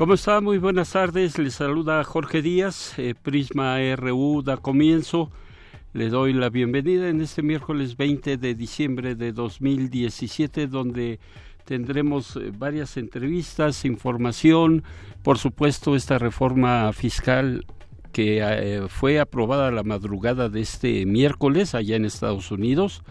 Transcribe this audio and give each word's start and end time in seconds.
¿Cómo 0.00 0.14
está? 0.14 0.40
Muy 0.40 0.56
buenas 0.56 0.92
tardes. 0.92 1.36
Les 1.36 1.52
saluda 1.52 2.02
Jorge 2.04 2.40
Díaz. 2.40 2.98
Eh, 2.98 3.14
Prisma 3.14 3.76
RU 3.96 4.40
da 4.42 4.56
comienzo. 4.56 5.30
Le 5.92 6.08
doy 6.08 6.32
la 6.32 6.48
bienvenida 6.48 7.10
en 7.10 7.20
este 7.20 7.42
miércoles 7.42 7.98
20 7.98 8.38
de 8.38 8.54
diciembre 8.54 9.14
de 9.14 9.32
2017, 9.32 10.68
donde 10.68 11.20
tendremos 11.66 12.36
eh, 12.36 12.50
varias 12.56 12.96
entrevistas, 12.96 13.84
información, 13.84 14.84
por 15.22 15.36
supuesto 15.36 15.94
esta 15.94 16.16
reforma 16.16 16.90
fiscal 16.94 17.66
que 18.10 18.40
eh, 18.40 18.88
fue 18.88 19.20
aprobada 19.20 19.70
la 19.70 19.82
madrugada 19.82 20.48
de 20.48 20.62
este 20.62 21.04
miércoles 21.04 21.74
allá 21.74 21.96
en 21.96 22.06
Estados 22.06 22.50
Unidos 22.50 23.02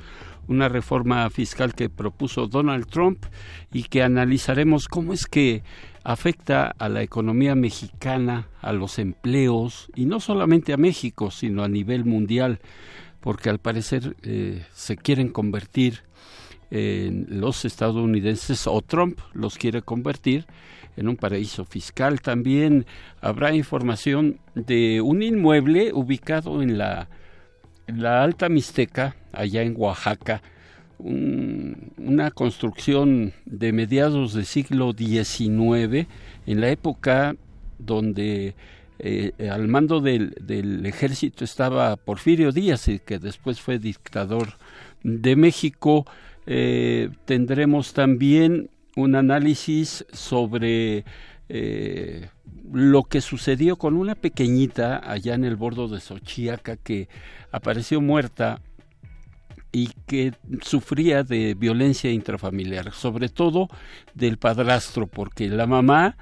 una 0.50 0.68
reforma 0.68 1.30
fiscal 1.30 1.76
que 1.76 1.90
propuso 1.90 2.48
Donald 2.48 2.88
Trump 2.88 3.24
y 3.72 3.84
que 3.84 4.02
analizaremos 4.02 4.88
cómo 4.88 5.14
es 5.14 5.28
que 5.28 5.62
afecta 6.04 6.74
a 6.78 6.90
la 6.90 7.02
economía 7.02 7.56
mexicana, 7.56 8.48
a 8.62 8.74
los 8.74 9.00
empleos, 9.00 9.92
y 9.96 10.06
no 10.06 10.20
solamente 10.20 10.74
a 10.74 10.78
México, 10.78 11.32
sino 11.32 11.64
a 11.64 11.70
nivel 11.70 12.06
mundial, 12.06 12.60
porque 13.20 13.50
al 13.50 13.60
parecer 13.60 14.16
eh, 14.24 14.66
se 14.74 14.98
quieren 14.98 15.30
convertir 15.30 16.02
en 16.72 17.28
los 17.30 17.66
estadounidenses, 17.66 18.68
o 18.68 18.82
Trump 18.82 19.20
los 19.34 19.58
quiere 19.58 19.82
convertir 19.82 20.46
en 20.98 21.08
un 21.08 21.16
paraíso 21.16 21.66
fiscal. 21.66 22.22
También 22.22 22.86
habrá 23.22 23.54
información 23.56 24.40
de 24.56 25.02
un 25.02 25.24
inmueble 25.24 25.92
ubicado 25.94 26.62
en 26.62 26.78
la 26.78 27.10
la 27.98 28.24
Alta 28.24 28.50
Mixteca, 28.50 29.16
allá 29.32 29.62
en 29.62 29.74
Oaxaca, 29.78 30.42
una 31.00 32.32
construcción 32.32 33.34
de 33.46 33.72
mediados 33.72 34.34
del 34.34 34.46
siglo 34.46 34.94
XIX, 34.98 36.08
en 36.46 36.62
la 36.62 36.70
época 36.70 37.36
donde 37.78 38.56
eh, 39.00 39.32
al 39.50 39.70
mando 39.70 40.02
del, 40.02 40.86
ejército 40.86 41.46
estaba 41.46 41.96
Porfirio 41.96 42.52
Díaz, 42.52 42.90
que 43.06 43.18
después 43.18 43.62
fue 43.62 43.80
dictador 43.80 44.58
de 45.04 45.36
México. 45.38 46.06
Eh, 46.46 47.10
tendremos 47.26 47.94
también 47.94 48.70
un 48.98 49.16
análisis 49.16 50.06
sobre 50.12 51.06
eh, 51.48 52.30
lo 52.74 53.04
que 53.04 53.22
sucedió 53.22 53.78
con 53.78 53.96
una 53.96 54.16
pequeñita 54.16 55.02
allá 55.10 55.34
en 55.34 55.46
el 55.46 55.56
bordo 55.56 55.88
de 55.88 56.02
Xochiaca 56.02 56.76
que 56.76 57.08
apareció 57.52 58.02
muerta 58.02 58.62
y 59.72 59.90
que 60.08 60.34
sufría 60.62 61.24
de 61.24 61.54
violencia 61.54 62.12
intrafamiliar, 62.12 62.92
sobre 62.92 63.30
todo 63.30 63.70
del 64.14 64.38
padrastro, 64.38 65.08
porque 65.08 65.50
la 65.50 65.68
mamá 65.68 66.18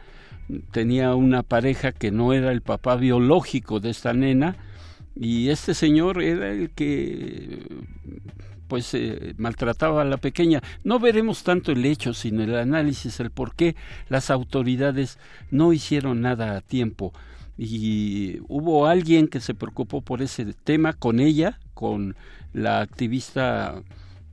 tenía 0.72 1.16
una 1.16 1.44
pareja 1.44 1.92
que 1.92 2.12
no 2.12 2.34
era 2.34 2.52
el 2.52 2.62
papá 2.62 2.96
biológico 2.96 3.80
de 3.80 3.90
esta 3.90 4.14
nena 4.14 4.58
y 5.16 5.50
este 5.50 5.74
señor 5.74 6.22
era 6.22 6.52
el 6.52 6.70
que 6.72 7.66
pues 8.68 8.94
eh, 8.94 9.34
maltrataba 9.38 10.02
a 10.02 10.06
la 10.06 10.18
pequeña. 10.18 10.62
No 10.84 11.00
veremos 11.00 11.44
tanto 11.44 11.72
el 11.72 11.86
hecho, 11.86 12.14
sino 12.14 12.44
el 12.44 12.56
análisis, 12.56 13.20
el 13.20 13.32
por 13.32 13.56
qué 13.56 13.76
las 14.10 14.30
autoridades 14.30 15.18
no 15.52 15.74
hicieron 15.74 16.22
nada 16.22 16.58
a 16.58 16.62
tiempo. 16.62 17.14
Y 17.58 18.40
hubo 18.48 18.86
alguien 18.86 19.28
que 19.28 19.40
se 19.40 19.56
preocupó 19.56 20.02
por 20.02 20.22
ese 20.22 20.54
tema 20.54 20.94
con 20.94 21.20
ella, 21.20 21.60
con 21.74 22.16
la 22.58 22.82
activista 22.82 23.84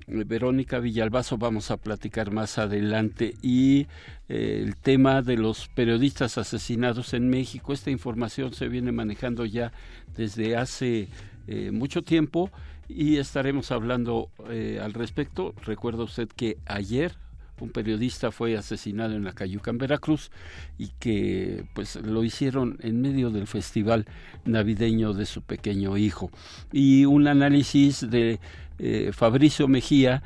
eh, 0.07 0.25
Verónica 0.25 0.79
Villalbazo 0.79 1.37
vamos 1.37 1.71
a 1.71 1.77
platicar 1.77 2.33
más 2.33 2.59
adelante 2.59 3.35
y 3.43 3.87
eh, 4.29 4.63
el 4.65 4.77
tema 4.77 5.21
de 5.21 5.37
los 5.37 5.69
periodistas 5.69 6.39
asesinados 6.39 7.13
en 7.13 7.29
México. 7.29 7.75
Esta 7.75 7.91
información 7.91 8.55
se 8.55 8.69
viene 8.69 8.93
manejando 8.93 9.45
ya 9.45 9.73
desde 10.17 10.57
hace 10.57 11.09
mucho 11.73 12.03
tiempo 12.03 12.51
y 12.89 13.19
estaremos 13.19 13.71
hablando 13.71 14.31
eh, 14.49 14.81
al 14.83 14.95
respecto. 14.95 15.55
Recuerda 15.67 16.05
usted 16.05 16.29
que 16.29 16.57
ayer 16.65 17.17
un 17.61 17.71
periodista 17.71 18.31
fue 18.31 18.57
asesinado 18.57 19.15
en 19.15 19.25
la 19.25 19.33
Cayuca, 19.33 19.71
en 19.71 19.79
Veracruz, 19.79 20.31
y 20.79 20.89
que 20.99 21.65
pues 21.75 21.97
lo 21.97 22.25
hicieron 22.25 22.79
en 22.81 23.01
medio 23.01 23.31
del 23.31 23.47
festival 23.47 24.07
navideño 24.45 25.13
de 25.13 25.27
su 25.27 25.43
pequeño 25.43 25.97
hijo. 25.97 26.31
Y 26.73 27.05
un 27.05 27.29
análisis 27.29 28.09
de 28.11 28.41
eh, 28.79 29.11
Fabricio 29.13 29.69
Mejía, 29.69 30.23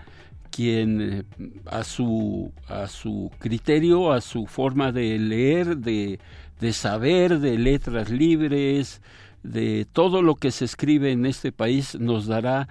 quien 0.50 1.00
eh, 1.00 1.24
a 1.66 1.84
su 1.84 2.52
a 2.66 2.86
su 2.88 3.30
criterio, 3.38 4.12
a 4.12 4.20
su 4.20 4.46
forma 4.46 4.92
de 4.92 5.18
leer, 5.18 5.76
de, 5.76 6.18
de 6.60 6.72
saber, 6.72 7.38
de 7.40 7.58
letras 7.58 8.10
libres, 8.10 9.02
de 9.42 9.86
todo 9.92 10.22
lo 10.22 10.34
que 10.34 10.50
se 10.50 10.64
escribe 10.64 11.12
en 11.12 11.26
este 11.26 11.52
país 11.52 11.98
nos 11.98 12.26
dará 12.26 12.68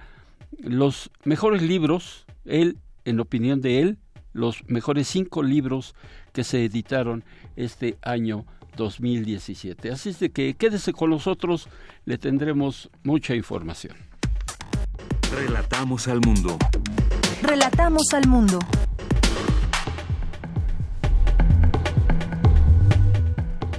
los 0.58 1.10
mejores 1.24 1.62
libros, 1.62 2.26
él, 2.44 2.78
en 3.04 3.20
opinión 3.20 3.60
de 3.60 3.80
él, 3.80 3.98
los 4.32 4.62
mejores 4.68 5.08
cinco 5.08 5.42
libros 5.42 5.94
que 6.32 6.44
se 6.44 6.64
editaron 6.64 7.24
este 7.56 7.98
año 8.02 8.44
2017. 8.76 9.90
Así 9.90 10.10
es 10.10 10.20
de 10.20 10.30
que 10.30 10.54
quédese 10.54 10.92
con 10.92 11.10
nosotros, 11.10 11.68
le 12.04 12.18
tendremos 12.18 12.90
mucha 13.02 13.34
información. 13.34 13.96
Relatamos 15.34 16.08
al 16.08 16.20
mundo. 16.20 16.56
Relatamos 17.42 18.14
al 18.14 18.26
mundo. 18.28 18.58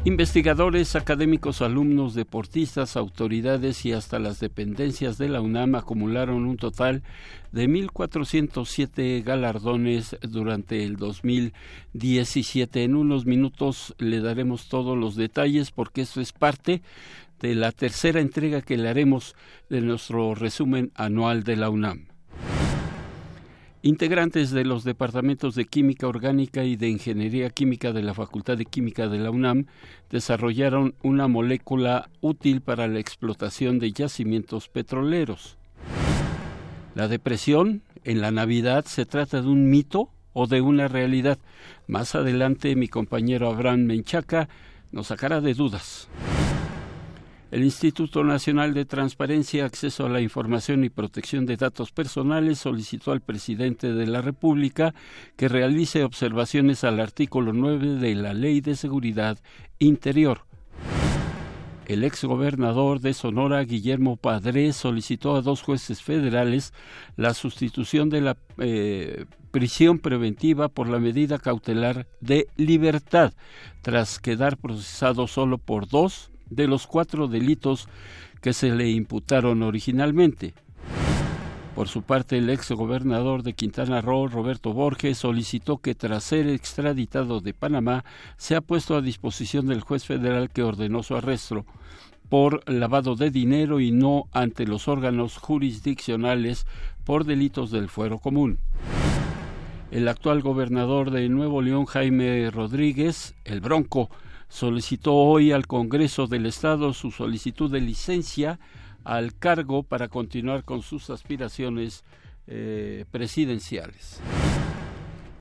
Investigadores, 0.05 0.95
académicos, 0.95 1.61
alumnos, 1.61 2.15
deportistas, 2.15 2.95
autoridades 2.95 3.85
y 3.85 3.91
hasta 3.91 4.17
las 4.17 4.39
dependencias 4.39 5.17
de 5.17 5.27
la 5.27 5.41
UNAM 5.41 5.75
acumularon 5.75 6.45
un 6.45 6.55
total 6.55 7.03
de 7.51 7.67
1.407 7.67 9.21
galardones 9.25 10.15
durante 10.21 10.85
el 10.85 10.95
2017. 10.95 12.85
En 12.85 12.95
unos 12.95 13.25
minutos 13.25 13.93
le 13.97 14.21
daremos 14.21 14.69
todos 14.69 14.97
los 14.97 15.17
detalles 15.17 15.71
porque 15.71 16.01
esto 16.01 16.21
es 16.21 16.31
parte 16.31 16.81
de 17.41 17.55
la 17.55 17.73
tercera 17.73 18.21
entrega 18.21 18.61
que 18.61 18.77
le 18.77 18.87
haremos 18.87 19.35
de 19.69 19.81
nuestro 19.81 20.33
resumen 20.33 20.91
anual 20.95 21.43
de 21.43 21.57
la 21.57 21.69
UNAM. 21.69 22.08
Integrantes 23.81 24.51
de 24.51 24.65
los 24.65 24.83
departamentos 24.83 25.55
de 25.55 25.63
Química 25.63 26.05
Orgánica 26.05 26.65
y 26.65 26.75
de 26.75 26.89
Ingeniería 26.89 27.49
Química 27.49 27.93
de 27.93 28.03
la 28.03 28.13
Facultad 28.13 28.57
de 28.57 28.65
Química 28.65 29.07
de 29.07 29.19
la 29.19 29.31
UNAM 29.31 29.67
desarrollaron 30.09 30.95
una 31.01 31.29
molécula 31.29 32.09
útil 32.19 32.59
para 32.59 32.89
la 32.89 32.99
explotación 32.99 33.79
de 33.79 33.93
yacimientos 33.93 34.67
petroleros. 34.67 35.57
La 36.93 37.07
depresión 37.07 37.81
en 38.03 38.19
la 38.19 38.31
Navidad 38.31 38.83
se 38.83 39.05
trata 39.05 39.41
de 39.41 39.47
un 39.47 39.69
mito 39.69 40.09
o 40.33 40.45
de 40.45 40.59
una 40.59 40.89
realidad. 40.89 41.37
Más 41.87 42.15
adelante 42.15 42.75
mi 42.75 42.89
compañero 42.89 43.47
Abraham 43.47 43.85
Menchaca 43.85 44.49
nos 44.91 45.07
sacará 45.07 45.39
de 45.39 45.53
dudas. 45.53 46.09
El 47.51 47.63
Instituto 47.63 48.23
Nacional 48.23 48.75
de 48.75 48.85
Transparencia, 48.85 49.65
Acceso 49.65 50.05
a 50.05 50.09
la 50.09 50.21
Información 50.21 50.83
y 50.83 50.89
Protección 50.89 51.47
de 51.47 51.57
Datos 51.57 51.91
Personales 51.91 52.59
solicitó 52.59 53.11
al 53.11 53.21
presidente 53.21 53.91
de 53.91 54.05
la 54.05 54.21
República 54.21 54.93
que 55.35 55.47
realice 55.47 56.03
observaciones 56.03 56.83
al 56.83 56.99
artículo 56.99 57.51
9 57.51 57.95
de 57.95 58.13
la 58.13 58.35
Ley 58.35 58.61
de 58.61 58.75
Seguridad 58.75 59.39
Interior. 59.79 60.41
El 61.87 62.03
exgobernador 62.03 62.99
de 62.99 63.15
Sonora, 63.15 63.63
Guillermo 63.63 64.15
Padre, 64.15 64.71
solicitó 64.71 65.35
a 65.35 65.41
dos 65.41 65.63
jueces 65.63 66.03
federales 66.03 66.71
la 67.15 67.33
sustitución 67.33 68.11
de 68.11 68.21
la 68.21 68.37
eh, 68.59 69.25
prisión 69.49 69.97
preventiva 69.97 70.67
por 70.67 70.87
la 70.87 70.99
medida 70.99 71.39
cautelar 71.39 72.05
de 72.21 72.47
libertad, 72.57 73.33
tras 73.81 74.19
quedar 74.19 74.57
procesado 74.57 75.25
solo 75.25 75.57
por 75.57 75.87
dos 75.87 76.29
de 76.49 76.67
los 76.67 76.87
cuatro 76.87 77.27
delitos 77.27 77.87
que 78.41 78.53
se 78.53 78.71
le 78.71 78.89
imputaron 78.89 79.63
originalmente. 79.63 80.53
Por 81.75 81.87
su 81.87 82.01
parte, 82.01 82.37
el 82.37 82.49
ex 82.49 82.71
gobernador 82.71 83.41
de 83.43 83.53
Quintana 83.53 84.01
Roo, 84.01 84.27
Roberto 84.27 84.73
Borges, 84.73 85.19
solicitó 85.19 85.77
que 85.77 85.95
tras 85.95 86.23
ser 86.25 86.47
extraditado 86.47 87.39
de 87.39 87.53
Panamá, 87.53 88.03
sea 88.37 88.59
puesto 88.59 88.97
a 88.97 89.01
disposición 89.01 89.67
del 89.67 89.81
juez 89.81 90.03
federal 90.03 90.49
que 90.49 90.63
ordenó 90.63 91.03
su 91.03 91.15
arresto 91.15 91.65
por 92.29 92.69
lavado 92.69 93.15
de 93.15 93.31
dinero 93.31 93.79
y 93.79 93.91
no 93.91 94.25
ante 94.31 94.67
los 94.67 94.87
órganos 94.87 95.37
jurisdiccionales 95.37 96.67
por 97.03 97.25
delitos 97.25 97.71
del 97.71 97.89
fuero 97.89 98.19
común. 98.19 98.59
El 99.89 100.07
actual 100.07 100.41
gobernador 100.41 101.09
de 101.09 101.27
Nuevo 101.29 101.63
León, 101.63 101.85
Jaime 101.85 102.51
Rodríguez, 102.51 103.35
el 103.43 103.59
Bronco, 103.59 104.11
solicitó 104.49 105.15
hoy 105.15 105.51
al 105.51 105.67
Congreso 105.67 106.27
del 106.27 106.45
Estado 106.45 106.93
su 106.93 107.11
solicitud 107.11 107.71
de 107.71 107.79
licencia 107.79 108.59
al 109.03 109.37
cargo 109.37 109.83
para 109.83 110.09
continuar 110.09 110.65
con 110.65 110.81
sus 110.81 111.09
aspiraciones 111.09 112.03
eh, 112.47 113.05
presidenciales. 113.11 114.19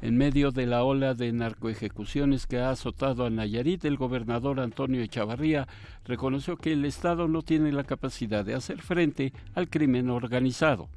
En 0.00 0.16
medio 0.16 0.52
de 0.52 0.66
la 0.66 0.84
ola 0.84 1.14
de 1.14 1.32
narcoejecuciones 1.32 2.46
que 2.46 2.60
ha 2.60 2.70
azotado 2.70 3.26
a 3.26 3.30
Nayarit, 3.30 3.84
el 3.84 3.96
gobernador 3.96 4.60
Antonio 4.60 5.02
Echavarría 5.02 5.66
reconoció 6.04 6.56
que 6.56 6.72
el 6.72 6.84
Estado 6.84 7.26
no 7.26 7.42
tiene 7.42 7.72
la 7.72 7.82
capacidad 7.82 8.44
de 8.44 8.54
hacer 8.54 8.80
frente 8.80 9.32
al 9.54 9.68
crimen 9.68 10.08
organizado. 10.08 10.88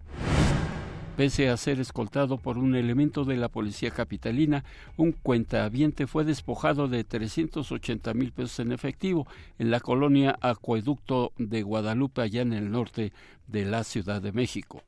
Pese 1.21 1.49
a 1.49 1.57
ser 1.57 1.79
escoltado 1.79 2.39
por 2.39 2.57
un 2.57 2.75
elemento 2.75 3.25
de 3.25 3.37
la 3.37 3.47
policía 3.47 3.91
capitalina, 3.91 4.63
un 4.97 5.11
cuentaviente 5.11 6.07
fue 6.07 6.23
despojado 6.23 6.87
de 6.87 7.03
380 7.03 8.15
mil 8.15 8.31
pesos 8.31 8.57
en 8.57 8.71
efectivo 8.71 9.27
en 9.59 9.69
la 9.69 9.81
colonia 9.81 10.35
Acueducto 10.41 11.31
de 11.37 11.61
Guadalupe, 11.61 12.23
allá 12.23 12.41
en 12.41 12.53
el 12.53 12.71
norte 12.71 13.13
de 13.45 13.65
la 13.65 13.83
Ciudad 13.83 14.19
de 14.19 14.31
México. 14.31 14.81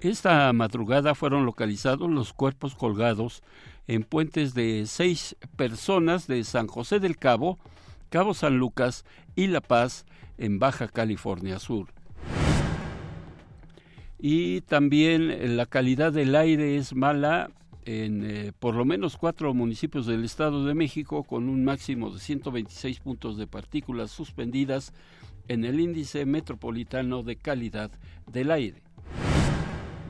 Esta 0.00 0.52
madrugada 0.52 1.14
fueron 1.14 1.46
localizados 1.46 2.10
los 2.10 2.32
cuerpos 2.32 2.74
colgados 2.74 3.44
en 3.86 4.02
puentes 4.02 4.52
de 4.52 4.86
seis 4.86 5.36
personas 5.54 6.26
de 6.26 6.42
San 6.42 6.66
José 6.66 6.98
del 6.98 7.18
Cabo, 7.18 7.60
Cabo 8.10 8.34
San 8.34 8.58
Lucas 8.58 9.04
y 9.36 9.46
La 9.46 9.60
Paz, 9.60 10.06
en 10.38 10.58
Baja 10.58 10.88
California 10.88 11.60
Sur 11.60 12.01
y 14.24 14.60
también 14.60 15.56
la 15.56 15.66
calidad 15.66 16.12
del 16.12 16.36
aire 16.36 16.76
es 16.76 16.94
mala 16.94 17.50
en 17.84 18.24
eh, 18.24 18.52
por 18.56 18.76
lo 18.76 18.84
menos 18.84 19.16
cuatro 19.16 19.52
municipios 19.52 20.06
del 20.06 20.24
Estado 20.24 20.64
de 20.64 20.74
México 20.74 21.24
con 21.24 21.48
un 21.48 21.64
máximo 21.64 22.08
de 22.08 22.20
126 22.20 23.00
puntos 23.00 23.36
de 23.36 23.48
partículas 23.48 24.12
suspendidas 24.12 24.92
en 25.48 25.64
el 25.64 25.80
índice 25.80 26.24
metropolitano 26.24 27.24
de 27.24 27.34
calidad 27.34 27.90
del 28.30 28.52
aire. 28.52 28.84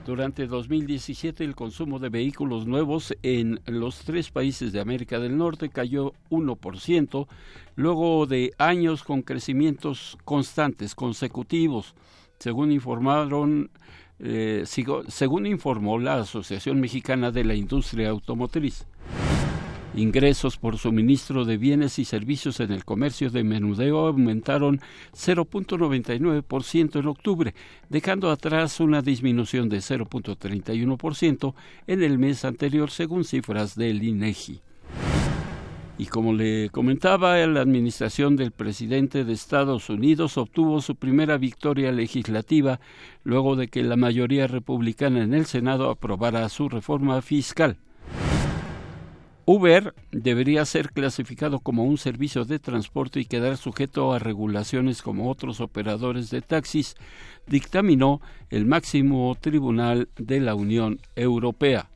Durante 0.05 0.47
2017 0.47 1.43
el 1.43 1.55
consumo 1.55 1.99
de 1.99 2.11
vehículos 2.11 2.67
nuevos 2.67 3.15
en 3.23 3.61
los 3.65 4.01
tres 4.01 4.31
países 4.31 4.75
de 4.75 4.81
América 4.81 5.21
del 5.21 5.39
Norte 5.39 5.71
cayó 5.71 6.13
1%, 6.29 7.27
luego 7.77 8.27
de 8.27 8.53
años 8.59 9.05
con 9.05 9.23
crecimientos 9.23 10.19
constantes, 10.27 10.95
consecutivos, 10.95 11.95
según 12.43 12.73
informaron 12.73 13.71
eh, 14.23 14.65
según 15.09 15.47
informó 15.47 15.99
la 15.99 16.21
Asociación 16.21 16.81
Mexicana 16.81 17.31
de 17.31 17.45
la 17.45 17.55
Industria 17.55 18.11
Automotriz. 18.11 18.87
Ingresos 19.95 20.57
por 20.57 20.79
suministro 20.79 21.45
de 21.45 21.59
bienes 21.59 21.99
y 21.99 22.07
servicios 22.07 22.61
en 22.61 22.73
el 22.73 22.85
comercio 22.85 23.29
de 23.29 23.45
menudeo 23.45 24.07
aumentaron 24.07 24.81
0.99% 25.13 27.01
en 27.01 27.07
octubre, 27.09 27.55
dejando 27.91 28.31
atrás 28.31 28.81
una 28.81 29.03
disminución 29.03 29.69
de 29.69 29.79
0.31% 29.79 31.55
en 31.89 32.03
el 32.03 32.19
mes 32.19 32.47
anterior 32.47 32.91
según 32.91 33.25
cifras 33.25 33.75
del 33.75 34.03
INEGI. 34.03 34.63
Y 35.99 36.07
como 36.07 36.33
le 36.33 36.71
comentaba, 36.71 37.37
la 37.47 37.61
administración 37.61 38.35
del 38.37 38.51
presidente 38.51 39.25
de 39.25 39.33
Estados 39.33 39.91
Unidos 39.91 40.39
obtuvo 40.39 40.81
su 40.81 40.97
primera 40.97 41.37
victoria 41.37 41.93
legislativa 41.93 42.81
luego 43.25 43.57
de 43.57 43.69
que 43.69 43.83
la 43.83 43.97
mayoría 43.97 44.47
republicana 44.47 45.23
en 45.23 45.35
el 45.35 45.47
Senado 45.47 45.91
aprobara 45.91 46.49
su 46.49 46.69
reforma 46.69 47.21
fiscal. 47.21 47.77
Uber 49.45 49.93
debería 50.13 50.65
ser 50.65 50.93
clasificado 50.93 51.59
como 51.59 51.85
un 51.85 51.99
servicio 51.99 52.45
de 52.45 52.61
transporte 52.61 53.19
y 53.21 53.25
quedar 53.25 53.57
sujeto 53.57 54.13
a 54.13 54.21
regulaciones 54.21 55.03
como 55.03 55.29
otros 55.29 55.61
operadores 55.61 56.31
de 56.31 56.43
taxis, 56.43 56.95
dictaminó 57.49 58.21
el 58.51 58.67
máximo 58.67 59.37
tribunal 59.41 60.09
de 60.17 60.41
la 60.41 60.55
Unión 60.55 61.01
Europea. 61.17 61.92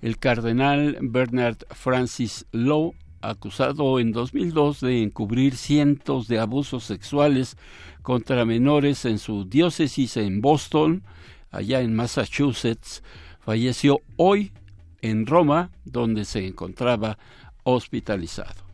El 0.00 0.18
cardenal 0.18 0.96
Bernard 1.00 1.58
Francis 1.70 2.46
Lowe, 2.52 2.94
acusado 3.20 3.98
en 3.98 4.12
2002 4.12 4.80
de 4.80 5.02
encubrir 5.02 5.56
cientos 5.56 6.28
de 6.28 6.38
abusos 6.38 6.84
sexuales 6.84 7.56
contra 8.02 8.44
menores 8.44 9.04
en 9.04 9.18
su 9.18 9.44
diócesis 9.44 10.16
en 10.16 10.40
Boston, 10.40 11.02
allá 11.50 11.80
en 11.80 11.96
Massachusetts, 11.96 13.02
falleció 13.40 14.00
hoy 14.16 14.52
en 15.02 15.26
Roma, 15.26 15.70
donde 15.84 16.24
se 16.24 16.46
encontraba 16.46 17.18
hospitalizado. 17.64 18.68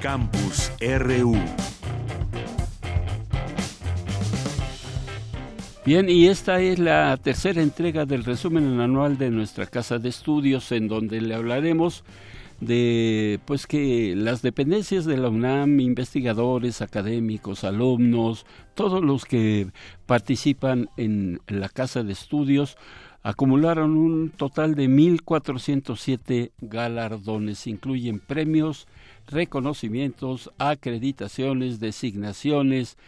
Campus 0.00 0.70
RU 0.80 1.36
Bien, 5.88 6.10
y 6.10 6.26
esta 6.26 6.60
es 6.60 6.78
la 6.78 7.16
tercera 7.16 7.62
entrega 7.62 8.04
del 8.04 8.22
resumen 8.22 8.78
anual 8.78 9.16
de 9.16 9.30
nuestra 9.30 9.64
casa 9.64 9.98
de 9.98 10.10
estudios 10.10 10.70
en 10.70 10.86
donde 10.86 11.22
le 11.22 11.34
hablaremos 11.34 12.04
de 12.60 13.40
pues 13.46 13.66
que 13.66 14.14
las 14.14 14.42
dependencias 14.42 15.06
de 15.06 15.16
la 15.16 15.30
UNAM, 15.30 15.80
investigadores, 15.80 16.82
académicos, 16.82 17.64
alumnos, 17.64 18.44
todos 18.74 19.02
los 19.02 19.24
que 19.24 19.68
participan 20.04 20.90
en 20.98 21.40
la 21.46 21.70
casa 21.70 22.02
de 22.02 22.12
estudios 22.12 22.76
acumularon 23.22 23.96
un 23.96 24.28
total 24.28 24.74
de 24.74 24.90
1.407 24.90 26.50
galardones. 26.60 27.66
Incluyen 27.66 28.20
premios, 28.20 28.88
reconocimientos, 29.26 30.50
acreditaciones, 30.58 31.80
designaciones, 31.80 32.98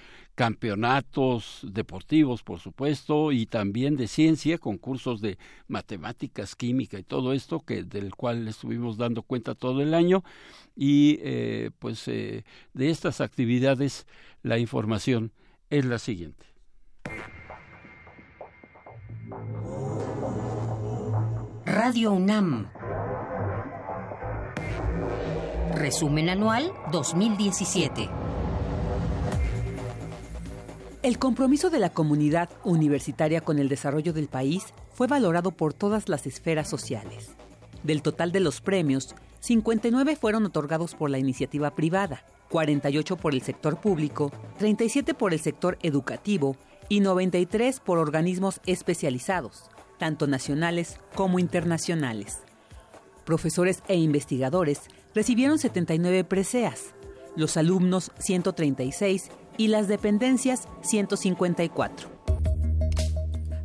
campeonatos 0.40 1.60
deportivos, 1.70 2.42
por 2.42 2.60
supuesto, 2.60 3.30
y 3.30 3.44
también 3.44 3.98
de 3.98 4.08
ciencia, 4.08 4.56
concursos 4.56 5.20
de 5.20 5.36
matemáticas, 5.68 6.56
química 6.56 6.98
y 6.98 7.02
todo 7.02 7.34
esto, 7.34 7.60
que 7.60 7.82
del 7.82 8.14
cual 8.14 8.48
estuvimos 8.48 8.96
dando 8.96 9.20
cuenta 9.20 9.54
todo 9.54 9.82
el 9.82 9.92
año. 9.92 10.24
Y 10.74 11.18
eh, 11.20 11.72
pues 11.78 12.08
eh, 12.08 12.44
de 12.72 12.88
estas 12.88 13.20
actividades 13.20 14.06
la 14.42 14.56
información 14.56 15.30
es 15.68 15.84
la 15.84 15.98
siguiente. 15.98 16.46
Radio 21.66 22.12
UNAM. 22.12 22.70
Resumen 25.74 26.30
anual 26.30 26.72
2017. 26.92 28.19
El 31.02 31.18
compromiso 31.18 31.70
de 31.70 31.78
la 31.78 31.88
comunidad 31.88 32.50
universitaria 32.62 33.40
con 33.40 33.58
el 33.58 33.70
desarrollo 33.70 34.12
del 34.12 34.28
país 34.28 34.64
fue 34.92 35.06
valorado 35.06 35.50
por 35.50 35.72
todas 35.72 36.10
las 36.10 36.26
esferas 36.26 36.68
sociales. 36.68 37.30
Del 37.82 38.02
total 38.02 38.32
de 38.32 38.40
los 38.40 38.60
premios, 38.60 39.14
59 39.40 40.14
fueron 40.16 40.44
otorgados 40.44 40.94
por 40.94 41.08
la 41.08 41.18
iniciativa 41.18 41.74
privada, 41.74 42.26
48 42.50 43.16
por 43.16 43.32
el 43.32 43.40
sector 43.40 43.80
público, 43.80 44.30
37 44.58 45.14
por 45.14 45.32
el 45.32 45.40
sector 45.40 45.78
educativo 45.82 46.56
y 46.90 47.00
93 47.00 47.80
por 47.80 47.96
organismos 47.96 48.60
especializados, 48.66 49.70
tanto 49.98 50.26
nacionales 50.26 51.00
como 51.14 51.38
internacionales. 51.38 52.40
Profesores 53.24 53.82
e 53.88 53.96
investigadores 53.96 54.82
recibieron 55.14 55.58
79 55.58 56.24
preseas, 56.24 56.94
los 57.36 57.56
alumnos 57.56 58.12
136 58.18 59.30
y 59.56 59.68
las 59.68 59.88
dependencias 59.88 60.68
154. 60.82 62.08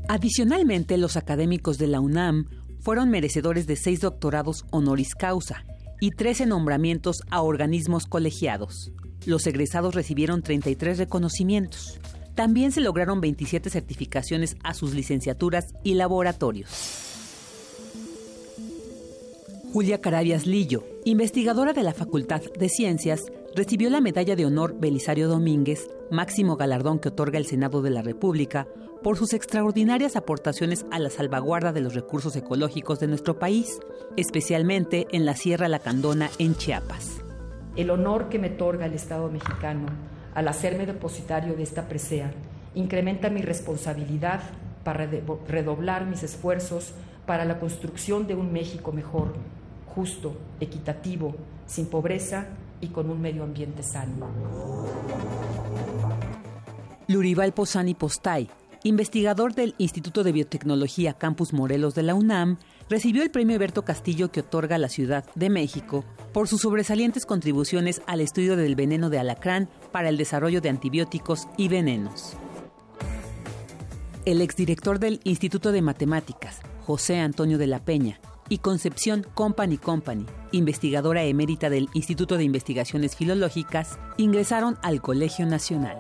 Adicionalmente, 0.08 0.98
los 0.98 1.18
académicos 1.18 1.78
de 1.78 1.88
la 1.88 2.00
UNAM 2.00 2.46
fueron 2.80 3.10
merecedores 3.10 3.66
de 3.66 3.76
seis 3.76 4.02
doctorados 4.02 4.66
honoris 4.72 5.16
causa 5.16 5.66
y 6.00 6.12
13 6.12 6.46
nombramientos 6.46 7.22
a 7.32 7.42
organismos 7.42 8.06
colegiados. 8.06 8.92
Los 9.26 9.48
egresados 9.48 9.96
recibieron 9.96 10.44
33 10.44 11.00
reconocimientos. 11.00 12.00
También 12.36 12.72
se 12.72 12.82
lograron 12.82 13.22
27 13.22 13.70
certificaciones 13.70 14.58
a 14.64 14.74
sus 14.74 14.94
licenciaturas 14.94 15.74
y 15.84 15.96
laboratorios. 15.96 17.05
Julia 19.76 20.00
Carabias 20.00 20.48
Lillo, 20.48 20.86
investigadora 21.04 21.74
de 21.74 21.84
la 21.84 21.94
Facultad 21.94 22.42
de 22.58 22.70
Ciencias, 22.70 23.26
recibió 23.54 23.90
la 23.90 24.00
Medalla 24.00 24.38
de 24.38 24.46
Honor 24.46 24.80
Belisario 24.80 25.28
Domínguez, 25.28 25.90
máximo 26.10 26.56
galardón 26.56 26.98
que 26.98 27.10
otorga 27.10 27.38
el 27.38 27.46
Senado 27.46 27.82
de 27.82 27.90
la 27.90 28.02
República, 28.02 28.70
por 29.04 29.18
sus 29.18 29.34
extraordinarias 29.34 30.16
aportaciones 30.16 30.86
a 30.92 31.00
la 31.00 31.10
salvaguarda 31.10 31.74
de 31.74 31.82
los 31.82 31.94
recursos 31.94 32.38
ecológicos 32.38 33.02
de 33.02 33.08
nuestro 33.08 33.38
país, 33.38 33.82
especialmente 34.16 35.08
en 35.12 35.26
la 35.26 35.36
Sierra 35.36 35.68
Lacandona 35.68 36.30
en 36.40 36.56
Chiapas. 36.56 37.22
El 37.76 37.90
honor 37.90 38.30
que 38.30 38.40
me 38.40 38.52
otorga 38.52 38.86
el 38.86 38.94
Estado 38.94 39.30
mexicano 39.30 39.88
al 40.36 40.48
hacerme 40.48 40.86
depositario 40.86 41.54
de 41.54 41.64
esta 41.64 41.90
presea 41.90 42.32
incrementa 42.76 43.30
mi 43.30 43.42
responsabilidad 43.42 44.40
para 44.86 45.06
redoblar 45.50 46.06
mis 46.06 46.24
esfuerzos 46.24 46.94
para 47.26 47.44
la 47.44 47.60
construcción 47.60 48.26
de 48.26 48.36
un 48.36 48.54
México 48.54 48.94
mejor, 48.94 49.34
justo, 49.96 50.36
equitativo, 50.60 51.36
sin 51.66 51.86
pobreza 51.88 52.48
y 52.82 52.88
con 52.88 53.10
un 53.10 53.22
medio 53.22 53.44
ambiente 53.44 53.82
sano. 53.82 54.28
Lurival 57.08 57.54
Posani 57.54 57.94
Postay, 57.94 58.50
investigador 58.84 59.54
del 59.54 59.74
Instituto 59.78 60.24
de 60.24 60.34
Biotecnología 60.34 61.14
Campus 61.14 61.54
Morelos 61.54 61.96
de 61.96 62.04
la 62.04 62.14
UNAM, 62.14 62.58
recibió 62.90 63.24
el 63.24 63.32
premio 63.32 63.58
Berto 63.58 63.86
Castillo 63.86 64.32
que 64.32 64.42
otorga 64.42 64.78
la 64.78 64.90
Ciudad 64.90 65.26
de 65.36 65.50
México 65.50 66.04
por 66.34 66.48
sus 66.48 66.62
sobresalientes 66.62 67.26
contribuciones 67.26 68.02
al 68.06 68.22
estudio 68.22 68.56
del 68.58 68.76
veneno 68.76 69.10
de 69.10 69.20
alacrán 69.20 69.70
para 69.92 70.10
el 70.10 70.18
desarrollo 70.18 70.62
de 70.62 70.70
antibióticos 70.70 71.48
y 71.58 71.70
venenos. 71.70 72.36
El 74.26 74.42
exdirector 74.42 75.00
del 75.00 75.22
Instituto 75.24 75.72
de 75.72 75.82
Matemáticas, 75.82 76.60
José 76.86 77.20
Antonio 77.20 77.58
de 77.58 77.68
la 77.68 77.86
Peña, 77.86 78.20
y 78.50 78.60
Concepción 78.60 79.26
Company 79.34 79.78
Company, 79.78 80.26
investigadora 80.52 81.24
emérita 81.24 81.70
del 81.70 81.90
Instituto 81.94 82.38
de 82.38 82.44
Investigaciones 82.44 83.16
Filológicas, 83.16 83.98
ingresaron 84.18 84.78
al 84.82 85.02
Colegio 85.02 85.46
Nacional. 85.46 85.98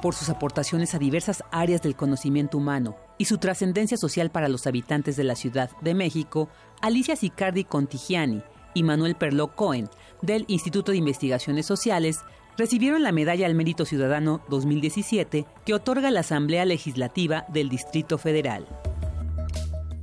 Por 0.00 0.14
sus 0.14 0.28
aportaciones 0.28 0.94
a 0.94 0.98
diversas 0.98 1.44
áreas 1.52 1.80
del 1.82 1.94
conocimiento 1.94 2.58
humano 2.58 2.96
y 3.18 3.26
su 3.26 3.38
trascendencia 3.38 3.96
social 3.96 4.30
para 4.30 4.48
los 4.48 4.66
habitantes 4.66 5.16
de 5.16 5.22
la 5.22 5.36
Ciudad 5.36 5.70
de 5.80 5.94
México, 5.94 6.48
Alicia 6.80 7.14
Sicardi 7.14 7.62
Contigiani 7.62 8.42
y 8.74 8.82
Manuel 8.82 9.14
Perló 9.14 9.54
Cohen, 9.54 9.88
del 10.20 10.44
Instituto 10.48 10.90
de 10.90 10.98
Investigaciones 10.98 11.66
Sociales, 11.66 12.20
recibieron 12.58 13.02
la 13.02 13.12
Medalla 13.12 13.46
al 13.46 13.54
Mérito 13.54 13.84
Ciudadano 13.84 14.42
2017 14.48 15.46
que 15.64 15.74
otorga 15.74 16.10
la 16.10 16.20
Asamblea 16.20 16.64
Legislativa 16.64 17.44
del 17.48 17.68
Distrito 17.68 18.18
Federal. 18.18 18.66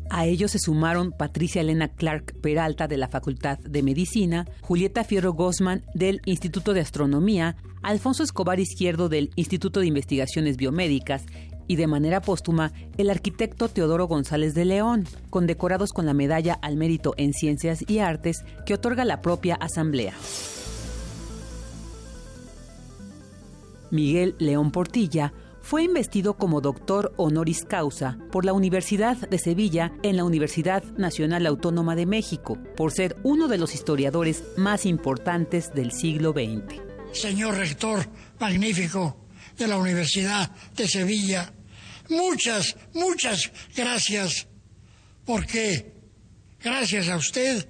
A 0.09 0.25
ellos 0.25 0.51
se 0.51 0.59
sumaron 0.59 1.11
Patricia 1.11 1.61
Elena 1.61 1.87
Clark 1.87 2.35
Peralta 2.41 2.87
de 2.87 2.97
la 2.97 3.07
Facultad 3.07 3.59
de 3.59 3.83
Medicina, 3.83 4.47
Julieta 4.61 5.03
Fierro 5.03 5.33
Gosman 5.33 5.83
del 5.93 6.21
Instituto 6.25 6.73
de 6.73 6.81
Astronomía, 6.81 7.55
Alfonso 7.83 8.23
Escobar 8.23 8.59
Izquierdo 8.59 9.07
del 9.07 9.29
Instituto 9.35 9.79
de 9.79 9.85
Investigaciones 9.85 10.57
Biomédicas 10.57 11.25
y 11.67 11.75
de 11.75 11.85
manera 11.85 12.21
póstuma 12.21 12.73
el 12.97 13.11
arquitecto 13.11 13.69
Teodoro 13.69 14.07
González 14.07 14.55
de 14.55 14.65
León, 14.65 15.05
condecorados 15.29 15.91
con 15.91 16.07
la 16.07 16.15
Medalla 16.15 16.53
al 16.53 16.75
Mérito 16.75 17.13
en 17.17 17.33
Ciencias 17.33 17.83
y 17.87 17.99
Artes 17.99 18.43
que 18.65 18.73
otorga 18.73 19.05
la 19.05 19.21
propia 19.21 19.55
Asamblea. 19.55 20.15
Miguel 23.91 24.35
León 24.39 24.71
Portilla 24.71 25.33
fue 25.69 25.83
investido 25.83 26.35
como 26.35 26.61
doctor 26.61 27.13
honoris 27.17 27.63
causa 27.63 28.17
por 28.31 28.43
la 28.43 28.53
Universidad 28.53 29.15
de 29.29 29.37
Sevilla 29.37 29.91
en 30.01 30.17
la 30.17 30.23
Universidad 30.23 30.83
Nacional 30.97 31.45
Autónoma 31.45 31.95
de 31.95 32.07
México, 32.07 32.57
por 32.75 32.91
ser 32.91 33.17
uno 33.21 33.47
de 33.47 33.59
los 33.59 33.75
historiadores 33.75 34.43
más 34.57 34.87
importantes 34.87 35.71
del 35.75 35.91
siglo 35.91 36.31
XX. 36.31 36.81
Señor 37.13 37.55
rector 37.55 38.03
magnífico 38.39 39.27
de 39.59 39.67
la 39.67 39.77
Universidad 39.77 40.49
de 40.75 40.87
Sevilla, 40.87 41.53
muchas, 42.09 42.75
muchas 42.95 43.51
gracias, 43.75 44.47
porque 45.23 45.93
gracias 46.63 47.09
a 47.09 47.17
usted 47.17 47.69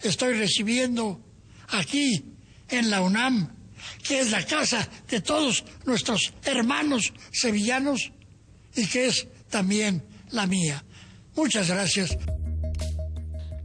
estoy 0.00 0.32
recibiendo 0.32 1.20
aquí 1.68 2.24
en 2.70 2.88
la 2.88 3.02
UNAM 3.02 3.63
que 4.04 4.20
es 4.20 4.30
la 4.30 4.44
casa 4.44 4.88
de 5.08 5.20
todos 5.20 5.64
nuestros 5.84 6.32
hermanos 6.44 7.12
sevillanos 7.32 8.12
y 8.76 8.86
que 8.86 9.06
es 9.06 9.26
también 9.50 10.04
la 10.30 10.46
mía. 10.46 10.84
Muchas 11.34 11.68
gracias. 11.68 12.16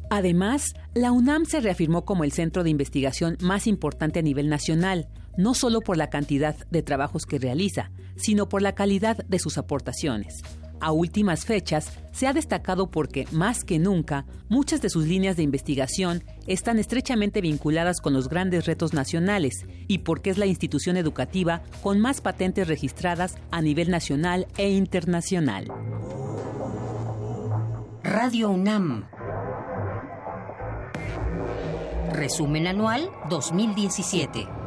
Además, 0.10 0.74
la 0.96 1.12
UNAM 1.12 1.46
se 1.46 1.60
reafirmó 1.60 2.03
como 2.05 2.24
el 2.24 2.31
centro 2.31 2.63
de 2.63 2.72
investigación 2.72 3.38
más 3.41 3.67
importante 3.67 4.19
a 4.19 4.24
nivel 4.24 4.50
nacional, 4.50 5.08
no 5.38 5.53
solo 5.53 5.81
por 5.81 5.98
la 5.98 6.10
cantidad 6.10 6.55
de 6.72 6.81
trabajos 6.81 7.27
que 7.27 7.38
realiza, 7.38 7.91
sino 8.15 8.50
por 8.50 8.63
la 8.63 8.74
calidad 8.74 9.17
de 9.17 9.38
sus 9.38 9.60
aportaciones 9.60 10.41
a 10.82 10.92
últimas 10.92 11.46
fechas 11.46 11.92
se 12.12 12.28
ha 12.28 12.34
destacado 12.34 12.88
porque, 12.92 13.26
más 13.32 13.64
que 13.64 13.80
nunca, 13.80 14.26
muchas 14.48 14.82
de 14.82 14.90
sus 14.90 15.06
líneas 15.06 15.38
de 15.38 15.44
investigación 15.44 16.24
están 16.48 16.80
estrechamente 16.80 17.42
vinculadas 17.42 18.02
con 18.02 18.14
los 18.14 18.30
grandes 18.30 18.66
retos 18.66 18.94
nacionales 18.94 19.66
y 19.88 20.00
porque 20.00 20.30
es 20.30 20.38
la 20.38 20.46
institución 20.46 20.98
educativa 20.98 21.62
con 21.82 22.00
más 22.00 22.22
patentes 22.22 22.68
registradas 22.68 23.36
a 23.52 23.62
nivel 23.62 23.90
nacional 23.90 24.48
e 24.58 24.70
internacional. 24.70 25.68
Radio 28.04 28.50
UNAM. 28.50 29.06
Resumen 32.12 32.68
anual 32.68 33.10
2017. 33.30 34.59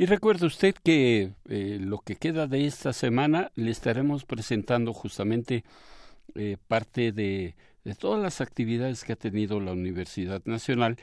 Y 0.00 0.06
recuerde 0.06 0.46
usted 0.46 0.74
que 0.82 1.34
eh, 1.50 1.76
lo 1.78 1.98
que 1.98 2.16
queda 2.16 2.46
de 2.46 2.64
esta 2.64 2.94
semana 2.94 3.52
le 3.54 3.70
estaremos 3.70 4.24
presentando 4.24 4.94
justamente 4.94 5.62
eh, 6.34 6.56
parte 6.68 7.12
de, 7.12 7.54
todas 7.98 8.22
las 8.22 8.40
actividades 8.40 9.04
que 9.04 9.12
ha 9.12 9.16
tenido 9.16 9.60
la 9.60 9.72
Universidad 9.72 10.40
Nacional 10.46 10.96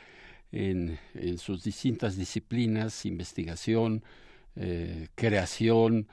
en, 0.52 0.98
sus 1.38 1.64
distintas 1.64 2.18
disciplinas, 2.18 3.06
investigación, 3.06 4.04
eh, 4.56 5.10
creación, 5.14 6.08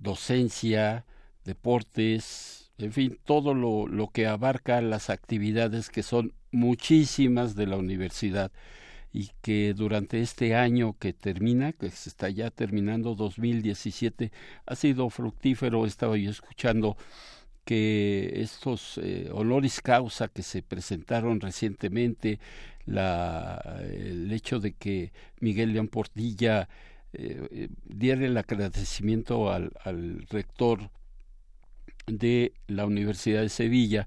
docencia, 0.00 1.04
deportes, 1.44 2.72
en 2.78 2.92
fin, 2.92 3.20
todo 3.24 3.54
lo, 3.54 3.86
lo 3.86 4.08
que 4.08 4.26
abarca 4.26 4.80
las 4.80 5.08
actividades 5.08 5.88
que 5.90 6.02
son 6.02 6.32
muchísimas 6.50 7.54
de 7.54 7.68
la 7.68 7.76
universidad 7.76 8.50
y 9.16 9.30
que 9.40 9.72
durante 9.72 10.20
este 10.20 10.54
año 10.54 10.94
que 10.98 11.14
termina, 11.14 11.72
que 11.72 11.90
se 11.90 12.10
está 12.10 12.28
ya 12.28 12.50
terminando 12.50 13.14
2017, 13.14 14.30
ha 14.66 14.76
sido 14.76 15.08
fructífero. 15.08 15.86
Estaba 15.86 16.18
yo 16.18 16.30
escuchando 16.30 16.98
que 17.64 18.42
estos 18.42 19.00
eh, 19.02 19.30
honoris 19.32 19.80
causa 19.80 20.28
que 20.28 20.42
se 20.42 20.62
presentaron 20.62 21.40
recientemente, 21.40 22.40
el 22.86 24.30
hecho 24.32 24.60
de 24.60 24.74
que 24.74 25.12
Miguel 25.40 25.72
León 25.72 25.88
Portilla 25.88 26.68
eh, 27.14 27.48
eh, 27.50 27.68
diera 27.86 28.26
el 28.26 28.36
agradecimiento 28.36 29.50
al 29.50 30.26
rector 30.28 30.90
de 32.06 32.52
la 32.66 32.84
Universidad 32.84 33.40
de 33.40 33.48
Sevilla, 33.48 34.06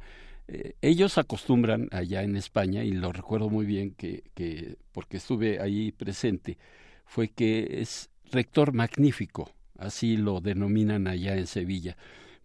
eh, 0.52 0.74
ellos 0.82 1.18
acostumbran 1.18 1.90
allá 1.92 2.24
en 2.24 2.36
España, 2.36 2.84
y 2.84 2.92
lo 2.92 3.12
recuerdo 3.12 3.50
muy 3.50 3.66
bien 3.66 3.92
que, 3.92 4.24
que, 4.34 4.78
porque 4.92 5.18
estuve 5.18 5.60
ahí 5.62 5.92
presente, 5.92 6.58
fue 7.06 7.28
que 7.28 7.82
es 7.82 8.10
rector 8.32 8.74
magnífico, 8.74 9.52
así 9.78 10.18
lo 10.18 10.42
denominan 10.42 11.08
allá 11.08 11.38
en 11.38 11.46
Sevilla. 11.46 11.98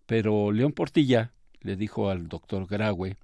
Pero 0.07 0.53
León 0.53 0.73
Portilla 0.73 1.33
le 1.61 1.77
dijo 1.77 2.11
al 2.11 2.29
doctor 2.29 2.67
Graue, 2.67 3.17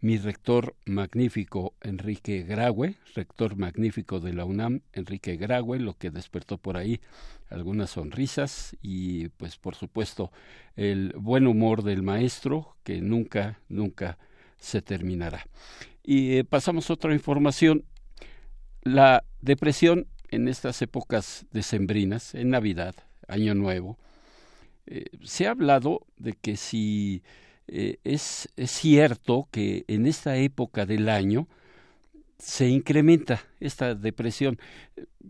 mi 0.00 0.18
rector 0.18 0.74
magnífico 0.84 1.74
Enrique 1.80 2.42
Graue, 2.42 2.96
rector 3.14 3.56
magnífico 3.56 4.20
de 4.20 4.34
la 4.34 4.44
UNAM, 4.44 4.82
Enrique 4.92 5.36
Graue, 5.36 5.78
lo 5.78 5.94
que 5.94 6.10
despertó 6.10 6.58
por 6.58 6.76
ahí 6.76 7.00
algunas 7.50 7.90
sonrisas 7.90 8.76
y 8.82 9.28
pues 9.30 9.56
por 9.56 9.74
supuesto 9.74 10.32
el 10.74 11.12
buen 11.16 11.46
humor 11.46 11.82
del 11.82 12.02
maestro 12.02 12.76
que 12.84 13.00
nunca, 13.00 13.60
nunca 13.68 14.18
se 14.58 14.82
terminará. 14.82 15.46
Y 16.02 16.36
eh, 16.36 16.44
pasamos 16.44 16.88
a 16.90 16.94
otra 16.94 17.12
información. 17.12 17.84
La 18.82 19.24
depresión 19.40 20.06
en 20.30 20.48
estas 20.48 20.80
épocas 20.82 21.46
decembrinas, 21.52 22.34
en 22.34 22.50
Navidad, 22.50 22.94
Año 23.28 23.54
Nuevo, 23.54 23.98
eh, 24.86 25.06
se 25.22 25.46
ha 25.46 25.50
hablado 25.50 26.06
de 26.16 26.34
que 26.34 26.56
si 26.56 27.22
eh, 27.68 27.98
es, 28.04 28.48
es 28.56 28.70
cierto 28.70 29.48
que 29.50 29.84
en 29.88 30.06
esta 30.06 30.36
época 30.36 30.86
del 30.86 31.08
año 31.08 31.48
se 32.38 32.68
incrementa 32.68 33.42
esta 33.60 33.94
depresión. 33.94 34.58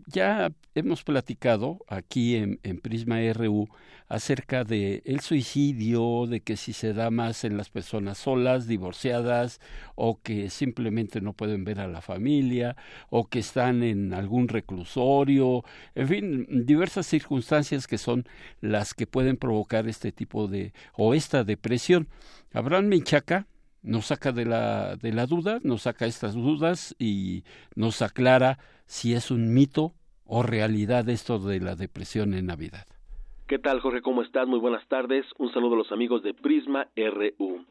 Ya 0.07 0.51
hemos 0.75 1.03
platicado 1.03 1.79
aquí 1.87 2.35
en, 2.35 2.59
Prisma 2.81 3.17
RU 3.33 3.67
acerca 4.07 4.63
de 4.63 5.01
el 5.05 5.19
suicidio, 5.21 6.27
de 6.27 6.41
que 6.41 6.55
si 6.55 6.71
se 6.71 6.93
da 6.93 7.09
más 7.09 7.43
en 7.43 7.57
las 7.57 7.69
personas 7.69 8.17
solas, 8.19 8.67
divorciadas, 8.67 9.59
o 9.95 10.21
que 10.21 10.49
simplemente 10.49 11.19
no 11.19 11.33
pueden 11.33 11.63
ver 11.65 11.79
a 11.79 11.87
la 11.87 12.01
familia, 12.01 12.75
o 13.09 13.27
que 13.27 13.39
están 13.39 13.83
en 13.83 14.13
algún 14.13 14.47
reclusorio, 14.47 15.63
en 15.95 16.07
fin, 16.07 16.47
diversas 16.65 17.07
circunstancias 17.07 17.87
que 17.87 17.97
son 17.97 18.25
las 18.61 18.93
que 18.93 19.07
pueden 19.07 19.37
provocar 19.37 19.87
este 19.87 20.11
tipo 20.11 20.47
de 20.47 20.73
o 20.93 21.13
esta 21.13 21.43
depresión. 21.43 22.07
Abraham 22.53 22.85
Menchaca 22.85 23.47
nos 23.83 24.07
saca 24.07 24.31
de 24.31 24.45
la, 24.45 24.95
de 24.95 25.13
la 25.13 25.25
duda, 25.25 25.59
nos 25.63 25.83
saca 25.83 26.05
estas 26.05 26.33
dudas 26.33 26.95
y 26.99 27.43
nos 27.75 28.01
aclara 28.01 28.59
si 28.85 29.13
es 29.13 29.31
un 29.31 29.53
mito 29.53 29.93
o 30.25 30.43
realidad 30.43 31.07
esto 31.09 31.39
de 31.39 31.59
la 31.59 31.75
depresión 31.75 32.33
en 32.33 32.47
Navidad. 32.47 32.85
¿Qué 33.47 33.59
tal, 33.59 33.79
Jorge? 33.79 34.01
¿Cómo 34.01 34.23
estás? 34.23 34.45
Muy 34.47 34.59
buenas 34.59 34.85
tardes. 34.87 35.25
Un 35.37 35.53
saludo 35.53 35.75
a 35.75 35.77
los 35.77 35.91
amigos 35.93 36.21
de 36.21 36.33
Prisma 36.33 36.89
RU. 36.97 37.65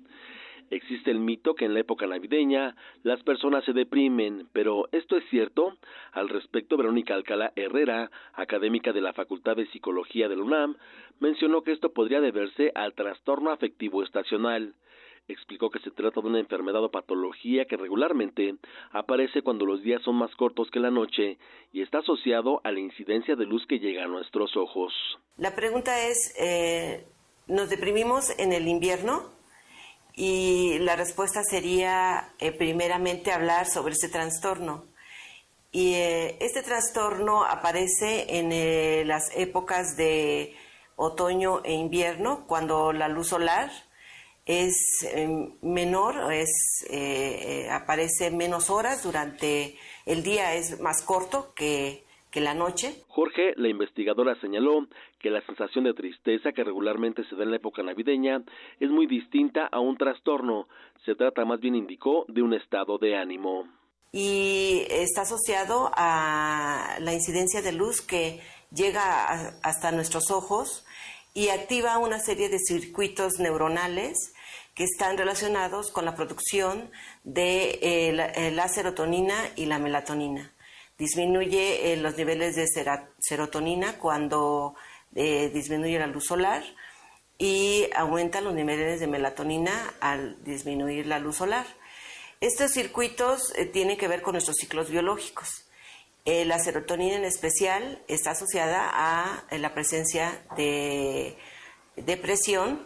Existe 0.70 1.10
el 1.10 1.20
mito 1.20 1.54
que 1.54 1.64
en 1.64 1.74
la 1.74 1.80
época 1.80 2.06
navideña 2.06 2.74
las 3.04 3.22
personas 3.22 3.64
se 3.64 3.72
deprimen, 3.72 4.48
pero 4.52 4.88
¿esto 4.90 5.16
es 5.16 5.24
cierto? 5.30 5.76
Al 6.12 6.28
respecto, 6.28 6.76
Verónica 6.76 7.14
Alcalá 7.14 7.52
Herrera, 7.54 8.10
académica 8.32 8.92
de 8.92 9.00
la 9.00 9.12
Facultad 9.12 9.54
de 9.54 9.66
Psicología 9.66 10.28
de 10.28 10.36
la 10.36 10.42
UNAM, 10.42 10.76
mencionó 11.20 11.62
que 11.62 11.72
esto 11.72 11.92
podría 11.92 12.20
deberse 12.20 12.72
al 12.74 12.94
trastorno 12.94 13.50
afectivo 13.50 14.02
estacional 14.02 14.74
explicó 15.28 15.70
que 15.70 15.80
se 15.80 15.90
trata 15.90 16.20
de 16.20 16.28
una 16.28 16.38
enfermedad 16.38 16.82
o 16.84 16.90
patología 16.90 17.64
que 17.64 17.76
regularmente 17.76 18.54
aparece 18.92 19.42
cuando 19.42 19.66
los 19.66 19.82
días 19.82 20.02
son 20.02 20.16
más 20.16 20.34
cortos 20.36 20.70
que 20.70 20.80
la 20.80 20.90
noche 20.90 21.38
y 21.72 21.82
está 21.82 21.98
asociado 21.98 22.60
a 22.64 22.72
la 22.72 22.80
incidencia 22.80 23.36
de 23.36 23.44
luz 23.44 23.66
que 23.66 23.78
llega 23.78 24.04
a 24.04 24.08
nuestros 24.08 24.56
ojos. 24.56 24.92
La 25.36 25.54
pregunta 25.54 26.06
es, 26.06 26.34
eh, 26.38 27.04
¿nos 27.46 27.68
deprimimos 27.68 28.38
en 28.38 28.52
el 28.52 28.68
invierno? 28.68 29.34
Y 30.14 30.78
la 30.78 30.96
respuesta 30.96 31.42
sería, 31.42 32.32
eh, 32.38 32.52
primeramente, 32.52 33.32
hablar 33.32 33.66
sobre 33.66 33.92
ese 33.92 34.08
trastorno. 34.08 34.84
Y 35.72 35.94
eh, 35.94 36.38
este 36.40 36.62
trastorno 36.62 37.44
aparece 37.44 38.38
en 38.38 39.06
las 39.06 39.36
épocas 39.36 39.96
de 39.96 40.56
otoño 40.94 41.60
e 41.64 41.74
invierno, 41.74 42.46
cuando 42.46 42.94
la 42.94 43.08
luz 43.08 43.28
solar 43.28 43.70
es 44.46 45.02
em, 45.12 45.54
menor, 45.60 46.32
es, 46.32 46.86
eh, 46.88 47.64
eh, 47.66 47.70
aparece 47.70 48.30
menos 48.30 48.70
horas 48.70 49.02
durante 49.02 49.76
el 50.06 50.22
día, 50.22 50.54
es 50.54 50.80
más 50.80 51.02
corto 51.02 51.52
que, 51.54 52.04
que 52.30 52.40
la 52.40 52.54
noche. 52.54 53.02
Jorge, 53.08 53.54
la 53.56 53.68
investigadora, 53.68 54.40
señaló 54.40 54.86
que 55.18 55.30
la 55.30 55.44
sensación 55.46 55.84
de 55.84 55.94
tristeza 55.94 56.52
que 56.52 56.62
regularmente 56.62 57.24
se 57.28 57.34
da 57.34 57.42
en 57.42 57.50
la 57.50 57.56
época 57.56 57.82
navideña 57.82 58.44
es 58.78 58.88
muy 58.88 59.08
distinta 59.08 59.66
a 59.66 59.80
un 59.80 59.96
trastorno. 59.96 60.68
Se 61.04 61.16
trata, 61.16 61.44
más 61.44 61.60
bien 61.60 61.74
indicó, 61.74 62.24
de 62.28 62.42
un 62.42 62.54
estado 62.54 62.98
de 62.98 63.16
ánimo. 63.16 63.66
Y 64.12 64.84
está 64.88 65.22
asociado 65.22 65.90
a 65.96 66.98
la 67.00 67.12
incidencia 67.12 67.62
de 67.62 67.72
luz 67.72 68.00
que 68.00 68.40
llega 68.72 69.58
hasta 69.62 69.90
nuestros 69.90 70.30
ojos 70.30 70.86
y 71.34 71.48
activa 71.48 71.98
una 71.98 72.20
serie 72.20 72.48
de 72.48 72.58
circuitos 72.58 73.40
neuronales 73.40 74.34
que 74.76 74.84
están 74.84 75.16
relacionados 75.16 75.90
con 75.90 76.04
la 76.04 76.14
producción 76.14 76.90
de 77.24 77.70
eh, 77.80 78.32
eh, 78.36 78.50
la, 78.52 78.68
serotonina 78.68 79.34
y 79.56 79.64
la 79.64 79.78
melatonina. 79.78 80.52
Disminuye 80.98 81.92
eh, 81.92 81.96
los 81.96 82.16
niveles 82.18 82.56
de 82.56 82.66
serotonina 83.18 83.98
cuando 83.98 84.76
disminuye 85.12 85.98
la 85.98 86.06
luz 86.06 86.26
solar 86.26 86.62
y 87.38 87.88
aumenta 87.96 88.42
los 88.42 88.52
niveles 88.52 89.00
de 89.00 89.06
melatonina 89.06 89.94
al 90.00 90.44
disminuir 90.44 91.06
la 91.06 91.20
luz 91.20 91.36
solar. 91.36 91.64
Estos 92.42 92.72
circuitos 92.72 93.54
tienen 93.72 93.96
que 93.96 94.08
ver 94.08 94.20
con 94.20 94.32
nuestros 94.32 94.58
ciclos 94.58 94.90
biológicos. 94.90 95.48
la 96.26 96.58
serotonina 96.58 97.16
en 97.16 97.24
especial 97.24 98.02
está 98.08 98.32
asociada 98.32 98.90
a 98.92 99.46
la 99.56 99.72
presencia 99.72 100.44
de 100.54 101.38
depresión 101.96 102.82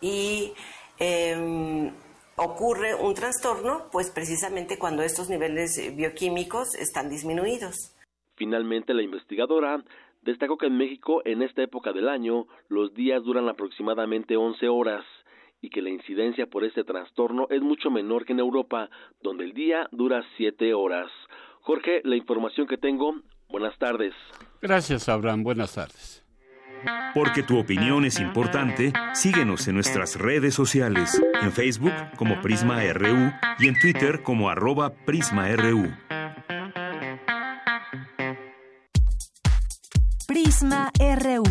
y 0.00 0.54
Em, 0.98 1.92
ocurre 2.36 2.94
un 2.94 3.14
trastorno, 3.14 3.88
pues 3.92 4.10
precisamente 4.10 4.78
cuando 4.78 5.02
estos 5.02 5.28
niveles 5.28 5.94
bioquímicos 5.96 6.74
están 6.74 7.08
disminuidos. 7.08 7.94
Finalmente, 8.36 8.94
la 8.94 9.02
investigadora 9.02 9.82
destacó 10.22 10.56
que 10.58 10.66
en 10.66 10.76
México, 10.76 11.22
en 11.24 11.42
esta 11.42 11.62
época 11.62 11.92
del 11.92 12.08
año, 12.08 12.46
los 12.68 12.94
días 12.94 13.22
duran 13.22 13.48
aproximadamente 13.48 14.36
11 14.36 14.68
horas 14.68 15.04
y 15.60 15.70
que 15.70 15.82
la 15.82 15.90
incidencia 15.90 16.46
por 16.46 16.64
este 16.64 16.84
trastorno 16.84 17.46
es 17.50 17.60
mucho 17.62 17.90
menor 17.90 18.24
que 18.24 18.32
en 18.32 18.40
Europa, 18.40 18.90
donde 19.22 19.44
el 19.44 19.52
día 19.52 19.88
dura 19.90 20.24
7 20.36 20.72
horas. 20.74 21.10
Jorge, 21.62 22.00
la 22.04 22.16
información 22.16 22.66
que 22.66 22.78
tengo. 22.78 23.14
Buenas 23.48 23.76
tardes. 23.78 24.14
Gracias, 24.60 25.08
Abraham. 25.08 25.42
Buenas 25.42 25.74
tardes. 25.74 26.17
Porque 27.14 27.42
tu 27.42 27.58
opinión 27.58 28.04
es 28.04 28.20
importante, 28.20 28.92
síguenos 29.14 29.66
en 29.68 29.74
nuestras 29.74 30.16
redes 30.16 30.54
sociales, 30.54 31.20
en 31.42 31.52
Facebook 31.52 31.92
como 32.16 32.40
Prisma 32.40 32.82
RU 32.92 33.32
y 33.58 33.68
en 33.68 33.78
Twitter 33.80 34.22
como 34.22 34.50
arroba 34.50 34.94
PrismaRU. 34.94 35.90
Prisma 40.26 40.92
RU. 40.98 41.42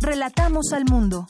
Relatamos 0.00 0.72
al 0.72 0.84
mundo. 0.84 1.26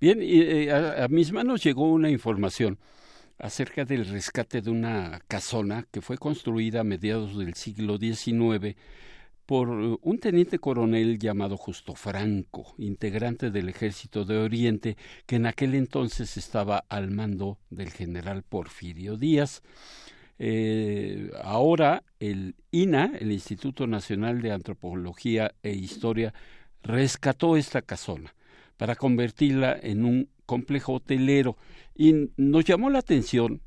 Bien, 0.00 0.18
eh, 0.20 0.72
a 0.72 1.06
mis 1.08 1.32
manos 1.32 1.62
llegó 1.62 1.92
una 1.92 2.10
información 2.10 2.78
acerca 3.42 3.84
del 3.84 4.06
rescate 4.06 4.62
de 4.62 4.70
una 4.70 5.20
casona 5.26 5.84
que 5.90 6.00
fue 6.00 6.16
construida 6.16 6.80
a 6.80 6.84
mediados 6.84 7.36
del 7.36 7.54
siglo 7.54 7.98
XIX 7.98 8.76
por 9.46 9.68
un 9.68 10.18
teniente 10.20 10.60
coronel 10.60 11.18
llamado 11.18 11.56
Justo 11.56 11.96
Franco, 11.96 12.72
integrante 12.78 13.50
del 13.50 13.68
ejército 13.68 14.24
de 14.24 14.38
Oriente, 14.38 14.96
que 15.26 15.36
en 15.36 15.46
aquel 15.46 15.74
entonces 15.74 16.36
estaba 16.36 16.84
al 16.88 17.10
mando 17.10 17.58
del 17.68 17.90
general 17.90 18.44
Porfirio 18.44 19.16
Díaz. 19.16 19.62
Eh, 20.38 21.32
ahora 21.42 22.04
el 22.20 22.54
INA, 22.70 23.12
el 23.18 23.32
Instituto 23.32 23.88
Nacional 23.88 24.40
de 24.40 24.52
Antropología 24.52 25.52
e 25.64 25.72
Historia, 25.72 26.32
rescató 26.84 27.56
esta 27.56 27.82
casona 27.82 28.34
para 28.76 28.94
convertirla 28.94 29.76
en 29.82 30.04
un 30.04 30.28
complejo 30.46 30.94
hotelero 30.94 31.56
y 31.94 32.30
nos 32.36 32.64
llamó 32.64 32.90
la 32.90 33.00
atención, 33.00 33.60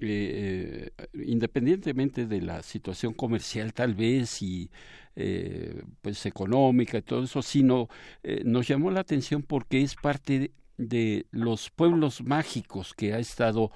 eh, 0.00 0.90
independientemente 1.14 2.26
de 2.26 2.40
la 2.40 2.62
situación 2.62 3.14
comercial 3.14 3.72
tal 3.72 3.94
vez 3.94 4.42
y 4.42 4.70
eh, 5.14 5.82
pues 6.00 6.26
económica 6.26 6.98
y 6.98 7.02
todo 7.02 7.24
eso, 7.24 7.40
sino 7.42 7.88
eh, 8.22 8.42
nos 8.44 8.66
llamó 8.66 8.90
la 8.90 9.00
atención 9.00 9.42
porque 9.42 9.82
es 9.82 9.94
parte 9.94 10.52
de, 10.76 11.26
los 11.30 11.70
pueblos 11.70 12.22
mágicos 12.22 12.94
que 12.94 13.14
ha 13.14 13.18
estado 13.18 13.70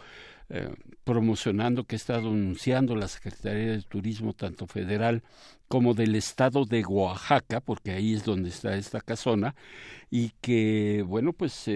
promocionando, 1.02 1.82
que 1.84 1.96
ha 1.96 1.98
estado 1.98 2.28
anunciando 2.28 2.94
la 2.94 3.08
Secretaría 3.08 3.72
de 3.72 3.82
Turismo, 3.82 4.32
tanto 4.32 4.68
federal 4.68 5.24
como 5.66 5.92
del 5.92 6.14
estado 6.14 6.64
de 6.64 6.84
Oaxaca, 6.84 7.60
porque 7.60 7.90
ahí 7.90 8.14
es 8.14 8.24
donde 8.24 8.50
está 8.50 8.76
esta 8.76 9.00
casona, 9.00 9.56
y 10.08 10.30
que, 10.40 11.02
bueno, 11.04 11.32
pues 11.32 11.68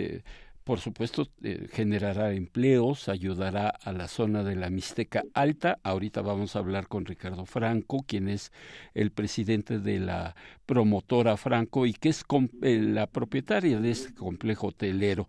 por 0.70 0.78
supuesto, 0.78 1.26
eh, 1.42 1.66
generará 1.72 2.32
empleos, 2.32 3.08
ayudará 3.08 3.70
a 3.70 3.90
la 3.90 4.06
zona 4.06 4.44
de 4.44 4.54
la 4.54 4.70
Mixteca 4.70 5.24
Alta. 5.34 5.80
Ahorita 5.82 6.22
vamos 6.22 6.54
a 6.54 6.60
hablar 6.60 6.86
con 6.86 7.06
Ricardo 7.06 7.44
Franco, 7.44 8.04
quien 8.06 8.28
es 8.28 8.52
el 8.94 9.10
presidente 9.10 9.80
de 9.80 9.98
la 9.98 10.36
promotora 10.66 11.36
Franco 11.36 11.86
y 11.86 11.92
que 11.92 12.10
es 12.10 12.24
eh, 12.62 12.78
la 12.80 13.08
propietaria 13.08 13.80
de 13.80 13.90
este 13.90 14.14
complejo 14.14 14.68
hotelero, 14.68 15.26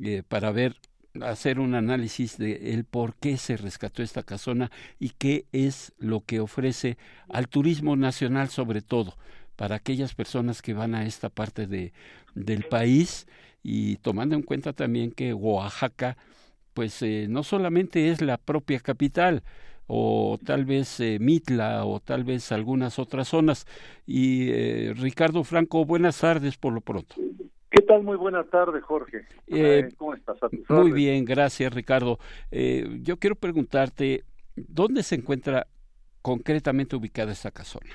eh, 0.00 0.22
para 0.28 0.52
ver 0.52 0.76
hacer 1.22 1.58
un 1.58 1.74
análisis 1.74 2.38
de 2.38 2.72
el 2.72 2.84
por 2.84 3.16
qué 3.16 3.36
se 3.36 3.56
rescató 3.56 4.00
esta 4.00 4.22
casona 4.22 4.70
y 5.00 5.10
qué 5.10 5.46
es 5.50 5.92
lo 5.98 6.20
que 6.20 6.38
ofrece 6.38 6.98
al 7.28 7.48
turismo 7.48 7.96
nacional 7.96 8.48
sobre 8.48 8.80
todo 8.80 9.16
para 9.56 9.74
aquellas 9.74 10.14
personas 10.14 10.62
que 10.62 10.72
van 10.72 10.94
a 10.94 11.04
esta 11.04 11.30
parte 11.30 11.66
de, 11.66 11.92
del 12.36 12.62
país 12.62 13.26
y 13.64 13.96
tomando 13.96 14.36
en 14.36 14.42
cuenta 14.42 14.72
también 14.72 15.10
que 15.10 15.34
Oaxaca 15.34 16.16
pues 16.72 17.02
eh, 17.02 17.26
no 17.28 17.42
solamente 17.42 18.10
es 18.10 18.20
la 18.20 18.38
propia 18.38 18.78
capital 18.78 19.42
o 19.88 20.38
tal 20.44 20.64
vez 20.64 21.00
eh, 21.00 21.18
Mitla 21.20 21.84
o 21.84 21.98
tal 21.98 22.22
vez 22.22 22.52
algunas 22.52 23.00
otras 23.00 23.26
zonas 23.28 23.66
y 24.06 24.50
eh, 24.50 24.94
Ricardo 24.96 25.42
Franco 25.42 25.84
buenas 25.84 26.20
tardes 26.20 26.56
por 26.56 26.72
lo 26.72 26.80
pronto 26.80 27.16
¿Qué 27.74 27.82
tal? 27.82 28.04
Muy 28.04 28.16
buena 28.16 28.44
tarde, 28.44 28.80
Jorge. 28.80 29.26
Eh, 29.48 29.88
¿Cómo 29.96 30.14
estás? 30.14 30.38
muy 30.68 30.92
bien, 30.92 31.24
gracias, 31.24 31.74
Ricardo. 31.74 32.20
Eh, 32.52 33.00
yo 33.02 33.16
quiero 33.16 33.34
preguntarte, 33.34 34.22
¿dónde 34.54 35.02
se 35.02 35.16
encuentra 35.16 35.66
concretamente 36.22 36.94
ubicada 36.94 37.32
esta 37.32 37.50
casona? 37.50 37.90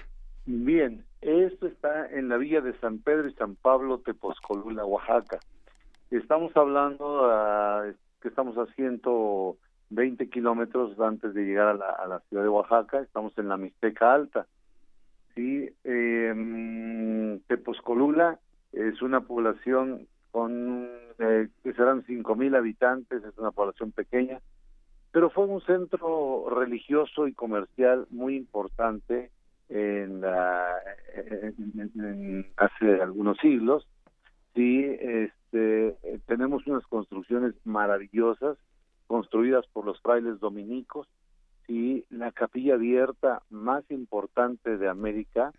Bien, 0.45 1.05
esto 1.21 1.67
está 1.67 2.09
en 2.11 2.27
la 2.27 2.35
villa 2.35 2.59
de 2.59 2.77
San 2.79 2.99
Pedro 2.99 3.29
y 3.29 3.33
San 3.35 3.55
Pablo, 3.55 3.99
Tepozcolula, 3.99 4.83
Oaxaca. 4.83 5.39
Estamos 6.11 6.55
hablando 6.57 7.29
que 8.21 8.29
estamos 8.29 8.57
a 8.57 8.65
120 8.73 10.29
kilómetros 10.29 10.99
antes 10.99 11.33
de 11.33 11.45
llegar 11.45 11.67
a 11.67 11.73
la, 11.75 11.89
a 11.89 12.07
la, 12.07 12.19
ciudad 12.21 12.43
de 12.43 12.49
Oaxaca. 12.49 12.99
Estamos 12.99 13.37
en 13.37 13.47
la 13.47 13.57
Mixteca 13.57 14.13
Alta. 14.13 14.47
Sí, 15.35 15.69
eh, 15.83 17.39
Tepozcolula 17.47 18.39
es 18.73 19.01
una 19.01 19.21
población 19.21 20.07
con 20.31 20.87
eh, 21.19 21.49
que 21.63 21.73
serán 21.73 22.03
cinco 22.05 22.35
mil 22.35 22.55
habitantes, 22.55 23.23
es 23.23 23.37
una 23.37 23.51
población 23.51 23.91
pequeña, 23.91 24.39
pero 25.11 25.29
fue 25.29 25.45
un 25.45 25.61
centro 25.61 26.47
religioso 26.49 27.27
y 27.27 27.33
comercial 27.33 28.07
muy 28.09 28.35
importante 28.35 29.31
en, 29.69 30.21
la, 30.21 30.75
hace 32.57 33.01
algunos 33.01 33.37
siglos. 33.37 33.87
Sí, 34.55 34.83
este, 35.51 36.19
tenemos 36.27 36.65
unas 36.67 36.85
construcciones 36.87 37.55
maravillosas 37.63 38.57
construidas 39.07 39.65
por 39.73 39.85
los 39.85 39.99
frailes 40.01 40.39
dominicos 40.39 41.07
y 41.67 42.05
la 42.09 42.31
capilla 42.31 42.75
abierta 42.75 43.41
más 43.49 43.83
importante 43.89 44.77
de 44.77 44.87
América 44.87 45.51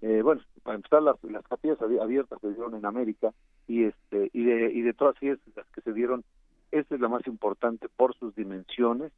eh, 0.00 0.22
bueno, 0.22 0.40
para 0.62 0.76
empezar 0.76 1.02
las, 1.02 1.16
las 1.24 1.44
capillas 1.46 1.80
abiertas 1.80 2.40
se 2.40 2.48
dieron 2.48 2.74
en 2.76 2.86
América 2.86 3.32
y 3.66 3.84
este 3.84 4.30
y 4.32 4.44
de 4.44 4.72
y 4.72 4.82
de 4.82 4.92
todas 4.92 5.16
las 5.22 5.66
que 5.74 5.80
se 5.80 5.92
dieron 5.92 6.24
esta 6.70 6.94
es 6.94 7.00
la 7.00 7.08
más 7.08 7.26
importante 7.26 7.88
por 7.88 8.16
sus 8.16 8.34
dimensiones 8.34 9.12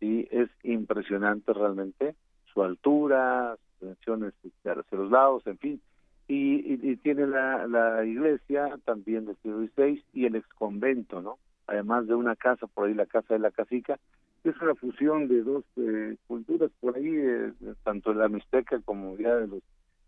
y 0.00 0.28
es 0.30 0.48
impresionante 0.62 1.52
realmente 1.52 2.14
su 2.52 2.62
altura, 2.62 3.56
sus 3.56 3.80
dimensiones 3.80 4.34
hacia 4.64 4.98
los 4.98 5.10
lados, 5.10 5.46
en 5.46 5.58
fin. 5.58 5.80
Y, 6.28 6.90
y, 6.90 6.96
tiene 6.96 7.26
la, 7.26 7.66
la 7.66 8.04
iglesia 8.04 8.78
también 8.84 9.26
del 9.26 9.36
siglo 9.42 9.66
XVI 9.66 10.02
y 10.12 10.26
el 10.26 10.36
exconvento, 10.36 11.20
¿no? 11.20 11.38
Además 11.66 12.06
de 12.06 12.14
una 12.14 12.36
casa, 12.36 12.66
por 12.66 12.88
ahí 12.88 12.94
la 12.94 13.06
casa 13.06 13.34
de 13.34 13.40
la 13.40 13.50
casica, 13.50 13.98
es 14.44 14.60
una 14.60 14.74
fusión 14.74 15.28
de 15.28 15.42
dos 15.42 15.64
eh, 15.76 16.16
culturas 16.26 16.70
por 16.80 16.96
ahí, 16.96 17.12
eh, 17.14 17.52
tanto 17.84 18.14
la 18.14 18.28
mixteca 18.28 18.80
como 18.84 19.16
ya 19.16 19.36
de 19.36 19.46
los 19.46 19.62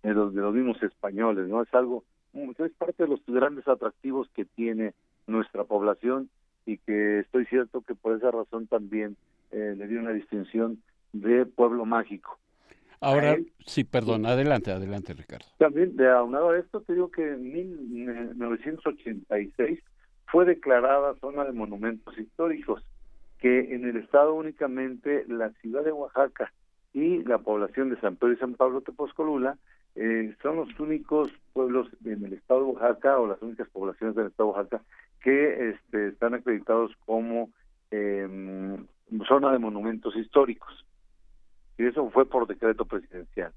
de 0.05 0.13
los, 0.13 0.35
de 0.35 0.41
los 0.43 0.55
mismos 0.55 0.83
españoles, 0.83 1.49
¿no? 1.49 1.63
Es 1.63 1.73
algo, 1.73 2.05
es 2.35 2.73
parte 2.73 3.05
de 3.05 3.09
los 3.09 3.25
grandes 3.27 3.67
atractivos 3.67 4.29
que 4.35 4.45
tiene 4.45 4.93
nuestra 5.27 5.65
población 5.65 6.29
y 6.67 6.77
que 6.79 7.21
estoy 7.21 7.47
cierto 7.47 7.81
que 7.81 7.95
por 7.95 8.15
esa 8.17 8.31
razón 8.31 8.67
también 8.67 9.17
eh, 9.51 9.75
le 9.77 9.89
dio 9.89 10.01
una 10.01 10.11
distinción 10.11 10.83
de 11.13 11.47
pueblo 11.47 11.87
mágico. 11.87 12.39
Ahora, 13.05 13.37
sí, 13.67 13.85
perdón, 13.85 14.25
adelante, 14.25 14.73
adelante, 14.73 15.13
Ricardo. 15.13 15.45
También, 15.59 15.95
de 15.97 16.11
aunado 16.11 16.49
a 16.51 16.59
esto, 16.59 16.81
te 16.81 16.95
digo 16.95 17.11
que 17.11 17.33
en 17.33 17.53
1986 17.53 19.81
fue 20.27 20.47
declarada 20.47 21.15
zona 21.21 21.45
de 21.45 21.53
monumentos 21.53 22.19
históricos, 22.19 22.83
que 23.39 23.75
en 23.75 23.85
el 23.85 23.99
estado 23.99 24.33
únicamente 24.35 25.27
la 25.29 25.51
ciudad 25.61 25.85
de 25.85 25.93
Oaxaca 25.93 26.51
y 26.95 27.23
la 27.25 27.37
población 27.39 27.91
de 27.91 28.01
San 28.01 28.17
Pedro 28.17 28.33
y 28.33 28.39
San 28.39 28.55
Pablo 28.55 28.81
Tepozcolula 28.81 29.59
eh, 29.97 30.35
son 30.43 30.57
los 30.57 30.81
únicos 30.81 31.31
pueblos 31.53 31.89
en 32.05 32.25
el 32.25 32.33
estado 32.33 32.61
de 32.61 32.67
Oaxaca 32.73 33.19
o 33.19 33.27
las 33.27 33.43
únicas 33.43 33.69
poblaciones 33.69 34.17
del 34.17 34.29
estado 34.29 34.49
de 34.49 34.55
Oaxaca 34.57 34.81
que 35.23 35.69
este, 35.71 36.09
están 36.09 36.33
acreditados 36.35 36.93
como 37.05 37.51
eh, 37.91 38.79
zona 39.29 39.53
de 39.53 39.59
monumentos 39.59 40.17
históricos. 40.17 40.87
Y 41.79 41.87
eso 41.87 42.09
fue 42.11 42.29
por 42.29 42.47
decreto 42.47 42.85
presidencial. 42.85 43.53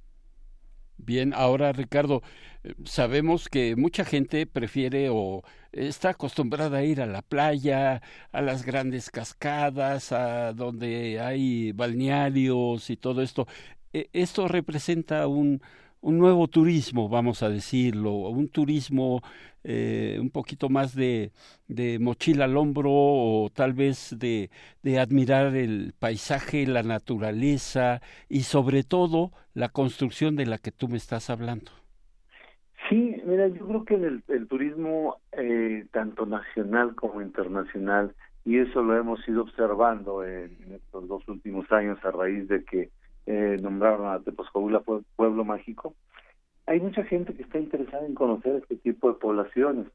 Bien, 0.97 1.33
ahora 1.35 1.71
Ricardo, 1.73 2.23
eh, 2.63 2.73
sabemos 2.85 3.49
que 3.49 3.75
mucha 3.75 4.03
gente 4.03 4.47
prefiere 4.47 5.09
o 5.11 5.43
está 5.71 6.09
acostumbrada 6.09 6.79
a 6.79 6.83
ir 6.83 7.01
a 7.01 7.05
la 7.05 7.21
playa, 7.21 8.01
a 8.31 8.41
las 8.41 8.65
grandes 8.65 9.11
cascadas, 9.11 10.11
a 10.11 10.53
donde 10.53 11.19
hay 11.19 11.71
balnearios 11.71 12.89
y 12.89 12.97
todo 12.97 13.21
esto. 13.21 13.47
E, 13.93 14.09
esto 14.13 14.47
representa 14.47 15.27
un, 15.27 15.61
un 16.01 16.17
nuevo 16.17 16.47
turismo, 16.47 17.09
vamos 17.09 17.43
a 17.43 17.49
decirlo, 17.49 18.11
un 18.29 18.49
turismo 18.49 19.21
eh, 19.63 20.17
un 20.21 20.29
poquito 20.29 20.69
más 20.69 20.95
de, 20.95 21.31
de, 21.67 21.99
mochila 21.99 22.45
al 22.45 22.55
hombro 22.55 22.89
o 22.91 23.49
tal 23.53 23.73
vez 23.73 24.15
de, 24.17 24.49
de 24.83 24.99
admirar 24.99 25.55
el 25.55 25.93
paisaje, 25.99 26.65
la 26.67 26.83
naturaleza 26.83 28.01
y 28.29 28.41
sobre 28.41 28.83
todo 28.83 29.31
la 29.53 29.69
construcción 29.69 30.35
de 30.35 30.45
la 30.45 30.57
que 30.57 30.71
tú 30.71 30.87
me 30.87 30.97
estás 30.97 31.29
hablando. 31.29 31.71
Sí, 32.89 33.21
mira, 33.25 33.47
yo 33.47 33.67
creo 33.67 33.85
que 33.85 33.95
el, 33.95 34.23
el 34.29 34.47
turismo, 34.47 35.17
eh, 35.33 35.85
tanto 35.91 36.25
nacional 36.25 36.95
como 36.95 37.21
internacional, 37.21 38.15
y 38.45 38.59
eso 38.59 38.81
lo 38.81 38.95
hemos 38.95 39.27
ido 39.27 39.41
observando 39.41 40.23
en, 40.23 40.55
estos 40.71 41.05
dos 41.09 41.27
últimos 41.27 41.69
años 41.69 41.99
a 42.05 42.11
raíz 42.11 42.47
de 42.47 42.63
que 42.63 42.91
eh, 43.27 43.57
nombraron 43.61 44.07
a 44.07 44.19
Tepozcogula 44.21 44.79
pueblo 44.79 45.43
mágico, 45.43 45.93
hay 46.65 46.79
mucha 46.79 47.03
gente 47.03 47.33
que 47.33 47.43
está 47.43 47.59
interesada 47.59 48.05
en 48.05 48.15
conocer 48.15 48.55
este 48.55 48.77
tipo 48.77 49.09
de 49.09 49.19
poblaciones. 49.19 49.87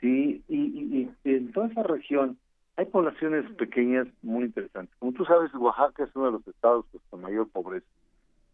Sí, 0.00 0.42
y, 0.48 1.08
en 1.24 1.52
toda 1.52 1.68
esa 1.68 1.84
región 1.84 2.36
hay 2.76 2.86
poblaciones 2.86 3.48
pequeñas 3.52 4.08
muy 4.22 4.44
interesantes. 4.44 4.94
Como 4.98 5.12
tú 5.12 5.24
sabes, 5.24 5.54
Oaxaca 5.54 6.02
es 6.04 6.10
uno 6.16 6.26
de 6.26 6.32
los 6.32 6.48
estados 6.48 6.84
pues, 6.90 7.02
con 7.10 7.20
mayor 7.20 7.48
pobreza, 7.48 7.86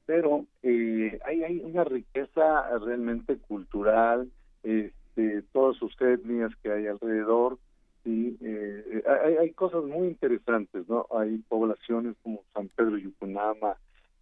pero 0.05 0.45
eh, 0.63 1.19
hay, 1.25 1.43
hay 1.43 1.61
una 1.61 1.85
riqueza 1.85 2.79
realmente 2.79 3.39
cultural, 3.39 4.31
este, 4.63 5.43
todas 5.53 5.77
sus 5.77 5.99
etnias 6.01 6.53
que 6.63 6.71
hay 6.71 6.87
alrededor, 6.87 7.59
sí, 8.05 8.37
eh, 8.43 9.03
hay, 9.25 9.37
hay 9.37 9.51
cosas 9.53 9.85
muy 9.85 10.09
interesantes, 10.09 10.87
¿no? 10.89 11.07
Hay 11.19 11.39
poblaciones 11.49 12.17
como 12.23 12.43
San 12.53 12.69
Pedro 12.69 12.99
Yucunama, 12.99 13.77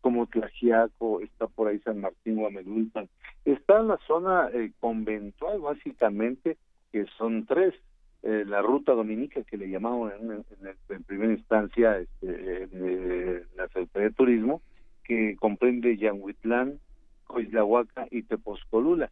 como 0.09 0.27
Tlajiaco, 0.27 1.21
está 1.21 1.49
por 1.49 1.69
ahí 1.69 1.81
San 1.81 2.01
Martín 2.01 2.37
Guamedulpan, 2.37 3.11
está 3.45 3.81
en 3.81 3.89
la 3.89 3.99
zona 4.07 4.49
eh, 4.55 4.73
conventual 4.81 5.61
básicamente, 5.61 6.57
que 6.91 7.05
son 7.19 7.45
tres, 7.45 7.75
eh, 8.23 8.45
la 8.47 8.63
ruta 8.63 8.93
dominica 8.93 9.43
que 9.43 9.59
le 9.59 9.69
llamamos 9.69 10.11
en, 10.19 10.47
primera 11.05 11.35
instancia 11.35 11.99
este, 11.99 13.45
la 13.55 13.69
Secretaría 13.69 14.09
de 14.09 14.15
Turismo, 14.15 14.63
que 15.05 15.37
comprende 15.37 15.99
Yanhuitlán, 15.99 16.81
Coislahuaca 17.27 18.07
y 18.11 18.23
Tepozcolula, 18.23 19.11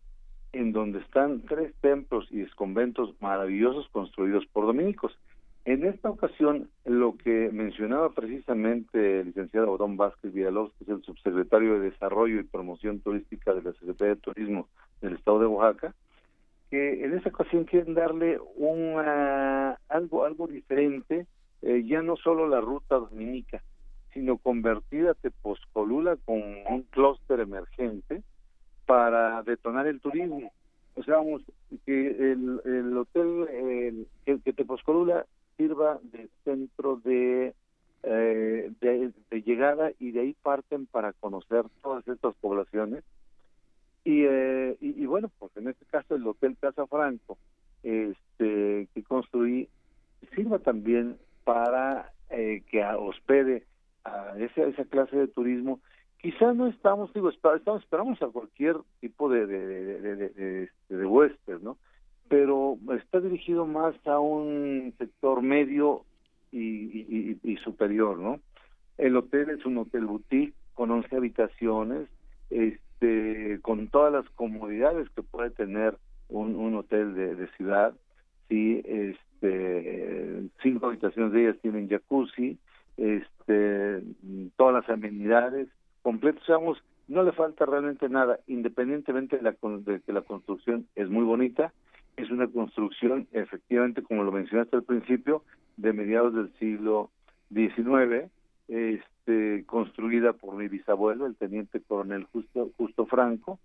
en 0.54 0.72
donde 0.72 1.00
están 1.00 1.42
tres 1.42 1.74
templos 1.82 2.26
y 2.30 2.46
conventos 2.54 3.14
maravillosos 3.20 3.86
construidos 3.90 4.46
por 4.46 4.64
dominicos. 4.64 5.12
En 5.66 5.84
esta 5.84 6.10
ocasión, 6.10 6.70
lo 6.84 7.16
que 7.16 7.50
mencionaba 7.52 8.10
precisamente 8.10 9.18
el 9.18 9.26
licenciado 9.26 9.76
Don 9.76 9.96
Vázquez 9.96 10.32
Villalobos, 10.32 10.72
que 10.78 10.84
es 10.84 10.90
el 10.90 11.02
subsecretario 11.02 11.80
de 11.80 11.90
Desarrollo 11.90 12.38
y 12.38 12.44
Promoción 12.44 13.00
Turística 13.00 13.52
de 13.52 13.62
la 13.62 13.72
Secretaría 13.72 14.14
de 14.14 14.20
Turismo 14.20 14.68
del 15.00 15.14
Estado 15.14 15.40
de 15.40 15.46
Oaxaca, 15.46 15.92
que 16.70 17.04
en 17.04 17.14
esta 17.14 17.30
ocasión 17.30 17.64
quieren 17.64 17.94
darle 17.94 18.38
un 18.54 18.94
algo 19.88 20.24
algo 20.24 20.46
diferente, 20.46 21.26
eh, 21.62 21.82
ya 21.84 22.00
no 22.00 22.14
solo 22.16 22.46
la 22.46 22.60
ruta 22.60 22.94
dominica, 22.94 23.60
sino 24.14 24.38
convertir 24.38 25.08
a 25.08 25.14
Tepozcolula 25.14 26.16
como 26.24 26.44
un 26.70 26.82
clúster 26.90 27.40
emergente 27.40 28.22
para 28.86 29.42
detonar 29.42 29.88
el 29.88 30.00
turismo. 30.00 30.52
O 30.94 31.02
sea, 31.02 31.16
vamos, 31.16 31.42
que 31.84 32.06
el, 32.06 32.60
el 32.64 32.96
hotel, 32.96 33.48
el, 33.50 34.06
que, 34.24 34.40
que 34.40 34.52
Tepozcolula 34.52 35.26
sirva 35.56 35.98
de 36.02 36.28
centro 36.44 36.96
de, 36.96 37.54
eh, 38.02 38.70
de, 38.80 39.42
llegada 39.42 39.92
y 39.98 40.12
de 40.12 40.20
ahí 40.20 40.36
parten 40.42 40.86
para 40.86 41.12
conocer 41.14 41.64
todas 41.82 42.06
estas 42.08 42.34
poblaciones. 42.36 43.04
Y, 44.04 44.22
eh, 44.24 44.76
y, 44.80 45.04
bueno, 45.06 45.30
pues 45.38 45.56
en 45.56 45.68
este 45.68 45.84
caso 45.86 46.14
el 46.14 46.26
Hotel 46.26 46.56
Casa 46.60 46.86
Franco, 46.86 47.38
este, 47.82 48.88
que 48.94 49.02
construí, 49.02 49.68
sirva 50.34 50.60
también 50.60 51.16
para 51.44 52.12
eh, 52.30 52.62
que 52.70 52.84
huspede 53.00 53.64
a 54.04 54.34
esa, 54.38 54.62
esa 54.62 54.84
clase 54.84 55.16
de 55.16 55.28
turismo. 55.28 55.80
Quizá 56.18 56.54
no 56.54 56.68
estamos, 56.68 57.12
digo, 57.12 57.30
estamos, 57.30 57.82
esperamos 57.82 58.22
a 58.22 58.28
cualquier 58.28 58.76
tipo 59.00 59.28
de, 59.28 59.46
de, 59.46 59.66
de, 59.66 60.00
de, 60.00 60.28
de, 60.28 60.70
de, 60.88 61.58
¿no? 61.60 61.76
Pero 62.28 62.78
está 62.98 63.20
dirigido 63.20 63.66
más 63.66 63.94
a 64.06 64.18
un 64.18 64.94
sector 64.98 65.42
medio 65.42 66.04
y, 66.52 67.56
superior, 67.62 68.18
¿no? 68.18 68.40
El 68.98 69.16
hotel 69.16 69.50
es 69.50 69.66
un 69.66 69.78
hotel 69.78 70.06
boutique 70.06 70.54
con 70.74 70.90
11 70.90 71.14
habitaciones, 71.16 72.08
este, 72.50 73.58
con 73.62 73.88
todas 73.88 74.12
las 74.12 74.28
comodidades 74.30 75.08
que 75.10 75.22
puede 75.22 75.50
tener 75.50 75.96
un, 76.28 76.74
hotel 76.74 77.14
de, 77.14 77.46
ciudad, 77.56 77.94
sí, 78.48 78.82
este, 78.84 80.48
cinco 80.62 80.86
habitaciones 80.86 81.32
de 81.32 81.42
ellas 81.42 81.60
tienen 81.60 81.88
jacuzzi, 81.88 82.58
este, 82.96 84.02
todas 84.56 84.74
las 84.74 84.88
amenidades 84.88 85.68
completas, 86.02 86.42
digamos, 86.46 86.82
no 87.08 87.22
le 87.22 87.32
falta 87.32 87.66
realmente 87.66 88.08
nada, 88.08 88.40
independientemente 88.46 89.36
de, 89.36 89.42
la, 89.42 89.56
de 89.60 90.00
que 90.00 90.12
la 90.12 90.22
construcción 90.22 90.86
es 90.94 91.08
muy 91.08 91.24
bonita, 91.24 91.72
es 92.16 92.30
una 92.30 92.46
construcción, 92.46 93.28
efectivamente, 93.32 94.02
como 94.02 94.24
lo 94.24 94.32
mencionaste 94.32 94.76
al 94.76 94.84
principio, 94.84 95.42
de 95.76 95.92
mediados 95.92 96.34
del 96.34 96.52
siglo 96.58 97.10
XIX, 97.52 98.30
este, 98.68 99.64
construida 99.66 100.32
por 100.32 100.56
mi 100.56 100.68
bisabuelo, 100.68 101.26
el 101.26 101.36
teniente 101.36 101.80
coronel 101.80 102.24
Justo, 102.32 102.70
Justo 102.76 103.06
Franco, 103.06 103.58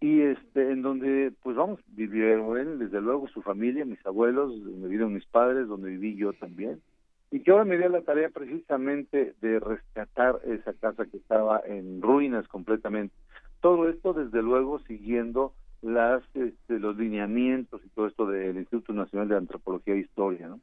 y 0.00 0.20
este, 0.20 0.72
en 0.72 0.82
donde, 0.82 1.32
pues 1.42 1.56
vamos, 1.56 1.80
vivieron 1.88 2.58
él, 2.58 2.78
desde 2.78 3.00
luego, 3.00 3.28
su 3.28 3.40
familia, 3.42 3.84
mis 3.84 4.04
abuelos, 4.04 4.50
donde 4.62 4.88
vivieron 4.88 5.14
mis 5.14 5.26
padres, 5.26 5.68
donde 5.68 5.90
viví 5.90 6.16
yo 6.16 6.32
también, 6.32 6.82
y 7.30 7.40
que 7.40 7.50
ahora 7.50 7.64
me 7.64 7.78
dio 7.78 7.88
la 7.88 8.02
tarea 8.02 8.28
precisamente 8.28 9.34
de 9.40 9.60
rescatar 9.60 10.40
esa 10.44 10.74
casa 10.74 11.06
que 11.06 11.16
estaba 11.16 11.60
en 11.64 12.02
ruinas 12.02 12.46
completamente. 12.48 13.14
Todo 13.60 13.88
esto, 13.88 14.12
desde 14.12 14.42
luego, 14.42 14.80
siguiendo 14.80 15.52
las 15.86 16.22
este, 16.34 16.78
los 16.78 16.96
lineamientos 16.96 17.80
y 17.84 17.88
todo 17.90 18.06
esto 18.06 18.26
del 18.26 18.56
Instituto 18.56 18.92
Nacional 18.92 19.28
de 19.28 19.36
Antropología 19.36 19.94
e 19.94 20.00
Historia, 20.00 20.48
¿no? 20.48 20.60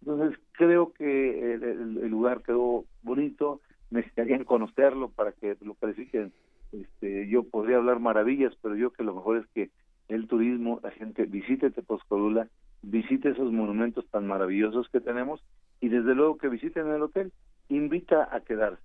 Entonces 0.00 0.38
creo 0.52 0.92
que 0.92 1.54
el, 1.54 2.08
lugar 2.08 2.42
quedó 2.42 2.84
bonito, 3.02 3.60
necesitarían 3.90 4.44
conocerlo 4.44 5.10
para 5.10 5.32
que 5.32 5.56
lo 5.60 5.74
califiquen. 5.74 6.32
Este, 6.72 7.28
yo 7.28 7.44
podría 7.44 7.76
hablar 7.76 8.00
maravillas, 8.00 8.52
pero 8.62 8.74
yo 8.74 8.92
que 8.92 9.04
lo 9.04 9.14
mejor 9.14 9.38
es 9.38 9.46
que 9.54 9.70
el 10.08 10.26
turismo, 10.26 10.80
la 10.82 10.90
gente 10.90 11.24
visite 11.26 11.70
Tepozcolula, 11.70 12.48
visite 12.82 13.30
esos 13.30 13.52
monumentos 13.52 14.04
tan 14.10 14.26
maravillosos 14.26 14.88
que 14.88 15.00
tenemos 15.00 15.44
y 15.80 15.88
desde 15.88 16.14
luego 16.14 16.36
que 16.36 16.48
visiten 16.48 16.88
el 16.88 17.02
hotel, 17.02 17.32
invita 17.68 18.28
a 18.34 18.40
quedarse. 18.40 18.82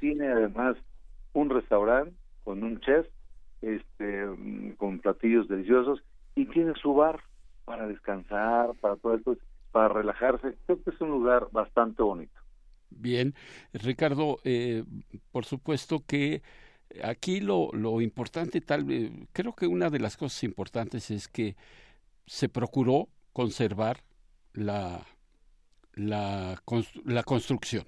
Tiene 0.00 0.26
además 0.28 0.76
un 1.34 1.50
restaurante 1.50 2.14
con 2.42 2.64
un 2.64 2.80
chef, 2.80 3.06
este, 3.62 4.26
con 4.76 4.98
platillos 4.98 5.48
deliciosos 5.48 6.02
y 6.34 6.46
tiene 6.46 6.74
su 6.74 6.94
bar 6.94 7.20
para 7.64 7.86
descansar, 7.86 8.74
para 8.80 8.96
todo 8.96 9.14
esto 9.14 9.36
para 9.72 9.88
relajarse. 9.88 10.56
Creo 10.66 10.82
que 10.82 10.90
es 10.90 11.00
un 11.00 11.10
lugar 11.10 11.48
bastante 11.52 12.02
bonito. 12.02 12.40
Bien, 13.08 13.34
Ricardo, 13.72 14.38
eh, 14.44 14.84
por 15.32 15.46
supuesto 15.46 16.04
que 16.06 16.42
aquí 17.02 17.40
lo, 17.40 18.02
importante, 18.02 18.60
tal 18.60 18.84
vez, 18.84 19.10
creo 19.32 19.54
que 19.54 19.66
una 19.66 19.88
de 19.88 19.98
las 19.98 20.18
cosas 20.18 20.44
importantes 20.44 21.10
es 21.10 21.26
que 21.26 21.56
se 22.26 22.50
procuró 22.50 23.08
conservar 23.32 24.04
la, 24.52 25.06
la, 25.94 26.62
la 27.06 27.22
construcción. 27.22 27.86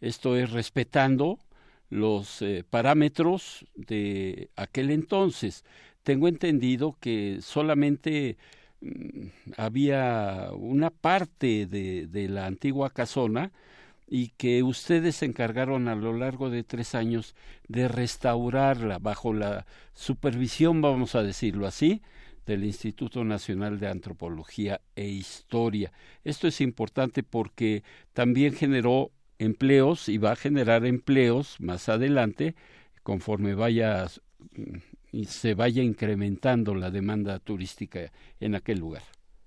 Esto 0.00 0.36
es 0.36 0.52
respetando 0.52 1.40
los 1.88 2.40
eh, 2.40 2.62
parámetros 2.70 3.66
de 3.74 4.50
aquel 4.54 4.92
entonces. 4.92 5.64
Tengo 6.04 6.28
entendido 6.28 6.96
que 7.00 7.40
solamente 7.42 8.38
Mm, 8.80 9.26
había 9.58 10.50
una 10.54 10.90
parte 10.90 11.66
de, 11.66 12.28
la 12.28 12.46
antigua 12.46 12.90
casona 12.90 13.52
y 14.12 14.30
que 14.30 14.64
ustedes 14.64 15.16
se 15.16 15.26
encargaron 15.26 15.86
a 15.86 15.94
lo 15.94 16.12
largo 16.12 16.50
de 16.50 16.64
tres 16.64 16.96
años 16.96 17.36
de 17.68 17.86
restaurarla 17.86 18.98
bajo 18.98 19.32
la 19.32 19.66
supervisión, 19.92 20.82
vamos 20.82 21.14
a 21.14 21.22
decirlo 21.22 21.68
así, 21.68 22.02
del 22.44 22.64
Instituto 22.64 23.24
Nacional 23.24 23.78
de 23.78 23.86
Antropología 23.86 24.80
e 24.96 25.06
Historia. 25.06 25.92
Esto 26.24 26.48
es 26.48 26.60
importante 26.60 27.22
porque 27.22 27.84
también 28.12 28.52
generó 28.52 29.12
empleos 29.38 30.08
y 30.08 30.18
va 30.18 30.32
a 30.32 30.36
generar 30.36 30.84
empleos 30.84 31.60
más 31.60 31.88
adelante 31.88 32.56
conforme 33.04 33.54
vaya 33.54 34.06
se 35.22 35.54
vaya 35.54 35.82
incrementando 35.82 36.74
la 36.74 36.90
demanda 36.90 37.38
turística 37.38 38.10
en 38.40 38.56
aquel 38.56 38.80
lugar. 38.80 39.02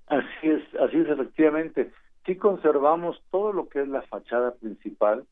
Así 0.07 0.47
es, 0.47 0.61
así 0.79 0.97
es 0.97 1.09
efectivamente. 1.09 1.91
Sí 2.25 2.37
conservamos 2.37 3.21
todo 3.31 3.51
lo 3.51 3.67
que 3.67 3.81
es 3.81 3.87
la 3.87 4.01
fachada 4.03 4.53
principal, 4.55 5.25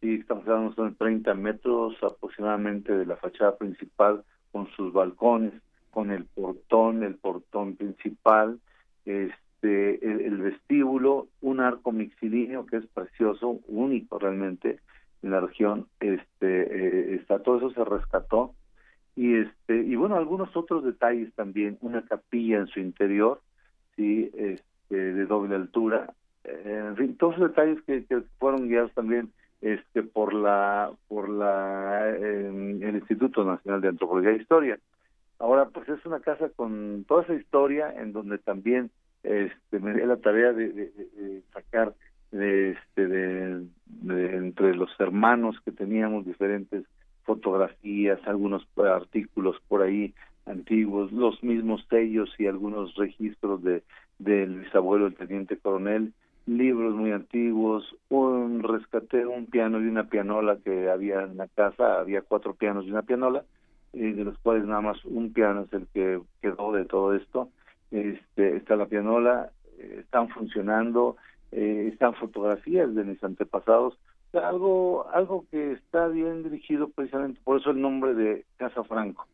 sí 0.00 0.16
estamos 0.16 0.46
hablando 0.46 0.84
de 0.84 0.90
30 0.92 1.32
metros 1.34 1.96
aproximadamente 2.02 2.92
de 2.94 3.06
la 3.06 3.16
fachada 3.16 3.56
principal 3.56 4.22
con 4.52 4.68
sus 4.72 4.92
balcones, 4.92 5.54
con 5.90 6.10
el 6.10 6.26
portón, 6.26 7.02
el 7.02 7.14
portón 7.14 7.76
principal, 7.76 8.60
este, 9.06 10.04
el, 10.04 10.36
vestíbulo, 10.36 11.28
un 11.40 11.60
arco 11.60 11.92
mixilíneo 11.92 12.66
que 12.66 12.76
es 12.76 12.86
precioso, 12.88 13.60
único 13.66 14.18
realmente 14.18 14.80
en 15.22 15.30
la 15.30 15.40
región, 15.40 15.86
este, 16.00 16.24
eh, 16.60 17.14
está 17.14 17.38
todo 17.38 17.56
eso 17.56 17.70
se 17.70 17.84
rescató. 17.84 18.54
Y 19.16 19.36
este 19.36 19.76
y 19.76 19.94
bueno 19.94 20.16
algunos 20.16 20.54
otros 20.56 20.84
detalles 20.84 21.32
también. 21.34 21.78
Una 21.80 22.04
capilla 22.04 22.58
en 22.58 22.66
su 22.66 22.80
interior 22.80 23.40
sí 23.94 24.30
este 24.34 24.96
de 24.96 25.24
doble 25.26 25.54
altura 25.54 26.12
en 26.44 26.96
fin 26.96 27.16
todos 27.16 27.38
los 27.38 27.50
detalles 27.50 27.82
que, 27.82 28.04
fueron 28.38 28.68
guiados 28.68 28.92
también 28.92 29.32
este 29.60 30.02
por 30.02 30.34
la 30.34 30.92
por 31.08 31.28
la 31.28 32.10
el 32.10 32.96
Instituto 32.96 33.44
Nacional 33.44 33.80
de 33.80 33.88
Antropología 33.88 34.32
e 34.32 34.36
Historia. 34.36 34.78
Ahora 35.38 35.66
pues 35.66 35.88
es 35.88 36.04
una 36.06 36.20
casa 36.20 36.50
con 36.54 37.04
toda 37.08 37.22
esa 37.22 37.34
historia 37.34 37.92
en 37.96 38.12
donde 38.12 38.38
también 38.38 38.90
este 39.22 39.80
me 39.80 39.94
dio 39.94 40.06
la 40.06 40.16
tarea 40.16 40.52
de, 40.52 41.42
sacar 41.52 41.94
de, 42.30 42.72
este 42.72 43.06
de, 43.06 43.66
entre 44.36 44.74
los 44.74 44.90
hermanos 44.98 45.56
que 45.64 45.72
teníamos 45.72 46.26
diferentes 46.26 46.84
fotografías, 47.24 48.20
algunos 48.26 48.66
artículos 48.76 49.56
por 49.66 49.80
ahí 49.80 50.14
antiguos, 50.44 51.10
los 51.10 51.42
mismos 51.42 51.86
sellos 51.88 52.28
y 52.38 52.46
algunos 52.46 52.94
registros 52.96 53.62
de 53.62 53.82
del 54.18 54.60
bisabuelo 54.60 55.06
del 55.06 55.16
teniente 55.16 55.56
coronel, 55.56 56.12
libros 56.46 56.94
muy 56.94 57.12
antiguos, 57.12 57.96
un 58.08 58.62
rescate 58.62 59.26
un 59.26 59.46
piano 59.46 59.80
y 59.80 59.86
una 59.86 60.08
pianola 60.08 60.58
que 60.62 60.90
había 60.90 61.22
en 61.22 61.36
la 61.36 61.48
casa, 61.48 61.98
había 61.98 62.22
cuatro 62.22 62.54
pianos 62.54 62.84
y 62.84 62.90
una 62.90 63.02
pianola, 63.02 63.44
de 63.92 64.24
los 64.24 64.36
cuales 64.38 64.64
nada 64.64 64.80
más 64.80 65.04
un 65.04 65.32
piano 65.32 65.62
es 65.62 65.72
el 65.72 65.86
que 65.94 66.20
quedó 66.42 66.72
de 66.72 66.84
todo 66.84 67.14
esto. 67.14 67.48
Este, 67.90 68.56
está 68.56 68.76
la 68.76 68.86
pianola, 68.86 69.50
eh, 69.78 69.98
están 70.00 70.28
funcionando, 70.28 71.16
eh, 71.52 71.90
están 71.92 72.14
fotografías 72.14 72.92
de 72.94 73.04
mis 73.04 73.22
antepasados, 73.22 73.96
algo 74.32 75.06
algo 75.12 75.46
que 75.50 75.72
está 75.72 76.08
bien 76.08 76.42
dirigido 76.42 76.88
precisamente 76.88 77.40
por 77.44 77.60
eso 77.60 77.70
el 77.70 77.80
nombre 77.80 78.14
de 78.14 78.44
Casa 78.56 78.82
Franco 78.84 79.28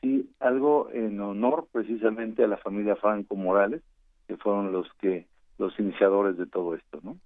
sí 0.00 0.30
algo 0.40 0.90
en 0.92 1.20
honor 1.20 1.66
precisamente 1.72 2.44
a 2.44 2.48
la 2.48 2.56
familia 2.58 2.96
Franco 2.96 3.34
Morales 3.36 3.82
que 4.28 4.36
fueron 4.36 4.72
los 4.72 4.86
que 5.00 5.26
los 5.58 5.78
iniciadores 5.78 6.36
de 6.36 6.46
todo 6.46 6.74
esto 6.74 7.00
no 7.02 7.18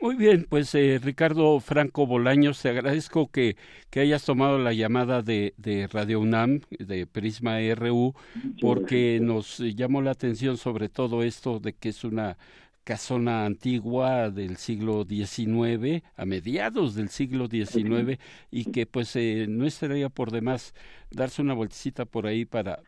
muy 0.00 0.16
bien, 0.16 0.46
pues 0.48 0.74
eh, 0.74 1.00
Ricardo 1.02 1.60
Franco 1.60 2.06
Bolaños, 2.06 2.60
te 2.60 2.68
agradezco 2.68 3.30
que, 3.30 3.56
que 3.90 4.00
hayas 4.00 4.24
tomado 4.24 4.58
la 4.58 4.72
llamada 4.72 5.22
de, 5.22 5.54
de 5.56 5.86
Radio 5.86 6.20
UNAM, 6.20 6.60
de 6.78 7.06
Prisma 7.06 7.58
RU, 7.74 8.14
porque 8.60 9.20
nos 9.22 9.58
llamó 9.58 10.02
la 10.02 10.10
atención 10.10 10.56
sobre 10.56 10.88
todo 10.88 11.22
esto 11.22 11.60
de 11.60 11.74
que 11.74 11.90
es 11.90 12.04
una 12.04 12.36
casona 12.82 13.46
antigua 13.46 14.30
del 14.30 14.56
siglo 14.56 15.06
XIX, 15.08 16.02
a 16.16 16.26
mediados 16.26 16.94
del 16.94 17.08
siglo 17.08 17.46
XIX, 17.48 18.18
y 18.50 18.70
que 18.72 18.86
pues 18.86 19.14
eh, 19.16 19.46
no 19.48 19.64
estaría 19.64 20.08
por 20.10 20.32
demás 20.32 20.74
darse 21.10 21.40
una 21.40 21.54
vueltecita 21.54 22.04
por 22.04 22.26
ahí 22.26 22.44
para 22.44 22.82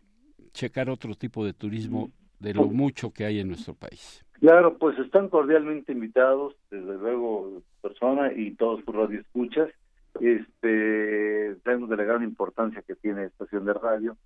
checar 0.53 0.91
otro 0.91 1.15
tipo 1.15 1.45
de 1.47 1.55
turismo 1.55 2.11
de 2.41 2.53
lo 2.53 2.67
mucho 2.67 3.11
que 3.11 3.25
hay 3.25 3.41
en 3.41 3.49
nuestro 3.49 3.75
país. 3.75 4.26
Claro, 4.41 4.77
pues 4.79 4.99
están 4.99 5.29
cordialmente 5.29 5.93
invitados, 5.93 6.55
desde 6.71 6.97
luego, 6.99 7.63
persona 7.81 8.33
y 8.33 8.55
todos 8.55 8.85
sus 8.85 8.95
radioescuchas. 8.95 9.71
Este, 10.21 11.57
tenemos 11.65 11.89
de 11.91 11.97
la 11.97 12.05
gran 12.05 12.23
importancia 12.23 12.83
que 12.83 12.95
tiene 12.95 13.25
estación 13.25 13.65
de 13.65 13.75
radio 13.75 14.17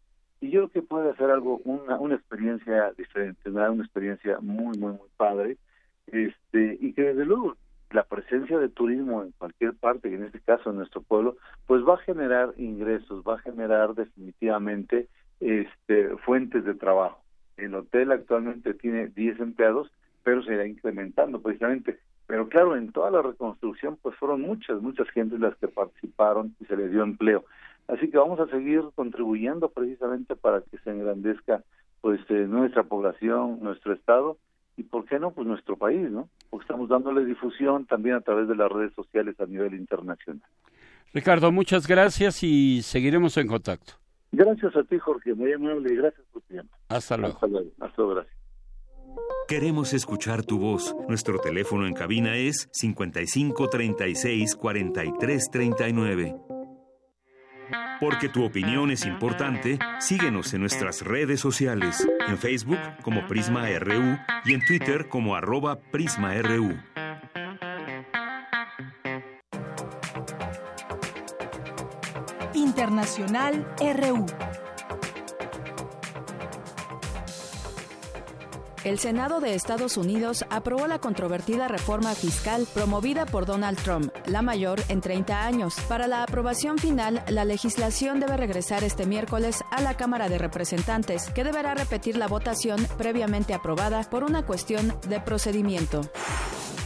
y 0.41 0.51
yo 0.51 0.61
creo 0.61 0.71
que 0.71 0.89
puede 0.89 1.11
hacer 1.11 1.31
algo, 1.31 1.61
una, 1.65 1.99
una 1.99 2.15
experiencia 2.15 2.93
diferente, 2.97 3.51
una, 3.51 3.71
una 3.71 3.85
experiencia 3.85 4.39
muy, 4.41 4.79
muy, 4.79 4.93
muy 4.93 5.09
padre, 5.17 5.59
este, 6.07 6.79
y 6.81 6.95
que 6.95 7.03
desde 7.03 7.27
luego 7.27 7.57
la 7.91 8.05
presencia 8.05 8.59
de 8.59 8.69
turismo 8.69 9.23
en 9.23 9.33
cualquier 9.33 9.75
parte, 9.75 10.09
y 10.09 10.15
en 10.15 10.25
este 10.25 10.41
caso 10.41 10.71
en 10.71 10.77
nuestro 10.77 11.03
pueblo, 11.03 11.37
pues 11.67 11.83
va 11.87 11.95
a 11.95 11.99
generar 11.99 12.55
ingresos, 12.57 13.23
va 13.23 13.35
a 13.35 13.41
generar 13.41 13.95
definitivamente 13.95 15.09
este, 15.41 16.17
fuentes 16.19 16.65
de 16.65 16.75
trabajo. 16.75 17.23
El 17.57 17.75
hotel 17.75 18.11
actualmente 18.13 18.73
tiene 18.73 19.09
10 19.09 19.41
empleados, 19.41 19.91
pero 20.23 20.43
se 20.43 20.55
irá 20.55 20.67
incrementando 20.67 21.41
precisamente. 21.41 21.99
Pero 22.27 22.49
claro, 22.49 22.77
en 22.77 22.93
toda 22.93 23.11
la 23.11 23.23
reconstrucción, 23.23 23.99
pues 24.01 24.17
fueron 24.17 24.43
muchas, 24.43 24.81
muchas 24.81 25.09
gentes 25.11 25.41
las 25.41 25.57
que 25.57 25.69
participaron 25.69 26.55
y 26.61 26.65
se 26.67 26.77
les 26.77 26.91
dio 26.91 27.03
empleo. 27.03 27.45
Así 27.89 28.09
que 28.09 28.19
vamos 28.19 28.39
a 28.39 28.47
seguir 28.47 28.83
contribuyendo 28.95 29.69
precisamente 29.69 30.37
para 30.37 30.61
que 30.61 30.79
se 30.79 30.91
engrandezca 30.91 31.65
pues 32.01 32.21
eh, 32.29 32.47
nuestra 32.49 32.85
población 32.85 33.59
nuestro 33.61 33.93
estado 33.93 34.39
y 34.77 34.85
por 34.85 35.05
qué 35.05 35.19
no, 35.19 35.33
pues 35.33 35.47
nuestro 35.47 35.77
país, 35.77 36.11
¿no? 36.11 36.29
Porque 36.49 36.65
estamos 36.65 36.89
dándole 36.89 37.25
difusión 37.25 37.87
también 37.87 38.15
a 38.15 38.21
través 38.21 38.49
de 38.49 38.55
las 38.55 38.71
redes 38.71 38.95
sociales 38.95 39.39
a 39.41 39.47
nivel 39.47 39.75
internacional. 39.75 40.49
Ricardo, 41.13 41.51
muchas 41.51 41.87
gracias 41.87 42.43
y 42.43 42.81
seguiremos 42.83 43.37
en 43.37 43.49
contacto. 43.49 43.95
Gracias 44.33 44.75
a 44.77 44.85
ti, 44.85 44.99
Jorge, 44.99 45.35
muy 45.35 45.53
amable 45.53 45.93
y 45.93 45.97
gracias 45.97 46.25
por 46.31 46.41
tu 46.41 46.49
tiempo. 46.49 46.75
Hasta 46.89 47.17
luego. 47.17 47.35
Hasta 47.35 47.47
luego, 47.49 47.71
hasta 47.81 47.95
luego 47.97 48.15
gracias. 48.15 48.40
Queremos 49.51 49.93
escuchar 49.95 50.45
tu 50.45 50.59
voz. 50.61 50.95
Nuestro 51.09 51.41
teléfono 51.41 51.87
en 51.87 51.93
cabina 51.93 52.37
es 52.37 52.69
55 52.71 53.69
36 53.69 54.55
43 54.55 55.51
39. 55.51 56.37
Porque 58.01 58.29
tu 58.29 58.45
opinión 58.45 58.91
es 58.91 59.05
importante, 59.05 59.79
síguenos 59.99 60.55
en 60.55 60.61
nuestras 60.61 61.03
redes 61.03 61.41
sociales, 61.41 62.07
en 62.29 62.39
Facebook 62.39 62.79
como 63.03 63.27
Prisma 63.27 63.67
RU 63.79 64.17
y 64.45 64.55
en 64.55 64.65
Twitter 64.65 65.09
como 65.09 65.35
arroba 65.35 65.81
PrismaRU. 65.91 66.79
Internacional 72.55 73.67
RU. 73.79 74.27
El 78.83 78.99
Senado 78.99 79.41
de 79.41 79.55
Estados 79.55 79.99
Unidos 79.99 80.47
aprobó 80.49 80.87
la 80.87 81.01
controvertida 81.01 81.69
reforma 81.69 82.15
fiscal 82.15 82.67
promovida 82.73 83.27
por 83.27 83.45
Donald 83.45 83.79
Trump, 83.79 84.11
la 84.25 84.41
mayor 84.41 84.83
en 84.89 85.03
30 85.03 85.45
años. 85.45 85.75
Para 85.87 86.07
la 86.07 86.23
aprobación 86.23 86.79
final, 86.79 87.23
la 87.29 87.45
legislación 87.45 88.21
debe 88.21 88.39
regresar 88.39 88.83
este 88.83 89.05
miércoles 89.05 89.63
a 89.71 89.83
la 89.83 89.99
Cámara 89.99 90.31
de 90.31 90.39
Representantes, 90.39 91.29
que 91.31 91.45
deberá 91.45 91.75
repetir 91.75 92.17
la 92.17 92.27
votación 92.27 92.87
previamente 92.97 93.53
aprobada 93.53 94.03
por 94.09 94.25
una 94.25 94.47
cuestión 94.47 94.95
de 95.09 95.21
procedimiento. 95.21 96.01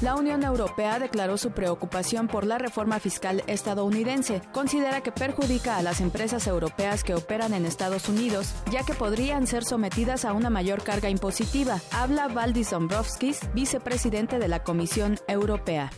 La 0.05 0.17
Unión 0.17 0.45
Europea 0.45 0.99
declaró 0.99 1.38
su 1.38 1.53
preocupación 1.53 2.29
por 2.29 2.45
la 2.45 2.59
reforma 2.59 3.01
fiscal 3.01 3.43
estadounidense. 3.47 4.43
Considera 4.53 5.01
que 5.01 5.12
perjudica 5.12 5.79
a 5.79 5.83
las 5.83 6.03
empresas 6.03 6.47
europeas 6.47 7.03
que 7.03 7.14
operan 7.14 7.55
en 7.55 7.64
Estados 7.64 8.11
Unidos, 8.11 8.55
ya 8.71 8.83
que 8.83 8.93
podrían 8.93 9.47
ser 9.47 9.64
sometidas 9.64 10.27
a 10.27 10.35
una 10.35 10.51
mayor 10.51 10.83
carga 10.83 11.09
impositiva. 11.09 11.81
Habla 11.90 12.29
Valdis 12.29 12.69
Dombrovskis, 12.69 13.40
vicepresidente 13.55 14.38
de 14.38 14.49
la 14.49 14.62
Comisión 14.62 15.17
Europea. 15.27 15.90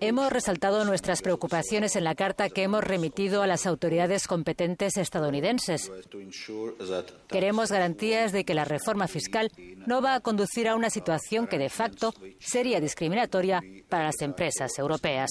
Hemos 0.00 0.32
resaltado 0.32 0.84
nuestras 0.84 1.22
preocupaciones 1.22 1.96
en 1.96 2.04
la 2.04 2.14
carta 2.14 2.48
que 2.48 2.62
hemos 2.62 2.84
remitido 2.84 3.42
a 3.42 3.46
las 3.46 3.66
autoridades 3.66 4.26
competentes 4.26 4.96
estadounidenses. 4.96 5.90
Queremos 7.28 7.70
garantías 7.70 8.32
de 8.32 8.44
que 8.44 8.54
la 8.54 8.64
reforma 8.64 9.08
fiscal 9.08 9.50
no 9.86 10.02
va 10.02 10.14
a 10.14 10.20
conducir 10.20 10.68
a 10.68 10.76
una 10.76 10.90
situación 10.90 11.46
que 11.46 11.58
de 11.58 11.68
facto 11.68 12.12
sería 12.38 12.80
discriminatoria 12.80 13.62
para 13.88 14.04
las 14.04 14.20
empresas 14.20 14.78
europeas. 14.78 15.30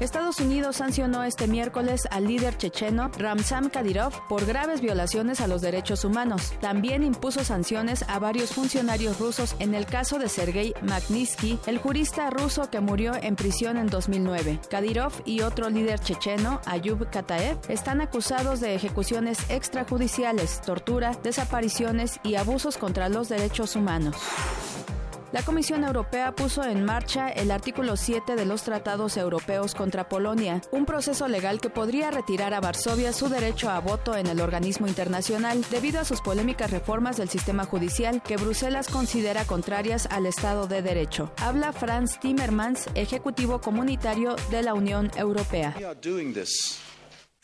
Estados 0.00 0.40
Unidos 0.40 0.76
sancionó 0.76 1.24
este 1.24 1.46
miércoles 1.46 2.06
al 2.10 2.26
líder 2.26 2.56
checheno 2.56 3.10
Ramzan 3.16 3.68
Kadyrov 3.68 4.26
por 4.28 4.46
graves 4.46 4.80
violaciones 4.80 5.40
a 5.40 5.46
los 5.46 5.60
derechos 5.60 6.04
humanos. 6.04 6.52
También 6.60 7.02
impuso 7.02 7.44
sanciones 7.44 8.04
a 8.08 8.18
varios 8.18 8.31
funcionarios 8.40 9.18
rusos 9.18 9.54
en 9.58 9.74
el 9.74 9.86
caso 9.86 10.18
de 10.18 10.28
Sergei 10.28 10.74
Magnitsky, 10.82 11.58
el 11.66 11.78
jurista 11.78 12.30
ruso 12.30 12.70
que 12.70 12.80
murió 12.80 13.12
en 13.14 13.36
prisión 13.36 13.76
en 13.76 13.88
2009. 13.88 14.60
Kadyrov 14.70 15.12
y 15.24 15.42
otro 15.42 15.68
líder 15.68 16.00
checheno, 16.00 16.60
Ayub 16.64 17.10
Kataev, 17.10 17.58
están 17.68 18.00
acusados 18.00 18.60
de 18.60 18.74
ejecuciones 18.74 19.38
extrajudiciales, 19.50 20.62
tortura, 20.62 21.12
desapariciones 21.22 22.20
y 22.22 22.36
abusos 22.36 22.78
contra 22.78 23.08
los 23.08 23.28
derechos 23.28 23.76
humanos. 23.76 24.16
La 25.32 25.42
Comisión 25.42 25.82
Europea 25.82 26.32
puso 26.32 26.62
en 26.62 26.84
marcha 26.84 27.30
el 27.30 27.50
artículo 27.50 27.96
7 27.96 28.36
de 28.36 28.44
los 28.44 28.64
tratados 28.64 29.16
europeos 29.16 29.74
contra 29.74 30.06
Polonia, 30.06 30.60
un 30.72 30.84
proceso 30.84 31.26
legal 31.26 31.58
que 31.58 31.70
podría 31.70 32.10
retirar 32.10 32.52
a 32.52 32.60
Varsovia 32.60 33.14
su 33.14 33.30
derecho 33.30 33.70
a 33.70 33.80
voto 33.80 34.14
en 34.14 34.26
el 34.26 34.42
organismo 34.42 34.86
internacional 34.86 35.64
debido 35.70 36.00
a 36.00 36.04
sus 36.04 36.20
polémicas 36.20 36.70
reformas 36.70 37.16
del 37.16 37.30
sistema 37.30 37.64
judicial 37.64 38.22
que 38.22 38.36
Bruselas 38.36 38.88
considera 38.88 39.46
contrarias 39.46 40.06
al 40.10 40.26
Estado 40.26 40.66
de 40.66 40.82
Derecho. 40.82 41.32
Habla 41.38 41.72
Franz 41.72 42.20
Timmermans, 42.20 42.88
ejecutivo 42.94 43.62
comunitario 43.62 44.36
de 44.50 44.62
la 44.62 44.74
Unión 44.74 45.10
Europea. 45.16 45.74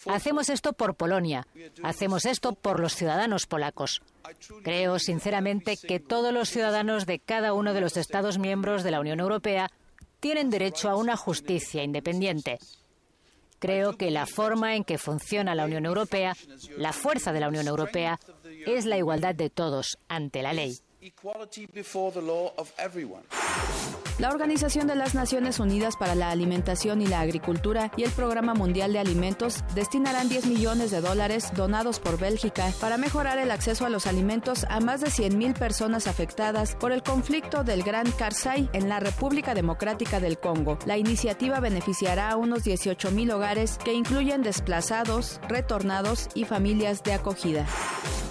Hacemos 0.06 0.50
esto 0.50 0.74
por 0.74 0.94
Polonia, 0.94 1.46
hacemos 1.82 2.26
esto 2.26 2.52
por 2.52 2.80
los 2.80 2.94
ciudadanos 2.94 3.46
polacos. 3.46 4.02
Creo 4.62 4.98
sinceramente 4.98 5.76
que 5.76 6.00
todos 6.00 6.32
los 6.32 6.48
ciudadanos 6.48 7.06
de 7.06 7.18
cada 7.18 7.52
uno 7.52 7.74
de 7.74 7.80
los 7.80 7.96
Estados 7.96 8.38
miembros 8.38 8.82
de 8.82 8.90
la 8.90 9.00
Unión 9.00 9.20
Europea 9.20 9.70
tienen 10.20 10.50
derecho 10.50 10.90
a 10.90 10.96
una 10.96 11.16
justicia 11.16 11.82
independiente. 11.82 12.58
Creo 13.58 13.96
que 13.96 14.10
la 14.10 14.26
forma 14.26 14.76
en 14.76 14.84
que 14.84 14.98
funciona 14.98 15.54
la 15.54 15.64
Unión 15.64 15.84
Europea, 15.84 16.36
la 16.76 16.92
fuerza 16.92 17.32
de 17.32 17.40
la 17.40 17.48
Unión 17.48 17.66
Europea, 17.66 18.20
es 18.66 18.84
la 18.86 18.96
igualdad 18.96 19.34
de 19.34 19.50
todos 19.50 19.98
ante 20.08 20.42
la 20.42 20.52
ley. 20.52 20.78
La 24.18 24.30
Organización 24.30 24.88
de 24.88 24.96
las 24.96 25.14
Naciones 25.14 25.60
Unidas 25.60 25.96
para 25.96 26.16
la 26.16 26.30
Alimentación 26.30 27.00
y 27.00 27.06
la 27.06 27.20
Agricultura 27.20 27.92
y 27.96 28.02
el 28.02 28.10
Programa 28.10 28.52
Mundial 28.52 28.92
de 28.92 28.98
Alimentos 28.98 29.62
destinarán 29.76 30.28
10 30.28 30.46
millones 30.46 30.90
de 30.90 31.00
dólares 31.00 31.52
donados 31.54 32.00
por 32.00 32.18
Bélgica 32.18 32.72
para 32.80 32.98
mejorar 32.98 33.38
el 33.38 33.52
acceso 33.52 33.86
a 33.86 33.90
los 33.90 34.08
alimentos 34.08 34.66
a 34.70 34.80
más 34.80 35.02
de 35.02 35.06
100.000 35.06 35.56
personas 35.56 36.08
afectadas 36.08 36.74
por 36.74 36.90
el 36.90 37.04
conflicto 37.04 37.62
del 37.62 37.84
Gran 37.84 38.10
Karsai 38.10 38.68
en 38.72 38.88
la 38.88 38.98
República 38.98 39.54
Democrática 39.54 40.18
del 40.18 40.40
Congo. 40.40 40.80
La 40.84 40.98
iniciativa 40.98 41.60
beneficiará 41.60 42.30
a 42.30 42.36
unos 42.36 42.64
18.000 42.64 43.32
hogares 43.32 43.78
que 43.84 43.92
incluyen 43.92 44.42
desplazados, 44.42 45.40
retornados 45.48 46.28
y 46.34 46.44
familias 46.44 47.04
de 47.04 47.12
acogida. 47.12 47.66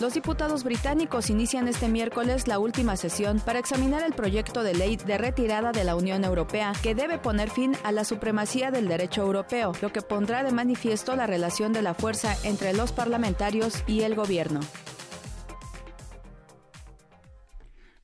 Los 0.02 0.13
diputados 0.13 0.63
británicos 0.63 1.32
inician 1.32 1.67
este 1.67 1.88
miércoles 1.88 2.47
la 2.47 2.60
última 2.60 2.97
sesión 2.97 3.39
para 3.39 3.58
examinar 3.58 4.04
el 4.04 4.13
proyecto 4.13 4.62
de 4.62 4.76
ley 4.76 4.97
de 4.97 5.17
retirada 5.17 5.71
de 5.77 5.83
la 5.83 5.95
Unión 5.95 6.23
Europea 6.23 6.73
que 6.81 6.95
debe 6.95 7.19
poner 7.19 7.51
fin 7.51 7.73
a 7.83 7.91
la 7.91 8.03
supremacía 8.03 8.71
del 8.71 8.87
derecho 8.87 9.21
europeo, 9.21 9.73
lo 9.79 9.93
que 9.93 10.01
pondrá 10.01 10.43
de 10.43 10.51
manifiesto 10.51 11.15
la 11.15 11.27
relación 11.27 11.71
de 11.71 11.83
la 11.83 11.93
fuerza 11.93 12.35
entre 12.43 12.73
los 12.73 12.91
parlamentarios 12.91 13.83
y 13.85 14.01
el 14.01 14.15
gobierno. 14.15 14.59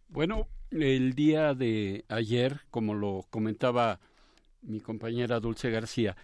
Bueno, 0.07 0.47
el 0.69 1.15
día 1.15 1.55
de 1.55 2.05
ayer, 2.09 2.61
como 2.69 2.93
lo 2.93 3.25
comentaba 3.31 3.99
mi 4.61 4.79
compañera 4.79 5.39
Dulce 5.39 5.71
García, 5.71 6.15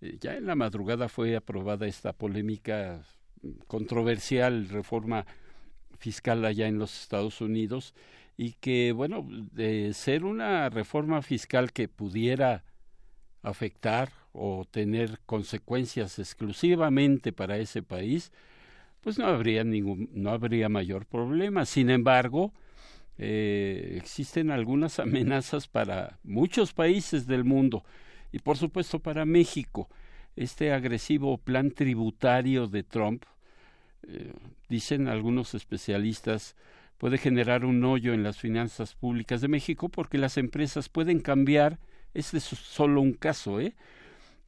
eh, 0.00 0.16
ya 0.18 0.36
en 0.36 0.46
la 0.46 0.54
madrugada 0.54 1.10
fue 1.10 1.36
aprobada 1.36 1.86
esta 1.86 2.14
polémica 2.14 3.02
controversial 3.66 4.70
reforma 4.70 5.26
fiscal 5.98 6.46
allá 6.46 6.66
en 6.66 6.78
los 6.78 7.02
Estados 7.02 7.42
Unidos 7.42 7.92
y 8.36 8.52
que, 8.54 8.92
bueno, 8.92 9.26
de 9.52 9.92
ser 9.94 10.24
una 10.24 10.68
reforma 10.70 11.22
fiscal 11.22 11.72
que 11.72 11.88
pudiera 11.88 12.64
afectar 13.42 14.10
o 14.32 14.64
tener 14.68 15.20
consecuencias 15.26 16.18
exclusivamente 16.18 17.32
para 17.32 17.58
ese 17.58 17.82
país, 17.82 18.32
pues 19.00 19.18
no 19.18 19.26
habría 19.26 19.62
ningún, 19.64 20.08
no 20.12 20.30
habría 20.30 20.68
mayor 20.68 21.06
problema. 21.06 21.66
Sin 21.66 21.90
embargo, 21.90 22.52
eh, 23.18 23.96
existen 24.00 24.50
algunas 24.50 24.98
amenazas 24.98 25.68
para 25.68 26.18
muchos 26.24 26.72
países 26.72 27.26
del 27.26 27.44
mundo 27.44 27.84
y 28.32 28.40
por 28.40 28.56
supuesto 28.56 28.98
para 28.98 29.24
México. 29.24 29.88
Este 30.34 30.72
agresivo 30.72 31.38
plan 31.38 31.70
tributario 31.70 32.66
de 32.66 32.82
Trump, 32.82 33.24
eh, 34.08 34.32
dicen 34.68 35.06
algunos 35.06 35.54
especialistas, 35.54 36.56
puede 36.98 37.18
generar 37.18 37.64
un 37.64 37.84
hoyo 37.84 38.14
en 38.14 38.22
las 38.22 38.38
finanzas 38.38 38.94
públicas 38.94 39.40
de 39.40 39.48
México 39.48 39.88
porque 39.88 40.18
las 40.18 40.36
empresas 40.38 40.88
pueden 40.88 41.20
cambiar, 41.20 41.78
este 42.14 42.38
es 42.38 42.44
solo 42.44 43.00
un 43.00 43.12
caso, 43.12 43.60
¿eh? 43.60 43.74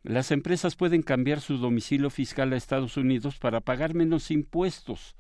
Las 0.03 0.31
empresas 0.31 0.77
pueden 0.77 1.03
cambiar 1.03 1.41
su 1.41 1.59
domicilio 1.59 2.11
fiscal 2.11 2.53
a 2.53 2.57
Estados 2.57 2.97
Unidos 2.97 3.39
para 3.39 3.61
pagar 3.61 3.93
menos 3.93 4.31
impuestos. 4.31 5.17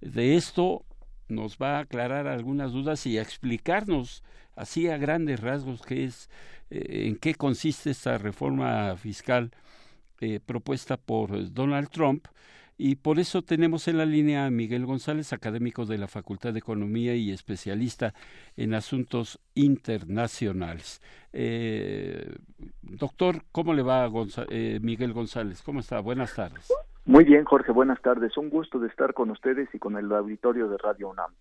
De 0.00 0.34
esto 0.34 0.84
nos 1.28 1.58
va 1.58 1.76
a 1.76 1.80
aclarar 1.82 2.26
algunas 2.26 2.72
dudas 2.72 3.06
y 3.06 3.18
a 3.18 3.22
explicarnos 3.22 4.24
así 4.56 4.88
a 4.88 4.98
grandes 4.98 5.38
rasgos 5.40 5.82
qué 5.82 6.04
es, 6.04 6.28
eh, 6.70 7.06
en 7.06 7.16
qué 7.16 7.36
consiste 7.36 7.90
esta 7.90 8.18
reforma 8.18 8.96
fiscal 8.96 9.52
eh, 10.20 10.40
propuesta 10.44 10.96
por 10.96 11.52
Donald 11.52 11.88
Trump 11.90 12.26
y 12.82 12.96
por 12.96 13.18
eso 13.18 13.42
tenemos 13.42 13.88
en 13.88 13.98
la 13.98 14.06
línea 14.06 14.46
a 14.46 14.50
Miguel 14.50 14.86
González, 14.86 15.34
académico 15.34 15.84
de 15.84 15.98
la 15.98 16.08
Facultad 16.08 16.54
de 16.54 16.60
Economía 16.60 17.14
y 17.14 17.30
especialista 17.30 18.14
en 18.56 18.72
asuntos 18.72 19.38
internacionales. 19.54 21.02
Eh, 21.34 22.36
doctor, 22.80 23.42
¿cómo 23.52 23.74
le 23.74 23.82
va 23.82 24.06
a 24.06 24.10
eh, 24.48 24.78
Miguel 24.80 25.12
González? 25.12 25.60
¿Cómo 25.62 25.80
está? 25.80 26.00
Buenas 26.00 26.34
tardes. 26.34 26.72
Muy 27.04 27.24
bien, 27.24 27.44
Jorge, 27.44 27.70
buenas 27.70 28.00
tardes. 28.00 28.38
Un 28.38 28.48
gusto 28.48 28.78
de 28.78 28.88
estar 28.88 29.12
con 29.12 29.30
ustedes 29.30 29.68
y 29.74 29.78
con 29.78 29.98
el 29.98 30.10
auditorio 30.10 30.66
de 30.70 30.78
Radio 30.78 31.10
UNAM. 31.10 31.32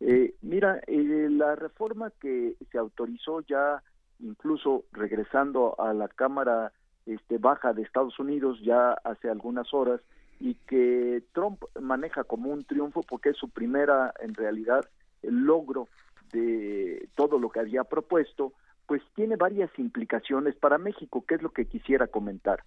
Eh, 0.00 0.34
mira, 0.42 0.80
eh, 0.86 1.28
la 1.30 1.56
reforma 1.56 2.12
que 2.20 2.54
se 2.70 2.76
autorizó 2.76 3.40
ya, 3.40 3.82
incluso 4.20 4.84
regresando 4.92 5.74
a 5.80 5.94
la 5.94 6.08
Cámara 6.08 6.72
este, 7.06 7.38
Baja 7.38 7.72
de 7.72 7.80
Estados 7.80 8.18
Unidos 8.18 8.60
ya 8.62 8.92
hace 9.04 9.30
algunas 9.30 9.72
horas, 9.72 10.02
y 10.38 10.54
que 10.66 11.22
Trump 11.32 11.62
maneja 11.80 12.24
como 12.24 12.50
un 12.50 12.64
triunfo 12.64 13.02
porque 13.02 13.30
es 13.30 13.36
su 13.36 13.48
primera, 13.50 14.12
en 14.20 14.34
realidad, 14.34 14.84
el 15.22 15.44
logro 15.44 15.88
de 16.32 17.08
todo 17.14 17.38
lo 17.38 17.50
que 17.50 17.60
había 17.60 17.84
propuesto, 17.84 18.52
pues 18.86 19.02
tiene 19.14 19.36
varias 19.36 19.70
implicaciones 19.78 20.54
para 20.56 20.78
México, 20.78 21.24
que 21.26 21.36
es 21.36 21.42
lo 21.42 21.50
que 21.50 21.66
quisiera 21.66 22.06
comentar. 22.06 22.62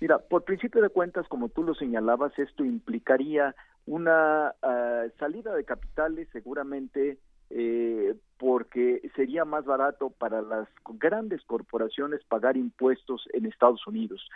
Mira, 0.00 0.18
por 0.18 0.44
principio 0.44 0.82
de 0.82 0.88
cuentas, 0.88 1.26
como 1.28 1.48
tú 1.48 1.62
lo 1.62 1.74
señalabas, 1.74 2.36
esto 2.38 2.64
implicaría 2.64 3.54
una 3.86 4.54
ah, 4.62 5.04
salida 5.18 5.54
de 5.54 5.64
capitales 5.64 6.28
seguramente 6.32 7.18
eh, 7.50 8.16
porque 8.38 9.08
sería 9.14 9.44
más 9.44 9.64
barato 9.64 10.10
para 10.10 10.42
las 10.42 10.68
grandes 10.98 11.42
corporaciones 11.44 12.24
pagar 12.24 12.56
impuestos 12.56 13.28
en 13.32 13.46
Estados 13.46 13.86
Unidos. 13.86 14.28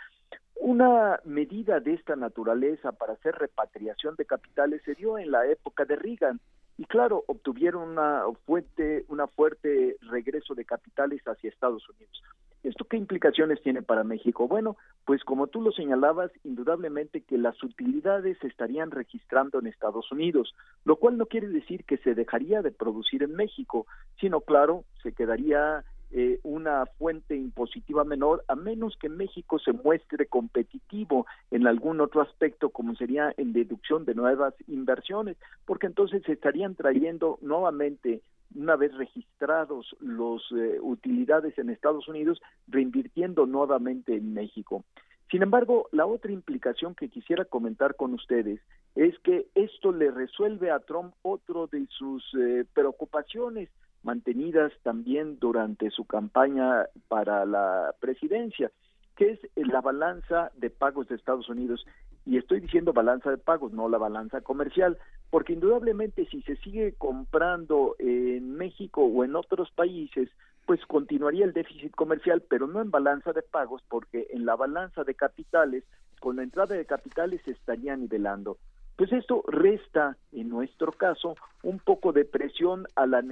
Una 0.59 1.19
medida 1.23 1.79
de 1.79 1.93
esta 1.93 2.17
naturaleza 2.17 2.91
para 2.91 3.13
hacer 3.13 3.33
repatriación 3.35 4.15
de 4.17 4.25
capitales 4.25 4.81
se 4.83 4.93
dio 4.93 5.17
en 5.17 5.31
la 5.31 5.47
época 5.47 5.85
de 5.85 5.95
Reagan 5.95 6.39
y 6.77 6.85
claro, 6.85 7.23
obtuvieron 7.27 7.89
una 7.89 8.23
fuerte, 8.45 9.05
una 9.07 9.27
fuerte 9.27 9.97
regreso 10.01 10.55
de 10.55 10.65
capitales 10.65 11.21
hacia 11.25 11.49
Estados 11.49 11.87
Unidos. 11.89 12.21
¿Esto 12.63 12.83
qué 12.85 12.97
implicaciones 12.97 13.61
tiene 13.61 13.81
para 13.81 14.03
México? 14.03 14.49
Bueno, 14.49 14.75
pues 15.05 15.23
como 15.23 15.47
tú 15.47 15.61
lo 15.61 15.71
señalabas, 15.71 16.29
indudablemente 16.43 17.21
que 17.21 17.37
las 17.37 17.61
utilidades 17.63 18.37
se 18.39 18.47
estarían 18.47 18.91
registrando 18.91 19.59
en 19.59 19.67
Estados 19.67 20.11
Unidos, 20.11 20.53
lo 20.83 20.97
cual 20.97 21.17
no 21.17 21.25
quiere 21.25 21.47
decir 21.47 21.85
que 21.85 21.97
se 21.97 22.15
dejaría 22.15 22.61
de 22.61 22.71
producir 22.71 23.23
en 23.23 23.33
México, 23.33 23.85
sino 24.19 24.41
claro, 24.41 24.83
se 25.03 25.13
quedaría 25.13 25.85
eh, 26.11 26.39
una 26.43 26.85
fuente 26.97 27.35
impositiva 27.35 28.03
menor, 28.03 28.43
a 28.47 28.55
menos 28.55 28.97
que 28.97 29.09
México 29.09 29.59
se 29.59 29.73
muestre 29.73 30.25
competitivo 30.25 31.27
en 31.51 31.67
algún 31.67 32.01
otro 32.01 32.21
aspecto, 32.21 32.69
como 32.69 32.95
sería 32.95 33.33
en 33.37 33.53
deducción 33.53 34.05
de 34.05 34.15
nuevas 34.15 34.53
inversiones, 34.67 35.37
porque 35.65 35.87
entonces 35.87 36.23
se 36.25 36.33
estarían 36.33 36.75
trayendo 36.75 37.37
nuevamente 37.41 38.21
una 38.55 38.75
vez 38.75 38.93
registrados 38.95 39.95
los 39.99 40.41
eh, 40.51 40.79
utilidades 40.81 41.57
en 41.59 41.69
Estados 41.69 42.07
Unidos, 42.07 42.41
reinvirtiendo 42.67 43.45
nuevamente 43.45 44.15
en 44.15 44.33
México. 44.33 44.83
Sin 45.29 45.43
embargo, 45.43 45.89
la 45.91 46.07
otra 46.07 46.31
implicación 46.31 46.95
que 46.95 47.09
quisiera 47.09 47.45
comentar 47.45 47.95
con 47.95 48.15
ustedes 48.15 48.59
es 48.95 49.17
que 49.19 49.47
esto 49.53 49.91
le 49.91 50.09
resuelve 50.09 50.71
a 50.71 50.79
Trump 50.79 51.13
otro 51.21 51.67
de 51.67 51.85
sus 51.89 52.23
eh, 52.33 52.65
preocupaciones 52.73 53.69
mantenidas 54.03 54.71
también 54.83 55.39
durante 55.39 55.89
su 55.91 56.05
campaña 56.05 56.85
para 57.07 57.45
la 57.45 57.93
presidencia, 57.99 58.71
que 59.15 59.31
es 59.31 59.39
la 59.55 59.81
balanza 59.81 60.51
de 60.57 60.69
pagos 60.69 61.07
de 61.07 61.15
Estados 61.15 61.49
Unidos. 61.49 61.85
Y 62.25 62.37
estoy 62.37 62.59
diciendo 62.59 62.93
balanza 62.93 63.31
de 63.31 63.37
pagos, 63.37 63.73
no 63.73 63.89
la 63.89 63.97
balanza 63.97 64.41
comercial, 64.41 64.97
porque 65.29 65.53
indudablemente 65.53 66.25
si 66.25 66.41
se 66.43 66.55
sigue 66.57 66.93
comprando 66.97 67.95
en 67.99 68.55
México 68.55 69.03
o 69.03 69.23
en 69.23 69.35
otros 69.35 69.71
países, 69.71 70.29
pues 70.65 70.85
continuaría 70.85 71.45
el 71.45 71.53
déficit 71.53 71.95
comercial, 71.95 72.43
pero 72.47 72.67
no 72.67 72.81
en 72.81 72.91
balanza 72.91 73.33
de 73.33 73.41
pagos, 73.41 73.81
porque 73.89 74.27
en 74.31 74.45
la 74.45 74.55
balanza 74.55 75.03
de 75.03 75.15
capitales, 75.15 75.83
con 76.19 76.35
la 76.35 76.43
entrada 76.43 76.75
de 76.75 76.85
capitales 76.85 77.41
se 77.43 77.51
estaría 77.51 77.95
nivelando 77.95 78.57
pues 78.99 79.13
esto 79.13 79.45
resta, 79.47 80.17
en 80.33 80.49
nuestro 80.49 80.91
caso, 80.91 81.37
un 81.63 81.79
poco 81.79 82.11
de 82.11 82.25
presión 82.25 82.85
a 82.97 83.07
la 83.07 83.23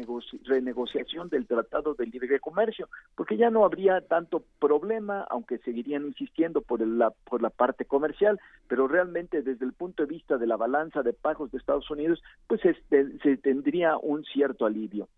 renegociación 0.45 1.27
del 1.27 1.45
Tratado 1.45 1.93
de 1.93 2.05
Libre 2.05 2.39
Comercio, 2.39 2.87
porque 3.15 3.35
ya 3.35 3.49
no 3.49 3.65
habría 3.65 3.99
tanto 3.99 4.45
problema, 4.59 5.27
aunque 5.29 5.57
seguirían 5.57 6.05
insistiendo 6.05 6.61
por 6.61 6.79
la, 6.87 7.09
por 7.09 7.41
la 7.41 7.49
parte 7.49 7.83
comercial, 7.83 8.39
pero 8.69 8.87
realmente 8.87 9.41
desde 9.41 9.65
el 9.65 9.73
punto 9.73 10.03
de 10.03 10.13
vista 10.13 10.37
de 10.37 10.47
la 10.47 10.55
balanza 10.55 11.03
de 11.03 11.11
pagos 11.11 11.51
de 11.51 11.57
Estados 11.57 11.91
Unidos, 11.91 12.23
pues 12.47 12.63
este, 12.63 13.19
se 13.19 13.35
tendría 13.35 13.97
un 13.97 14.23
cierto 14.23 14.65
alivio. 14.65 15.09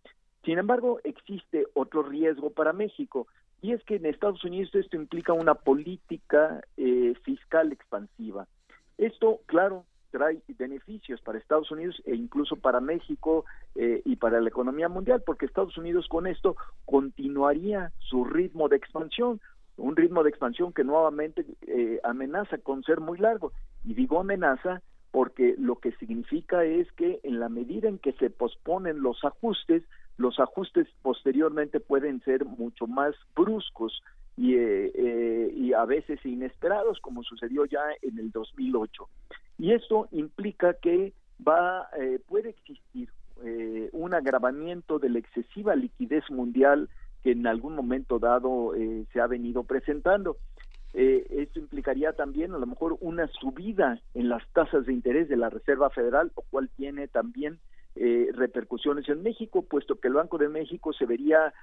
Sin 0.46 0.58
embargo, 0.58 1.00
existe 1.04 1.68
otro 1.76 2.02
riesgo 2.02 2.50
para 2.50 2.74
México, 2.74 3.28
y 3.62 3.74
es 3.74 3.84
que 3.84 3.98
en 3.98 4.08
Estados 4.08 4.44
Unidos 4.44 4.74
esto 4.74 4.96
implica 4.96 5.32
una 5.32 5.54
política 5.54 6.60
eh, 6.76 7.14
fiscal 7.22 7.72
expansiva. 7.72 8.48
Esto, 8.98 9.42
claro, 9.46 9.86
trae 10.12 10.42
beneficios 10.58 11.22
para 11.22 11.38
Estados 11.38 11.72
Unidos 11.72 12.02
e 12.06 12.16
incluso 12.16 12.56
para 12.56 12.80
México 12.80 13.46
eh, 13.76 14.02
y 14.06 14.16
para 14.16 14.42
la 14.42 14.50
economía 14.50 14.90
mundial, 14.90 15.24
porque 15.26 15.46
Estados 15.46 15.78
Unidos 15.78 16.08
con 16.08 16.28
esto 16.28 16.56
continuaría 16.86 17.92
su 18.00 18.26
ritmo 18.26 18.70
de 18.70 18.78
expansión, 18.78 19.40
un 19.78 19.96
ritmo 19.96 20.24
de 20.24 20.30
expansión 20.30 20.74
que 20.74 20.84
nuevamente 20.84 21.46
eh, 21.68 22.00
amenaza 22.04 22.58
con 22.58 22.84
ser 22.84 23.00
muy 23.00 23.18
largo. 23.18 23.52
Y 23.86 23.94
digo 23.94 24.20
amenaza 24.20 24.82
porque 25.12 25.56
lo 25.58 25.78
que 25.78 25.92
significa 25.94 26.64
es 26.64 26.92
que 26.94 27.20
en 27.24 27.40
la 27.40 27.50
medida 27.50 27.90
en 27.90 27.98
que 27.98 28.14
se 28.14 28.30
posponen 28.30 29.02
los 29.02 29.24
ajustes, 29.24 29.84
los 30.18 30.40
ajustes 30.40 30.88
posteriormente 31.02 31.80
pueden 31.80 32.22
ser 32.22 32.46
mucho 32.46 32.86
más 32.86 33.16
bruscos 33.36 34.04
y, 34.40 34.56
eh, 34.56 35.52
y 35.54 35.74
a 35.74 35.84
veces 35.84 36.26
inesperados, 36.26 37.00
como 37.02 37.24
sucedió 37.24 37.66
ya 37.66 37.82
en 38.02 38.18
el 38.18 38.32
2008. 38.32 39.10
Y 39.58 39.74
esto 39.74 40.08
implica 40.12 40.76
que 40.76 41.12
va, 41.46 41.90
eh, 41.98 42.20
puede 42.26 42.50
existir 42.50 43.10
eh, 43.44 43.90
un 43.92 44.14
agravamiento 44.14 44.98
de 44.98 45.10
la 45.10 45.20
excesiva 45.20 45.76
liquidez 45.76 46.24
mundial 46.30 46.90
que 47.22 47.32
en 47.32 47.46
algún 47.48 47.76
momento 47.76 48.18
dado 48.18 48.74
eh, 48.76 49.06
se 49.12 49.20
ha 49.20 49.28
venido 49.28 49.64
presentando. 49.64 50.38
esto 50.94 51.60
implicaría 51.60 52.14
también 52.14 52.54
a 52.54 52.58
lo 52.58 52.66
mejor 52.66 52.98
una 53.02 53.28
subida 53.28 54.00
en 54.14 54.30
las 54.30 54.44
tasas 54.54 54.86
de 54.86 54.94
interés 54.94 55.28
de 55.28 55.36
la 55.36 55.50
Reserva 55.50 55.90
Federal, 55.90 56.32
lo 56.36 56.44
cual 56.50 56.70
tiene 56.78 57.08
también 57.08 57.60
repercusiones 58.34 59.08
en 59.10 59.22
México, 59.22 59.62
puesto 59.62 60.00
que 60.00 60.08
el 60.08 60.14
Banco 60.14 60.38
de 60.38 60.48
México 60.48 60.94
se 60.94 61.06
vería 61.06 61.54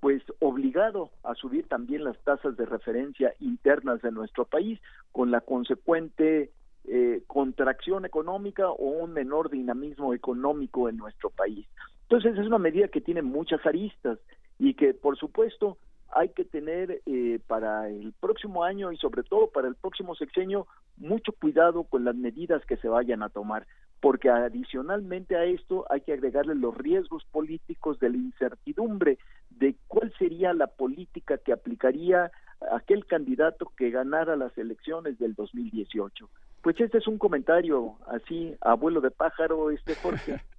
pues 0.00 0.22
obligado 0.40 1.10
a 1.22 1.34
subir 1.34 1.68
también 1.68 2.04
las 2.04 2.18
tasas 2.24 2.56
de 2.56 2.66
referencia 2.66 3.34
internas 3.40 4.02
de 4.02 4.12
nuestro 4.12 4.44
país, 4.44 4.80
con 5.12 5.30
la 5.30 5.40
consecuente 5.40 6.50
eh, 6.84 7.22
contracción 7.26 8.04
económica 8.04 8.68
o 8.68 9.02
un 9.02 9.12
menor 9.12 9.50
dinamismo 9.50 10.14
económico 10.14 10.88
en 10.88 10.96
nuestro 10.96 11.30
país. 11.30 11.66
Entonces 12.02 12.38
es 12.38 12.46
una 12.46 12.58
medida 12.58 12.88
que 12.88 13.00
tiene 13.00 13.22
muchas 13.22 13.64
aristas 13.66 14.18
y 14.58 14.74
que 14.74 14.94
por 14.94 15.18
supuesto 15.18 15.78
hay 16.10 16.28
que 16.28 16.44
tener 16.44 17.02
eh, 17.06 17.40
para 17.46 17.88
el 17.88 18.12
próximo 18.20 18.62
año 18.62 18.92
y 18.92 18.96
sobre 18.96 19.22
todo 19.24 19.48
para 19.48 19.68
el 19.68 19.74
próximo 19.74 20.14
sexenio 20.14 20.66
mucho 20.96 21.32
cuidado 21.32 21.84
con 21.84 22.04
las 22.04 22.14
medidas 22.14 22.64
que 22.66 22.76
se 22.76 22.88
vayan 22.88 23.22
a 23.22 23.28
tomar, 23.28 23.66
porque 24.00 24.28
adicionalmente 24.28 25.36
a 25.36 25.44
esto 25.44 25.84
hay 25.90 26.02
que 26.02 26.12
agregarle 26.12 26.54
los 26.54 26.76
riesgos 26.76 27.24
políticos 27.30 27.98
de 27.98 28.10
la 28.10 28.16
incertidumbre 28.16 29.18
de 29.50 29.74
cuál 29.88 30.12
sería 30.18 30.52
la 30.52 30.66
política 30.66 31.38
que 31.38 31.52
aplicaría 31.52 32.30
aquel 32.72 33.06
candidato 33.06 33.72
que 33.76 33.90
ganara 33.90 34.36
las 34.36 34.56
elecciones 34.58 35.18
del 35.18 35.34
2018. 35.34 36.28
Pues 36.62 36.80
este 36.80 36.98
es 36.98 37.06
un 37.06 37.18
comentario 37.18 37.94
así, 38.08 38.54
abuelo 38.60 39.00
de 39.00 39.10
pájaro, 39.10 39.70
este 39.70 39.94
Jorge. 39.94 40.40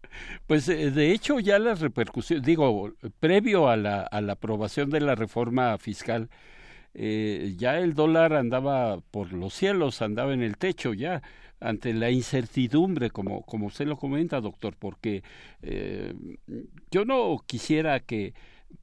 Pues 0.47 0.69
eh, 0.69 0.89
de 0.89 1.11
hecho 1.11 1.37
ya 1.41 1.59
las 1.59 1.81
repercusiones, 1.81 2.45
digo, 2.45 2.93
previo 3.19 3.67
a 3.67 3.75
la, 3.75 4.03
a 4.03 4.21
la 4.21 4.33
aprobación 4.33 4.89
de 4.89 5.01
la 5.01 5.15
reforma 5.15 5.77
fiscal, 5.79 6.29
eh, 6.93 7.53
ya 7.57 7.77
el 7.77 7.93
dólar 7.93 8.33
andaba 8.33 9.01
por 9.11 9.33
los 9.33 9.53
cielos, 9.53 10.01
andaba 10.01 10.33
en 10.33 10.41
el 10.41 10.57
techo 10.57 10.93
ya 10.93 11.21
ante 11.59 11.93
la 11.93 12.11
incertidumbre, 12.11 13.09
como, 13.09 13.41
como 13.43 13.67
usted 13.67 13.87
lo 13.87 13.97
comenta, 13.97 14.41
doctor, 14.41 14.75
porque 14.77 15.23
eh, 15.61 16.13
yo 16.91 17.05
no 17.05 17.43
quisiera 17.45 17.99
que 17.99 18.33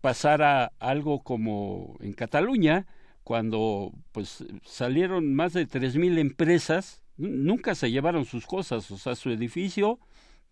pasara 0.00 0.72
algo 0.78 1.22
como 1.22 1.96
en 2.00 2.12
Cataluña, 2.12 2.86
cuando 3.22 3.92
pues 4.12 4.44
salieron 4.64 5.34
más 5.34 5.52
de 5.52 5.66
tres 5.66 5.96
mil 5.96 6.18
empresas, 6.18 7.02
nunca 7.16 7.74
se 7.74 7.90
llevaron 7.90 8.24
sus 8.24 8.46
cosas, 8.46 8.90
o 8.90 8.98
sea, 8.98 9.14
su 9.14 9.30
edificio 9.30 9.98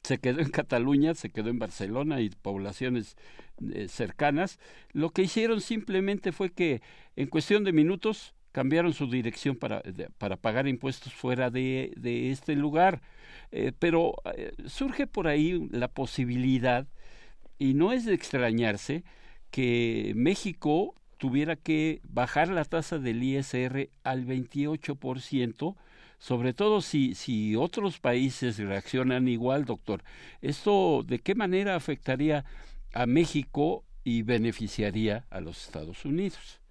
se 0.03 0.18
quedó 0.18 0.41
en 0.41 0.51
Cataluña, 0.51 1.14
se 1.14 1.31
quedó 1.31 1.51
en 1.51 1.59
Barcelona 1.59 2.20
y 2.20 2.31
poblaciones 2.31 3.16
eh, 3.73 3.89
cercanas. 3.89 4.59
Lo 4.93 5.11
que 5.11 5.23
hicieron 5.23 5.61
simplemente 5.61 6.33
fue 6.33 6.51
que 6.51 6.83
en 7.16 7.29
cuestión 7.29 7.64
de 7.64 7.73
minutos 7.73 8.35
cambiaron 8.53 8.92
su 8.92 9.09
dirección 9.09 9.57
para, 9.57 9.82
para 10.18 10.36
pagar 10.36 10.68
impuestos 10.68 11.12
fuera 11.12 11.50
de, 11.50 11.92
de 11.96 12.30
este 12.30 12.55
lugar. 12.55 13.03
Eh, 13.50 13.72
pero 13.78 14.14
eh, 14.34 14.53
surge 14.66 15.07
por 15.07 15.28
ahí 15.28 15.68
la 15.70 15.88
posibilidad, 15.88 16.86
y 17.59 17.74
no 17.74 17.92
es 17.92 18.05
de 18.07 18.14
extrañarse, 18.14 19.05
que 19.50 20.12
México 20.16 20.94
tuviera 21.18 21.57
que 21.57 22.00
bajar 22.05 22.48
la 22.48 22.64
tasa 22.64 22.98
del 22.98 23.22
ISR 23.22 23.90
al 24.05 24.26
28%, 24.26 25.76
sobre 26.18 26.55
todo 26.55 26.80
si, 26.80 27.14
si 27.14 27.55
otros 27.55 28.00
países 28.00 28.59
reaccionan 28.59 29.28
igual, 29.28 29.64
doctor. 29.64 30.03
¿Esto 30.40 31.05
de 31.07 31.18
qué 31.18 31.34
manera 31.34 31.76
afectaría 31.76 32.44
a 32.94 33.07
México 33.07 33.84
y 34.03 34.22
beneficiaría 34.22 35.26
a 35.30 35.40
los 35.40 35.66
Estados 35.66 36.05
Unidos? 36.05 36.61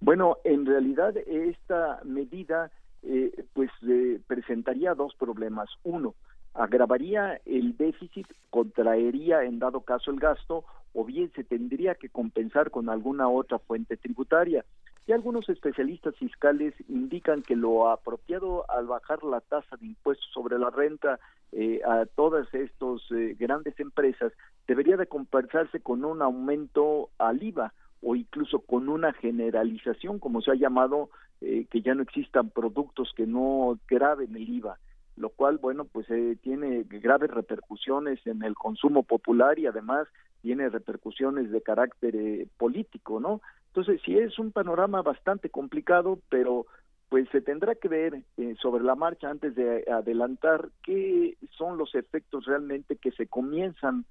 Bueno, 0.00 0.38
en 0.44 0.64
realidad 0.64 1.16
esta 1.16 2.00
medida 2.04 2.70
eh, 3.02 3.44
pues 3.52 3.70
eh, 3.88 4.20
presentaría 4.26 4.94
dos 4.94 5.14
problemas. 5.14 5.68
Uno, 5.84 6.14
agravaría 6.54 7.40
el 7.44 7.76
déficit, 7.76 8.26
contraería 8.50 9.44
en 9.44 9.58
dado 9.58 9.80
caso 9.82 10.10
el 10.10 10.18
gasto 10.18 10.64
o 10.94 11.04
bien 11.04 11.30
se 11.34 11.44
tendría 11.44 11.94
que 11.94 12.08
compensar 12.08 12.70
con 12.70 12.88
alguna 12.88 13.28
otra 13.28 13.58
fuente 13.58 13.96
tributaria. 13.96 14.64
Y 15.06 15.12
algunos 15.12 15.48
especialistas 15.48 16.14
fiscales 16.16 16.74
indican 16.88 17.42
que 17.42 17.56
lo 17.56 17.88
apropiado 17.88 18.70
al 18.70 18.86
bajar 18.86 19.24
la 19.24 19.40
tasa 19.40 19.76
de 19.76 19.86
impuestos 19.86 20.28
sobre 20.34 20.58
la 20.58 20.70
renta 20.70 21.18
eh, 21.52 21.80
a 21.82 22.04
todas 22.04 22.52
estas 22.52 23.00
eh, 23.10 23.34
grandes 23.38 23.78
empresas 23.80 24.32
debería 24.66 24.98
de 24.98 25.06
compensarse 25.06 25.80
con 25.80 26.04
un 26.04 26.20
aumento 26.20 27.08
al 27.16 27.42
IVA 27.42 27.72
o 28.02 28.16
incluso 28.16 28.60
con 28.60 28.88
una 28.88 29.12
generalización, 29.12 30.18
como 30.18 30.40
se 30.40 30.52
ha 30.52 30.54
llamado, 30.54 31.10
eh, 31.40 31.66
que 31.70 31.82
ya 31.82 31.94
no 31.94 32.02
existan 32.02 32.50
productos 32.50 33.12
que 33.16 33.26
no 33.26 33.78
graben 33.88 34.34
el 34.36 34.48
IVA 34.48 34.78
lo 35.18 35.30
cual, 35.30 35.58
bueno, 35.58 35.84
pues 35.84 36.08
eh, 36.10 36.36
tiene 36.42 36.84
graves 36.84 37.30
repercusiones 37.30 38.24
en 38.26 38.42
el 38.42 38.54
consumo 38.54 39.02
popular 39.02 39.58
y 39.58 39.66
además 39.66 40.06
tiene 40.42 40.68
repercusiones 40.68 41.50
de 41.50 41.60
carácter 41.60 42.14
eh, 42.16 42.46
político, 42.56 43.20
¿no? 43.20 43.40
Entonces, 43.68 44.00
sí 44.04 44.16
es 44.16 44.38
un 44.38 44.52
panorama 44.52 45.02
bastante 45.02 45.50
complicado, 45.50 46.20
pero 46.28 46.66
pues 47.08 47.28
se 47.30 47.40
tendrá 47.40 47.74
que 47.74 47.88
ver 47.88 48.22
eh, 48.36 48.54
sobre 48.60 48.84
la 48.84 48.94
marcha 48.94 49.30
antes 49.30 49.54
de 49.54 49.84
adelantar 49.90 50.68
qué 50.82 51.36
son 51.56 51.78
los 51.78 51.94
efectos 51.94 52.44
realmente 52.44 52.96
que 52.96 53.10
se 53.12 53.26
comienzan, 53.26 54.04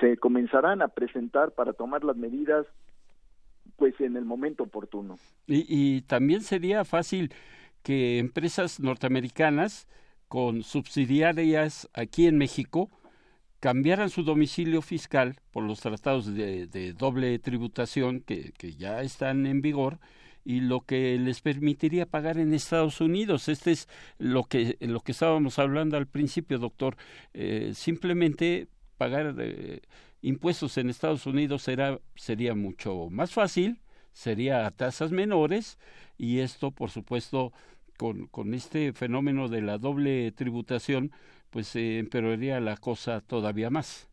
se 0.00 0.16
comenzarán 0.16 0.82
a 0.82 0.88
presentar 0.88 1.52
para 1.52 1.72
tomar 1.72 2.02
las 2.04 2.16
medidas 2.16 2.66
pues 3.80 3.98
en 4.02 4.14
el 4.18 4.26
momento 4.26 4.64
oportuno. 4.64 5.18
Y, 5.46 6.02
también 6.02 6.42
sería 6.42 6.84
fácil 6.84 7.32
que 7.82 8.18
empresas 8.18 8.78
norteamericanas 8.78 9.88
con 10.28 10.62
subsidiarias 10.62 11.88
aquí 11.94 12.26
en 12.26 12.36
México 12.36 12.90
cambiaran 13.58 14.10
su 14.10 14.22
domicilio 14.22 14.82
fiscal 14.82 15.40
por 15.50 15.64
los 15.64 15.80
tratados 15.80 16.26
de, 16.34 16.92
doble 16.92 17.38
tributación 17.38 18.20
que, 18.20 18.52
ya 18.76 19.00
están 19.00 19.46
en 19.46 19.62
vigor 19.62 19.98
y 20.44 20.60
lo 20.60 20.82
que 20.82 21.18
les 21.18 21.40
permitiría 21.40 22.04
pagar 22.04 22.36
en 22.36 22.52
Estados 22.52 23.00
Unidos. 23.00 23.48
Este 23.48 23.70
es 23.70 23.88
lo 24.18 24.44
que, 24.44 24.76
lo 24.80 25.00
que 25.00 25.12
estábamos 25.12 25.58
hablando 25.58 25.96
al 25.96 26.06
principio, 26.06 26.58
doctor. 26.58 26.98
Eh, 27.32 27.72
simplemente 27.74 28.68
pagar 28.98 29.34
eh, 29.38 29.80
impuestos 30.22 30.76
en 30.78 30.90
Estados 30.90 31.26
Unidos 31.26 31.62
será, 31.62 31.98
sería 32.14 32.54
mucho 32.54 33.08
más 33.10 33.32
fácil, 33.32 33.80
sería 34.12 34.66
a 34.66 34.70
tasas 34.70 35.12
menores 35.12 35.78
y 36.18 36.40
esto, 36.40 36.70
por 36.70 36.90
supuesto, 36.90 37.52
con, 37.98 38.26
con 38.26 38.54
este 38.54 38.92
fenómeno 38.92 39.48
de 39.48 39.62
la 39.62 39.78
doble 39.78 40.32
tributación, 40.32 41.12
pues 41.50 41.68
se 41.68 41.98
empeoraría 41.98 42.60
la 42.60 42.76
cosa 42.76 43.20
todavía 43.20 43.70
más. 43.70 44.10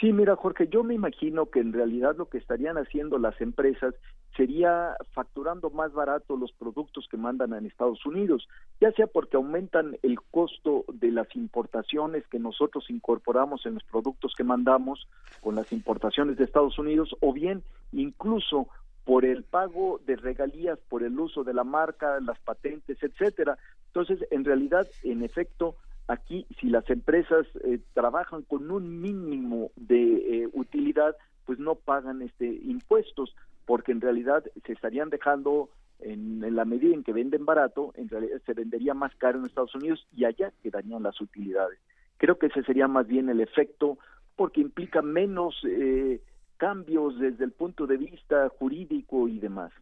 Sí, 0.00 0.12
mira, 0.12 0.34
Jorge, 0.36 0.68
yo 0.68 0.82
me 0.82 0.94
imagino 0.94 1.46
que 1.50 1.60
en 1.60 1.72
realidad 1.72 2.16
lo 2.16 2.28
que 2.28 2.38
estarían 2.38 2.76
haciendo 2.76 3.18
las 3.18 3.40
empresas 3.40 3.94
sería 4.36 4.96
facturando 5.12 5.70
más 5.70 5.92
barato 5.92 6.36
los 6.36 6.52
productos 6.52 7.06
que 7.08 7.16
mandan 7.16 7.52
en 7.52 7.66
Estados 7.66 8.04
Unidos, 8.04 8.48
ya 8.80 8.90
sea 8.92 9.06
porque 9.06 9.36
aumentan 9.36 9.96
el 10.02 10.20
costo 10.20 10.84
de 10.92 11.10
las 11.12 11.34
importaciones 11.36 12.26
que 12.26 12.38
nosotros 12.38 12.90
incorporamos 12.90 13.64
en 13.66 13.74
los 13.74 13.84
productos 13.84 14.34
que 14.36 14.44
mandamos 14.44 15.06
con 15.40 15.54
las 15.54 15.72
importaciones 15.72 16.36
de 16.36 16.44
Estados 16.44 16.78
Unidos, 16.78 17.14
o 17.20 17.32
bien 17.32 17.62
incluso 17.92 18.68
por 19.04 19.24
el 19.24 19.44
pago 19.44 20.00
de 20.06 20.16
regalías 20.16 20.78
por 20.88 21.02
el 21.02 21.18
uso 21.18 21.44
de 21.44 21.54
la 21.54 21.64
marca, 21.64 22.18
las 22.20 22.38
patentes, 22.40 23.02
etcétera. 23.02 23.58
Entonces, 23.88 24.26
en 24.30 24.44
realidad, 24.44 24.86
en 25.02 25.22
efecto, 25.22 25.76
aquí 26.08 26.46
si 26.58 26.68
las 26.68 26.88
empresas 26.90 27.46
eh, 27.64 27.80
trabajan 27.92 28.42
con 28.42 28.70
un 28.70 29.00
mínimo 29.00 29.70
de 29.76 30.42
eh, 30.42 30.48
utilidad, 30.54 31.16
pues 31.44 31.58
no 31.58 31.74
pagan 31.74 32.22
este 32.22 32.46
impuestos, 32.46 33.34
porque 33.66 33.92
en 33.92 34.00
realidad 34.00 34.44
se 34.66 34.72
estarían 34.72 35.10
dejando 35.10 35.70
en, 36.00 36.54
la 36.54 36.64
medida 36.64 36.94
en 36.94 37.02
que 37.02 37.12
venden 37.12 37.44
barato, 37.44 37.92
en 37.96 38.08
realidad 38.08 38.40
se 38.44 38.52
vendería 38.52 38.94
más 38.94 39.14
caro 39.16 39.38
en 39.38 39.46
Estados 39.46 39.74
Unidos 39.74 40.06
y 40.14 40.24
allá 40.24 40.52
quedarían 40.62 41.02
las 41.02 41.20
utilidades. 41.20 41.78
Creo 42.18 42.38
que 42.38 42.46
ese 42.46 42.62
sería 42.62 42.88
más 42.88 43.06
bien 43.06 43.28
el 43.28 43.40
efecto, 43.40 43.98
porque 44.36 44.60
implica 44.60 45.02
menos 45.02 45.54
eh, 45.68 46.20
cambios 46.56 47.18
desde 47.18 47.44
el 47.44 47.52
punto 47.52 47.86
de 47.86 47.96
vista 47.96 48.48
jurídico 48.58 49.28
y 49.28 49.38
demás. 49.38 49.72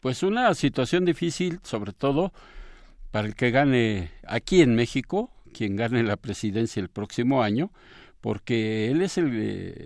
Pues 0.00 0.22
una 0.22 0.52
situación 0.54 1.04
difícil, 1.04 1.60
sobre 1.62 1.92
todo 1.92 2.32
para 3.10 3.26
el 3.26 3.34
que 3.34 3.50
gane 3.50 4.10
aquí 4.26 4.60
en 4.60 4.74
México, 4.74 5.30
quien 5.52 5.76
gane 5.76 6.02
la 6.02 6.16
presidencia 6.16 6.80
el 6.80 6.88
próximo 6.88 7.42
año, 7.42 7.70
porque 8.20 8.90
él 8.90 9.02
es 9.02 9.18
el, 9.18 9.32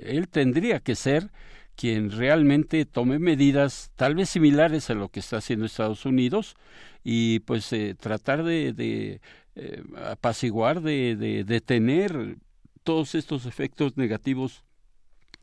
él 0.04 0.28
tendría 0.28 0.80
que 0.80 0.94
ser 0.94 1.30
quien 1.78 2.10
realmente 2.10 2.84
tome 2.86 3.20
medidas 3.20 3.92
tal 3.94 4.16
vez 4.16 4.30
similares 4.30 4.90
a 4.90 4.94
lo 4.94 5.10
que 5.10 5.20
está 5.20 5.36
haciendo 5.36 5.64
Estados 5.64 6.04
Unidos 6.04 6.56
y 7.04 7.38
pues 7.40 7.72
eh, 7.72 7.94
tratar 7.94 8.42
de, 8.42 8.72
de 8.72 9.20
eh, 9.54 9.84
apaciguar, 10.10 10.80
de, 10.80 11.14
de 11.14 11.44
detener 11.44 12.36
todos 12.82 13.14
estos 13.14 13.46
efectos 13.46 13.96
negativos 13.96 14.64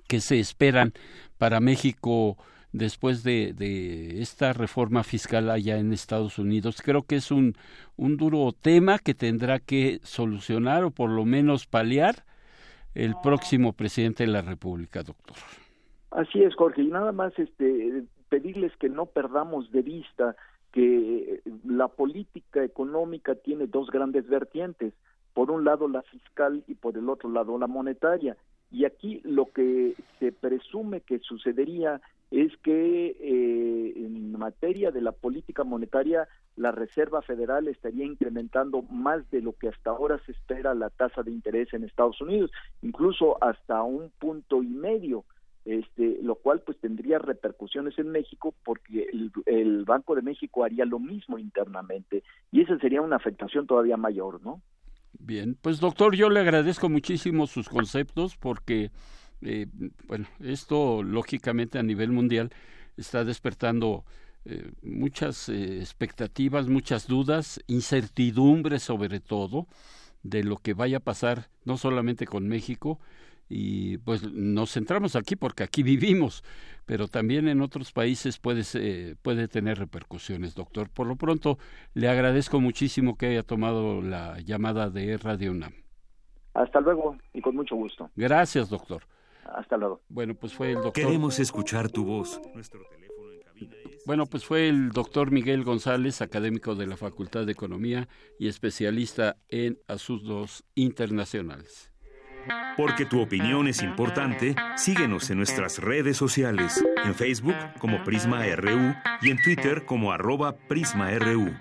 que 0.07 0.19
se 0.19 0.37
esperan 0.41 0.91
para 1.37 1.61
México 1.61 2.37
después 2.73 3.23
de, 3.23 3.53
de, 3.53 4.21
esta 4.21 4.51
reforma 4.51 5.05
fiscal 5.05 5.49
allá 5.49 5.77
en 5.77 5.93
Estados 5.93 6.37
Unidos. 6.37 6.81
Creo 6.83 7.03
que 7.03 7.15
es 7.15 7.31
un 7.31 7.55
duro 7.95 8.51
tema 8.51 8.99
que 8.99 9.13
tendrá 9.13 9.59
que 9.59 10.01
solucionar 10.03 10.83
o 10.83 10.91
por 10.91 11.09
lo 11.09 11.23
menos 11.23 11.65
paliar 11.65 12.25
el 12.93 13.15
próximo 13.23 13.71
presidente 13.71 14.25
de 14.25 14.33
la 14.33 14.41
República, 14.41 15.01
doctor. 15.01 15.37
Así 16.15 16.41
es, 16.41 16.55
Jorge, 16.55 16.81
y 16.81 16.87
nada 16.87 17.11
más 17.11 17.37
este 17.37 18.03
pedirles 18.29 18.75
que 18.77 18.87
no 18.87 19.05
perdamos 19.05 19.69
de 19.71 19.81
vista 19.81 20.35
que 20.71 21.41
la 21.65 21.89
política 21.89 22.63
económica 22.63 23.35
tiene 23.35 23.67
dos 23.67 23.89
grandes 23.91 24.27
vertientes, 24.27 24.93
por 25.33 25.51
un 25.51 25.65
lado 25.65 25.87
la 25.89 26.01
fiscal 26.03 26.63
y 26.67 26.75
por 26.75 26.97
el 26.97 27.09
otro 27.09 27.29
lado 27.29 27.57
la 27.57 27.67
monetaria 27.67 28.37
y 28.71 28.85
aquí 28.85 29.21
lo 29.23 29.45
que 29.51 29.95
se 30.19 30.31
presume 30.31 31.01
que 31.01 31.19
sucedería 31.19 32.01
es 32.31 32.51
que 32.57 33.15
eh, 33.19 33.93
en 33.95 34.37
materia 34.37 34.91
de 34.91 35.01
la 35.01 35.11
política 35.11 35.63
monetaria 35.63 36.27
la 36.55 36.71
Reserva 36.71 37.21
Federal 37.21 37.67
estaría 37.67 38.05
incrementando 38.05 38.81
más 38.81 39.29
de 39.29 39.41
lo 39.41 39.53
que 39.53 39.69
hasta 39.69 39.91
ahora 39.91 40.19
se 40.25 40.31
espera 40.31 40.73
la 40.73 40.89
tasa 40.89 41.21
de 41.23 41.31
interés 41.31 41.73
en 41.73 41.83
Estados 41.83 42.19
Unidos, 42.19 42.51
incluso 42.81 43.41
hasta 43.41 43.81
un 43.83 44.11
punto 44.19 44.63
y 44.63 44.67
medio, 44.67 45.23
este, 45.65 46.19
lo 46.21 46.35
cual 46.35 46.61
pues 46.63 46.79
tendría 46.79 47.17
repercusiones 47.17 47.97
en 47.97 48.09
México 48.11 48.53
porque 48.63 49.09
el, 49.45 49.83
Banco 49.85 50.15
de 50.15 50.21
México 50.21 50.63
haría 50.63 50.85
lo 50.85 50.99
mismo 50.99 51.37
internamente 51.37 52.23
y 52.51 52.61
esa 52.61 52.77
sería 52.79 53.01
una 53.01 53.15
afectación 53.15 53.67
todavía 53.67 53.97
mayor, 53.97 54.41
¿no? 54.43 54.61
Bien, 55.17 55.57
pues 55.59 55.79
doctor, 55.79 56.15
yo 56.15 56.29
le 56.29 56.39
agradezco 56.39 56.89
muchísimo 56.89 57.47
sus 57.47 57.69
conceptos 57.69 58.35
porque, 58.35 58.91
eh, 59.41 59.67
bueno, 60.07 60.27
esto 60.39 61.03
lógicamente 61.03 61.79
a 61.79 61.83
nivel 61.83 62.11
mundial 62.11 62.51
está 62.97 63.23
despertando 63.23 64.05
eh, 64.45 64.71
muchas 64.83 65.49
eh, 65.49 65.79
expectativas, 65.79 66.67
muchas 66.67 67.07
dudas, 67.07 67.59
incertidumbres 67.67 68.83
sobre 68.83 69.19
todo 69.19 69.67
de 70.21 70.43
lo 70.43 70.57
que 70.57 70.73
vaya 70.73 70.97
a 70.97 71.01
pasar 71.01 71.49
no 71.63 71.77
solamente 71.77 72.27
con 72.27 72.47
México, 72.47 72.99
y 73.47 73.97
pues 73.99 74.23
nos 74.31 74.73
centramos 74.73 75.15
aquí 75.15 75.35
porque 75.35 75.63
aquí 75.63 75.83
vivimos, 75.83 76.43
pero 76.85 77.07
también 77.07 77.47
en 77.47 77.61
otros 77.61 77.91
países 77.91 78.39
puede, 78.39 79.15
puede 79.21 79.47
tener 79.47 79.79
repercusiones, 79.79 80.55
doctor. 80.55 80.89
Por 80.89 81.07
lo 81.07 81.15
pronto, 81.15 81.57
le 81.93 82.09
agradezco 82.09 82.59
muchísimo 82.59 83.17
que 83.17 83.27
haya 83.27 83.43
tomado 83.43 84.01
la 84.01 84.39
llamada 84.41 84.89
de 84.89 85.17
Radio 85.17 85.51
UNAM. 85.51 85.73
Hasta 86.53 86.79
luego 86.79 87.17
y 87.33 87.41
con 87.41 87.55
mucho 87.55 87.75
gusto. 87.75 88.09
Gracias, 88.15 88.69
doctor. 88.69 89.03
Hasta 89.55 89.77
luego. 89.77 90.01
Bueno, 90.09 90.35
pues 90.35 90.53
fue 90.53 90.69
el 90.69 90.75
doctor. 90.75 90.93
Queremos 90.93 91.39
escuchar 91.39 91.89
tu 91.89 92.05
voz. 92.05 92.41
Bueno, 94.05 94.25
pues 94.25 94.45
fue 94.45 94.69
el 94.69 94.91
doctor 94.91 95.31
Miguel 95.31 95.63
González, 95.63 96.21
académico 96.21 96.75
de 96.75 96.87
la 96.87 96.95
Facultad 96.95 97.45
de 97.45 97.51
Economía 97.51 98.07
y 98.37 98.47
especialista 98.47 99.37
en 99.49 99.79
asuntos 99.87 100.63
internacionales. 100.75 101.91
Porque 102.77 103.05
tu 103.05 103.21
opinión 103.21 103.67
es 103.67 103.81
importante, 103.81 104.55
síguenos 104.75 105.29
en 105.29 105.37
nuestras 105.37 105.79
redes 105.79 106.17
sociales, 106.17 106.83
en 107.05 107.15
Facebook 107.15 107.55
como 107.79 108.03
Prisma 108.03 108.45
RU 108.55 108.93
y 109.21 109.29
en 109.29 109.41
Twitter 109.41 109.85
como 109.85 110.11
arroba 110.11 110.55
PrismaRU. 110.55 111.53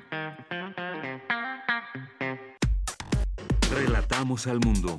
Relatamos 3.70 4.46
al 4.46 4.60
mundo. 4.60 4.96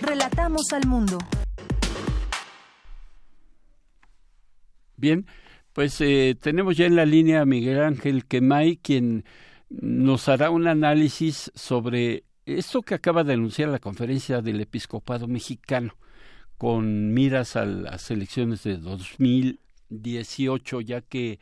Relatamos 0.00 0.72
al 0.72 0.86
mundo. 0.86 1.18
Bien, 4.96 5.26
pues 5.72 6.00
eh, 6.00 6.36
tenemos 6.40 6.76
ya 6.76 6.86
en 6.86 6.96
la 6.96 7.04
línea 7.04 7.40
a 7.40 7.44
Miguel 7.46 7.82
Ángel 7.82 8.26
Quemay, 8.26 8.76
quien 8.76 9.24
nos 9.68 10.28
hará 10.28 10.50
un 10.50 10.66
análisis 10.68 11.50
sobre 11.54 12.24
esto 12.46 12.82
que 12.82 12.94
acaba 12.94 13.24
de 13.24 13.34
anunciar 13.34 13.68
la 13.68 13.78
conferencia 13.78 14.42
del 14.42 14.60
episcopado 14.60 15.26
mexicano 15.26 15.94
con 16.58 17.12
miras 17.12 17.56
a 17.56 17.64
las 17.64 18.10
elecciones 18.10 18.62
de 18.62 18.76
2018, 18.76 20.80
ya 20.80 21.00
que 21.00 21.38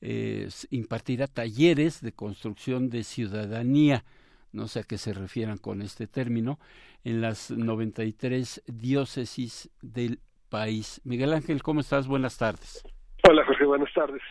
eh, 0.00 0.48
impartirá 0.70 1.26
talleres 1.26 2.00
de 2.00 2.12
construcción 2.12 2.90
de 2.90 3.04
ciudadanía, 3.04 4.04
no 4.52 4.68
sé 4.68 4.80
a 4.80 4.84
qué 4.84 4.98
se 4.98 5.12
refieran 5.12 5.58
con 5.58 5.82
este 5.82 6.06
término, 6.06 6.58
en 7.04 7.20
las 7.20 7.50
93 7.50 8.62
diócesis 8.66 9.70
del 9.82 10.20
país. 10.48 11.00
Miguel 11.04 11.32
Ángel, 11.32 11.62
¿cómo 11.62 11.80
estás? 11.80 12.06
Buenas 12.06 12.38
tardes. 12.38 12.82
Hola 13.28 13.44
Jorge, 13.44 13.64
buenas 13.64 13.92
tardes. 13.92 14.22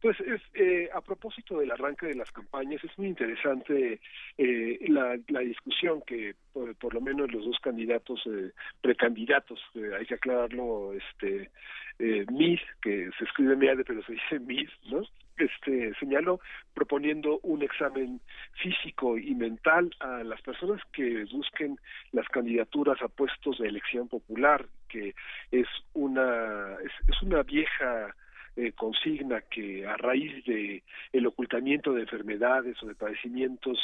Pues 0.00 0.18
es, 0.20 0.40
eh, 0.54 0.88
a 0.94 1.00
propósito 1.00 1.58
del 1.58 1.72
arranque 1.72 2.06
de 2.06 2.14
las 2.14 2.30
campañas, 2.30 2.82
es 2.84 2.96
muy 2.98 3.08
interesante 3.08 4.00
eh, 4.36 4.78
la, 4.88 5.18
la, 5.26 5.40
discusión 5.40 6.02
que 6.06 6.36
por, 6.52 6.94
lo 6.94 7.00
menos 7.00 7.32
los 7.32 7.44
dos 7.44 7.58
candidatos, 7.60 8.20
eh, 8.26 8.52
precandidatos, 8.80 9.60
eh, 9.74 9.90
hay 9.98 10.06
que 10.06 10.14
aclararlo, 10.14 10.92
este, 10.92 11.50
eh, 11.98 12.24
MIS, 12.30 12.60
que 12.80 13.10
se 13.18 13.24
escribe 13.24 13.56
MIADE 13.56 13.84
pero 13.84 14.02
se 14.04 14.12
dice 14.12 14.38
MIS, 14.38 14.70
¿no? 14.90 15.02
Este, 15.36 15.92
señaló 16.00 16.40
proponiendo 16.74 17.38
un 17.42 17.62
examen 17.62 18.20
físico 18.60 19.18
y 19.18 19.34
mental 19.34 19.90
a 20.00 20.24
las 20.24 20.40
personas 20.42 20.80
que 20.92 21.24
busquen 21.32 21.78
las 22.12 22.28
candidaturas 22.28 23.00
a 23.02 23.08
puestos 23.08 23.58
de 23.58 23.68
elección 23.68 24.08
popular, 24.08 24.66
que 24.88 25.14
es 25.52 25.68
una, 25.94 26.76
es, 26.84 26.92
es 27.08 27.22
una 27.22 27.42
vieja 27.42 28.14
eh, 28.58 28.72
consigna 28.72 29.40
que 29.42 29.86
a 29.86 29.96
raíz 29.96 30.44
de 30.44 30.82
el 31.12 31.26
ocultamiento 31.28 31.92
de 31.92 32.02
enfermedades 32.02 32.82
o 32.82 32.86
de 32.86 32.96
padecimientos 32.96 33.78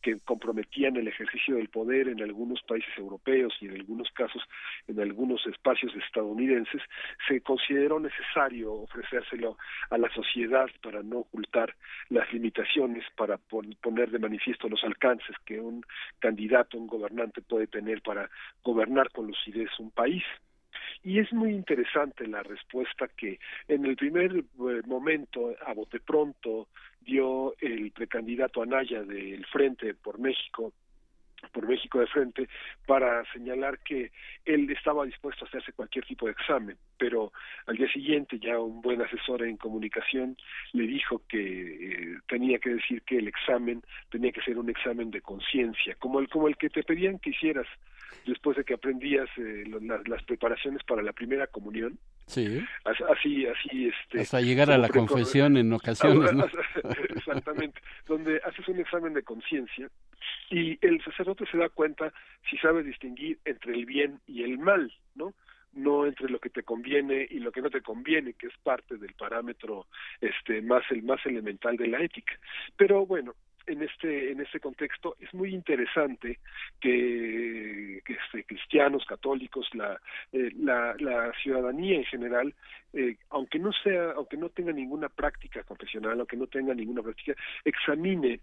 que 0.00 0.18
comprometían 0.20 0.96
el 0.96 1.08
ejercicio 1.08 1.56
del 1.56 1.68
poder 1.68 2.08
en 2.08 2.22
algunos 2.22 2.62
países 2.62 2.88
europeos 2.96 3.52
y 3.60 3.66
en 3.66 3.74
algunos 3.74 4.10
casos 4.12 4.42
en 4.88 4.98
algunos 4.98 5.46
espacios 5.46 5.94
estadounidenses, 5.96 6.80
se 7.28 7.42
consideró 7.42 8.00
necesario 8.00 8.72
ofrecérselo 8.72 9.58
a 9.90 9.98
la 9.98 10.08
sociedad 10.14 10.70
para 10.82 11.02
no 11.02 11.18
ocultar 11.18 11.74
las 12.08 12.32
limitaciones, 12.32 13.04
para 13.16 13.36
poner 13.36 14.10
de 14.10 14.18
manifiesto 14.18 14.70
los 14.70 14.82
alcances 14.84 15.36
que 15.44 15.60
un 15.60 15.84
candidato, 16.18 16.78
un 16.78 16.86
gobernante 16.86 17.42
puede 17.42 17.66
tener 17.66 18.00
para 18.00 18.30
gobernar 18.62 19.10
con 19.10 19.26
lucidez 19.26 19.68
un 19.78 19.90
país. 19.90 20.24
Y 21.04 21.18
es 21.18 21.30
muy 21.34 21.50
interesante 21.50 22.26
la 22.26 22.42
respuesta 22.42 23.08
que 23.08 23.38
en 23.68 23.84
el 23.84 23.94
primer 23.94 24.32
eh, 24.36 24.44
momento, 24.86 25.54
a 25.66 25.74
bote 25.74 26.00
pronto, 26.00 26.68
dio 27.02 27.54
el 27.60 27.90
precandidato 27.92 28.62
Anaya 28.62 29.02
del 29.02 29.44
Frente 29.46 29.92
por 29.92 30.18
México, 30.18 30.72
por 31.52 31.68
México 31.68 32.00
de 32.00 32.06
frente 32.06 32.48
para 32.86 33.22
señalar 33.32 33.78
que 33.80 34.12
él 34.46 34.70
estaba 34.70 35.04
dispuesto 35.04 35.44
a 35.44 35.48
hacerse 35.48 35.74
cualquier 35.74 36.06
tipo 36.06 36.24
de 36.24 36.32
examen, 36.32 36.78
pero 36.96 37.32
al 37.66 37.76
día 37.76 37.92
siguiente 37.92 38.38
ya 38.38 38.58
un 38.58 38.80
buen 38.80 39.02
asesor 39.02 39.42
en 39.42 39.58
comunicación 39.58 40.38
le 40.72 40.86
dijo 40.86 41.20
que 41.28 42.14
eh, 42.14 42.18
tenía 42.26 42.58
que 42.58 42.70
decir 42.70 43.02
que 43.02 43.18
el 43.18 43.28
examen 43.28 43.82
tenía 44.08 44.32
que 44.32 44.40
ser 44.40 44.58
un 44.58 44.70
examen 44.70 45.10
de 45.10 45.20
conciencia, 45.20 45.96
como 45.98 46.20
el 46.20 46.28
como 46.30 46.48
el 46.48 46.56
que 46.56 46.70
te 46.70 46.82
pedían 46.82 47.18
que 47.18 47.30
hicieras 47.30 47.66
después 48.26 48.56
de 48.56 48.64
que 48.64 48.74
aprendías 48.74 49.28
eh, 49.36 49.64
las 50.06 50.22
preparaciones 50.24 50.82
para 50.84 51.02
la 51.02 51.12
primera 51.12 51.46
comunión. 51.46 51.98
Sí. 52.26 52.64
Así, 52.84 53.46
así, 53.46 53.88
este. 53.88 54.20
Hasta 54.20 54.40
llegar 54.40 54.70
a 54.70 54.78
la 54.78 54.88
confesión 54.88 55.56
en 55.56 55.72
ocasiones, 55.72 56.32
¿no? 56.32 56.46
Exactamente. 57.14 57.80
donde 58.06 58.40
haces 58.44 58.66
un 58.68 58.80
examen 58.80 59.12
de 59.14 59.22
conciencia 59.22 59.88
y 60.50 60.78
el 60.86 61.02
sacerdote 61.04 61.44
se 61.50 61.58
da 61.58 61.68
cuenta 61.68 62.12
si 62.48 62.56
sabe 62.58 62.82
distinguir 62.82 63.38
entre 63.44 63.74
el 63.74 63.86
bien 63.86 64.20
y 64.26 64.42
el 64.42 64.58
mal, 64.58 64.92
¿no? 65.14 65.34
no 65.74 66.06
entre 66.06 66.28
lo 66.28 66.38
que 66.38 66.50
te 66.50 66.62
conviene 66.62 67.26
y 67.28 67.40
lo 67.40 67.52
que 67.52 67.60
no 67.60 67.70
te 67.70 67.80
conviene, 67.80 68.34
que 68.34 68.46
es 68.46 68.56
parte 68.62 68.96
del 68.96 69.12
parámetro 69.14 69.86
este 70.20 70.62
más 70.62 70.82
el 70.90 71.02
más 71.02 71.24
elemental 71.26 71.76
de 71.76 71.88
la 71.88 72.02
ética. 72.02 72.34
Pero 72.76 73.06
bueno, 73.06 73.34
en 73.66 73.82
este 73.82 74.32
en 74.32 74.40
este 74.40 74.60
contexto 74.60 75.16
es 75.20 75.32
muy 75.34 75.54
interesante 75.54 76.38
que, 76.80 77.98
este, 77.98 78.44
cristianos 78.44 79.04
católicos 79.06 79.68
la, 79.74 80.00
eh, 80.32 80.50
la, 80.56 80.94
la 80.98 81.32
ciudadanía 81.42 81.96
en 81.96 82.04
general 82.04 82.54
eh, 82.92 83.16
aunque 83.30 83.58
no 83.58 83.72
sea 83.72 84.12
aunque 84.12 84.36
no 84.36 84.48
tenga 84.48 84.72
ninguna 84.72 85.08
práctica 85.08 85.62
confesional 85.62 86.18
aunque 86.18 86.36
no 86.36 86.46
tenga 86.46 86.74
ninguna 86.74 87.02
práctica 87.02 87.34
examine 87.64 88.40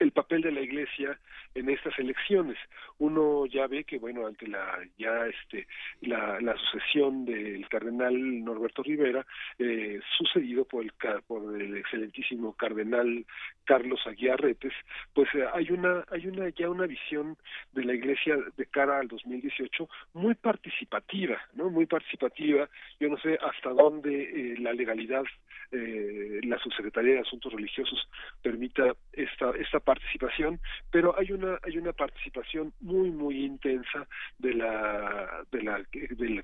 el 0.00 0.12
papel 0.12 0.42
de 0.42 0.50
la 0.50 0.60
Iglesia 0.60 1.18
en 1.54 1.68
estas 1.68 1.98
elecciones. 1.98 2.58
Uno 2.98 3.46
ya 3.46 3.66
ve 3.66 3.84
que 3.84 3.98
bueno 3.98 4.26
ante 4.26 4.48
la 4.48 4.78
ya 4.98 5.26
este 5.26 5.66
la, 6.00 6.40
la 6.40 6.56
sucesión 6.56 7.24
del 7.24 7.68
cardenal 7.68 8.44
Norberto 8.44 8.82
Rivera 8.82 9.26
eh, 9.58 10.00
sucedido 10.18 10.64
por 10.64 10.82
el 10.84 10.92
por 11.26 11.60
el 11.60 11.76
excelentísimo 11.76 12.54
cardenal 12.54 13.24
Carlos 13.64 14.00
Aguiarretes, 14.06 14.72
pues 15.14 15.28
eh, 15.34 15.44
hay 15.52 15.70
una 15.70 16.04
hay 16.10 16.26
una 16.26 16.48
ya 16.48 16.68
una 16.68 16.86
visión 16.86 17.36
de 17.72 17.84
la 17.84 17.94
Iglesia 17.94 18.36
de 18.56 18.66
cara 18.66 18.98
al 18.98 19.08
2018 19.08 19.88
muy 20.14 20.34
participativa, 20.34 21.40
¿no? 21.54 21.70
Muy 21.70 21.86
participativa. 21.86 22.68
Yo 22.98 23.08
no 23.08 23.18
sé 23.18 23.38
hasta 23.40 23.70
dónde 23.70 24.22
eh, 24.22 24.56
la 24.58 24.72
legalidad 24.72 25.24
eh, 25.72 26.40
la 26.42 26.58
subsecretaría 26.58 27.14
de 27.14 27.20
Asuntos 27.20 27.52
Religiosos 27.52 28.08
permita 28.42 28.92
esta 29.12 29.52
esta 29.52 29.78
participación, 29.92 30.60
pero 30.94 31.18
hay 31.18 31.32
una 31.32 31.58
hay 31.64 31.76
una 31.76 31.92
participación 31.92 32.72
muy 32.80 33.10
muy 33.10 33.44
intensa 33.44 34.06
de 34.38 34.52
la 34.54 35.44
de 35.50 35.62
la, 35.62 35.74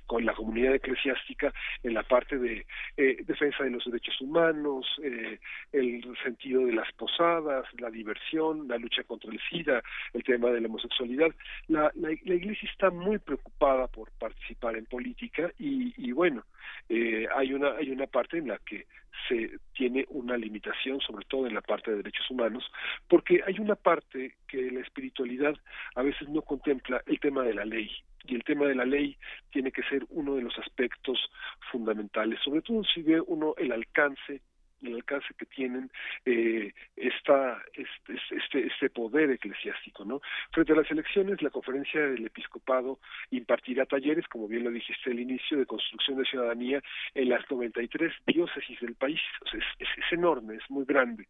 con 0.06 0.24
la 0.24 0.34
comunidad 0.34 0.74
eclesiástica 0.74 1.52
en 1.84 1.94
la 1.94 2.02
parte 2.02 2.38
de 2.38 2.66
eh, 2.96 3.16
defensa 3.24 3.62
de 3.62 3.70
los 3.70 3.84
derechos 3.84 4.20
humanos, 4.20 4.84
eh, 5.00 5.38
el 5.72 6.02
sentido 6.24 6.66
de 6.66 6.72
las 6.72 6.90
posadas, 6.94 7.64
la 7.78 7.90
diversión, 7.90 8.66
la 8.66 8.78
lucha 8.78 9.04
contra 9.04 9.30
el 9.30 9.40
SIDA, 9.48 9.80
el 10.12 10.24
tema 10.24 10.50
de 10.50 10.60
la 10.60 10.66
homosexualidad. 10.66 11.30
La, 11.68 11.92
la, 11.94 12.08
la 12.30 12.34
Iglesia 12.34 12.68
está 12.68 12.90
muy 12.90 13.18
preocupada 13.18 13.86
por 13.86 14.10
participar 14.18 14.76
en 14.76 14.86
política 14.86 15.52
y, 15.58 15.94
y 15.96 16.10
bueno, 16.10 16.42
eh, 16.88 17.28
hay 17.36 17.52
una 17.52 17.76
hay 17.80 17.90
una 17.90 18.06
parte 18.06 18.38
en 18.38 18.48
la 18.48 18.58
que 18.58 18.86
se 19.28 19.58
tiene 19.74 20.04
una 20.08 20.36
limitación, 20.36 21.00
sobre 21.00 21.24
todo 21.26 21.46
en 21.46 21.54
la 21.54 21.60
parte 21.60 21.90
de 21.90 21.98
derechos 21.98 22.30
humanos, 22.30 22.64
porque 23.08 23.40
hay 23.46 23.58
una 23.58 23.74
parte 23.74 24.34
que 24.48 24.70
la 24.70 24.80
espiritualidad 24.80 25.54
a 25.94 26.02
veces 26.02 26.28
no 26.28 26.42
contempla 26.42 27.02
el 27.06 27.18
tema 27.20 27.42
de 27.42 27.54
la 27.54 27.64
ley. 27.64 27.90
Y 28.24 28.34
el 28.34 28.44
tema 28.44 28.66
de 28.66 28.74
la 28.74 28.84
ley 28.84 29.16
tiene 29.50 29.70
que 29.70 29.82
ser 29.84 30.04
uno 30.10 30.34
de 30.34 30.42
los 30.42 30.58
aspectos 30.58 31.18
fundamentales, 31.70 32.40
sobre 32.44 32.62
todo 32.62 32.82
si 32.84 33.02
ve 33.02 33.20
uno 33.20 33.54
el 33.56 33.72
alcance 33.72 34.40
el 34.86 34.94
alcance 34.94 35.28
que 35.38 35.46
tienen 35.46 35.90
eh, 36.24 36.72
esta, 36.96 37.62
este, 37.74 38.14
este, 38.30 38.66
este 38.66 38.90
poder 38.90 39.30
eclesiástico. 39.30 40.04
¿no? 40.04 40.20
Frente 40.52 40.72
a 40.72 40.76
las 40.76 40.90
elecciones, 40.90 41.42
la 41.42 41.50
conferencia 41.50 42.00
del 42.00 42.26
episcopado 42.26 42.98
impartirá 43.30 43.86
talleres, 43.86 44.26
como 44.28 44.48
bien 44.48 44.64
lo 44.64 44.70
dijiste 44.70 45.10
al 45.10 45.20
inicio, 45.20 45.58
de 45.58 45.66
construcción 45.66 46.18
de 46.18 46.24
ciudadanía 46.24 46.82
en 47.14 47.28
las 47.28 47.48
93 47.50 48.12
diócesis 48.26 48.80
del 48.80 48.94
país. 48.94 49.20
O 49.44 49.48
sea, 49.48 49.60
es, 49.78 49.88
es, 49.88 50.12
enorme, 50.12 50.56
es 50.56 50.70
muy 50.70 50.84
grande. 50.84 51.28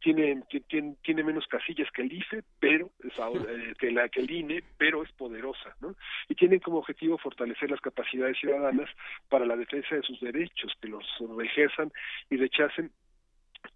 Tiene, 0.00 0.42
tiene, 0.68 0.96
tiene 1.02 1.24
menos 1.24 1.46
casillas 1.46 1.90
que 1.92 2.02
el 2.02 2.12
IFE, 2.12 2.42
pero 2.60 2.90
es 3.02 3.18
ahora, 3.18 3.44
eh, 3.48 3.74
que, 3.78 3.90
la, 3.90 4.08
que 4.08 4.20
el 4.20 4.30
INE, 4.30 4.62
pero 4.78 5.02
es 5.02 5.12
poderosa. 5.12 5.74
¿no? 5.80 5.94
Y 6.28 6.34
tienen 6.34 6.60
como 6.60 6.78
objetivo 6.78 7.18
fortalecer 7.18 7.70
las 7.70 7.80
capacidades 7.80 8.38
ciudadanas 8.38 8.90
para 9.28 9.46
la 9.46 9.56
defensa 9.56 9.94
de 9.94 10.02
sus 10.02 10.20
derechos, 10.20 10.72
que 10.80 10.88
los 10.88 11.04
ejerzan 11.42 11.92
y 12.30 12.36
rechacen 12.36 12.90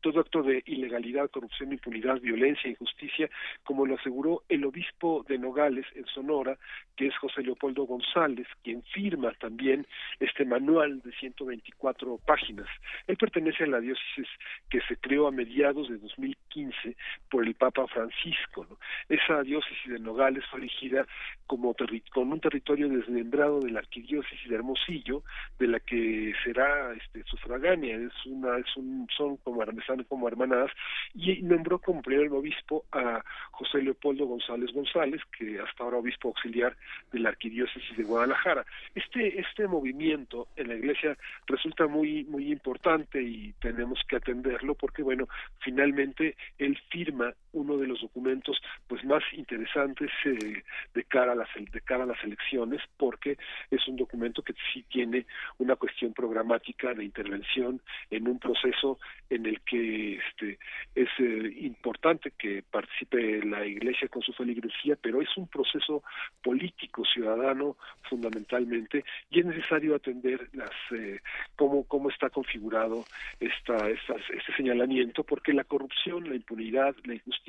todo 0.00 0.20
acto 0.20 0.42
de 0.42 0.62
ilegalidad, 0.66 1.30
corrupción, 1.30 1.72
impunidad, 1.72 2.20
violencia, 2.20 2.70
injusticia, 2.70 3.28
como 3.64 3.86
lo 3.86 3.96
aseguró 3.96 4.42
el 4.48 4.64
obispo 4.64 5.24
de 5.28 5.38
Nogales 5.38 5.86
en 5.94 6.06
Sonora, 6.06 6.56
que 6.96 7.06
es 7.06 7.16
José 7.18 7.42
Leopoldo 7.42 7.84
González, 7.84 8.46
quien 8.62 8.82
firma 8.82 9.32
también 9.40 9.86
este 10.18 10.44
manual 10.44 11.00
de 11.02 11.12
124 11.12 12.18
páginas. 12.26 12.66
Él 13.06 13.16
pertenece 13.16 13.64
a 13.64 13.68
la 13.68 13.80
diócesis 13.80 14.28
que 14.68 14.80
se 14.82 14.96
creó 14.96 15.26
a 15.26 15.32
mediados 15.32 15.88
de 15.88 15.98
2015 15.98 16.96
por 17.30 17.46
el 17.46 17.54
Papa 17.54 17.86
Francisco. 17.88 18.66
Esa 19.08 19.42
diócesis 19.42 19.92
de 19.92 19.98
Nogales 19.98 20.44
fue 20.50 20.60
elegida 20.60 21.06
como 21.46 21.74
con 22.12 22.32
un 22.32 22.40
territorio 22.40 22.88
desmembrado 22.88 23.60
de 23.60 23.70
la 23.70 23.80
arquidiócesis 23.80 24.48
de 24.48 24.54
Hermosillo, 24.54 25.22
de 25.58 25.66
la 25.66 25.80
que 25.80 26.32
será 26.44 26.92
este, 26.92 27.24
sufragánea, 27.24 27.96
es 27.96 28.26
una, 28.26 28.58
es 28.58 28.76
un, 28.76 29.06
son 29.16 29.36
como, 29.38 29.62
están 29.78 30.02
como 30.04 30.28
hermanadas, 30.28 30.70
y 31.14 31.42
nombró 31.42 31.78
como 31.78 32.02
primer 32.02 32.30
obispo 32.32 32.84
a 32.92 33.22
José 33.52 33.82
Leopoldo 33.82 34.26
González 34.26 34.72
González, 34.72 35.20
que 35.36 35.60
hasta 35.60 35.84
ahora 35.84 35.98
obispo 35.98 36.28
auxiliar 36.28 36.76
de 37.12 37.20
la 37.20 37.30
arquidiócesis 37.30 37.96
de 37.96 38.04
Guadalajara. 38.04 38.64
Este, 38.94 39.40
este 39.40 39.66
movimiento 39.66 40.48
en 40.56 40.68
la 40.68 40.74
iglesia 40.74 41.16
resulta 41.46 41.86
muy, 41.86 42.24
muy 42.24 42.50
importante 42.50 43.22
y 43.22 43.52
tenemos 43.60 44.00
que 44.08 44.16
atenderlo 44.16 44.74
porque, 44.74 45.02
bueno, 45.02 45.28
finalmente 45.60 46.36
él 46.58 46.78
firma 46.90 47.32
uno 47.52 47.76
de 47.76 47.86
los 47.86 48.00
documentos 48.00 48.60
pues 48.86 49.04
más 49.04 49.22
interesantes 49.32 50.10
eh, 50.24 50.62
de 50.94 51.04
cara 51.04 51.32
a 51.32 51.34
las 51.34 51.48
de 51.54 51.80
cara 51.80 52.04
a 52.04 52.06
las 52.06 52.22
elecciones 52.22 52.80
porque 52.96 53.36
es 53.70 53.86
un 53.88 53.96
documento 53.96 54.42
que 54.42 54.54
sí 54.72 54.84
tiene 54.88 55.26
una 55.58 55.76
cuestión 55.76 56.12
programática 56.12 56.94
de 56.94 57.04
intervención 57.04 57.80
en 58.10 58.28
un 58.28 58.38
proceso 58.38 58.98
en 59.28 59.46
el 59.46 59.60
que 59.62 60.16
este 60.16 60.58
es 60.94 61.08
eh, 61.18 61.54
importante 61.60 62.32
que 62.38 62.62
participe 62.62 63.44
la 63.44 63.66
iglesia 63.66 64.08
con 64.08 64.22
su 64.22 64.32
feligresía 64.32 64.96
pero 65.00 65.20
es 65.20 65.36
un 65.36 65.48
proceso 65.48 66.02
político 66.42 67.04
ciudadano 67.04 67.76
fundamentalmente 68.08 69.04
y 69.30 69.40
es 69.40 69.46
necesario 69.46 69.96
atender 69.96 70.48
las 70.52 70.70
eh, 70.92 71.20
cómo 71.56 71.84
cómo 71.84 72.10
está 72.10 72.30
configurado 72.30 73.04
esta, 73.40 73.88
este 73.88 74.56
señalamiento 74.56 75.24
porque 75.24 75.52
la 75.52 75.64
corrupción 75.64 76.28
la 76.28 76.36
impunidad 76.36 76.94
la 77.04 77.14
injusticia 77.14 77.39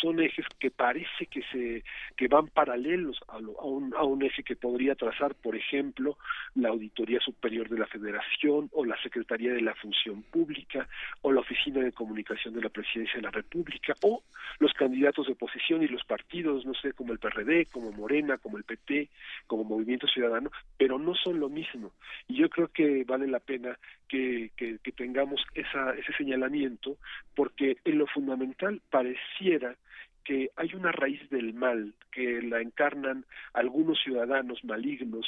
son 0.00 0.20
ejes 0.20 0.46
que 0.58 0.70
parece 0.70 1.26
que 1.26 1.42
se 1.52 1.84
que 2.16 2.28
van 2.28 2.48
paralelos 2.48 3.18
a, 3.28 3.38
un, 3.38 3.94
a 3.94 4.02
un 4.02 4.22
eje 4.22 4.42
que 4.42 4.56
podría 4.56 4.94
trazar 4.94 5.34
por 5.34 5.56
ejemplo 5.56 6.18
la 6.54 6.68
auditoría 6.70 7.20
superior 7.20 7.68
de 7.68 7.78
la 7.78 7.86
Federación 7.86 8.68
o 8.72 8.84
la 8.84 9.00
Secretaría 9.02 9.52
de 9.52 9.60
la 9.60 9.74
Función 9.74 10.22
Pública 10.22 10.88
o 11.22 11.32
la 11.32 11.40
Oficina 11.40 11.80
de 11.80 11.92
Comunicación 11.92 12.54
de 12.54 12.62
la 12.62 12.68
Presidencia 12.68 13.16
de 13.16 13.22
la 13.22 13.30
República 13.30 13.94
o 14.02 14.22
los 14.58 14.72
candidatos 14.72 15.26
de 15.26 15.32
oposición 15.32 15.82
y 15.82 15.88
los 15.88 16.04
partidos 16.04 16.64
no 16.64 16.74
sé 16.74 16.92
como 16.92 17.12
el 17.12 17.18
PRD 17.18 17.66
como 17.66 17.92
Morena 17.92 18.38
como 18.38 18.58
el 18.58 18.64
PT 18.64 19.08
como 19.46 19.64
Movimiento 19.64 20.06
Ciudadano 20.06 20.50
pero 20.76 20.98
no 20.98 21.14
son 21.14 21.40
lo 21.40 21.48
mismo. 21.48 21.92
Y 22.28 22.36
yo 22.36 22.48
creo 22.48 22.68
que 22.68 23.04
vale 23.04 23.26
la 23.26 23.40
pena 23.40 23.78
que, 24.08 24.50
que, 24.56 24.78
tengamos 24.92 25.40
esa, 25.54 25.90
ese 25.92 26.12
señalamiento 26.16 26.96
porque 27.34 27.76
en 27.84 27.98
lo 27.98 28.06
fundamental 28.06 28.80
pareciera 29.06 29.76
que 30.24 30.50
hay 30.56 30.74
una 30.74 30.90
raíz 30.90 31.28
del 31.30 31.54
mal 31.54 31.94
que 32.10 32.42
la 32.42 32.60
encarnan 32.60 33.24
algunos 33.52 34.00
ciudadanos 34.02 34.64
malignos 34.64 35.26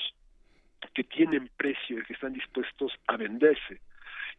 que 0.95 1.05
tienen 1.05 1.49
precio 1.57 1.99
y 1.99 2.03
que 2.03 2.14
están 2.14 2.33
dispuestos 2.33 2.93
a 3.07 3.16
venderse. 3.16 3.81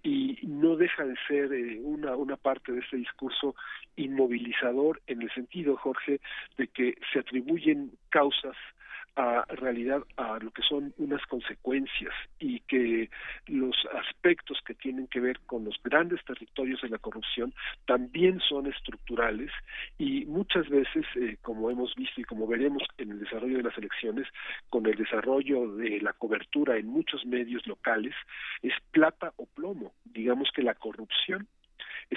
Y 0.03 0.39
no 0.43 0.75
deja 0.75 1.05
de 1.05 1.15
ser 1.27 1.53
eh, 1.53 1.79
una, 1.81 2.15
una 2.15 2.35
parte 2.37 2.71
de 2.71 2.79
ese 2.79 2.97
discurso 2.97 3.55
inmovilizador 3.95 5.01
en 5.07 5.21
el 5.21 5.31
sentido, 5.33 5.77
Jorge, 5.77 6.19
de 6.57 6.67
que 6.67 6.97
se 7.11 7.19
atribuyen 7.19 7.91
causas 8.09 8.55
a 9.15 9.45
realidad 9.49 10.03
a 10.17 10.39
lo 10.39 10.51
que 10.51 10.61
son 10.61 10.93
unas 10.97 11.25
consecuencias 11.25 12.13
y 12.39 12.59
que 12.61 13.09
los 13.47 13.75
aspectos 13.93 14.59
que 14.65 14.73
tienen 14.73 15.07
que 15.07 15.19
ver 15.19 15.39
con 15.45 15.65
los 15.65 15.75
grandes 15.83 16.23
territorios 16.25 16.81
de 16.81 16.89
la 16.89 16.97
corrupción 16.97 17.53
también 17.85 18.39
son 18.39 18.67
estructurales 18.67 19.51
y 19.97 20.25
muchas 20.25 20.69
veces 20.69 21.05
eh, 21.15 21.37
como 21.41 21.69
hemos 21.69 21.95
visto 21.95 22.21
y 22.21 22.23
como 22.23 22.47
veremos 22.47 22.83
en 22.97 23.11
el 23.11 23.19
desarrollo 23.19 23.57
de 23.57 23.63
las 23.63 23.77
elecciones 23.77 24.27
con 24.69 24.85
el 24.85 24.95
desarrollo 24.95 25.75
de 25.75 25.99
la 26.01 26.13
cobertura 26.13 26.77
en 26.77 26.87
muchos 26.87 27.25
medios 27.25 27.65
locales 27.67 28.15
es 28.61 28.73
plata 28.91 29.33
o 29.37 29.45
plomo. 29.45 29.93
Digamos 30.05 30.49
que 30.53 30.63
la 30.63 30.75
corrupción 30.75 31.47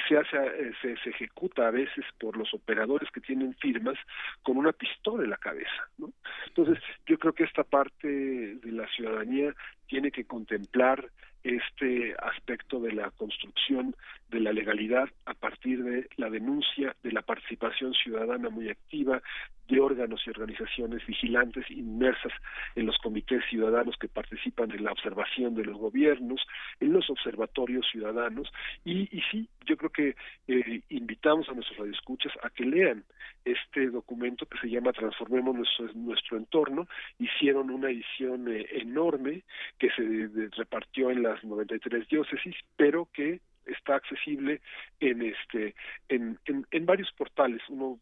se 0.08 0.16
hace 0.16 0.36
eh, 0.36 0.72
se, 0.80 0.96
se, 0.98 1.10
ejecuta 1.10 1.68
a 1.68 1.70
veces 1.70 2.04
por 2.18 2.36
los 2.36 2.52
operadores 2.54 3.10
que 3.10 3.20
tienen 3.20 3.54
firmas 3.54 3.98
con 4.42 4.56
una 4.56 4.72
pistola 4.72 5.24
en 5.24 5.30
la 5.30 5.36
cabeza 5.36 5.88
¿no? 5.98 6.12
entonces 6.46 6.82
yo 7.06 7.18
creo 7.18 7.32
que 7.34 7.44
esta 7.44 7.64
parte 7.64 8.08
de 8.08 8.72
la 8.72 8.88
ciudadanía 8.88 9.54
tiene 9.86 10.10
que 10.10 10.24
contemplar 10.24 11.10
este 11.42 12.14
aspecto 12.22 12.80
de 12.80 12.92
la 12.92 13.10
construcción 13.10 13.96
de 14.30 14.40
la 14.40 14.52
legalidad 14.52 15.08
a 15.26 15.34
partir 15.34 15.82
de 15.82 16.08
la 16.16 16.30
denuncia, 16.30 16.94
de 17.02 17.12
la 17.12 17.22
participación 17.22 17.92
ciudadana 17.94 18.48
muy 18.48 18.68
activa, 18.68 19.20
de 19.68 19.80
órganos 19.80 20.22
y 20.26 20.30
organizaciones 20.30 21.04
vigilantes 21.06 21.68
inmersas 21.70 22.32
en 22.74 22.86
los 22.86 22.96
comités 22.98 23.42
ciudadanos 23.50 23.96
que 23.98 24.08
participan 24.08 24.70
en 24.70 24.84
la 24.84 24.92
observación 24.92 25.54
de 25.54 25.64
los 25.64 25.76
gobiernos, 25.76 26.40
en 26.80 26.92
los 26.92 27.08
observatorios 27.10 27.86
ciudadanos 27.90 28.52
y, 28.84 29.08
y 29.16 29.22
sí, 29.30 29.48
yo 29.66 29.76
creo 29.76 29.90
que 29.90 30.16
eh, 30.48 30.82
invitamos 30.88 31.48
a 31.48 31.52
nuestros 31.52 31.78
radioescuchas 31.78 32.32
a 32.42 32.50
que 32.50 32.64
lean 32.64 33.04
este 33.44 33.90
documento 33.90 34.46
que 34.46 34.58
se 34.58 34.68
llama 34.68 34.92
Transformemos 34.92 35.54
nuestro, 35.54 35.92
nuestro 35.94 36.36
entorno. 36.36 36.88
Hicieron 37.18 37.70
una 37.70 37.90
edición 37.90 38.48
eh, 38.48 38.66
enorme 38.72 39.42
que 39.78 39.90
se 39.90 40.48
repartió 40.56 41.10
en 41.10 41.22
las 41.22 41.42
93 41.44 42.08
diócesis, 42.08 42.54
pero 42.76 43.08
que 43.12 43.40
está 43.66 43.96
accesible 43.96 44.60
en 45.00 45.22
este 45.22 45.74
en, 46.08 46.38
en, 46.46 46.86
varios 46.86 47.12
portales 47.12 47.62
uno 47.68 47.98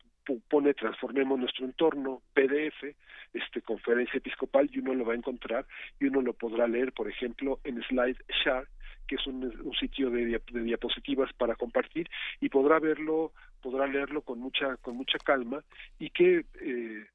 pone 0.48 0.74
transformemos 0.74 1.38
nuestro 1.38 1.66
entorno 1.66 2.22
PDF 2.32 2.96
este 3.34 3.62
conferencia 3.62 4.18
episcopal 4.18 4.70
y 4.72 4.78
uno 4.78 4.94
lo 4.94 5.04
va 5.04 5.12
a 5.12 5.16
encontrar 5.16 5.66
y 5.98 6.06
uno 6.06 6.22
lo 6.22 6.32
podrá 6.32 6.66
leer 6.66 6.92
por 6.92 7.08
ejemplo 7.08 7.60
en 7.64 7.82
SlideShare 7.82 8.68
que 9.06 9.16
es 9.16 9.26
un, 9.26 9.52
sitio 9.78 10.10
de, 10.10 10.40
de, 10.52 10.62
diapositivas 10.62 11.32
para 11.34 11.56
compartir 11.56 12.08
y 12.40 12.48
podrá 12.48 12.78
verlo 12.78 13.32
podrá 13.62 13.86
leerlo 13.86 14.22
con 14.22 14.38
mucha 14.38 14.76
con 14.78 14.96
mucha 14.96 15.18
calma 15.18 15.62
y 15.98 16.10
que 16.10 16.44
eh, 16.60 17.06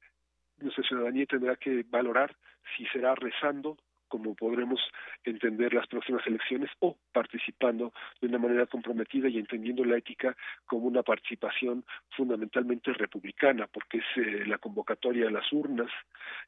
nuestra 0.58 0.84
ciudadanía 0.84 1.26
tendrá 1.26 1.56
que 1.56 1.84
valorar 1.88 2.36
si 2.76 2.86
será 2.86 3.14
rezando 3.14 3.76
como 4.08 4.34
podremos 4.34 4.80
entender 5.24 5.74
las 5.74 5.86
próximas 5.86 6.26
elecciones 6.26 6.70
o 6.80 6.96
participando 7.12 7.92
de 8.20 8.28
una 8.28 8.38
manera 8.38 8.66
comprometida 8.66 9.28
y 9.28 9.38
entendiendo 9.38 9.84
la 9.84 9.98
ética 9.98 10.36
como 10.66 10.86
una 10.86 11.02
participación 11.02 11.84
fundamentalmente 12.16 12.92
republicana, 12.92 13.66
porque 13.66 13.98
es 13.98 14.04
eh, 14.16 14.46
la 14.46 14.58
convocatoria 14.58 15.28
a 15.28 15.30
las 15.30 15.52
urnas, 15.52 15.90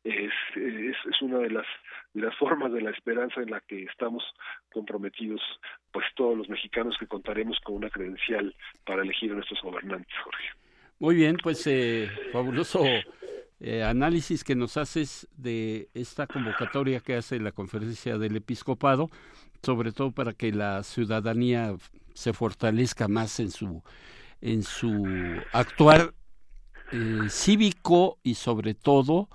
es, 0.04 0.32
es, 0.56 0.96
es, 1.10 1.22
una 1.22 1.38
de 1.38 1.50
las, 1.50 1.66
de 2.14 2.22
las 2.22 2.36
formas 2.36 2.72
de 2.72 2.80
la 2.80 2.90
esperanza 2.90 3.40
en 3.40 3.50
la 3.50 3.60
que 3.60 3.84
estamos 3.84 4.24
comprometidos, 4.70 5.40
pues 5.92 6.06
todos 6.14 6.36
los 6.36 6.48
mexicanos 6.48 6.96
que 6.98 7.06
contaremos 7.06 7.58
con 7.60 7.76
una 7.76 7.90
credencial 7.90 8.54
para 8.84 9.02
elegir 9.02 9.32
a 9.32 9.34
nuestros 9.34 9.60
gobernantes, 9.62 10.14
Jorge. 10.22 10.48
Muy 11.00 11.14
bien, 11.14 11.36
pues 11.40 11.64
eh, 11.66 12.10
fabuloso 12.32 12.84
eh, 13.60 13.82
análisis 13.82 14.44
que 14.44 14.54
nos 14.54 14.76
haces 14.76 15.26
de 15.36 15.88
esta 15.94 16.26
convocatoria 16.26 17.00
que 17.00 17.16
hace 17.16 17.40
la 17.40 17.52
conferencia 17.52 18.16
del 18.16 18.36
episcopado, 18.36 19.10
sobre 19.62 19.92
todo 19.92 20.12
para 20.12 20.32
que 20.32 20.52
la 20.52 20.82
ciudadanía 20.84 21.74
se 22.14 22.32
fortalezca 22.32 23.08
más 23.08 23.40
en 23.40 23.50
su 23.50 23.82
en 24.40 24.62
su 24.62 25.04
actuar 25.52 26.14
eh, 26.92 27.26
cívico 27.28 28.18
y 28.22 28.34
sobre 28.34 28.74
todo 28.74 29.28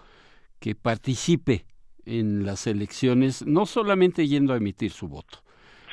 que 0.59 0.75
participe 0.75 1.65
en 2.05 2.45
las 2.45 2.67
elecciones, 2.67 3.45
no 3.45 3.65
solamente 3.65 4.27
yendo 4.27 4.53
a 4.53 4.57
emitir 4.57 4.91
su 4.91 5.07
voto, 5.07 5.43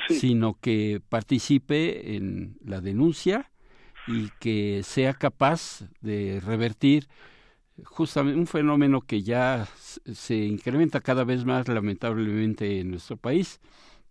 sino 0.07 0.57
que 0.59 1.01
participe 1.07 2.15
en 2.15 2.57
la 2.63 2.81
denuncia 2.81 3.51
y 4.07 4.29
que 4.39 4.81
sea 4.83 5.13
capaz 5.13 5.83
de 5.99 6.41
revertir 6.43 7.07
justamente 7.85 8.39
un 8.39 8.47
fenómeno 8.47 9.01
que 9.01 9.21
ya 9.21 9.65
se 9.75 10.35
incrementa 10.35 11.01
cada 11.01 11.23
vez 11.23 11.45
más 11.45 11.67
lamentablemente 11.67 12.79
en 12.79 12.91
nuestro 12.91 13.17
país, 13.17 13.59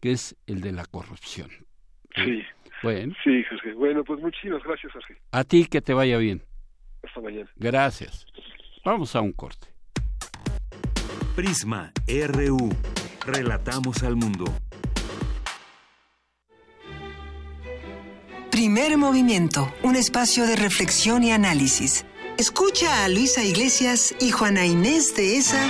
que 0.00 0.12
es 0.12 0.36
el 0.46 0.60
de 0.60 0.72
la 0.72 0.84
corrupción. 0.86 1.50
Sí. 2.14 2.42
Bueno. 2.82 3.14
Sí, 3.22 3.44
Jorge. 3.48 3.74
Bueno, 3.74 4.04
pues 4.04 4.20
muchísimas 4.20 4.62
gracias, 4.62 4.92
Jorge. 4.92 5.16
A 5.32 5.44
ti 5.44 5.66
que 5.66 5.80
te 5.80 5.92
vaya 5.92 6.18
bien. 6.18 6.42
Hasta 7.02 7.20
mañana. 7.20 7.50
Gracias. 7.56 8.26
Vamos 8.84 9.14
a 9.14 9.20
un 9.20 9.32
corte. 9.32 9.68
Prisma 11.36 11.92
RU. 12.06 12.70
Relatamos 13.26 14.02
al 14.02 14.16
mundo. 14.16 14.44
Primer 18.50 18.98
movimiento, 18.98 19.72
un 19.82 19.96
espacio 19.96 20.46
de 20.46 20.56
reflexión 20.56 21.22
y 21.22 21.32
análisis 21.32 22.04
Escucha 22.40 23.04
a 23.04 23.08
Luisa 23.10 23.44
Iglesias 23.44 24.14
y 24.18 24.30
Juana 24.30 24.64
Inés 24.64 25.14
de 25.14 25.36
esa. 25.36 25.62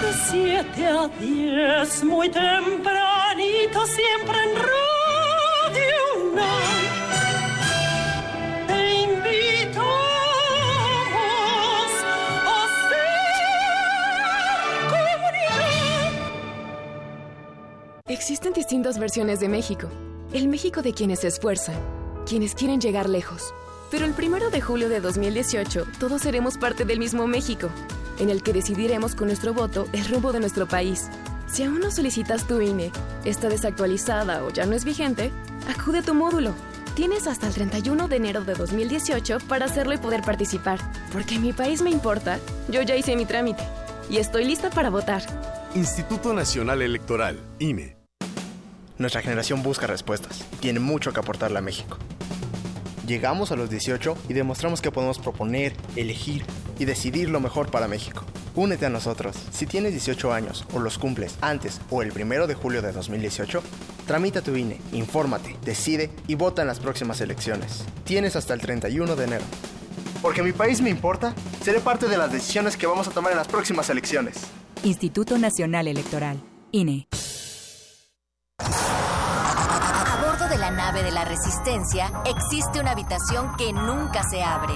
De 0.00 0.12
7 0.30 0.86
a 0.86 1.08
10, 1.08 2.04
muy 2.04 2.28
tempranito, 2.28 3.84
siempre 3.84 4.38
en 4.44 4.54
Radio 4.54 5.96
Te 8.68 9.02
invitamos 9.02 9.88
a 12.46 12.68
ser 12.90 14.86
comunidad. 14.88 16.12
Existen 18.06 18.52
distintas 18.52 19.00
versiones 19.00 19.40
de 19.40 19.48
México. 19.48 19.88
El 20.32 20.46
México 20.46 20.80
de 20.80 20.94
quienes 20.94 21.18
se 21.22 21.26
esfuerzan, 21.26 21.74
quienes 22.24 22.54
quieren 22.54 22.80
llegar 22.80 23.08
lejos 23.08 23.52
pero 23.94 24.06
el 24.06 24.12
primero 24.12 24.50
de 24.50 24.60
julio 24.60 24.88
de 24.88 25.00
2018, 25.00 25.86
todos 26.00 26.22
seremos 26.22 26.58
parte 26.58 26.84
del 26.84 26.98
mismo 26.98 27.28
México, 27.28 27.70
en 28.18 28.28
el 28.28 28.42
que 28.42 28.52
decidiremos 28.52 29.14
con 29.14 29.28
nuestro 29.28 29.54
voto 29.54 29.86
el 29.92 30.04
rumbo 30.06 30.32
de 30.32 30.40
nuestro 30.40 30.66
país. 30.66 31.06
Si 31.46 31.62
aún 31.62 31.78
no 31.78 31.92
solicitas 31.92 32.48
tu 32.48 32.60
INE, 32.60 32.90
está 33.24 33.48
desactualizada 33.48 34.42
o 34.42 34.50
ya 34.50 34.66
no 34.66 34.74
es 34.74 34.84
vigente, 34.84 35.30
acude 35.68 36.00
a 36.00 36.02
tu 36.02 36.12
módulo. 36.12 36.54
Tienes 36.96 37.28
hasta 37.28 37.46
el 37.46 37.54
31 37.54 38.08
de 38.08 38.16
enero 38.16 38.42
de 38.42 38.54
2018 38.54 39.38
para 39.48 39.66
hacerlo 39.66 39.94
y 39.94 39.98
poder 39.98 40.22
participar. 40.22 40.80
Porque 41.12 41.38
mi 41.38 41.52
país 41.52 41.80
me 41.80 41.90
importa, 41.90 42.40
yo 42.68 42.82
ya 42.82 42.96
hice 42.96 43.14
mi 43.14 43.26
trámite 43.26 43.62
y 44.10 44.16
estoy 44.16 44.44
lista 44.44 44.70
para 44.70 44.90
votar. 44.90 45.22
Instituto 45.76 46.32
Nacional 46.32 46.82
Electoral, 46.82 47.38
INE. 47.60 47.96
Nuestra 48.98 49.22
generación 49.22 49.62
busca 49.62 49.86
respuestas. 49.86 50.44
Tiene 50.58 50.80
mucho 50.80 51.12
que 51.12 51.20
aportarle 51.20 51.58
a 51.58 51.62
México. 51.62 51.96
Llegamos 53.06 53.52
a 53.52 53.56
los 53.56 53.68
18 53.68 54.16
y 54.28 54.32
demostramos 54.32 54.80
que 54.80 54.90
podemos 54.90 55.18
proponer, 55.18 55.74
elegir 55.94 56.44
y 56.78 56.86
decidir 56.86 57.28
lo 57.28 57.38
mejor 57.38 57.70
para 57.70 57.86
México. 57.86 58.24
Únete 58.54 58.86
a 58.86 58.90
nosotros. 58.90 59.36
Si 59.52 59.66
tienes 59.66 59.92
18 59.92 60.32
años 60.32 60.64
o 60.72 60.78
los 60.78 60.96
cumples 60.96 61.36
antes 61.42 61.80
o 61.90 62.02
el 62.02 62.12
primero 62.12 62.46
de 62.46 62.54
julio 62.54 62.80
de 62.80 62.92
2018, 62.92 63.62
tramita 64.06 64.40
tu 64.40 64.56
INE, 64.56 64.80
infórmate, 64.92 65.56
decide 65.64 66.10
y 66.28 66.34
vota 66.34 66.62
en 66.62 66.68
las 66.68 66.80
próximas 66.80 67.20
elecciones. 67.20 67.84
Tienes 68.04 68.36
hasta 68.36 68.54
el 68.54 68.60
31 68.60 69.16
de 69.16 69.24
enero. 69.24 69.44
Porque 70.22 70.42
mi 70.42 70.52
país 70.52 70.80
me 70.80 70.88
importa, 70.88 71.34
seré 71.62 71.80
parte 71.80 72.08
de 72.08 72.16
las 72.16 72.32
decisiones 72.32 72.78
que 72.78 72.86
vamos 72.86 73.06
a 73.08 73.10
tomar 73.10 73.32
en 73.32 73.38
las 73.38 73.48
próximas 73.48 73.90
elecciones. 73.90 74.36
Instituto 74.82 75.36
Nacional 75.36 75.88
Electoral, 75.88 76.40
INE. 76.72 77.06
De 81.02 81.10
la 81.10 81.24
Resistencia 81.24 82.12
existe 82.24 82.80
una 82.80 82.92
habitación 82.92 83.56
que 83.56 83.72
nunca 83.72 84.22
se 84.28 84.42
abre. 84.42 84.74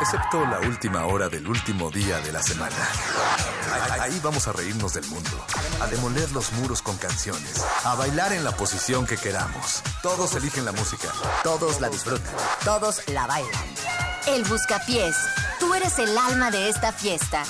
Excepto 0.00 0.44
la 0.46 0.60
última 0.60 1.04
hora 1.06 1.28
del 1.28 1.46
último 1.46 1.90
día 1.90 2.18
de 2.20 2.32
la 2.32 2.42
semana. 2.42 2.74
Ahí 4.00 4.18
vamos 4.22 4.48
a 4.48 4.52
reírnos 4.52 4.94
del 4.94 5.06
mundo, 5.06 5.30
a 5.80 5.86
demoler 5.86 6.30
los 6.32 6.52
muros 6.52 6.82
con 6.82 6.96
canciones, 6.96 7.64
a 7.84 7.94
bailar 7.94 8.32
en 8.32 8.44
la 8.44 8.52
posición 8.52 9.06
que 9.06 9.16
queramos. 9.16 9.82
Todos 10.02 10.34
eligen 10.34 10.64
la 10.64 10.72
música, 10.72 11.08
todos 11.42 11.80
la 11.80 11.88
disfrutan, 11.88 12.32
todos 12.64 13.06
la 13.08 13.26
bailan. 13.26 13.64
El 14.26 14.44
Buscapiés. 14.44 15.16
Tú 15.60 15.74
eres 15.74 15.98
el 15.98 16.16
alma 16.16 16.50
de 16.50 16.68
esta 16.68 16.92
fiesta. 16.92 17.42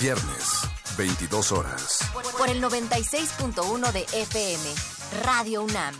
Viernes, 0.00 0.62
22 0.96 1.52
horas. 1.52 1.98
Por 2.36 2.48
el 2.48 2.62
96.1 2.62 3.92
de 3.92 4.06
FM. 4.12 4.74
Radio 5.24 5.62
UNAM. 5.62 5.94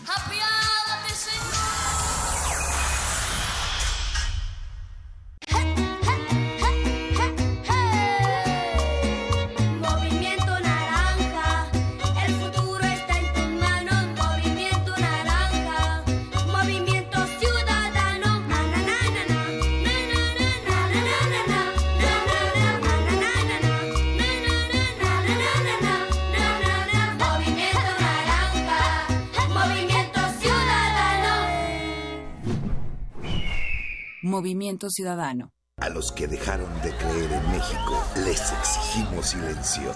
Movimiento 34.37 34.91
Ciudadano. 34.91 35.51
A 35.77 35.89
los 35.89 36.11
que 36.11 36.27
dejaron 36.27 36.71
de 36.83 36.95
creer 36.95 37.31
en 37.31 37.51
México, 37.51 38.03
les 38.23 38.51
exigimos 38.51 39.29
silencio. 39.29 39.91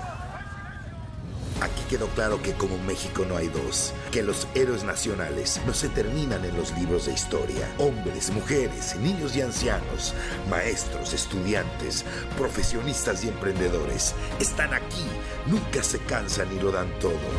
Aquí 1.62 1.84
quedó 1.88 2.08
claro 2.08 2.42
que 2.42 2.54
como 2.54 2.76
México 2.80 3.24
no 3.24 3.38
hay 3.38 3.50
dos, 3.50 3.94
que 4.12 4.24
los 4.24 4.48
héroes 4.56 4.84
nacionales 4.84 5.62
no 5.68 5.76
se 5.76 5.90
terminan 5.90 6.44
en 6.44 6.58
los 6.58 6.76
libros 6.76 7.06
de 7.06 7.14
historia. 7.14 7.72
Hombres, 7.78 8.32
mujeres, 8.32 8.96
niños 8.96 9.36
y 9.36 9.42
ancianos, 9.42 10.16
maestros, 10.50 11.14
estudiantes, 11.14 12.04
profesionistas 12.36 13.24
y 13.24 13.28
emprendedores 13.28 14.16
están 14.40 14.74
aquí, 14.74 15.06
nunca 15.46 15.84
se 15.84 16.00
cansan 16.00 16.52
y 16.52 16.60
lo 16.60 16.72
dan 16.72 16.90
todo. 17.00 17.30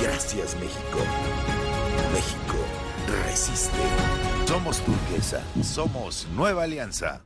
Gracias 0.00 0.54
México. 0.60 1.00
México 2.14 2.58
resiste. 3.26 4.31
Somos 4.46 4.80
turquesa, 4.80 5.40
somos 5.62 6.26
Nueva 6.34 6.64
Alianza. 6.64 7.24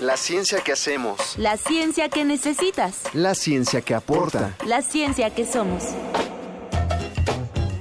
La 0.00 0.16
ciencia 0.16 0.60
que 0.60 0.72
hacemos. 0.72 1.36
La 1.38 1.56
ciencia 1.56 2.08
que 2.08 2.24
necesitas. 2.24 3.02
La 3.14 3.34
ciencia 3.34 3.80
que 3.80 3.94
aporta. 3.94 4.54
La 4.66 4.82
ciencia 4.82 5.34
que 5.34 5.44
somos. 5.44 5.82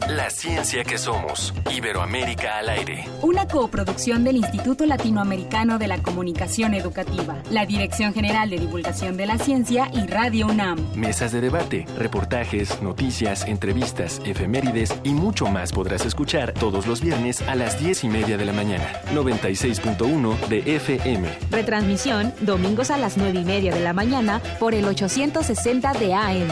La 0.10 0.30
ciencia 0.30 0.86
que 0.86 0.98
somos. 0.98 1.54
Iberoamérica 1.70 2.60
al 2.60 2.70
aire. 2.70 3.04
Una 3.22 3.46
coproducción 3.46 4.24
del 4.24 4.38
Instituto 4.38 4.86
Latinoamericano 4.86 5.78
de 5.78 5.88
la 5.88 6.02
Comunicación 6.02 6.74
Educativa, 6.74 7.36
la 7.52 7.66
Dirección 7.66 8.14
General 8.14 8.50
de 8.50 8.58
Divulgación 8.58 9.18
de 9.18 9.26
la 9.26 9.38
Ciencia 9.38 9.90
y 9.92 10.08
Radio 10.08 10.48
UNAM. 10.48 10.80
Mesas 10.96 11.34
de 11.34 11.42
debate, 11.42 11.86
reportajes, 11.98 12.82
noticias, 12.82 13.46
entrevistas, 13.48 14.22
efemérides 14.24 14.96
y 15.04 15.10
mucho 15.10 15.48
más 15.48 15.74
podrás 15.74 16.06
escuchar 16.06 16.54
todos 16.54 16.88
los 16.88 17.02
viernes 17.02 17.42
a 17.42 17.56
las 17.56 17.78
10 17.78 18.06
y 18.06 18.08
media 18.08 18.38
de 18.38 18.46
la 18.46 18.54
mañana. 18.54 19.02
96.1 19.14 20.48
de 20.48 20.76
FM. 20.78 21.28
Retransmisión 21.52 22.34
domingos 22.40 22.92
a 22.92 22.98
las 22.98 23.18
9 23.18 23.42
y 23.42 23.44
media 23.44 23.76
de 23.76 23.82
la 23.82 23.92
mañana 23.92 24.42
por 24.58 24.74
el 24.74 24.86
860 24.86 25.92
de 25.94 26.14
AM. 26.14 26.48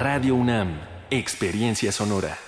Radio 0.00 0.34
UNAM. 0.34 0.80
Experiencia 1.10 1.92
sonora. 1.92 2.38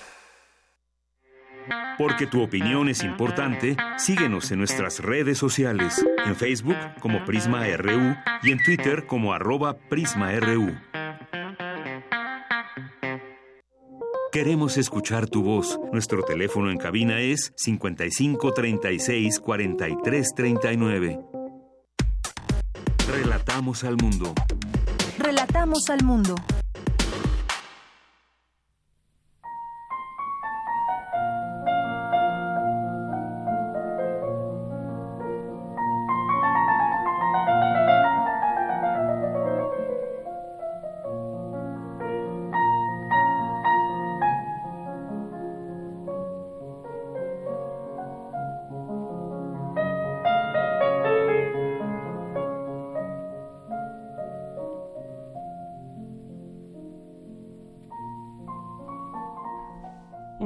Porque 1.97 2.27
tu 2.27 2.41
opinión 2.41 2.89
es 2.89 3.03
importante, 3.03 3.75
síguenos 3.97 4.51
en 4.51 4.59
nuestras 4.59 4.99
redes 4.99 5.37
sociales, 5.37 6.05
en 6.25 6.35
Facebook 6.35 6.77
como 6.99 7.25
Prisma 7.25 7.65
RU 7.77 8.15
y 8.43 8.51
en 8.51 8.63
Twitter 8.63 9.05
como 9.05 9.33
arroba 9.33 9.77
PrismaRU. 9.89 10.75
Queremos 14.31 14.77
escuchar 14.77 15.27
tu 15.27 15.41
voz. 15.41 15.79
Nuestro 15.91 16.21
teléfono 16.21 16.69
en 16.69 16.77
cabina 16.77 17.19
es 17.19 17.51
55 17.55 18.53
36 18.53 19.39
43 19.39 20.35
39. 20.35 21.19
Relatamos 23.11 23.83
al 23.83 23.97
mundo. 23.97 24.33
Relatamos 25.17 25.89
al 25.89 26.03
mundo. 26.03 26.35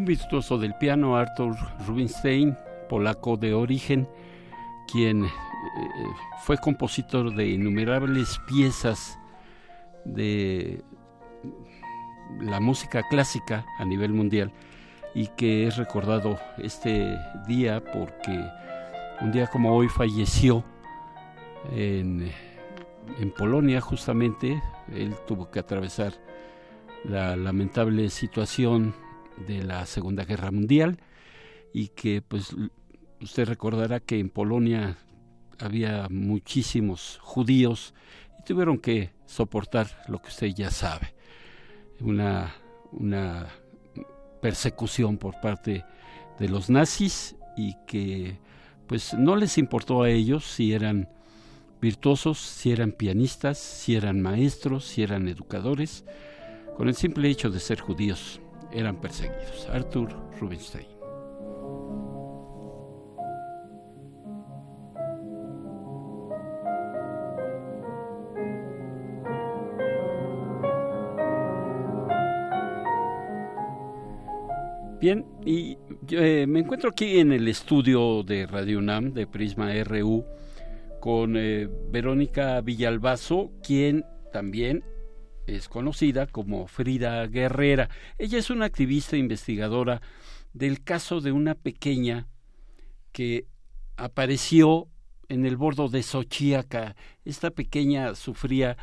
Un 0.04 0.08
virtuoso 0.08 0.58
del 0.58 0.76
piano, 0.76 1.16
Arthur 1.16 1.56
Rubinstein, 1.88 2.58
polaco 2.90 3.38
de 3.38 3.54
origen, 3.54 4.06
quien 4.92 5.24
eh, 5.24 5.30
fue 6.42 6.58
compositor 6.58 7.34
de 7.34 7.48
innumerables 7.48 8.38
piezas 8.46 9.18
de 10.04 10.84
la 12.42 12.60
música 12.60 13.02
clásica 13.10 13.66
a 13.80 13.86
nivel 13.86 14.12
mundial 14.12 14.52
y 15.16 15.28
que 15.28 15.68
es 15.68 15.78
recordado 15.78 16.38
este 16.58 17.18
día 17.48 17.82
porque 17.82 18.46
un 19.22 19.32
día 19.32 19.48
como 19.48 19.74
hoy 19.74 19.88
falleció 19.88 20.66
en, 21.72 22.30
en 23.22 23.32
Polonia 23.32 23.80
justamente, 23.80 24.62
él 24.92 25.16
tuvo 25.26 25.50
que 25.50 25.60
atravesar 25.60 26.12
la 27.06 27.38
lamentable 27.38 28.10
situación 28.10 28.94
de 29.38 29.64
la 29.64 29.86
Segunda 29.86 30.26
Guerra 30.26 30.52
Mundial 30.52 31.00
y 31.74 31.90
que 31.90 32.22
pues 32.22 32.56
usted 33.22 33.48
recordará 33.48 34.00
que 34.00 34.20
en 34.20 34.30
Polonia 34.30 34.98
había 35.60 36.08
muchísimos 36.10 37.20
judíos 37.22 37.94
y 38.40 38.44
tuvieron 38.44 38.78
que 38.78 39.12
soportar 39.26 40.04
lo 40.08 40.22
que 40.22 40.30
usted 40.30 40.48
ya 40.48 40.70
sabe, 40.72 41.16
una, 42.00 42.54
una 42.92 43.48
persecución 44.42 45.18
por 45.18 45.40
parte 45.40 45.86
de 46.40 46.50
los 46.50 46.70
nazis 46.70 47.36
y 47.56 47.76
que 47.88 48.38
pues 48.88 49.14
no 49.14 49.36
les 49.36 49.58
importó 49.58 50.04
a 50.04 50.10
ellos 50.10 50.46
si 50.46 50.74
eran 50.74 51.10
virtuosos, 51.82 52.40
si 52.40 52.72
eran 52.72 52.92
pianistas, 52.92 53.58
si 53.58 53.96
eran 53.96 54.22
maestros, 54.22 54.86
si 54.86 55.04
eran 55.04 55.28
educadores. 55.28 56.06
Con 56.78 56.88
el 56.88 56.96
simple 56.96 57.30
hecho 57.30 57.50
de 57.50 57.60
ser 57.60 57.80
judíos 57.80 58.40
eran 58.74 59.00
perseguidos. 59.00 59.68
Arthur 59.72 60.10
Rubinstein. 60.40 60.88
Bien, 75.04 75.26
y 75.46 75.78
eh, 76.12 76.46
me 76.48 76.60
encuentro 76.62 76.92
aquí 76.92 77.20
en 77.20 77.34
el 77.34 77.50
estudio 77.50 78.24
de 78.24 78.48
Radio 78.48 78.80
UNAM 78.80 79.12
de 79.12 79.28
Prisma 79.28 79.70
RU 79.84 80.24
con 81.02 81.36
eh, 81.36 81.68
Verónica 81.92 82.62
Villalbazo, 82.62 83.52
quien 83.62 84.06
también 84.32 84.86
es 85.48 85.68
conocida 85.70 86.28
como 86.28 86.68
Frida 86.68 87.26
Guerrera. 87.28 87.90
Ella 88.18 88.38
es 88.38 88.50
una 88.50 88.66
activista 88.66 89.18
investigadora 89.18 90.02
del 90.54 90.84
caso 90.84 91.22
de 91.22 91.32
una 91.32 91.56
pequeña 91.56 92.28
que 93.12 93.48
apareció 93.98 94.88
en 95.30 95.46
el 95.46 95.58
bordo 95.58 95.90
de 95.90 96.04
Xochiaca. 96.04 96.96
Esta 97.26 97.52
pequeña 97.52 98.16
sufría 98.16 98.78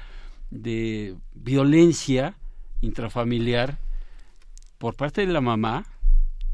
de 0.50 1.16
violencia 1.32 2.38
intrafamiliar 2.80 3.78
por 4.78 4.96
parte 4.96 5.26
de 5.26 5.32
la 5.32 5.40
mamá 5.40 5.86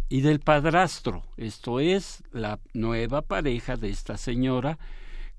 y 0.09 0.20
del 0.20 0.40
padrastro. 0.40 1.24
Esto 1.36 1.80
es 1.80 2.22
la 2.32 2.61
nueva 2.74 3.22
pareja 3.22 3.76
de 3.76 3.90
esta 3.90 4.16
señora 4.16 4.78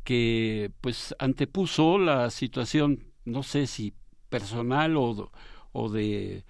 que 0.03 0.71
pues 0.81 1.13
antepuso 1.19 1.97
la 1.97 2.29
situación, 2.29 3.11
no 3.25 3.43
sé 3.43 3.67
si 3.67 3.93
personal 4.29 4.97
o, 4.97 5.31
o 5.71 5.89
de, 5.89 6.43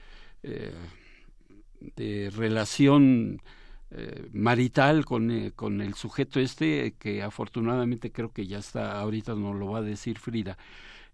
eh, 1.95 2.32
relación 2.36 3.41
eh, 3.91 4.28
marital 4.34 5.05
con, 5.05 5.30
eh, 5.32 5.51
con 5.55 5.82
el 5.82 5.93
sujeto 5.93 6.39
este, 6.39 6.95
que 6.97 7.21
afortunadamente 7.21 8.11
creo 8.11 8.32
que 8.32 8.47
ya 8.47 8.57
está, 8.57 8.99
ahorita 8.99 9.36
no 9.36 9.53
lo 9.53 9.71
va 9.71 9.80
a 9.80 9.84
decir 9.84 10.17
Frida, 10.17 10.57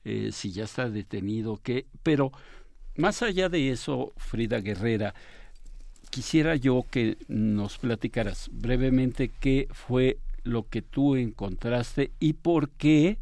si 0.03 0.51
ya 0.51 0.65
está 0.65 0.89
detenido, 0.89 1.57
que, 1.63 1.85
pero 2.03 2.33
más 2.97 3.23
allá 3.23 3.47
de 3.47 3.71
eso, 3.71 4.11
Frida 4.17 4.59
Guerrera, 4.59 5.13
quisiera 6.09 6.57
yo 6.57 6.85
que 6.91 7.17
nos 7.29 7.77
platicaras 7.77 8.49
brevemente 8.51 9.31
qué 9.39 9.69
fue 9.71 10.17
lo 10.43 10.67
que 10.67 10.81
tú 10.81 11.15
encontraste 11.15 12.11
y 12.19 12.33
por 12.33 12.69
qué 12.71 13.17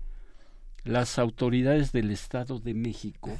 las 0.83 1.19
autoridades 1.19 1.91
del 1.91 2.11
Estado 2.11 2.59
de 2.59 2.73
México 2.73 3.31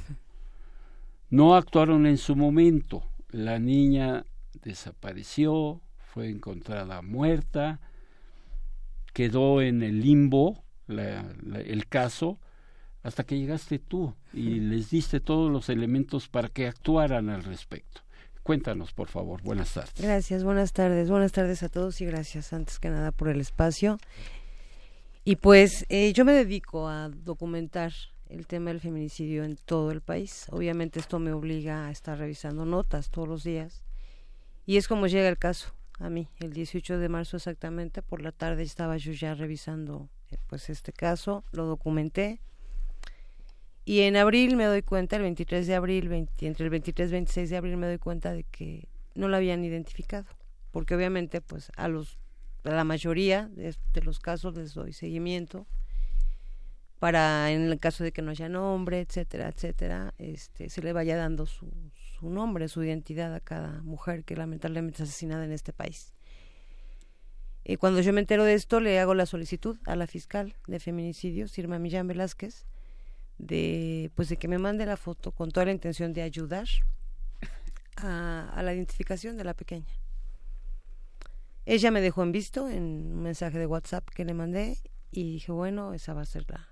no 1.30 1.54
actuaron 1.54 2.06
en 2.06 2.18
su 2.18 2.36
momento. 2.36 3.02
La 3.30 3.58
niña 3.58 4.26
desapareció, 4.62 5.80
fue 6.12 6.28
encontrada 6.28 7.02
muerta, 7.02 7.80
quedó 9.12 9.62
en 9.62 9.82
el 9.82 10.00
limbo 10.00 10.62
el 10.88 11.86
caso 11.88 12.38
hasta 13.02 13.24
que 13.24 13.38
llegaste 13.38 13.78
tú 13.78 14.14
y 14.32 14.60
les 14.60 14.90
diste 14.90 15.20
todos 15.20 15.50
los 15.50 15.68
elementos 15.68 16.28
para 16.28 16.48
que 16.48 16.68
actuaran 16.68 17.30
al 17.30 17.42
respecto. 17.42 18.02
Cuéntanos, 18.42 18.92
por 18.92 19.08
favor. 19.08 19.40
Buenas 19.42 19.72
tardes. 19.72 19.94
Gracias, 20.00 20.44
buenas 20.44 20.72
tardes. 20.72 21.08
Buenas 21.08 21.32
tardes 21.32 21.62
a 21.62 21.68
todos 21.68 22.00
y 22.00 22.06
gracias 22.06 22.52
antes 22.52 22.78
que 22.78 22.90
nada 22.90 23.12
por 23.12 23.28
el 23.28 23.40
espacio. 23.40 23.98
Y 25.24 25.36
pues 25.36 25.86
eh, 25.88 26.12
yo 26.12 26.24
me 26.24 26.32
dedico 26.32 26.88
a 26.88 27.08
documentar 27.08 27.92
el 28.28 28.46
tema 28.46 28.70
del 28.70 28.80
feminicidio 28.80 29.44
en 29.44 29.56
todo 29.56 29.90
el 29.90 30.00
país. 30.00 30.46
Obviamente 30.50 30.98
esto 30.98 31.18
me 31.18 31.32
obliga 31.32 31.86
a 31.86 31.90
estar 31.90 32.18
revisando 32.18 32.64
notas 32.64 33.10
todos 33.10 33.28
los 33.28 33.44
días. 33.44 33.84
Y 34.66 34.76
es 34.76 34.88
como 34.88 35.06
llega 35.06 35.28
el 35.28 35.38
caso 35.38 35.74
a 35.98 36.08
mí. 36.08 36.28
El 36.40 36.52
18 36.52 36.98
de 36.98 37.08
marzo 37.08 37.36
exactamente, 37.36 38.02
por 38.02 38.22
la 38.22 38.32
tarde 38.32 38.62
estaba 38.62 38.96
yo 38.96 39.12
ya 39.12 39.34
revisando 39.34 40.08
eh, 40.30 40.38
pues 40.48 40.70
este 40.70 40.92
caso, 40.92 41.44
lo 41.52 41.66
documenté 41.66 42.40
y 43.84 44.00
en 44.02 44.16
abril 44.16 44.56
me 44.56 44.64
doy 44.64 44.82
cuenta, 44.82 45.16
el 45.16 45.22
23 45.22 45.66
de 45.66 45.74
abril, 45.74 46.28
entre 46.40 46.64
el 46.64 46.70
23 46.70 47.08
y 47.08 47.12
26 47.12 47.50
de 47.50 47.56
abril 47.56 47.76
me 47.76 47.88
doy 47.88 47.98
cuenta 47.98 48.32
de 48.32 48.44
que 48.44 48.88
no 49.14 49.28
la 49.28 49.38
habían 49.38 49.64
identificado, 49.64 50.26
porque 50.70 50.94
obviamente 50.94 51.40
pues 51.40 51.72
a 51.76 51.88
los 51.88 52.18
la 52.64 52.84
mayoría 52.84 53.48
de, 53.52 53.74
los 54.02 54.20
casos 54.20 54.54
les 54.56 54.74
doy 54.74 54.92
seguimiento 54.92 55.66
para 56.98 57.50
en 57.50 57.62
el 57.62 57.80
caso 57.80 58.04
de 58.04 58.12
que 58.12 58.22
no 58.22 58.30
haya 58.30 58.48
nombre, 58.48 59.00
etcétera, 59.00 59.48
etcétera, 59.48 60.14
este 60.18 60.68
se 60.68 60.82
le 60.82 60.92
vaya 60.92 61.16
dando 61.16 61.46
su, 61.46 61.68
su 62.18 62.30
nombre, 62.30 62.68
su 62.68 62.84
identidad 62.84 63.34
a 63.34 63.40
cada 63.40 63.82
mujer 63.82 64.22
que 64.22 64.36
lamentablemente 64.36 65.02
es 65.02 65.08
asesinada 65.08 65.44
en 65.44 65.52
este 65.52 65.72
país. 65.72 66.14
Y 67.64 67.76
cuando 67.76 68.00
yo 68.00 68.12
me 68.12 68.20
entero 68.20 68.44
de 68.44 68.54
esto, 68.54 68.80
le 68.80 68.98
hago 68.98 69.14
la 69.14 69.26
solicitud 69.26 69.78
a 69.86 69.94
la 69.94 70.06
fiscal 70.06 70.54
de 70.66 70.80
feminicidio, 70.80 71.46
Irma 71.56 71.78
Millán 71.78 72.08
Velázquez, 72.08 72.66
de 73.38 74.10
pues 74.14 74.28
de 74.28 74.36
que 74.36 74.48
me 74.48 74.58
mande 74.58 74.86
la 74.86 74.96
foto 74.96 75.32
con 75.32 75.50
toda 75.50 75.66
la 75.66 75.72
intención 75.72 76.12
de 76.12 76.22
ayudar 76.22 76.66
a, 77.96 78.60
la 78.62 78.74
identificación 78.74 79.36
de 79.36 79.44
la 79.44 79.54
pequeña. 79.54 79.94
Ella 81.64 81.90
me 81.90 82.00
dejó 82.00 82.22
en 82.22 82.32
visto 82.32 82.68
en 82.68 82.82
un 83.12 83.22
mensaje 83.22 83.58
de 83.58 83.66
WhatsApp 83.66 84.08
que 84.08 84.24
le 84.24 84.34
mandé 84.34 84.78
y 85.10 85.24
dije, 85.24 85.52
bueno, 85.52 85.94
esa 85.94 86.14
va 86.14 86.22
a 86.22 86.26
ser 86.26 86.44
la, 86.48 86.68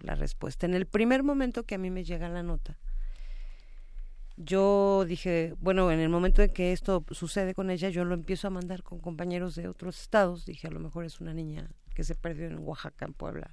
la 0.00 0.14
respuesta. 0.14 0.66
En 0.66 0.74
el 0.74 0.86
primer 0.86 1.22
momento 1.22 1.64
que 1.64 1.76
a 1.76 1.78
mí 1.78 1.90
me 1.90 2.04
llega 2.04 2.28
la 2.28 2.42
nota, 2.42 2.78
yo 4.36 5.04
dije, 5.06 5.54
bueno, 5.58 5.90
en 5.90 6.00
el 6.00 6.08
momento 6.08 6.42
en 6.42 6.50
que 6.50 6.72
esto 6.72 7.04
sucede 7.10 7.54
con 7.54 7.70
ella, 7.70 7.88
yo 7.88 8.04
lo 8.04 8.14
empiezo 8.14 8.48
a 8.48 8.50
mandar 8.50 8.82
con 8.82 8.98
compañeros 9.00 9.54
de 9.54 9.68
otros 9.68 10.00
estados. 10.00 10.44
Dije, 10.44 10.66
a 10.66 10.70
lo 10.70 10.80
mejor 10.80 11.04
es 11.04 11.20
una 11.20 11.32
niña 11.32 11.70
que 11.94 12.04
se 12.04 12.14
perdió 12.14 12.46
en 12.46 12.58
Oaxaca, 12.58 13.06
en 13.06 13.14
Puebla, 13.14 13.50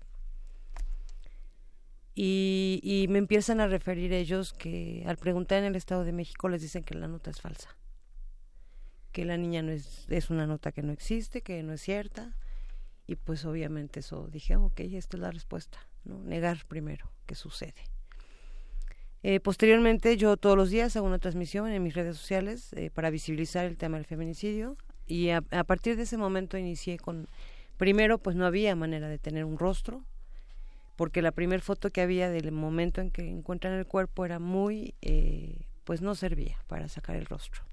y, 2.16 2.80
y, 2.84 3.08
me 3.08 3.18
empiezan 3.18 3.60
a 3.60 3.68
referir 3.68 4.14
ellos 4.14 4.54
que 4.54 5.04
al 5.08 5.18
preguntar 5.18 5.58
en 5.60 5.66
el 5.66 5.76
Estado 5.76 6.04
de 6.04 6.12
México 6.12 6.48
les 6.48 6.62
dicen 6.62 6.84
que 6.84 6.94
la 6.94 7.08
nota 7.08 7.32
es 7.32 7.42
falsa, 7.42 7.76
que 9.14 9.24
la 9.24 9.38
niña 9.38 9.61
no 9.61 9.72
es, 9.72 10.05
es 10.09 10.30
una 10.30 10.45
nota 10.45 10.74
que 10.74 10.82
no 10.84 10.91
existe, 10.91 11.41
que 11.41 11.64
no 11.64 11.72
es 11.72 11.82
cierta, 11.82 12.36
y 13.07 13.16
pues 13.16 13.45
obviamente 13.45 13.99
eso 13.99 14.28
dije, 14.28 14.55
ok, 14.55 14.80
esta 14.82 15.18
es 15.18 15.22
la 15.22 15.32
respuesta, 15.32 15.78
¿no? 16.03 16.22
negar 16.24 16.66
primero 16.68 17.09
que 17.26 17.36
sucede. 17.36 17.76
Eh, 19.24 19.39
posteriormente 19.39 20.18
yo 20.18 20.36
todos 20.36 20.57
los 20.57 20.70
días 20.70 20.95
hago 20.97 21.07
una 21.07 21.20
transmisión 21.20 21.70
en 21.70 21.82
mis 21.82 21.93
redes 21.93 22.18
sociales 22.18 22.74
eh, 22.74 22.89
para 22.93 23.09
visibilizar 23.09 23.66
el 23.66 23.78
tema 23.78 23.95
del 23.95 24.05
feminicidio 24.05 24.76
y 25.07 25.30
a, 25.30 25.41
partir 25.41 25.95
de 25.95 26.03
ese 26.03 26.18
momento 26.18 26.57
inicié 26.57 26.97
con, 26.97 27.30
primero 27.78 28.18
pues 28.18 28.36
no 28.36 28.45
había 28.45 28.76
manera 28.76 29.07
de 29.07 29.20
tener 29.20 29.45
un 29.45 29.57
rostro, 29.57 30.03
porque 30.95 31.22
la 31.22 31.32
primera 31.32 31.61
foto 31.61 31.89
que 31.89 32.01
había 32.01 32.30
del 32.30 32.51
momento 32.51 33.01
en 33.01 33.11
que 33.11 33.28
encuentran 33.28 33.74
el 33.74 33.86
cuerpo 33.86 34.26
era 34.26 34.39
muy, 34.39 34.93
eh, 35.01 35.68
pues 35.84 36.01
no 36.01 36.16
servía 36.16 36.57
para 36.68 36.88
sacar 36.88 37.16
el 37.16 37.26
rostro. 37.26 37.64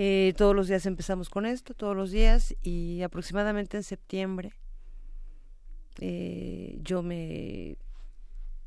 Eh, 0.00 0.32
todos 0.36 0.54
los 0.54 0.68
días 0.68 0.86
empezamos 0.86 1.28
con 1.28 1.44
esto, 1.44 1.74
todos 1.74 1.96
los 1.96 2.12
días, 2.12 2.54
y 2.62 3.02
aproximadamente 3.02 3.76
en 3.76 3.82
septiembre 3.82 4.52
eh, 5.98 6.78
yo 6.82 7.02
me, 7.02 7.76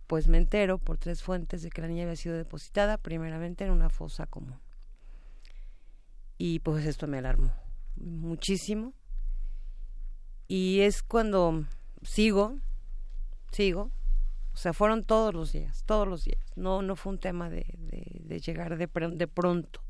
pues 0.08 0.28
me 0.28 0.38
entero 0.38 0.78
por 0.78 0.98
tres 0.98 1.24
fuentes 1.24 1.62
de 1.62 1.70
que 1.70 1.80
la 1.80 1.88
niña 1.88 2.04
había 2.04 2.18
sido 2.18 2.36
depositada, 2.36 2.98
primeramente 2.98 3.64
en 3.64 3.72
una 3.72 3.90
fosa 3.90 4.26
común. 4.26 4.60
Y 6.38 6.60
pues 6.60 6.86
esto 6.86 7.08
me 7.08 7.20
alarmó 7.20 7.54
muchísimo. 7.96 8.94
Y 10.50 10.82
es 10.82 11.02
cuando 11.02 11.64
sigo, 12.04 12.58
sigo. 13.54 13.90
O 14.52 14.58
sea, 14.58 14.74
fueron 14.74 15.06
todos 15.06 15.34
los 15.34 15.54
días, 15.54 15.86
todos 15.86 16.10
los 16.10 16.26
días. 16.26 16.44
No, 16.58 16.82
no 16.82 16.98
fue 16.98 17.14
un 17.14 17.20
tema 17.20 17.50
de, 17.50 17.66
de, 17.78 18.40
llegar 18.42 18.78
de, 18.78 18.90
de 19.16 19.28
pronto. 19.30 19.82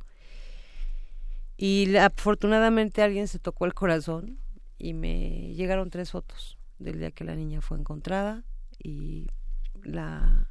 Y 1.61 1.95
afortunadamente 1.95 3.03
alguien 3.03 3.27
se 3.27 3.37
tocó 3.37 3.65
el 3.65 3.75
corazón 3.75 4.39
y 4.79 4.95
me 4.95 5.53
llegaron 5.53 5.91
tres 5.91 6.09
fotos 6.09 6.57
del 6.79 6.97
día 6.97 7.11
que 7.11 7.23
la 7.23 7.35
niña 7.35 7.61
fue 7.61 7.77
encontrada 7.77 8.43
y 8.83 9.27
la, 9.83 10.49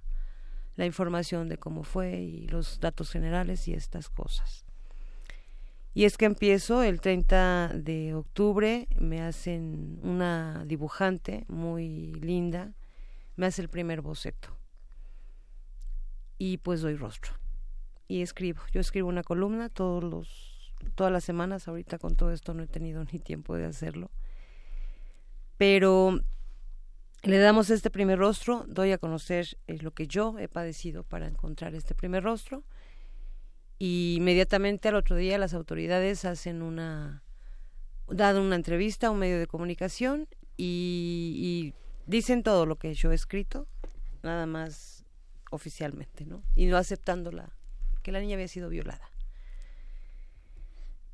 la 0.77 0.87
información 0.87 1.49
de 1.49 1.59
cómo 1.59 1.83
fue 1.83 2.21
y 2.21 2.47
los 2.47 2.79
datos 2.79 3.11
generales 3.11 3.67
y 3.67 3.73
estas 3.73 4.09
cosas. 4.09 4.65
Y 5.95 6.05
es 6.05 6.17
que 6.17 6.27
empiezo 6.27 6.85
el 6.85 7.01
30 7.01 7.73
de 7.75 8.15
octubre, 8.15 8.87
me 8.97 9.21
hacen 9.21 9.99
una 10.05 10.65
dibujante 10.65 11.45
muy 11.49 12.15
linda, 12.21 12.73
me 13.35 13.47
hace 13.47 13.63
el 13.63 13.69
primer 13.69 14.01
boceto. 14.01 14.57
Y 16.39 16.59
pues 16.59 16.83
doy 16.83 16.95
rostro. 16.95 17.33
y 18.07 18.23
escribo. 18.23 18.63
Yo 18.73 18.81
escribo 18.81 19.09
una 19.09 19.25
columna 19.25 19.71
todos 19.71 20.05
los, 20.05 20.50
todas 20.95 21.13
las 21.13 21.25
semanas. 21.25 21.69
Ahorita 21.69 21.99
con 21.99 22.17
todo 22.17 22.33
esto 22.33 22.55
no 22.55 22.63
he 22.63 22.67
tenido 22.67 23.05
ni 23.13 23.19
tiempo 23.19 23.55
de 23.57 23.67
hacerlo. 23.67 24.11
Pero 25.57 26.21
le 27.23 27.39
damos 27.39 27.69
este 27.71 27.91
primer 27.91 28.19
rostro, 28.19 28.65
doy 28.67 28.93
a 28.93 28.99
conocer 28.99 29.59
eh, 29.67 29.79
lo 29.81 29.91
que 29.93 30.07
yo 30.07 30.39
he 30.39 30.49
padecido 30.49 31.03
para 31.05 31.27
encontrar 31.27 31.75
este 31.75 31.95
primer 31.95 32.23
rostro 32.23 32.65
y 33.79 34.15
inmediatamente 34.19 34.89
al 34.89 34.95
otro 34.95 35.17
día 35.17 35.37
las 35.39 35.55
autoridades 35.55 36.25
hacen 36.25 36.63
una 36.63 37.23
dado 38.09 38.43
una 38.43 38.57
entrevista 38.57 39.07
a 39.07 39.11
un 39.11 39.19
medio 39.19 39.39
de 39.39 39.47
comunicación 39.47 40.29
y, 40.57 41.35
y 41.37 41.75
dicen 42.07 42.43
todo 42.43 42.67
lo 42.67 42.77
que 42.77 42.93
yo 42.95 43.13
he 43.13 43.15
escrito, 43.15 43.69
nada 44.23 44.47
más 44.47 45.05
oficialmente, 45.51 46.27
¿no? 46.27 46.43
Y 46.55 46.67
no 46.67 46.77
aceptando 46.77 47.31
la, 47.33 47.57
que 48.03 48.13
la 48.13 48.21
niña 48.21 48.35
había 48.35 48.49
sido 48.49 48.69
violada. 48.69 49.10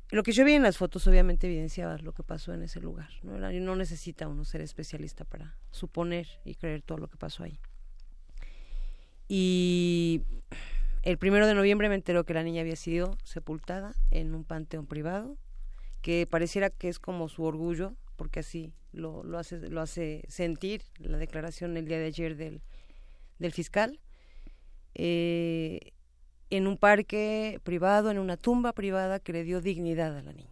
Lo 0.09 0.23
que 0.23 0.31
yo 0.31 0.45
vi 0.45 0.53
en 0.53 0.63
las 0.63 0.77
fotos 0.77 1.05
obviamente 1.07 1.47
evidenciaba 1.47 1.97
lo 1.97 2.13
que 2.13 2.23
pasó 2.23 2.53
en 2.53 2.63
ese 2.63 2.79
lugar. 2.79 3.09
No, 3.23 3.37
no 3.37 3.75
necesita 3.75 4.27
uno 4.27 4.45
ser 4.45 4.61
especialista 4.61 5.25
para 5.25 5.57
suponer 5.71 6.27
y 6.45 6.55
creer 6.55 6.81
todo 6.81 6.97
lo 6.97 7.09
que 7.09 7.17
pasó 7.17 7.43
ahí. 7.43 7.59
Y 9.27 10.21
el 11.03 11.17
primero 11.17 11.45
de 11.45 11.53
noviembre 11.53 11.89
me 11.89 11.95
enteró 11.95 12.23
que 12.23 12.33
la 12.33 12.43
niña 12.43 12.61
había 12.61 12.77
sido 12.77 13.17
sepultada 13.23 13.93
en 14.09 14.33
un 14.33 14.45
panteón 14.45 14.85
privado, 14.85 15.37
que 16.01 16.25
pareciera 16.25 16.69
que 16.69 16.87
es 16.87 16.99
como 16.99 17.27
su 17.27 17.43
orgullo, 17.43 17.93
porque 18.15 18.39
así 18.39 18.71
lo, 18.93 19.23
lo, 19.23 19.37
hace, 19.37 19.69
lo 19.69 19.81
hace 19.81 20.23
sentir 20.29 20.83
la 20.99 21.17
declaración 21.17 21.75
el 21.75 21.85
día 21.85 21.99
de 21.99 22.05
ayer 22.05 22.37
del, 22.37 22.61
del 23.39 23.51
fiscal. 23.51 23.99
Eh, 24.95 25.91
en 26.49 26.67
un 26.67 26.77
parque 26.77 27.59
privado, 27.63 28.09
en 28.11 28.19
una 28.19 28.37
tumba 28.37 28.73
privada 28.73 29.19
que 29.19 29.33
le 29.33 29.43
dio 29.43 29.61
dignidad 29.61 30.15
a 30.17 30.21
la 30.21 30.33
niña. 30.33 30.49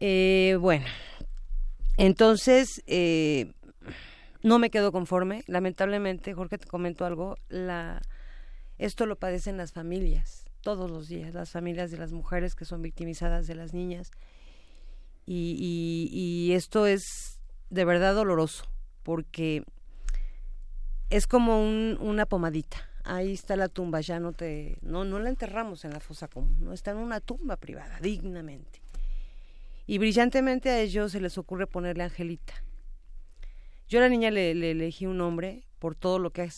Eh, 0.00 0.56
bueno, 0.60 0.86
entonces 1.96 2.82
eh, 2.86 3.52
no 4.42 4.58
me 4.58 4.70
quedo 4.70 4.92
conforme. 4.92 5.42
Lamentablemente, 5.46 6.34
Jorge, 6.34 6.58
te 6.58 6.66
comento 6.66 7.04
algo. 7.04 7.36
La, 7.48 8.02
esto 8.78 9.06
lo 9.06 9.16
padecen 9.16 9.56
las 9.56 9.72
familias 9.72 10.44
todos 10.60 10.90
los 10.90 11.08
días, 11.08 11.32
las 11.32 11.50
familias 11.50 11.90
de 11.90 11.98
las 11.98 12.12
mujeres 12.12 12.54
que 12.54 12.64
son 12.64 12.82
victimizadas 12.82 13.46
de 13.46 13.54
las 13.54 13.72
niñas. 13.72 14.10
Y, 15.24 16.08
y- 16.12 16.52
esto 16.54 16.86
es 16.86 17.38
de 17.70 17.84
verdad 17.84 18.14
doloroso, 18.14 18.64
porque 19.02 19.64
es 21.10 21.26
como 21.26 21.60
un- 21.62 21.98
una 22.00 22.26
pomadita. 22.26 22.88
Ahí 23.08 23.34
está 23.34 23.54
la 23.54 23.68
tumba, 23.68 24.00
ya 24.00 24.18
no 24.18 24.32
te, 24.32 24.78
no, 24.82 25.04
no 25.04 25.20
la 25.20 25.28
enterramos 25.28 25.84
en 25.84 25.92
la 25.92 26.00
fosa 26.00 26.26
común, 26.26 26.56
no 26.60 26.72
está 26.72 26.90
en 26.90 26.96
una 26.96 27.20
tumba 27.20 27.56
privada, 27.56 28.00
dignamente. 28.00 28.82
Y 29.86 29.98
brillantemente 29.98 30.70
a 30.70 30.80
ellos 30.80 31.12
se 31.12 31.20
les 31.20 31.38
ocurre 31.38 31.68
ponerle 31.68 32.02
Angelita. 32.02 32.54
Yo 33.88 34.00
a 34.00 34.02
la 34.02 34.08
niña 34.08 34.32
le, 34.32 34.56
le 34.56 34.72
elegí 34.72 35.06
un 35.06 35.18
nombre 35.18 35.62
por 35.78 35.94
todo 35.94 36.18
lo 36.18 36.32
que 36.32 36.42
ha 36.42 36.48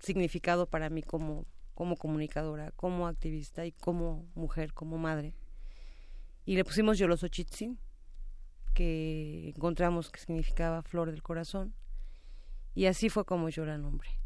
significado 0.00 0.66
para 0.66 0.90
mí 0.90 1.04
como, 1.04 1.46
como 1.74 1.96
comunicadora, 1.96 2.72
como 2.72 3.06
activista 3.06 3.64
y 3.64 3.70
como 3.70 4.26
mujer, 4.34 4.72
como 4.72 4.98
madre. 4.98 5.32
Y 6.44 6.56
le 6.56 6.64
pusimos 6.64 6.98
Yolosochitzin, 6.98 7.78
que 8.74 9.52
encontramos 9.54 10.10
que 10.10 10.18
significaba 10.18 10.82
flor 10.82 11.12
del 11.12 11.22
corazón. 11.22 11.72
Y 12.74 12.86
así 12.86 13.08
fue 13.08 13.24
como 13.24 13.48
yo 13.48 13.64
la 13.64 13.78
nombré. 13.78 14.23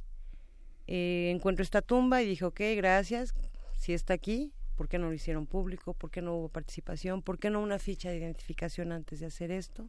Eh, 0.91 1.31
encuentro 1.31 1.63
esta 1.63 1.83
tumba 1.83 2.23
y 2.23 2.27
dije, 2.27 2.47
ok, 2.47 2.61
gracias, 2.75 3.35
si 3.77 3.93
está 3.93 4.15
aquí, 4.15 4.55
¿por 4.75 4.89
qué 4.89 4.99
no 4.99 5.09
lo 5.09 5.13
hicieron 5.13 5.47
público? 5.47 5.93
¿Por 5.93 6.11
qué 6.11 6.23
no 6.23 6.35
hubo 6.35 6.49
participación? 6.49 7.21
¿Por 7.21 7.39
qué 7.39 7.51
no 7.51 7.61
una 7.61 7.79
ficha 7.79 8.09
de 8.09 8.17
identificación 8.17 8.91
antes 8.93 9.21
de 9.21 9.27
hacer 9.27 9.51
esto? 9.51 9.87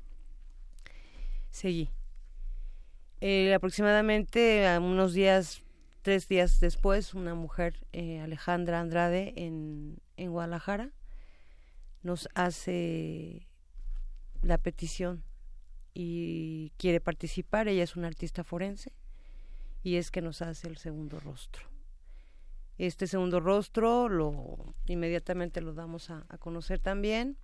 Seguí. 1.52 1.89
Eh, 3.22 3.54
aproximadamente 3.54 4.66
unos 4.80 5.14
días, 5.14 5.64
tres 6.02 6.28
días 6.28 6.60
después, 6.60 7.14
una 7.14 7.34
mujer, 7.34 7.80
eh, 7.93 8.20
Alejandra 8.20 8.82
Andrade, 8.82 9.34
en, 9.38 10.00
en 10.18 10.32
Guadalajara, 10.32 10.91
nos 12.04 12.28
hace 12.34 13.47
la 14.41 14.58
petición 14.58 15.24
y 15.93 16.74
quiere 16.78 17.00
participar. 17.00 17.70
Ella 17.70 17.84
es 17.84 17.95
una 17.95 18.08
artista 18.08 18.43
forense 18.43 18.91
y 19.84 19.95
es 19.95 20.11
que 20.11 20.21
nos 20.21 20.41
hace 20.41 20.67
el 20.67 20.77
segundo 20.77 21.19
rostro. 21.19 21.69
Este 22.77 23.07
segundo 23.07 23.41
rostro 23.41 24.07
lo 24.07 24.73
inmediatamente 24.86 25.59
lo 25.59 25.73
damos 25.73 26.09
a, 26.09 26.25
conocer 26.39 26.80
también 26.80 27.38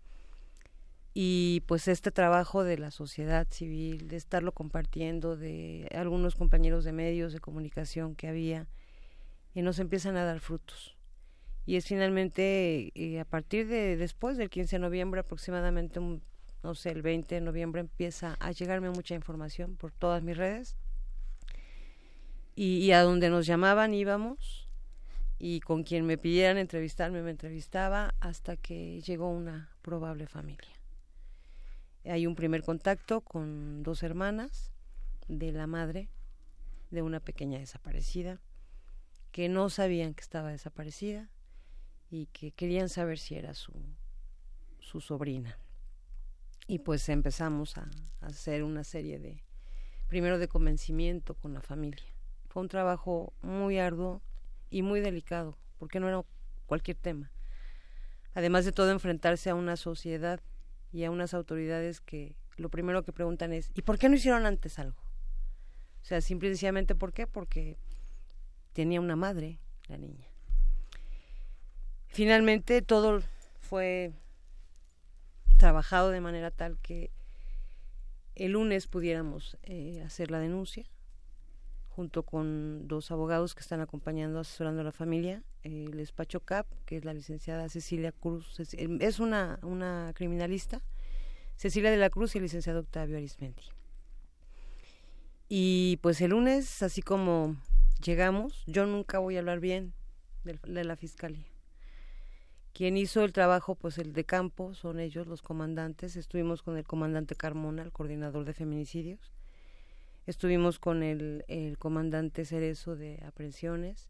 y 1.14 1.64
pues 1.68 1.90
este 1.90 2.10
trabajo 2.10 2.64
de 2.64 2.78
la 2.78 2.90
sociedad 2.90 3.46
civil, 3.50 4.08
de 4.08 4.16
estarlo 4.16 4.54
compartiendo, 4.54 5.36
de 5.36 5.90
algunos 5.94 6.36
compañeros 6.36 6.86
de 6.86 6.94
medios 6.94 7.34
de 7.34 7.40
comunicación 7.40 8.16
que 8.16 8.28
había, 8.28 8.68
y 9.54 9.62
nos 9.62 9.80
empiezan 9.80 10.18
a 10.18 10.26
dar 10.26 10.40
frutos. 10.42 10.98
Y 11.66 11.78
es 11.78 11.86
finalmente 11.86 12.92
eh, 12.96 13.20
a 13.20 13.26
partir 13.26 13.68
de 13.68 13.98
después 13.98 14.38
del 14.38 14.50
15 14.50 14.76
de 14.76 14.80
noviembre, 14.82 15.22
aproximadamente, 15.22 16.00
no 16.00 16.76
sé, 16.76 16.92
el 16.92 17.02
20 17.02 17.36
de 17.36 17.42
noviembre, 17.42 17.82
empieza 17.82 18.36
a 18.40 18.52
llegarme 18.52 18.90
mucha 18.90 19.16
información 19.16 19.76
por 19.78 19.92
todas 19.92 20.22
mis 20.22 20.38
redes. 20.38 20.76
Y, 22.56 22.92
a 22.92 23.02
donde 23.02 23.30
nos 23.30 23.46
llamaban 23.46 23.94
íbamos, 23.94 24.70
y 25.38 25.60
con 25.60 25.84
quien 25.84 26.06
me 26.06 26.18
pidieran 26.18 26.58
entrevistarme 26.58 27.22
me 27.22 27.32
entrevistaba 27.32 28.16
hasta 28.22 28.56
que 28.56 29.02
llegó 29.02 29.30
una 29.30 29.76
probable 29.82 30.28
familia. 30.28 30.72
Hay 32.06 32.28
un 32.28 32.36
primer 32.36 32.64
contacto 32.64 33.22
con 33.22 33.84
dos 33.84 34.04
hermanas 34.04 34.72
de 35.28 35.52
la 35.52 35.68
madre 35.68 36.08
de 36.92 37.02
una 37.02 37.20
pequeña 37.20 37.60
desaparecida 37.60 38.40
que 39.32 39.50
no 39.50 39.70
sabían 39.70 40.14
que 40.14 40.22
estaba 40.22 40.52
desaparecida 40.52 41.30
y 42.10 42.28
que 42.28 42.52
querían 42.52 42.88
saber 42.88 43.20
si 43.20 43.36
era 43.36 43.54
su, 43.54 43.74
su 44.80 45.02
sobrina. 45.02 45.58
Y 46.68 46.80
pues 46.80 47.10
empezamos 47.10 47.78
a 47.78 47.90
hacer 48.22 48.64
una 48.64 48.84
serie 48.84 49.20
de, 49.20 49.44
primero 50.08 50.40
de 50.40 50.48
convencimiento 50.48 51.34
con 51.36 51.54
la 51.54 51.62
familia. 51.62 52.15
Fue 52.56 52.62
un 52.62 52.70
trabajo 52.70 53.34
muy 53.42 53.80
arduo 53.80 54.22
y 54.70 54.82
muy 54.82 55.02
delicado, 55.02 55.58
porque 55.78 56.00
no 56.00 56.08
era 56.08 56.24
cualquier 56.68 56.96
tema. 56.96 57.30
Además 58.34 58.64
de 58.64 58.72
todo, 58.72 58.92
enfrentarse 58.92 59.50
a 59.50 59.56
una 59.56 59.76
sociedad 59.76 60.40
y 60.94 61.04
a 61.04 61.12
unas 61.12 61.34
autoridades 61.34 62.00
que 62.00 62.38
lo 62.56 62.70
primero 62.70 63.04
que 63.04 63.12
preguntan 63.12 63.52
es, 63.52 63.72
¿y 63.74 63.82
por 63.82 63.98
qué 63.98 64.08
no 64.08 64.16
hicieron 64.16 64.46
antes 64.46 64.80
algo? 64.80 64.98
O 66.02 66.06
sea, 66.06 66.22
simple 66.22 66.48
y 66.48 66.52
sencillamente, 66.54 66.96
¿por 66.96 67.12
qué? 67.12 67.28
Porque 67.28 67.78
tenía 68.72 69.02
una 69.02 69.18
madre, 69.18 69.60
la 69.90 69.98
niña. 69.98 70.30
Finalmente 72.08 72.82
todo 72.82 73.22
fue 73.60 74.14
trabajado 75.58 76.10
de 76.10 76.22
manera 76.22 76.52
tal 76.52 76.80
que 76.80 77.12
el 78.36 78.54
lunes 78.54 78.88
pudiéramos 78.88 79.58
eh, 79.64 80.02
hacer 80.06 80.32
la 80.32 80.40
denuncia 80.40 80.86
junto 81.96 82.24
con 82.24 82.88
dos 82.90 83.10
abogados 83.10 83.56
que 83.56 83.62
están 83.62 83.80
acompañando, 83.80 84.40
asesorando 84.40 84.82
a 84.82 84.84
la 84.84 84.92
familia, 84.92 85.44
eh, 85.64 85.86
el 85.88 85.96
despacho 85.98 86.42
CAP, 86.42 86.68
que 86.86 86.98
es 86.98 87.06
la 87.06 87.14
licenciada 87.14 87.70
Cecilia 87.70 88.12
Cruz, 88.12 88.60
Ceci- 88.60 88.98
es 89.02 89.20
una, 89.20 89.60
una 89.62 90.12
criminalista, 90.14 90.82
Cecilia 91.56 91.90
de 91.92 91.98
la 91.98 92.10
Cruz 92.10 92.36
y 92.36 92.40
el 92.40 92.44
licenciado 92.44 92.82
Octavio 92.82 93.16
Arismendi. 93.16 93.64
Y 95.48 95.98
pues 96.02 96.20
el 96.22 96.32
lunes, 96.32 96.84
así 96.84 97.02
como 97.02 97.56
llegamos, 98.04 98.64
yo 98.68 98.86
nunca 98.86 99.20
voy 99.20 99.38
a 99.38 99.40
hablar 99.40 99.60
bien 99.62 99.94
del- 100.44 100.60
de, 100.68 100.84
la 100.84 100.98
fiscalía. 100.98 101.46
Quien 102.74 102.98
hizo 102.98 103.24
el 103.24 103.32
trabajo, 103.32 103.76
pues 103.76 103.98
el 104.00 104.12
de 104.12 104.26
campo, 104.26 104.74
son 104.74 105.00
ellos, 105.00 105.28
los 105.28 105.42
comandantes. 105.42 106.18
Estuvimos 106.18 106.62
con 106.62 106.76
el 106.78 106.84
comandante 106.84 107.36
Carmona, 107.36 107.84
el 107.84 107.94
coordinador 107.94 108.44
de 108.44 108.54
feminicidios. 108.54 109.32
Estuvimos 110.26 110.80
con 110.80 111.04
el, 111.04 111.46
el 111.48 111.78
comandante 111.78 112.46
Cerezo 112.46 112.96
de 112.96 113.24
aprehensiones 113.26 114.10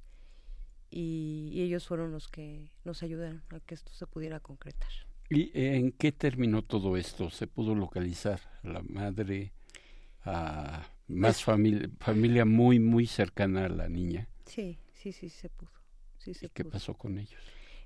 y, 0.89 1.49
y 1.51 1.61
ellos 1.63 1.87
fueron 1.87 2.11
los 2.11 2.27
que 2.29 2.71
nos 2.83 3.03
ayudaron 3.03 3.43
a 3.49 3.59
que 3.59 3.75
esto 3.75 3.91
se 3.93 4.07
pudiera 4.07 4.39
concretar. 4.39 4.89
¿Y 5.29 5.51
en 5.53 5.91
qué 5.91 6.11
terminó 6.11 6.61
todo 6.61 6.95
esto? 6.97 7.29
¿Se 7.29 7.47
pudo 7.47 7.75
localizar 7.75 8.39
a 8.63 8.67
la 8.69 8.81
madre, 8.83 9.53
a 10.23 10.87
más 11.07 11.35
Pues- 11.37 11.43
familia, 11.43 11.89
familia 11.99 12.45
muy, 12.45 12.79
muy 12.79 13.07
cercana 13.07 13.65
a 13.65 13.69
la 13.69 13.89
niña? 13.89 14.29
Sí, 14.45 14.79
sí, 14.93 15.11
sí, 15.11 15.29
se 15.29 15.49
pudo. 15.49 15.71
Sí, 16.17 16.33
se 16.33 16.45
¿Y 16.45 16.49
qué 16.49 16.63
pudo. 16.63 16.73
pasó 16.73 16.93
con 16.93 17.17
ellos? 17.17 17.41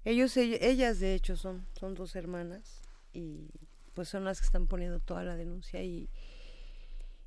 Ellos, 0.05 0.37
ell- 0.37 0.57
ellas 0.61 0.99
de 0.99 1.15
hecho 1.15 1.35
son, 1.35 1.65
son 1.79 1.93
dos 1.95 2.15
hermanas 2.15 2.81
y 3.13 3.49
pues 3.93 4.07
son 4.07 4.23
las 4.23 4.39
que 4.39 4.45
están 4.45 4.67
poniendo 4.67 4.99
toda 4.99 5.23
la 5.23 5.35
denuncia 5.35 5.81
y, 5.83 6.09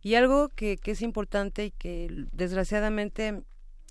y 0.03 0.17
algo 0.17 0.49
que, 0.49 0.77
que 0.77 0.91
es 0.91 1.03
importante 1.03 1.67
y 1.67 1.71
que 1.71 2.27
desgraciadamente 2.33 3.43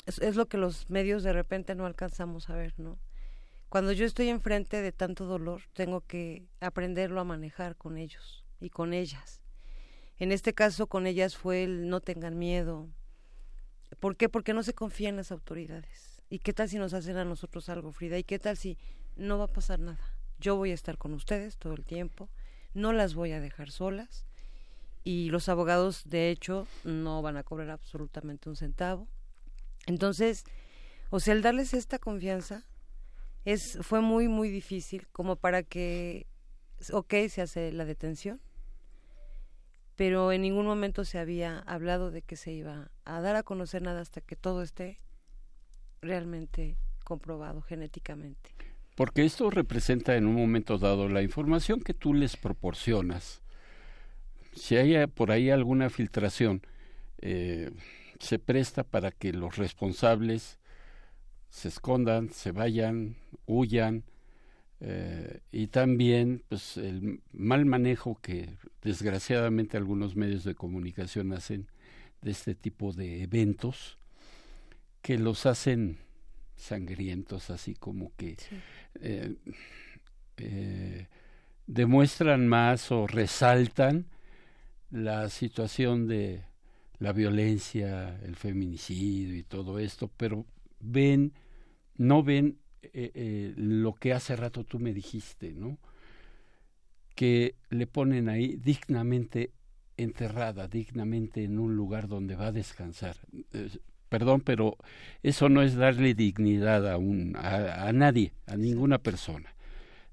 es, 0.05 0.19
es 0.19 0.35
lo 0.35 0.47
que 0.47 0.57
los 0.57 0.89
medios 0.89 1.23
de 1.23 1.33
repente 1.33 1.73
no 1.73 1.85
alcanzamos 1.85 2.49
a 2.49 2.55
ver, 2.55 2.73
¿no? 2.77 2.99
Cuando 3.69 3.93
yo 3.93 4.05
estoy 4.05 4.27
enfrente 4.27 4.81
de 4.81 4.91
tanto 4.91 5.25
dolor, 5.25 5.61
tengo 5.71 6.01
que 6.01 6.43
aprenderlo 6.59 7.21
a 7.21 7.23
manejar 7.23 7.77
con 7.77 7.97
ellos 7.97 8.43
y 8.59 8.69
con 8.69 8.93
ellas. 8.93 9.41
En 10.17 10.33
este 10.33 10.53
caso, 10.53 10.87
con 10.87 11.07
ellas 11.07 11.37
fue 11.37 11.63
el 11.63 11.87
no 11.87 12.01
tengan 12.01 12.37
miedo. 12.37 12.89
¿Por 14.01 14.17
qué? 14.17 14.27
Porque 14.27 14.53
no 14.53 14.61
se 14.63 14.73
confía 14.73 15.07
en 15.07 15.15
las 15.15 15.31
autoridades. 15.31 16.21
¿Y 16.29 16.39
qué 16.39 16.51
tal 16.51 16.67
si 16.67 16.77
nos 16.77 16.93
hacen 16.93 17.15
a 17.15 17.23
nosotros 17.23 17.69
algo, 17.69 17.93
Frida? 17.93 18.17
¿Y 18.17 18.25
qué 18.25 18.37
tal 18.37 18.57
si 18.57 18.77
no 19.15 19.37
va 19.37 19.45
a 19.45 19.53
pasar 19.53 19.79
nada? 19.79 20.17
Yo 20.37 20.57
voy 20.57 20.71
a 20.71 20.75
estar 20.75 20.97
con 20.97 21.13
ustedes 21.13 21.57
todo 21.57 21.73
el 21.73 21.85
tiempo, 21.85 22.29
no 22.73 22.91
las 22.91 23.15
voy 23.15 23.31
a 23.31 23.39
dejar 23.39 23.71
solas 23.71 24.25
y 25.03 25.29
los 25.29 25.49
abogados, 25.49 26.03
de 26.05 26.29
hecho, 26.29 26.67
no 26.83 27.21
van 27.21 27.37
a 27.37 27.43
cobrar 27.43 27.69
absolutamente 27.69 28.49
un 28.49 28.55
centavo. 28.55 29.07
Entonces, 29.87 30.43
o 31.09 31.19
sea, 31.19 31.33
el 31.33 31.41
darles 31.41 31.73
esta 31.73 31.99
confianza 31.99 32.65
es 33.45 33.79
fue 33.81 34.01
muy 34.01 34.27
muy 34.27 34.49
difícil 34.49 35.07
como 35.11 35.35
para 35.35 35.63
que 35.63 36.27
ok 36.91 37.13
se 37.29 37.41
hace 37.41 37.71
la 37.71 37.85
detención 37.85 38.39
pero 39.95 40.31
en 40.31 40.41
ningún 40.41 40.65
momento 40.65 41.05
se 41.05 41.19
había 41.19 41.59
hablado 41.59 42.11
de 42.11 42.21
que 42.21 42.35
se 42.35 42.51
iba 42.51 42.91
a 43.03 43.21
dar 43.21 43.35
a 43.35 43.43
conocer 43.43 43.81
nada 43.81 44.01
hasta 44.01 44.21
que 44.21 44.35
todo 44.35 44.61
esté 44.61 44.99
realmente 46.01 46.77
comprobado 47.03 47.61
genéticamente 47.61 48.55
porque 48.95 49.25
esto 49.25 49.49
representa 49.49 50.15
en 50.15 50.27
un 50.27 50.35
momento 50.35 50.77
dado 50.77 51.07
la 51.07 51.23
información 51.23 51.81
que 51.81 51.93
tú 51.93 52.13
les 52.13 52.37
proporcionas 52.37 53.41
si 54.53 54.75
hay 54.77 55.07
por 55.07 55.31
ahí 55.31 55.49
alguna 55.49 55.89
filtración 55.89 56.61
eh, 57.19 57.71
se 58.19 58.39
presta 58.39 58.83
para 58.83 59.11
que 59.11 59.33
los 59.33 59.57
responsables 59.57 60.59
se 61.49 61.67
escondan, 61.67 62.29
se 62.29 62.51
vayan, 62.51 63.15
huyan, 63.45 64.03
eh, 64.83 65.41
y 65.51 65.67
también 65.67 66.43
pues 66.49 66.75
el 66.77 67.21
mal 67.31 67.65
manejo 67.65 68.17
que 68.19 68.57
desgraciadamente 68.81 69.77
algunos 69.77 70.15
medios 70.15 70.43
de 70.43 70.55
comunicación 70.55 71.33
hacen 71.33 71.67
de 72.21 72.31
este 72.31 72.55
tipo 72.55 72.91
de 72.91 73.21
eventos 73.21 73.99
que 75.03 75.19
los 75.19 75.45
hacen 75.45 75.99
sangrientos 76.55 77.51
así 77.51 77.75
como 77.75 78.11
que 78.17 78.37
eh, 79.01 79.35
eh, 80.37 81.07
demuestran 81.67 82.47
más 82.47 82.91
o 82.91 83.05
resaltan 83.05 84.07
la 84.91 85.29
situación 85.29 86.07
de 86.07 86.43
la 86.99 87.13
violencia, 87.13 88.19
el 88.23 88.35
feminicidio 88.35 89.35
y 89.35 89.43
todo 89.43 89.79
esto, 89.79 90.09
pero 90.17 90.45
ven, 90.79 91.33
no 91.97 92.21
ven 92.21 92.59
eh, 92.83 93.11
eh, 93.15 93.53
lo 93.57 93.93
que 93.95 94.13
hace 94.13 94.35
rato 94.35 94.63
tú 94.63 94.79
me 94.79 94.93
dijiste, 94.93 95.53
¿no? 95.53 95.79
Que 97.15 97.55
le 97.69 97.87
ponen 97.87 98.29
ahí 98.29 98.57
dignamente 98.57 99.51
enterrada, 99.97 100.67
dignamente 100.67 101.43
en 101.43 101.57
un 101.57 101.75
lugar 101.75 102.07
donde 102.07 102.35
va 102.35 102.47
a 102.47 102.51
descansar. 102.51 103.17
Perdón, 104.09 104.41
pero 104.41 104.77
eso 105.23 105.47
no 105.47 105.61
es 105.61 105.75
darle 105.75 106.13
dignidad 106.13 106.89
a, 106.89 106.97
un, 106.97 107.35
a, 107.35 107.87
a 107.87 107.93
nadie, 107.93 108.33
a 108.45 108.57
ninguna 108.57 108.97
persona. 108.97 109.55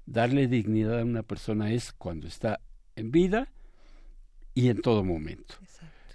Darle 0.05 0.47
dignidad 0.47 0.99
a 0.99 1.05
una 1.05 1.23
persona 1.23 1.71
es 1.71 1.91
cuando 1.93 2.27
está 2.27 2.61
en 2.95 3.11
vida 3.11 3.49
y 4.59 4.69
en 4.69 4.81
todo 4.81 5.03
momento. 5.03 5.55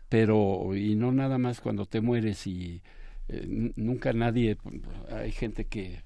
Pero, 0.08 0.76
y 0.76 0.94
no 0.94 1.12
nada 1.12 1.38
más 1.38 1.60
cuando 1.60 1.86
te 1.86 2.00
mueres 2.00 2.46
y 2.46 2.82
eh, 3.28 3.72
nunca 3.76 4.12
nadie, 4.12 4.58
hay 5.10 5.32
gente 5.32 5.64
que 5.64 6.02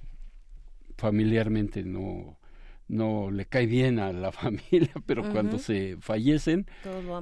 familiarmente 0.97 1.83
no, 1.83 2.39
no 2.87 3.31
le 3.31 3.47
cae 3.47 3.67
bien 3.67 3.99
a 3.99 4.13
la 4.13 4.31
familia, 4.43 4.93
pero 5.05 5.31
cuando 5.31 5.59
se 5.59 5.97
fallecen, 6.01 6.67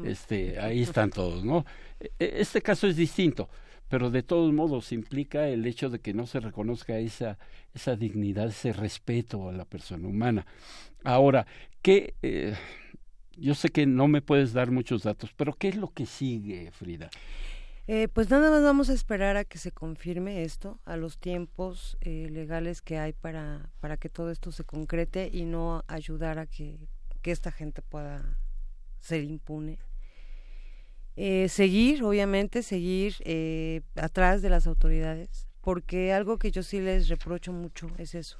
este, 0.04 0.60
ahí 0.60 0.82
están 0.82 1.10
todos, 1.10 1.44
¿no? 1.44 1.64
E, 1.98 2.12
e, 2.18 2.40
este 2.40 2.60
caso 2.60 2.86
es 2.86 2.96
distinto, 2.96 3.48
pero 3.88 4.10
de 4.10 4.22
todos 4.22 4.52
modos 4.52 4.92
implica 4.92 5.48
el 5.48 5.64
hecho 5.66 5.88
de 5.88 6.00
que 6.00 6.12
no 6.12 6.26
se 6.26 6.40
reconozca 6.40 6.98
esa, 6.98 7.38
esa 7.74 7.96
dignidad, 7.96 8.48
ese 8.48 8.72
respeto 8.74 9.48
a 9.48 9.52
la 9.52 9.64
persona 9.64 10.06
humana. 10.06 10.46
Ahora, 11.04 11.46
¿qué? 11.80 12.14
Eh, 12.22 12.54
yo 13.36 13.54
sé 13.54 13.70
que 13.70 13.86
no 13.86 14.08
me 14.08 14.22
puedes 14.22 14.52
dar 14.52 14.70
muchos 14.70 15.02
datos, 15.02 15.32
pero 15.36 15.54
¿qué 15.54 15.68
es 15.68 15.76
lo 15.76 15.92
que 15.92 16.06
sigue, 16.06 16.70
Frida? 16.72 17.10
Eh, 17.88 18.08
pues 18.12 18.30
nada 18.30 18.50
más 18.50 18.62
vamos 18.62 18.90
a 18.90 18.94
esperar 18.94 19.36
a 19.36 19.44
que 19.44 19.58
se 19.58 19.70
confirme 19.70 20.42
esto, 20.42 20.80
a 20.84 20.96
los 20.96 21.18
tiempos 21.18 21.96
eh, 22.00 22.28
legales 22.30 22.82
que 22.82 22.98
hay 22.98 23.12
para, 23.12 23.70
para 23.80 23.96
que 23.96 24.08
todo 24.08 24.30
esto 24.30 24.50
se 24.50 24.64
concrete 24.64 25.30
y 25.32 25.44
no 25.44 25.84
ayudar 25.86 26.38
a 26.38 26.46
que, 26.46 26.88
que 27.22 27.30
esta 27.30 27.52
gente 27.52 27.82
pueda 27.82 28.38
ser 28.98 29.22
impune. 29.22 29.78
Eh, 31.16 31.48
seguir, 31.48 32.04
obviamente, 32.04 32.62
seguir 32.62 33.14
eh, 33.20 33.80
atrás 33.94 34.42
de 34.42 34.50
las 34.50 34.66
autoridades, 34.66 35.48
porque 35.62 36.12
algo 36.12 36.38
que 36.38 36.50
yo 36.50 36.62
sí 36.62 36.78
les 36.78 37.08
reprocho 37.08 37.52
mucho 37.52 37.88
es 37.96 38.14
eso. 38.14 38.38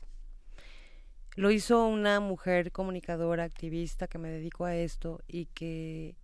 Lo 1.37 1.51
hizo 1.51 1.87
una 1.87 2.19
mujer 2.21 2.73
comunicadora, 2.73 3.45
activista, 3.45 4.09
que 4.09 4.17
me 4.17 4.31
dedico 4.31 4.65
a 4.65 4.75
esto 4.75 5.21
y 5.29 5.45
que 5.47 6.17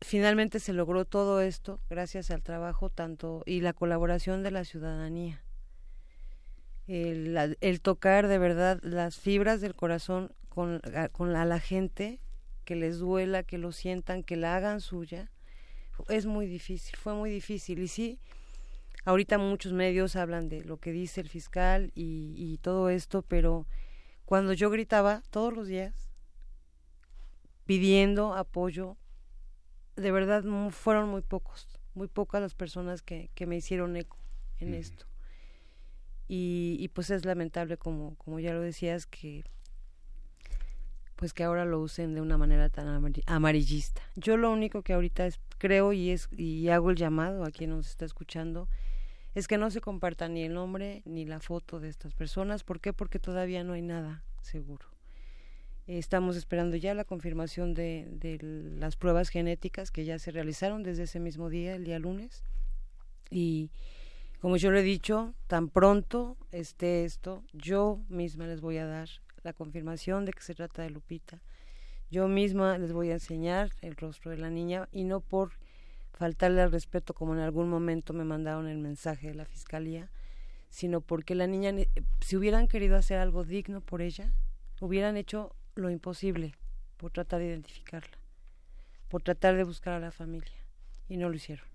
finalmente 0.00 0.58
se 0.58 0.72
logró 0.72 1.04
todo 1.04 1.42
esto 1.42 1.80
gracias 1.90 2.30
al 2.30 2.42
trabajo 2.42 2.88
tanto 2.88 3.42
y 3.44 3.60
la 3.60 3.74
colaboración 3.74 4.42
de 4.42 4.50
la 4.50 4.64
ciudadanía. 4.64 5.42
El, 6.86 7.56
el 7.60 7.80
tocar 7.82 8.26
de 8.26 8.38
verdad 8.38 8.78
las 8.82 9.18
fibras 9.18 9.60
del 9.60 9.74
corazón 9.74 10.32
con, 10.48 10.80
con 11.12 11.34
la, 11.34 11.44
la 11.44 11.60
gente, 11.60 12.20
que 12.64 12.74
les 12.74 12.98
duela, 12.98 13.42
que 13.42 13.58
lo 13.58 13.70
sientan, 13.70 14.22
que 14.22 14.36
la 14.36 14.56
hagan 14.56 14.80
suya, 14.80 15.30
es 16.08 16.24
muy 16.24 16.46
difícil, 16.46 16.96
fue 16.96 17.12
muy 17.12 17.30
difícil. 17.30 17.80
Y 17.80 17.88
sí, 17.88 18.18
ahorita 19.04 19.36
muchos 19.36 19.74
medios 19.74 20.16
hablan 20.16 20.48
de 20.48 20.64
lo 20.64 20.78
que 20.78 20.92
dice 20.92 21.20
el 21.20 21.28
fiscal 21.28 21.92
y, 21.94 22.34
y 22.36 22.56
todo 22.58 22.88
esto, 22.88 23.20
pero 23.20 23.66
cuando 24.26 24.52
yo 24.52 24.68
gritaba 24.70 25.22
todos 25.30 25.54
los 25.54 25.66
días 25.68 26.10
pidiendo 27.64 28.34
apoyo 28.34 28.96
de 29.96 30.12
verdad 30.12 30.44
fueron 30.70 31.08
muy 31.08 31.22
pocos, 31.22 31.66
muy 31.94 32.06
pocas 32.06 32.42
las 32.42 32.54
personas 32.54 33.02
que, 33.02 33.30
que 33.34 33.46
me 33.46 33.56
hicieron 33.56 33.96
eco 33.96 34.18
en 34.58 34.74
esto. 34.74 35.06
Y, 36.28 36.76
y, 36.80 36.88
pues 36.88 37.10
es 37.10 37.24
lamentable, 37.24 37.76
como, 37.76 38.16
como 38.16 38.40
ya 38.40 38.52
lo 38.52 38.60
decías, 38.60 39.06
que 39.06 39.44
pues 41.14 41.32
que 41.32 41.44
ahora 41.44 41.64
lo 41.64 41.80
usen 41.80 42.14
de 42.14 42.20
una 42.20 42.36
manera 42.36 42.68
tan 42.68 42.88
amarillista. 43.26 44.02
Yo 44.16 44.36
lo 44.36 44.52
único 44.52 44.82
que 44.82 44.92
ahorita 44.92 45.26
es, 45.26 45.40
creo 45.56 45.94
y 45.94 46.10
es 46.10 46.28
y 46.36 46.68
hago 46.68 46.90
el 46.90 46.96
llamado 46.96 47.44
a 47.44 47.50
quien 47.50 47.70
nos 47.70 47.86
está 47.86 48.04
escuchando 48.04 48.68
es 49.36 49.48
que 49.48 49.58
no 49.58 49.70
se 49.70 49.82
comparta 49.82 50.28
ni 50.28 50.44
el 50.44 50.54
nombre 50.54 51.02
ni 51.04 51.26
la 51.26 51.40
foto 51.40 51.78
de 51.78 51.90
estas 51.90 52.14
personas. 52.14 52.64
¿Por 52.64 52.80
qué? 52.80 52.94
Porque 52.94 53.18
todavía 53.18 53.64
no 53.64 53.74
hay 53.74 53.82
nada 53.82 54.24
seguro. 54.40 54.86
Estamos 55.86 56.36
esperando 56.36 56.74
ya 56.78 56.94
la 56.94 57.04
confirmación 57.04 57.74
de, 57.74 58.38
las 58.40 58.96
pruebas 58.96 59.28
genéticas 59.28 59.90
que 59.90 60.06
ya 60.06 60.18
se 60.18 60.30
realizaron 60.30 60.82
desde 60.82 61.02
ese 61.02 61.20
mismo 61.20 61.50
día, 61.50 61.74
el 61.74 61.84
día 61.84 61.98
lunes. 61.98 62.44
Y 63.30 63.70
como 64.40 64.56
yo 64.56 64.70
lo 64.70 64.78
he 64.78 64.82
dicho, 64.82 65.34
tan 65.48 65.68
pronto 65.68 66.38
esté 66.50 67.04
esto, 67.04 67.44
yo 67.52 68.00
misma 68.08 68.46
les 68.46 68.62
voy 68.62 68.78
a 68.78 68.86
dar 68.86 69.10
la 69.42 69.52
confirmación 69.52 70.24
de 70.24 70.32
que 70.32 70.40
se 70.40 70.54
trata 70.54 70.80
de 70.80 70.88
Lupita. 70.88 71.42
Yo 72.10 72.26
misma 72.26 72.78
les 72.78 72.94
voy 72.94 73.10
a 73.10 73.14
enseñar 73.14 73.68
el 73.82 73.96
rostro 73.96 74.30
de 74.30 74.38
la 74.38 74.48
niña 74.48 74.88
y 74.92 75.04
no 75.04 75.20
por 75.20 75.52
faltarle 76.16 76.62
al 76.62 76.72
respeto 76.72 77.14
como 77.14 77.34
en 77.34 77.40
algún 77.40 77.68
momento 77.68 78.12
me 78.14 78.24
mandaron 78.24 78.66
el 78.66 78.78
mensaje 78.78 79.28
de 79.28 79.34
la 79.34 79.44
fiscalía, 79.44 80.10
sino 80.70 81.00
porque 81.00 81.34
la 81.34 81.46
niña, 81.46 81.72
si 82.20 82.36
hubieran 82.36 82.68
querido 82.68 82.96
hacer 82.96 83.18
algo 83.18 83.44
digno 83.44 83.82
por 83.82 84.00
ella, 84.00 84.32
hubieran 84.80 85.16
hecho 85.16 85.54
lo 85.74 85.90
imposible 85.90 86.54
por 86.96 87.12
tratar 87.12 87.40
de 87.40 87.48
identificarla, 87.48 88.18
por 89.08 89.22
tratar 89.22 89.56
de 89.56 89.64
buscar 89.64 89.92
a 89.92 90.00
la 90.00 90.10
familia, 90.10 90.64
y 91.08 91.18
no 91.18 91.28
lo 91.28 91.36
hicieron. 91.36 91.66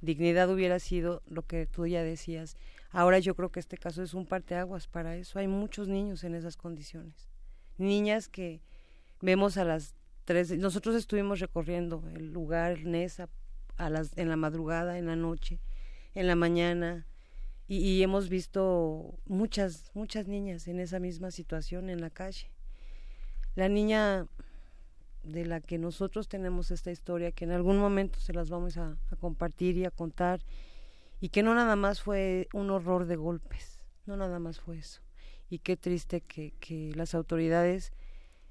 Dignidad 0.00 0.50
hubiera 0.50 0.78
sido 0.80 1.22
lo 1.26 1.42
que 1.46 1.66
tú 1.66 1.86
ya 1.86 2.02
decías. 2.02 2.56
Ahora 2.90 3.18
yo 3.18 3.34
creo 3.36 3.50
que 3.50 3.60
este 3.60 3.76
caso 3.76 4.02
es 4.02 4.14
un 4.14 4.26
parteaguas 4.26 4.88
para 4.88 5.14
eso. 5.16 5.38
Hay 5.38 5.46
muchos 5.46 5.88
niños 5.88 6.24
en 6.24 6.34
esas 6.34 6.56
condiciones. 6.56 7.28
Niñas 7.76 8.28
que 8.28 8.62
vemos 9.20 9.58
a 9.58 9.64
las 9.64 9.94
tres. 10.24 10.50
Nosotros 10.58 10.94
estuvimos 10.94 11.40
recorriendo 11.40 12.02
el 12.14 12.32
lugar, 12.32 12.84
Nesa, 12.84 13.28
en 13.88 14.28
la 14.28 14.36
madrugada, 14.36 14.98
en 14.98 15.06
la 15.06 15.16
noche, 15.16 15.60
en 16.14 16.26
la 16.26 16.36
mañana, 16.36 17.06
y, 17.68 18.02
hemos 18.02 18.28
visto 18.28 19.14
muchas, 19.26 19.92
muchas 19.94 20.26
niñas 20.26 20.66
en 20.66 20.80
esa 20.80 20.98
misma 20.98 21.30
situación 21.30 21.88
en 21.88 22.00
la 22.00 22.10
calle 22.10 22.50
la 23.54 23.68
niña 23.68 24.26
de 25.22 25.44
la 25.44 25.60
que 25.60 25.78
nosotros 25.78 26.28
tenemos 26.28 26.70
esta 26.70 26.90
historia, 26.90 27.32
que 27.32 27.44
en 27.44 27.52
algún 27.52 27.78
momento 27.78 28.18
se 28.20 28.32
las 28.32 28.48
vamos 28.48 28.76
a, 28.76 28.96
a 29.10 29.16
compartir 29.16 29.76
y 29.76 29.84
a 29.84 29.90
contar, 29.90 30.40
y 31.20 31.28
que 31.28 31.42
no 31.42 31.54
nada 31.54 31.76
más 31.76 32.00
fue 32.00 32.48
un 32.54 32.70
horror 32.70 33.06
de 33.06 33.16
golpes, 33.16 33.84
no 34.06 34.16
nada 34.16 34.38
más 34.38 34.60
fue 34.60 34.78
eso. 34.78 35.02
Y 35.50 35.58
qué 35.58 35.76
triste 35.76 36.20
que, 36.20 36.54
que 36.60 36.92
las 36.94 37.14
autoridades 37.14 37.92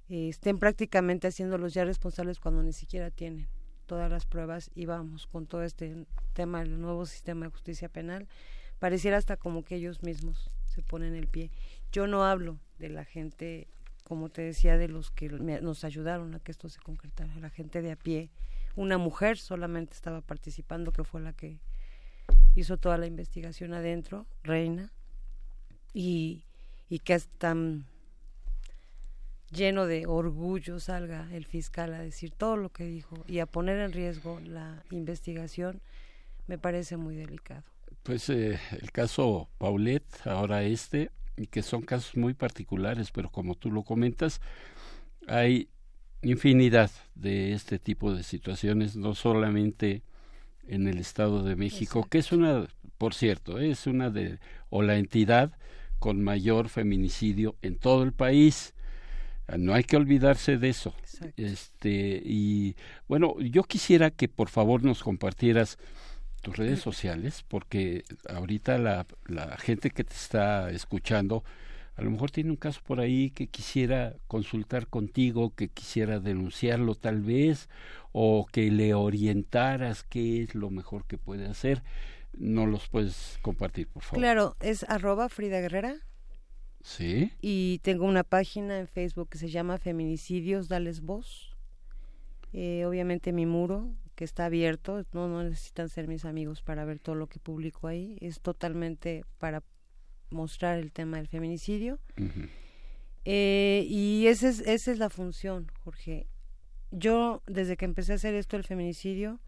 eh, 0.09 0.29
estén 0.29 0.59
prácticamente 0.59 1.27
haciéndolos 1.27 1.73
ya 1.73 1.85
responsables 1.85 2.39
cuando 2.39 2.61
ni 2.61 2.73
siquiera 2.73 3.09
tienen 3.09 3.47
todas 3.89 4.11
las 4.11 4.27
pruebas 4.27 4.69
y 4.75 4.85
vamos 4.85 5.25
con 5.25 5.47
todo 5.47 5.63
este 5.63 6.05
tema 6.33 6.59
del 6.59 6.79
nuevo 6.79 7.07
sistema 7.07 7.47
de 7.47 7.51
justicia 7.51 7.89
penal, 7.89 8.27
pareciera 8.77 9.17
hasta 9.17 9.35
como 9.35 9.63
que 9.63 9.75
ellos 9.75 10.03
mismos 10.03 10.51
se 10.65 10.83
ponen 10.83 11.15
el 11.15 11.25
pie. 11.25 11.49
Yo 11.91 12.05
no 12.05 12.23
hablo 12.23 12.59
de 12.77 12.89
la 12.89 13.03
gente, 13.03 13.67
como 14.03 14.29
te 14.29 14.43
decía, 14.43 14.77
de 14.77 14.89
los 14.89 15.09
que 15.09 15.29
nos 15.29 15.83
ayudaron 15.83 16.35
a 16.35 16.39
que 16.39 16.51
esto 16.51 16.69
se 16.69 16.79
concretara, 16.79 17.33
la 17.39 17.49
gente 17.49 17.81
de 17.81 17.91
a 17.91 17.95
pie. 17.95 18.29
Una 18.75 18.99
mujer 18.99 19.39
solamente 19.39 19.95
estaba 19.95 20.21
participando, 20.21 20.91
que 20.91 21.03
fue 21.03 21.19
la 21.19 21.33
que 21.33 21.57
hizo 22.53 22.77
toda 22.77 22.99
la 22.99 23.07
investigación 23.07 23.73
adentro, 23.73 24.27
Reina, 24.43 24.91
y, 25.95 26.43
y 26.89 26.99
que 26.99 27.15
es 27.15 27.27
tan 27.39 27.87
lleno 29.51 29.85
de 29.85 30.05
orgullo 30.05 30.79
salga 30.79 31.27
el 31.33 31.45
fiscal 31.45 31.93
a 31.93 31.99
decir 31.99 32.31
todo 32.31 32.57
lo 32.57 32.69
que 32.69 32.85
dijo 32.85 33.23
y 33.27 33.39
a 33.39 33.45
poner 33.45 33.79
en 33.79 33.91
riesgo 33.91 34.39
la 34.41 34.83
investigación, 34.91 35.81
me 36.47 36.57
parece 36.57 36.97
muy 36.97 37.15
delicado. 37.15 37.63
Pues 38.03 38.29
eh, 38.29 38.59
el 38.81 38.91
caso 38.91 39.49
Paulette, 39.57 40.25
ahora 40.25 40.63
este, 40.63 41.11
que 41.51 41.61
son 41.61 41.81
casos 41.81 42.17
muy 42.17 42.33
particulares, 42.33 43.11
pero 43.11 43.29
como 43.29 43.55
tú 43.55 43.71
lo 43.71 43.83
comentas, 43.83 44.41
hay 45.27 45.69
infinidad 46.21 46.91
de 47.15 47.53
este 47.53 47.79
tipo 47.79 48.13
de 48.13 48.23
situaciones, 48.23 48.95
no 48.95 49.15
solamente 49.15 50.03
en 50.67 50.87
el 50.87 50.99
Estado 50.99 51.43
de 51.43 51.55
México, 51.55 52.07
que 52.09 52.19
es 52.19 52.31
una, 52.31 52.67
por 52.97 53.13
cierto, 53.13 53.59
es 53.59 53.87
una 53.87 54.09
de, 54.09 54.39
o 54.69 54.81
la 54.81 54.97
entidad 54.97 55.53
con 55.97 56.23
mayor 56.23 56.69
feminicidio 56.69 57.55
en 57.61 57.77
todo 57.77 58.03
el 58.03 58.13
país. 58.13 58.73
No 59.57 59.73
hay 59.73 59.83
que 59.83 59.97
olvidarse 59.97 60.57
de 60.57 60.69
eso. 60.69 60.93
Este, 61.37 62.21
y 62.23 62.75
bueno, 63.07 63.39
yo 63.39 63.63
quisiera 63.63 64.11
que 64.11 64.27
por 64.27 64.49
favor 64.49 64.83
nos 64.83 65.03
compartieras 65.03 65.77
tus 66.41 66.55
redes 66.57 66.79
sociales, 66.79 67.43
porque 67.47 68.03
ahorita 68.29 68.77
la, 68.77 69.05
la 69.25 69.57
gente 69.57 69.89
que 69.89 70.03
te 70.03 70.13
está 70.13 70.69
escuchando 70.71 71.43
a 71.99 72.01
lo 72.01 72.11
mejor 72.11 72.31
tiene 72.31 72.51
un 72.51 72.55
caso 72.55 72.79
por 72.87 73.01
ahí 73.01 73.29
que 73.29 73.47
quisiera 73.47 74.15
consultar 74.27 74.87
contigo, 74.87 75.53
que 75.53 75.67
quisiera 75.67 76.21
denunciarlo 76.21 76.95
tal 76.95 77.21
vez, 77.21 77.67
o 78.13 78.47
que 78.49 78.71
le 78.71 78.93
orientaras 78.93 80.05
qué 80.05 80.43
es 80.43 80.55
lo 80.55 80.69
mejor 80.69 81.03
que 81.07 81.17
puede 81.17 81.45
hacer. 81.47 81.83
No 82.31 82.65
los 82.65 82.87
puedes 82.87 83.37
compartir, 83.41 83.89
por 83.89 84.03
favor. 84.03 84.19
Claro, 84.19 84.55
es 84.61 84.85
arroba 84.87 85.27
Frida 85.27 85.59
Guerrera 85.59 85.97
Sí. 86.81 87.33
y 87.41 87.79
tengo 87.79 88.05
una 88.05 88.23
página 88.23 88.79
en 88.79 88.87
Facebook 88.87 89.29
que 89.29 89.37
se 89.37 89.49
llama 89.49 89.77
Feminicidios, 89.77 90.69
Dales 90.69 91.01
Voz. 91.01 91.55
Eh, 92.53 92.85
obviamente 92.85 93.31
mi 93.31 93.45
muro, 93.45 93.91
que 94.15 94.23
está 94.23 94.45
abierto, 94.45 95.05
no, 95.13 95.27
no 95.27 95.43
necesitan 95.43 95.89
ser 95.89 96.07
mis 96.07 96.25
amigos 96.25 96.61
para 96.61 96.85
ver 96.85 96.99
todo 96.99 97.15
lo 97.15 97.27
que 97.27 97.39
publico 97.39 97.87
ahí, 97.87 98.17
es 98.21 98.41
totalmente 98.41 99.23
para 99.37 99.63
mostrar 100.29 100.79
el 100.79 100.91
tema 100.91 101.17
del 101.17 101.27
feminicidio. 101.27 101.99
Eh, 103.25 103.85
y 103.87 104.27
esa 104.27 104.49
es, 104.49 104.61
esa 104.61 104.91
es 104.91 104.97
la 104.97 105.09
función, 105.09 105.67
Jorge. 105.83 106.27
Yo, 106.91 107.43
desde 107.45 107.77
que 107.77 107.85
empecé 107.85 108.13
a 108.13 108.15
hacer 108.15 108.33
esto, 108.33 108.57
el 108.57 108.63
feminicidio, 108.63 109.39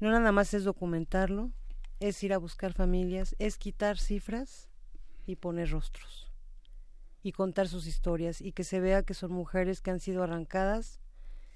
no 0.00 0.10
nada 0.10 0.32
más 0.32 0.52
es 0.52 0.64
documentarlo, 0.64 1.52
es 2.00 2.22
ir 2.22 2.32
a 2.32 2.38
buscar 2.38 2.72
familias, 2.72 3.36
es 3.38 3.56
quitar 3.56 3.98
cifras 3.98 4.68
y 5.26 5.36
poner 5.36 5.70
rostros 5.70 6.25
y 7.22 7.32
contar 7.32 7.68
sus 7.68 7.86
historias 7.86 8.40
y 8.40 8.52
que 8.52 8.64
se 8.64 8.80
vea 8.80 9.02
que 9.02 9.14
son 9.14 9.32
mujeres 9.32 9.80
que 9.80 9.90
han 9.90 10.00
sido 10.00 10.22
arrancadas 10.22 11.00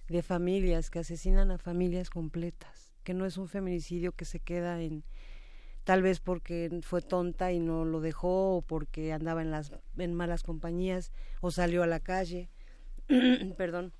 de 0.09 0.23
familias, 0.23 0.91
que 0.91 0.99
asesinan 0.99 1.51
a 1.51 1.59
familias 1.59 2.11
completas, 2.11 2.93
que 3.05 3.15
no 3.15 3.27
es 3.27 3.37
un 3.37 3.49
feminicidio 3.49 4.13
que 4.13 4.25
se 4.25 4.41
queda 4.41 4.83
en 4.83 5.05
tal 5.85 6.03
vez 6.03 6.21
porque 6.21 6.81
fue 6.83 7.03
tonta 7.03 7.53
y 7.53 7.59
no 7.59 7.85
lo 7.85 8.01
dejó 8.01 8.57
o 8.57 8.63
porque 8.63 9.13
andaba 9.13 9.43
en 9.43 9.51
las 9.51 9.73
en 9.97 10.15
malas 10.15 10.43
compañías 10.43 11.13
o 11.41 11.51
salió 11.51 11.83
a 11.83 11.87
la 11.87 12.01
calle. 12.01 12.51
Perdón. 13.57 13.93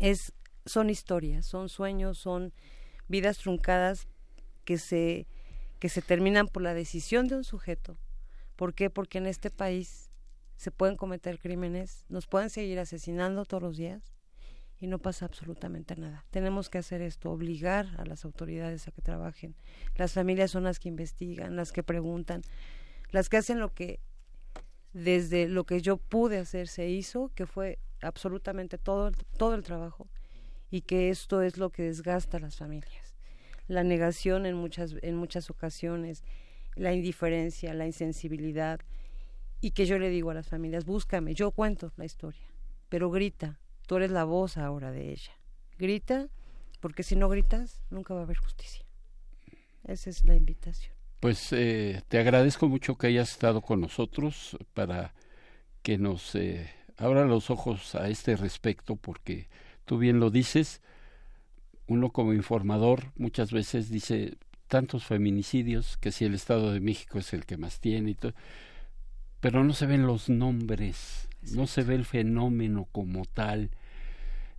Es 0.00 0.32
son 0.66 0.90
historias, 0.90 1.46
son 1.46 1.68
sueños, 1.68 2.18
son 2.18 2.52
vidas 3.08 3.38
truncadas 3.38 4.08
que 4.64 4.78
se 4.78 5.26
que 5.78 5.88
se 5.88 6.00
terminan 6.00 6.48
por 6.48 6.62
la 6.62 6.74
decisión 6.74 7.28
de 7.28 7.36
un 7.36 7.44
sujeto. 7.44 7.98
¿Por 8.56 8.72
qué? 8.72 8.88
Porque 8.88 9.18
en 9.18 9.26
este 9.26 9.50
país 9.50 10.03
se 10.56 10.70
pueden 10.70 10.96
cometer 10.96 11.38
crímenes, 11.38 12.04
nos 12.08 12.26
pueden 12.26 12.50
seguir 12.50 12.78
asesinando 12.78 13.44
todos 13.44 13.62
los 13.62 13.76
días 13.76 14.14
y 14.78 14.86
no 14.86 14.98
pasa 14.98 15.24
absolutamente 15.24 15.96
nada. 15.96 16.24
Tenemos 16.30 16.68
que 16.68 16.78
hacer 16.78 17.00
esto, 17.00 17.30
obligar 17.30 17.88
a 17.98 18.04
las 18.04 18.24
autoridades 18.24 18.86
a 18.88 18.90
que 18.90 19.02
trabajen. 19.02 19.54
Las 19.96 20.12
familias 20.12 20.50
son 20.50 20.64
las 20.64 20.78
que 20.78 20.88
investigan, 20.88 21.56
las 21.56 21.72
que 21.72 21.82
preguntan, 21.82 22.42
las 23.10 23.28
que 23.28 23.36
hacen 23.36 23.60
lo 23.60 23.72
que 23.72 24.00
desde 24.92 25.48
lo 25.48 25.64
que 25.64 25.80
yo 25.80 25.96
pude 25.96 26.38
hacer 26.38 26.68
se 26.68 26.88
hizo, 26.88 27.30
que 27.34 27.46
fue 27.46 27.78
absolutamente 28.00 28.78
todo, 28.78 29.10
todo 29.36 29.54
el 29.54 29.62
trabajo 29.62 30.08
y 30.70 30.82
que 30.82 31.10
esto 31.10 31.42
es 31.42 31.58
lo 31.58 31.70
que 31.70 31.82
desgasta 31.82 32.36
a 32.36 32.40
las 32.40 32.56
familias. 32.56 33.14
La 33.66 33.82
negación 33.82 34.46
en 34.46 34.54
muchas, 34.54 34.94
en 35.02 35.16
muchas 35.16 35.50
ocasiones, 35.50 36.22
la 36.74 36.92
indiferencia, 36.92 37.74
la 37.74 37.86
insensibilidad 37.86 38.80
y 39.64 39.70
que 39.70 39.86
yo 39.86 39.98
le 39.98 40.10
digo 40.10 40.30
a 40.30 40.34
las 40.34 40.46
familias, 40.46 40.84
búscame, 40.84 41.32
yo 41.32 41.50
cuento 41.50 41.90
la 41.96 42.04
historia, 42.04 42.46
pero 42.90 43.10
grita, 43.10 43.58
tú 43.86 43.96
eres 43.96 44.10
la 44.10 44.24
voz 44.24 44.58
ahora 44.58 44.92
de 44.92 45.10
ella. 45.10 45.32
Grita, 45.78 46.28
porque 46.80 47.02
si 47.02 47.16
no 47.16 47.30
gritas, 47.30 47.80
nunca 47.88 48.12
va 48.12 48.20
a 48.20 48.22
haber 48.24 48.36
justicia. 48.36 48.84
Esa 49.84 50.10
es 50.10 50.22
la 50.24 50.36
invitación. 50.36 50.92
Pues 51.18 51.50
eh, 51.54 52.02
te 52.08 52.18
agradezco 52.18 52.68
mucho 52.68 52.98
que 52.98 53.06
hayas 53.06 53.32
estado 53.32 53.62
con 53.62 53.80
nosotros 53.80 54.54
para 54.74 55.14
que 55.80 55.96
nos 55.96 56.34
eh, 56.34 56.70
abra 56.98 57.24
los 57.24 57.48
ojos 57.48 57.94
a 57.94 58.10
este 58.10 58.36
respecto, 58.36 58.96
porque 58.96 59.48
tú 59.86 59.96
bien 59.96 60.20
lo 60.20 60.28
dices, 60.28 60.82
uno 61.86 62.10
como 62.10 62.34
informador 62.34 63.12
muchas 63.16 63.50
veces 63.50 63.88
dice 63.88 64.36
tantos 64.68 65.04
feminicidios, 65.04 65.96
que 65.96 66.12
si 66.12 66.26
el 66.26 66.34
Estado 66.34 66.70
de 66.70 66.80
México 66.80 67.18
es 67.18 67.32
el 67.32 67.46
que 67.46 67.56
más 67.56 67.80
tiene 67.80 68.10
y 68.10 68.14
todo, 68.14 68.34
pero 69.44 69.62
no 69.62 69.74
se 69.74 69.84
ven 69.84 70.06
los 70.06 70.30
nombres, 70.30 71.28
no 71.52 71.66
se 71.66 71.82
ve 71.82 71.96
el 71.96 72.06
fenómeno 72.06 72.88
como 72.92 73.26
tal. 73.26 73.68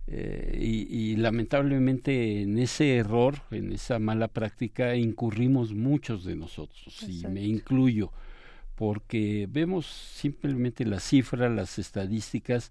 Eh, 0.06 0.56
y, 0.62 1.12
y 1.12 1.16
lamentablemente 1.16 2.42
en 2.42 2.56
ese 2.58 2.96
error, 2.96 3.42
en 3.50 3.72
esa 3.72 3.98
mala 3.98 4.28
práctica, 4.28 4.94
incurrimos 4.94 5.74
muchos 5.74 6.22
de 6.24 6.36
nosotros, 6.36 7.02
y 7.08 7.26
me 7.26 7.42
incluyo, 7.42 8.12
porque 8.76 9.48
vemos 9.50 9.86
simplemente 9.86 10.84
las 10.84 11.02
cifras, 11.02 11.50
las 11.50 11.80
estadísticas, 11.80 12.70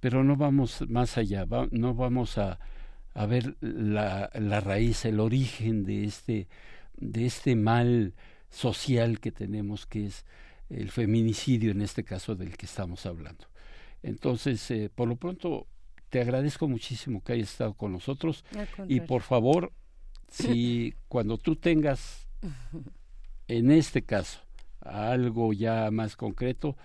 pero 0.00 0.24
no 0.24 0.36
vamos 0.36 0.82
más 0.88 1.18
allá, 1.18 1.44
va- 1.44 1.68
no 1.70 1.92
vamos 1.94 2.38
a, 2.38 2.58
a 3.12 3.26
ver 3.26 3.56
la, 3.60 4.30
la 4.32 4.60
raíz, 4.60 5.04
el 5.04 5.20
origen 5.20 5.84
de 5.84 6.04
este, 6.04 6.48
de 6.96 7.26
este 7.26 7.56
mal 7.56 8.14
social 8.48 9.20
que 9.20 9.32
tenemos, 9.32 9.84
que 9.84 10.06
es 10.06 10.24
el 10.70 10.90
feminicidio, 10.90 11.72
en 11.72 11.82
este 11.82 12.04
caso 12.04 12.34
del 12.34 12.56
que 12.56 12.66
estamos 12.66 13.04
hablando. 13.06 13.46
Entonces, 14.02 14.70
eh, 14.70 14.90
por 14.94 15.08
lo 15.08 15.16
pronto, 15.16 15.66
te 16.08 16.20
agradezco 16.20 16.68
muchísimo 16.68 17.22
que 17.22 17.34
hayas 17.34 17.50
estado 17.50 17.74
con 17.74 17.92
nosotros 17.92 18.44
y 18.88 19.00
por 19.00 19.22
favor, 19.22 19.72
si 20.28 20.94
cuando 21.08 21.38
tú 21.38 21.56
tengas, 21.56 22.26
en 23.48 23.70
este 23.70 24.02
caso, 24.02 24.40
algo 24.80 25.52
ya 25.52 25.90
más 25.90 26.16
concreto, 26.16 26.76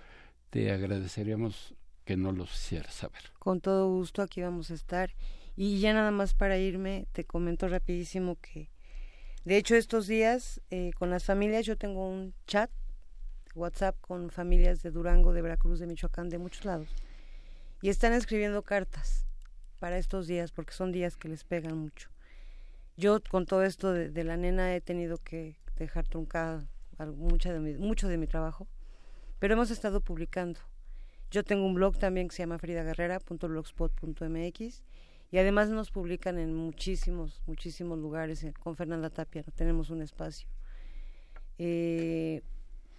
te 0.50 0.70
agradeceríamos 0.70 1.74
que 2.04 2.16
nos 2.16 2.36
lo 2.36 2.44
hicieras 2.44 2.94
saber. 2.94 3.32
Con 3.38 3.60
todo 3.60 3.90
gusto 3.90 4.22
aquí 4.22 4.40
vamos 4.40 4.70
a 4.70 4.74
estar. 4.74 5.14
Y 5.56 5.80
ya 5.80 5.94
nada 5.94 6.10
más 6.10 6.34
para 6.34 6.58
irme, 6.58 7.06
te 7.12 7.24
comento 7.24 7.66
rapidísimo 7.66 8.36
que, 8.40 8.70
de 9.44 9.56
hecho, 9.56 9.74
estos 9.74 10.06
días 10.06 10.60
eh, 10.70 10.90
con 10.98 11.10
las 11.10 11.24
familias 11.24 11.64
yo 11.64 11.76
tengo 11.76 12.08
un 12.08 12.34
chat, 12.46 12.70
WhatsApp 13.56 13.96
con 14.00 14.30
familias 14.30 14.82
de 14.82 14.90
Durango, 14.90 15.32
de 15.32 15.42
Veracruz, 15.42 15.78
de 15.80 15.86
Michoacán, 15.86 16.28
de 16.28 16.38
muchos 16.38 16.64
lados. 16.64 16.88
Y 17.82 17.88
están 17.88 18.12
escribiendo 18.12 18.62
cartas 18.62 19.26
para 19.78 19.98
estos 19.98 20.26
días, 20.26 20.52
porque 20.52 20.72
son 20.72 20.92
días 20.92 21.16
que 21.16 21.28
les 21.28 21.44
pegan 21.44 21.76
mucho. 21.78 22.08
Yo 22.96 23.20
con 23.30 23.46
todo 23.46 23.62
esto 23.64 23.92
de, 23.92 24.24
la 24.24 24.36
nena 24.36 24.74
he 24.74 24.80
tenido 24.80 25.18
que 25.18 25.56
dejar 25.76 26.06
truncada 26.06 26.66
de 26.98 27.60
mi- 27.60 27.76
mucho 27.76 28.08
de 28.08 28.16
mi 28.16 28.26
trabajo, 28.26 28.66
pero 29.38 29.54
hemos 29.54 29.70
estado 29.70 30.00
publicando. 30.00 30.60
Yo 31.30 31.44
tengo 31.44 31.66
un 31.66 31.74
blog 31.74 31.98
también 31.98 32.28
que 32.28 32.36
se 32.36 32.42
llama 32.42 32.58
fridaguerrera.blogspot.mx 32.58 34.82
y 35.32 35.38
además 35.38 35.68
nos 35.68 35.90
publican 35.90 36.38
en 36.38 36.54
muchísimos, 36.54 37.42
muchísimos 37.46 37.98
lugares. 37.98 38.42
eh, 38.44 38.54
Con 38.58 38.76
Fernanda 38.76 39.10
Tapia 39.10 39.42
tenemos 39.54 39.90
un 39.90 40.00
espacio. 40.02 40.48
eh, 41.58 42.42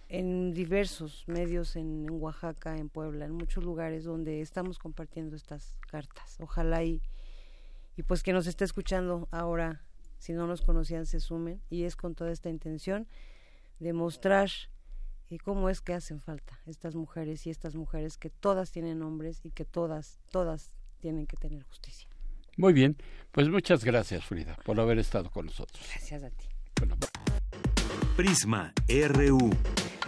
en 0.08 0.52
diversos 0.52 1.24
medios 1.26 1.76
en, 1.76 2.06
en 2.06 2.10
Oaxaca, 2.20 2.76
en 2.76 2.88
Puebla, 2.88 3.26
en 3.26 3.32
muchos 3.32 3.64
lugares 3.64 4.04
donde 4.04 4.40
estamos 4.40 4.78
compartiendo 4.78 5.36
estas 5.36 5.76
cartas. 5.90 6.36
Ojalá 6.40 6.82
y, 6.82 7.02
y 7.96 8.02
pues 8.02 8.22
que 8.22 8.32
nos 8.32 8.46
esté 8.46 8.64
escuchando 8.64 9.28
ahora, 9.30 9.82
si 10.18 10.32
no 10.32 10.46
nos 10.46 10.62
conocían, 10.62 11.06
se 11.06 11.20
sumen. 11.20 11.60
Y 11.68 11.84
es 11.84 11.94
con 11.94 12.14
toda 12.14 12.32
esta 12.32 12.48
intención 12.48 13.06
de 13.78 13.92
mostrar 13.92 14.50
eh, 15.30 15.38
cómo 15.38 15.68
es 15.68 15.80
que 15.80 15.92
hacen 15.92 16.20
falta 16.20 16.58
estas 16.66 16.94
mujeres 16.94 17.46
y 17.46 17.50
estas 17.50 17.74
mujeres 17.74 18.16
que 18.16 18.30
todas 18.30 18.70
tienen 18.70 18.98
nombres 18.98 19.44
y 19.44 19.50
que 19.50 19.64
todas, 19.64 20.18
todas 20.30 20.70
tienen 20.98 21.26
que 21.26 21.36
tener 21.36 21.62
justicia. 21.64 22.08
Muy 22.56 22.72
bien, 22.72 22.96
pues 23.30 23.48
muchas 23.48 23.84
gracias 23.84 24.24
Frida 24.24 24.56
por 24.64 24.80
haber 24.80 24.98
estado 24.98 25.30
con 25.30 25.46
nosotros. 25.46 25.86
Gracias 25.92 26.24
a 26.24 26.30
ti. 26.30 26.46
Prisma 28.16 28.72
RU. 28.88 29.50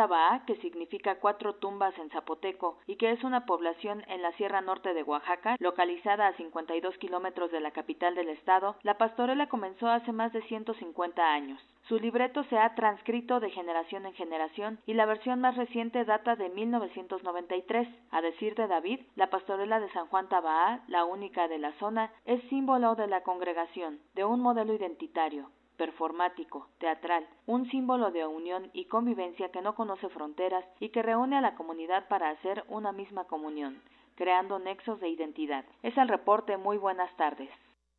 Que 0.47 0.57
significa 0.57 1.17
cuatro 1.17 1.55
tumbas 1.55 1.97
en 1.99 2.11
zapoteco 2.11 2.79
y 2.87 2.97
que 2.97 3.11
es 3.11 3.23
una 3.25 3.47
población 3.47 4.05
en 4.09 4.23
la 4.23 4.33
Sierra 4.33 4.61
Norte 4.61 4.95
de 4.95 5.03
Oaxaca, 5.03 5.57
localizada 5.59 6.27
a 6.27 6.37
52 6.37 6.97
kilómetros 6.99 7.51
de 7.51 7.61
la 7.61 7.71
capital 7.71 8.15
del 8.15 8.29
estado, 8.31 8.77
la 8.83 8.99
pastorela 8.99 9.49
comenzó 9.49 9.89
hace 9.89 10.13
más 10.13 10.33
de 10.33 10.43
150 10.43 11.23
años. 11.23 11.61
Su 11.89 11.99
libreto 11.99 12.45
se 12.45 12.59
ha 12.59 12.75
transcrito 12.75 13.41
de 13.41 13.51
generación 13.51 14.05
en 14.05 14.13
generación 14.13 14.79
y 14.87 14.93
la 14.93 15.07
versión 15.07 15.41
más 15.41 15.57
reciente 15.57 16.05
data 16.05 16.37
de 16.37 16.51
1993. 16.51 17.89
A 18.11 18.21
decir 18.21 18.55
de 18.55 18.67
David, 18.67 19.01
la 19.17 19.31
pastorela 19.31 19.81
de 19.81 19.91
San 19.93 20.07
Juan 20.09 20.29
Tabaa, 20.29 20.83
la 20.89 21.05
única 21.05 21.49
de 21.49 21.59
la 21.59 21.73
zona, 21.79 22.13
es 22.27 22.43
símbolo 22.51 22.95
de 22.95 23.07
la 23.07 23.23
congregación, 23.23 24.01
de 24.15 24.25
un 24.25 24.41
modelo 24.41 24.75
identitario, 24.75 25.51
performático, 25.79 26.69
teatral, 26.79 27.27
un 27.47 27.71
símbolo 27.71 28.11
de 28.11 28.27
unión 28.27 28.69
y 28.75 28.85
convivencia 28.87 29.51
que 29.51 29.63
no 29.63 29.75
conoce 29.75 30.11
fronteras 30.11 30.65
y 30.81 30.91
que 30.91 31.03
reúne 31.03 31.39
a 31.39 31.41
la 31.41 31.55
comunidad 31.55 32.07
para 32.09 32.29
hacer 32.31 32.65
una 32.69 32.93
misma 32.93 33.25
comunión, 33.25 33.81
creando 34.17 34.59
nexos 34.59 35.01
de 35.01 35.09
identidad. 35.09 35.65
Es 35.83 35.97
el 35.97 36.09
reporte. 36.09 36.59
Muy 36.59 36.77
buenas 36.77 37.17
tardes. 37.17 37.49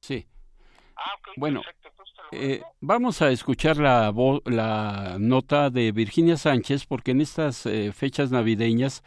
Sí. 0.02 0.28
Bueno, 1.38 1.62
eh, 2.34 2.62
vamos 2.82 3.22
a 3.22 3.30
escuchar 3.30 3.78
la, 3.78 4.14
la 4.46 5.16
nota 5.18 5.70
de 5.70 5.94
Virginia 5.94 6.36
Sánchez 6.36 6.86
porque 6.86 7.12
en 7.12 7.22
estas 7.22 7.66
eh, 7.66 7.94
fechas 7.94 8.32
navideñas 8.32 9.04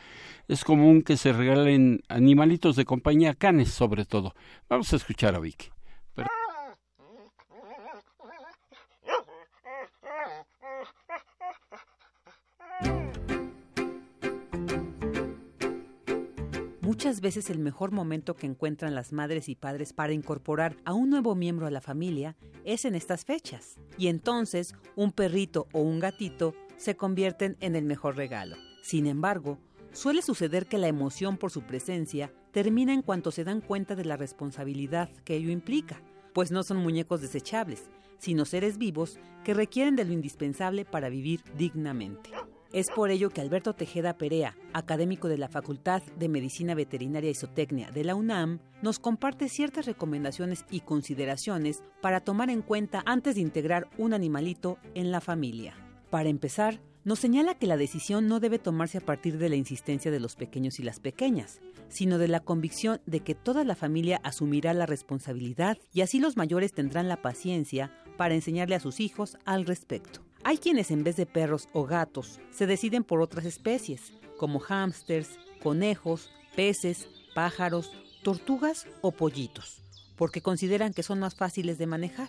es 0.49 0.65
común 0.65 1.03
que 1.03 1.19
se 1.19 1.35
regalen 1.35 2.01
animalitos 2.09 2.77
de 2.77 2.87
compañía, 2.87 3.35
canes 3.35 3.71
sobre 3.71 4.07
todo. 4.07 4.33
Vamos 4.71 4.91
a 4.95 4.97
escuchar 4.97 5.35
a 5.35 5.41
Vicky. 5.41 5.72
Muchas 16.93 17.23
veces 17.23 17.49
el 17.49 17.59
mejor 17.59 17.91
momento 17.91 18.37
que 18.37 18.47
encuentran 18.47 18.95
las 18.95 19.15
madres 19.15 19.49
y 19.49 19.55
padres 19.55 19.95
para 19.95 20.13
incorporar 20.13 20.77
a 20.85 20.93
un 20.93 21.09
nuevo 21.09 21.35
miembro 21.35 21.67
a 21.67 21.71
la 21.71 21.81
familia 21.81 22.37
es 22.67 22.85
en 22.85 22.95
estas 22.95 23.25
fechas. 23.25 23.79
Y 23.97 24.09
entonces 24.09 24.75
un 24.95 25.11
perrito 25.11 25.69
o 25.73 25.81
un 25.81 26.01
gatito 26.01 26.55
se 26.77 26.95
convierten 26.95 27.57
en 27.61 27.77
el 27.77 27.87
mejor 27.87 28.19
regalo. 28.19 28.57
Sin 28.83 29.07
embargo, 29.07 29.59
suele 29.93 30.21
suceder 30.21 30.67
que 30.67 30.77
la 30.77 30.87
emoción 30.87 31.39
por 31.39 31.51
su 31.51 31.63
presencia 31.63 32.31
termina 32.51 32.93
en 32.93 33.01
cuanto 33.01 33.31
se 33.31 33.45
dan 33.45 33.63
cuenta 33.63 33.97
de 33.97 34.05
la 34.05 34.19
responsabilidad 34.19 35.09
que 35.25 35.37
ello 35.37 35.51
implica, 35.51 36.03
pues 36.35 36.53
no 36.53 36.63
son 36.63 36.77
muñecos 36.77 37.23
desechables, 37.23 37.89
sino 38.19 38.45
seres 38.45 38.77
vivos 38.77 39.19
que 39.45 39.55
requieren 39.55 39.97
de 39.97 40.05
lo 40.05 40.13
indispensable 40.13 40.85
para 40.85 41.09
vivir 41.09 41.43
dignamente. 41.57 42.33
Es 42.73 42.89
por 42.89 43.11
ello 43.11 43.29
que 43.29 43.43
Alberto 43.43 43.75
Tejeda 43.75 44.17
Perea, 44.17 44.57
académico 44.73 45.29
de 45.29 45.37
la 45.37 45.49
Facultad 45.49 46.03
de 46.19 46.31
Medicina 46.31 46.75
Veterinaria 46.75 47.29
y 47.29 47.35
Zootecnia 47.35 47.91
de 47.91 48.03
la 48.03 48.15
UNAM, 48.15 48.61
nos 48.81 48.99
comparte 48.99 49.51
ciertas 49.51 49.85
recomendaciones 49.85 50.65
y 50.71 50.81
consideraciones 50.81 51.83
para 52.01 52.21
tomar 52.21 52.49
en 52.49 52.63
cuenta 52.63 53.03
antes 53.05 53.35
de 53.35 53.43
integrar 53.43 53.91
un 53.99 54.15
animalito 54.15 54.79
en 54.95 55.11
la 55.11 55.21
familia. 55.21 55.75
Para 56.09 56.31
empezar, 56.31 56.81
nos 57.05 57.19
señala 57.19 57.59
que 57.59 57.67
la 57.67 57.77
decisión 57.77 58.27
no 58.27 58.41
debe 58.41 58.59
tomarse 58.59 58.97
a 58.97 59.03
partir 59.03 59.37
de 59.37 59.51
la 59.51 59.57
insistencia 59.57 60.11
de 60.11 60.21
los 60.21 60.35
pequeños 60.37 60.81
y 60.81 60.83
las 60.83 60.99
pequeñas, 60.99 61.61
sino 61.89 62.17
de 62.17 62.29
la 62.29 62.41
convicción 62.41 63.03
de 63.05 63.21
que 63.21 63.35
toda 63.35 63.65
la 63.65 63.77
familia 63.77 64.19
asumirá 64.25 64.73
la 64.73 64.87
responsabilidad 64.87 65.77
y 65.93 66.01
así 66.01 66.21
los 66.21 66.39
mayores 66.39 66.73
tendrán 66.73 67.09
la 67.09 67.21
paciencia 67.21 67.93
para 68.17 68.35
enseñarle 68.35 68.77
a 68.77 68.81
sus 68.81 69.01
hijos 69.01 69.37
al 69.45 69.67
respecto. 69.67 70.23
Hay 70.45 70.59
quienes 70.59 70.91
en 70.91 71.05
vez 71.05 71.17
de 71.17 71.25
perros 71.25 71.69
o 71.73 71.85
gatos 71.85 72.41
se 72.51 72.67
deciden 72.67 73.05
por 73.05 73.21
otras 73.21 73.45
especies, 73.45 74.13
como 74.37 74.59
hámsters, 74.59 75.39
conejos, 75.63 76.33
peces, 76.57 77.09
pájaros, 77.33 77.93
tortugas 78.25 78.89
o 79.03 79.13
pollitos, 79.13 79.83
porque 80.17 80.41
consideran 80.41 80.93
que 80.93 81.05
son 81.05 81.21
más 81.21 81.37
fáciles 81.37 81.79
de 81.79 81.87
manejar. 81.87 82.29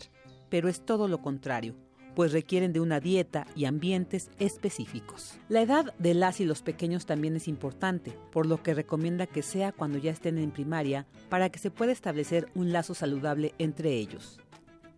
Pero 0.50 0.70
es 0.70 0.86
todo 0.86 1.08
lo 1.08 1.24
contrario, 1.24 1.74
pues 2.14 2.32
requieren 2.32 2.72
de 2.72 2.82
una 2.82 3.00
dieta 3.00 3.48
y 3.56 3.66
ambientes 3.66 4.30
específicos. 4.38 5.40
La 5.50 5.64
edad 5.64 5.96
de 5.98 6.14
las 6.14 6.40
y 6.40 6.46
los 6.46 6.62
pequeños 6.62 7.08
también 7.08 7.36
es 7.36 7.48
importante, 7.48 8.16
por 8.32 8.46
lo 8.46 8.62
que 8.62 8.76
recomienda 8.76 9.26
que 9.26 9.42
sea 9.42 9.72
cuando 9.72 9.98
ya 9.98 10.12
estén 10.12 10.38
en 10.38 10.52
primaria 10.52 11.08
para 11.30 11.50
que 11.50 11.58
se 11.58 11.72
pueda 11.72 11.92
establecer 11.92 12.48
un 12.54 12.72
lazo 12.72 12.94
saludable 12.94 13.56
entre 13.58 13.94
ellos. 13.94 14.40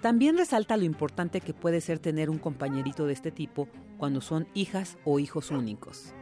También 0.05 0.37
resalta 0.37 0.77
lo 0.77 0.83
importante 0.83 1.41
que 1.41 1.55
puede 1.55 1.81
ser 1.81 1.97
tener 1.97 2.29
un 2.29 2.37
compañerito 2.37 3.07
de 3.07 3.13
este 3.13 3.31
tipo 3.31 3.67
cuando 3.97 4.21
son 4.21 4.47
hijas 4.53 4.99
o 5.03 5.17
hijos 5.17 5.49
únicos. 5.49 6.13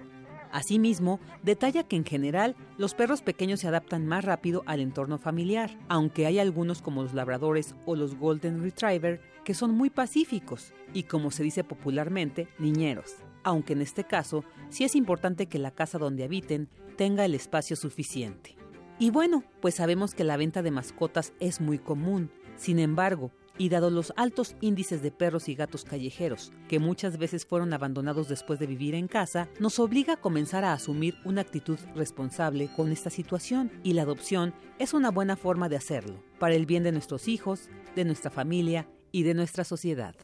Asimismo, 0.53 1.19
detalla 1.41 1.83
que 1.83 1.97
en 1.97 2.05
general 2.05 2.55
los 2.77 2.93
perros 2.93 3.21
pequeños 3.21 3.59
se 3.59 3.67
adaptan 3.67 4.07
más 4.07 4.23
rápido 4.23 4.63
al 4.67 4.79
entorno 4.79 5.17
familiar, 5.17 5.77
aunque 5.89 6.25
hay 6.25 6.39
algunos 6.39 6.81
como 6.81 7.03
los 7.03 7.13
labradores 7.13 7.75
o 7.85 7.97
los 7.97 8.15
golden 8.15 8.63
retriever 8.63 9.19
que 9.43 9.53
son 9.53 9.71
muy 9.71 9.89
pacíficos 9.89 10.71
y 10.93 11.03
como 11.03 11.29
se 11.29 11.43
dice 11.43 11.65
popularmente, 11.65 12.47
niñeros, 12.59 13.15
aunque 13.43 13.73
en 13.73 13.81
este 13.81 14.05
caso 14.05 14.45
sí 14.69 14.85
es 14.85 14.95
importante 14.95 15.47
que 15.47 15.59
la 15.59 15.71
casa 15.71 15.97
donde 15.97 16.23
habiten 16.23 16.69
tenga 16.95 17.25
el 17.25 17.35
espacio 17.35 17.75
suficiente. 17.75 18.55
Y 18.97 19.09
bueno, 19.09 19.43
pues 19.59 19.75
sabemos 19.75 20.15
que 20.15 20.23
la 20.23 20.37
venta 20.37 20.61
de 20.61 20.71
mascotas 20.71 21.33
es 21.41 21.59
muy 21.59 21.79
común. 21.79 22.31
Sin 22.55 22.79
embargo, 22.79 23.31
y 23.57 23.69
dado 23.69 23.89
los 23.89 24.13
altos 24.15 24.55
índices 24.61 25.01
de 25.01 25.11
perros 25.11 25.49
y 25.49 25.55
gatos 25.55 25.83
callejeros, 25.83 26.51
que 26.67 26.79
muchas 26.79 27.17
veces 27.17 27.45
fueron 27.45 27.73
abandonados 27.73 28.27
después 28.27 28.59
de 28.59 28.67
vivir 28.67 28.95
en 28.95 29.07
casa, 29.07 29.49
nos 29.59 29.79
obliga 29.79 30.13
a 30.13 30.21
comenzar 30.21 30.63
a 30.63 30.73
asumir 30.73 31.15
una 31.25 31.41
actitud 31.41 31.79
responsable 31.95 32.69
con 32.75 32.91
esta 32.91 33.09
situación 33.09 33.71
y 33.83 33.93
la 33.93 34.03
adopción 34.03 34.53
es 34.79 34.93
una 34.93 35.11
buena 35.11 35.35
forma 35.35 35.69
de 35.69 35.75
hacerlo, 35.75 36.23
para 36.39 36.55
el 36.55 36.65
bien 36.65 36.83
de 36.83 36.91
nuestros 36.91 37.27
hijos, 37.27 37.69
de 37.95 38.05
nuestra 38.05 38.31
familia 38.31 38.87
y 39.11 39.23
de 39.23 39.33
nuestra 39.33 39.63
sociedad. 39.63 40.15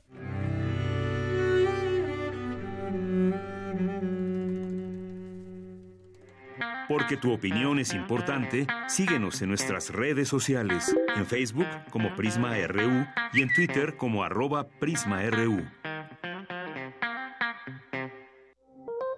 Porque 6.89 7.17
tu 7.17 7.31
opinión 7.31 7.77
es 7.77 7.93
importante, 7.93 8.65
síguenos 8.87 9.41
en 9.43 9.49
nuestras 9.49 9.91
redes 9.91 10.27
sociales, 10.27 10.93
en 11.15 11.27
Facebook 11.27 11.67
como 11.91 12.15
Prisma 12.15 12.55
RU 12.67 13.05
y 13.31 13.43
en 13.43 13.53
Twitter 13.53 13.95
como 13.95 14.23
arroba 14.23 14.67
PrismaRU. 14.67 15.65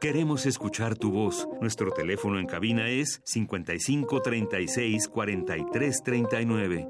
Queremos 0.02 0.45
escuchar 0.45 0.98
tu 0.98 1.11
voz. 1.11 1.48
Nuestro 1.61 1.91
teléfono 1.91 2.39
en 2.39 2.48
cabina 2.48 2.89
es 2.89 3.22
55 3.23 4.22
36 4.22 5.07
43 5.07 6.03
39. 6.03 6.89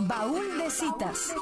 Baúl 0.00 0.58
de 0.58 0.70
citas. 0.70 1.34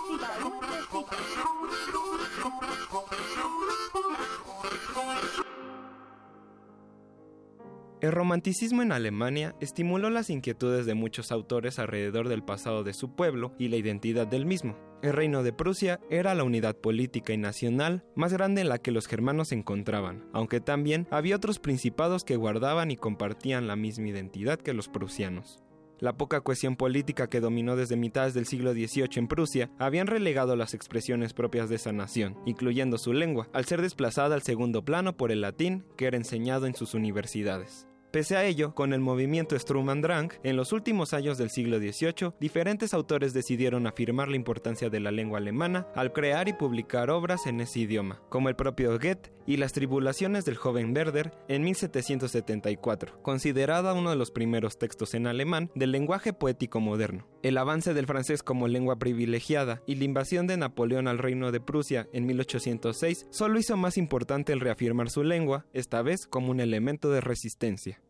El 8.07 8.13
romanticismo 8.13 8.83
en 8.83 8.93
Alemania 8.93 9.57
estimuló 9.59 10.11
las 10.11 10.31
inquietudes 10.31 10.87
de 10.87 10.95
muchos 10.95 11.33
autores 11.33 11.81
alrededor 11.81 12.29
del 12.29 12.45
pasado 12.45 12.85
de 12.85 12.95
su 12.95 13.17
pueblo 13.17 13.53
y 13.59 13.67
la 13.67 13.79
identidad 13.79 14.29
del 14.29 14.47
mismo. 14.47 14.79
El 15.03 15.13
reino 15.13 15.43
de 15.43 15.53
Prusia 15.53 15.99
era 16.09 16.37
la 16.37 16.45
unidad 16.45 16.77
política 16.77 17.33
y 17.33 17.37
nacional 17.37 18.05
más 18.15 18.33
grande 18.33 18.61
en 18.61 18.69
la 18.69 18.79
que 18.79 18.93
los 18.93 19.09
germanos 19.09 19.49
se 19.49 19.57
encontraban, 19.57 20.25
aunque 20.33 20.61
también 20.61 21.09
había 21.11 21.35
otros 21.35 21.59
principados 21.59 22.23
que 22.23 22.37
guardaban 22.37 22.93
y 22.93 22.97
compartían 22.97 23.67
la 23.67 23.75
misma 23.75 24.07
identidad 24.07 24.61
que 24.61 24.73
los 24.73 24.87
prusianos. 24.87 25.65
La 25.99 26.17
poca 26.17 26.43
cohesión 26.43 26.77
política 26.77 27.29
que 27.29 27.41
dominó 27.41 27.75
desde 27.75 27.97
mitades 27.97 28.35
del 28.35 28.47
siglo 28.47 28.73
XVIII 28.73 29.09
en 29.17 29.27
Prusia 29.27 29.71
habían 29.81 30.07
relegado 30.07 30.55
las 30.55 30.75
expresiones 30.75 31.33
propias 31.33 31.69
de 31.69 31.75
esa 31.75 31.91
nación, 31.91 32.39
incluyendo 32.47 32.99
su 32.99 33.13
lengua, 33.13 33.49
al 33.53 33.65
ser 33.65 33.83
desplazada 33.83 34.37
al 34.37 34.43
segundo 34.43 34.85
plano 34.85 35.17
por 35.17 35.33
el 35.33 35.41
latín 35.41 35.85
que 35.97 36.07
era 36.07 36.17
enseñado 36.17 36.67
en 36.67 36.77
sus 36.77 36.95
universidades. 36.95 37.86
Pese 38.11 38.37
a 38.37 38.45
ello, 38.45 38.75
con 38.75 38.93
el 38.93 39.01
movimiento 39.01 39.59
Sturm-und-Drang, 39.59 40.33
en 40.43 40.57
los 40.57 40.73
últimos 40.73 41.13
años 41.13 41.37
del 41.39 41.51
siglo 41.51 41.79
XVIII, 41.79 42.33
diferentes 42.41 42.95
autores 42.95 43.35
decidieron 43.35 43.87
afirmar 43.87 44.29
la 44.29 44.37
importancia 44.37 44.89
de 44.89 45.01
la 45.01 45.11
lengua 45.11 45.39
alemana 45.39 45.87
al 45.95 46.13
crear 46.13 46.49
y 46.49 46.55
publicar 46.55 47.11
obras 47.11 47.47
en 47.47 47.61
ese 47.61 47.81
idioma, 47.81 48.23
como 48.31 48.49
el 48.49 48.57
propio 48.57 48.93
Goethe 48.93 49.33
y 49.47 49.59
Las 49.59 49.73
tribulaciones 49.73 50.45
del 50.45 50.57
joven 50.57 50.95
Werder 50.97 51.33
en 51.49 51.63
1774, 51.63 53.23
considerada 53.23 53.95
uno 53.95 54.11
de 54.11 54.17
los 54.17 54.31
primeros 54.31 54.79
textos 54.79 55.15
en 55.15 55.27
alemán 55.27 55.71
del 55.75 55.93
lenguaje 55.93 56.33
poético 56.33 56.81
moderno. 56.81 57.29
El 57.43 57.59
avance 57.59 57.95
del 57.95 58.07
francés 58.07 58.43
como 58.43 58.67
lengua 58.67 58.99
privilegiada 58.99 59.83
y 59.87 59.97
la 59.97 60.05
invasión 60.05 60.47
de 60.47 60.57
Napoleón 60.57 61.07
al 61.07 61.19
reino 61.19 61.53
de 61.53 61.61
Prusia 61.61 62.09
en 62.13 62.27
1806 62.27 63.27
solo 63.31 63.59
hizo 63.59 63.77
más 63.77 63.97
importante 63.99 64.53
el 64.53 64.61
reafirmar 64.61 65.11
su 65.11 65.23
lengua, 65.23 65.67
esta 65.73 66.03
vez 66.03 66.27
como 66.27 66.51
un 66.51 66.61
elemento 66.61 67.11
de 67.11 67.21
resistencia. 67.21 68.01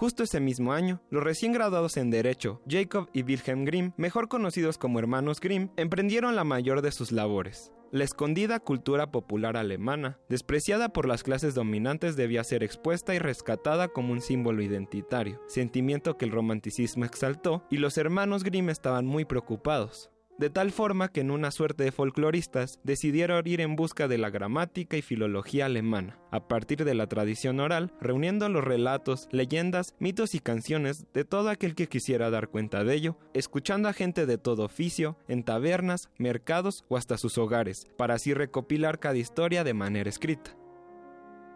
Justo 0.00 0.22
ese 0.22 0.40
mismo 0.40 0.72
año, 0.72 1.02
los 1.10 1.22
recién 1.22 1.52
graduados 1.52 1.98
en 1.98 2.08
Derecho, 2.08 2.62
Jacob 2.66 3.10
y 3.12 3.22
Wilhelm 3.22 3.66
Grimm, 3.66 3.92
mejor 3.98 4.28
conocidos 4.28 4.78
como 4.78 4.98
hermanos 4.98 5.40
Grimm, 5.40 5.68
emprendieron 5.76 6.36
la 6.36 6.42
mayor 6.42 6.80
de 6.80 6.90
sus 6.90 7.12
labores. 7.12 7.70
La 7.90 8.04
escondida 8.04 8.60
cultura 8.60 9.10
popular 9.10 9.58
alemana, 9.58 10.18
despreciada 10.30 10.88
por 10.88 11.06
las 11.06 11.22
clases 11.22 11.54
dominantes, 11.54 12.16
debía 12.16 12.42
ser 12.44 12.62
expuesta 12.62 13.14
y 13.14 13.18
rescatada 13.18 13.88
como 13.88 14.14
un 14.14 14.22
símbolo 14.22 14.62
identitario, 14.62 15.38
sentimiento 15.48 16.16
que 16.16 16.24
el 16.24 16.30
romanticismo 16.30 17.04
exaltó 17.04 17.66
y 17.68 17.76
los 17.76 17.98
hermanos 17.98 18.42
Grimm 18.42 18.70
estaban 18.70 19.04
muy 19.04 19.26
preocupados 19.26 20.10
de 20.40 20.48
tal 20.48 20.72
forma 20.72 21.08
que 21.08 21.20
en 21.20 21.30
una 21.30 21.50
suerte 21.50 21.84
de 21.84 21.92
folcloristas 21.92 22.80
decidieron 22.82 23.46
ir 23.46 23.60
en 23.60 23.76
busca 23.76 24.08
de 24.08 24.16
la 24.16 24.30
gramática 24.30 24.96
y 24.96 25.02
filología 25.02 25.66
alemana, 25.66 26.18
a 26.30 26.48
partir 26.48 26.82
de 26.86 26.94
la 26.94 27.06
tradición 27.08 27.60
oral, 27.60 27.92
reuniendo 28.00 28.48
los 28.48 28.64
relatos, 28.64 29.28
leyendas, 29.32 29.94
mitos 29.98 30.34
y 30.34 30.40
canciones 30.40 31.04
de 31.12 31.26
todo 31.26 31.50
aquel 31.50 31.74
que 31.74 31.88
quisiera 31.88 32.30
dar 32.30 32.48
cuenta 32.48 32.84
de 32.84 32.94
ello, 32.94 33.18
escuchando 33.34 33.90
a 33.90 33.92
gente 33.92 34.24
de 34.24 34.38
todo 34.38 34.64
oficio, 34.64 35.18
en 35.28 35.42
tabernas, 35.42 36.08
mercados 36.16 36.84
o 36.88 36.96
hasta 36.96 37.18
sus 37.18 37.36
hogares, 37.36 37.86
para 37.98 38.14
así 38.14 38.32
recopilar 38.32 38.98
cada 38.98 39.18
historia 39.18 39.62
de 39.62 39.74
manera 39.74 40.08
escrita. 40.08 40.56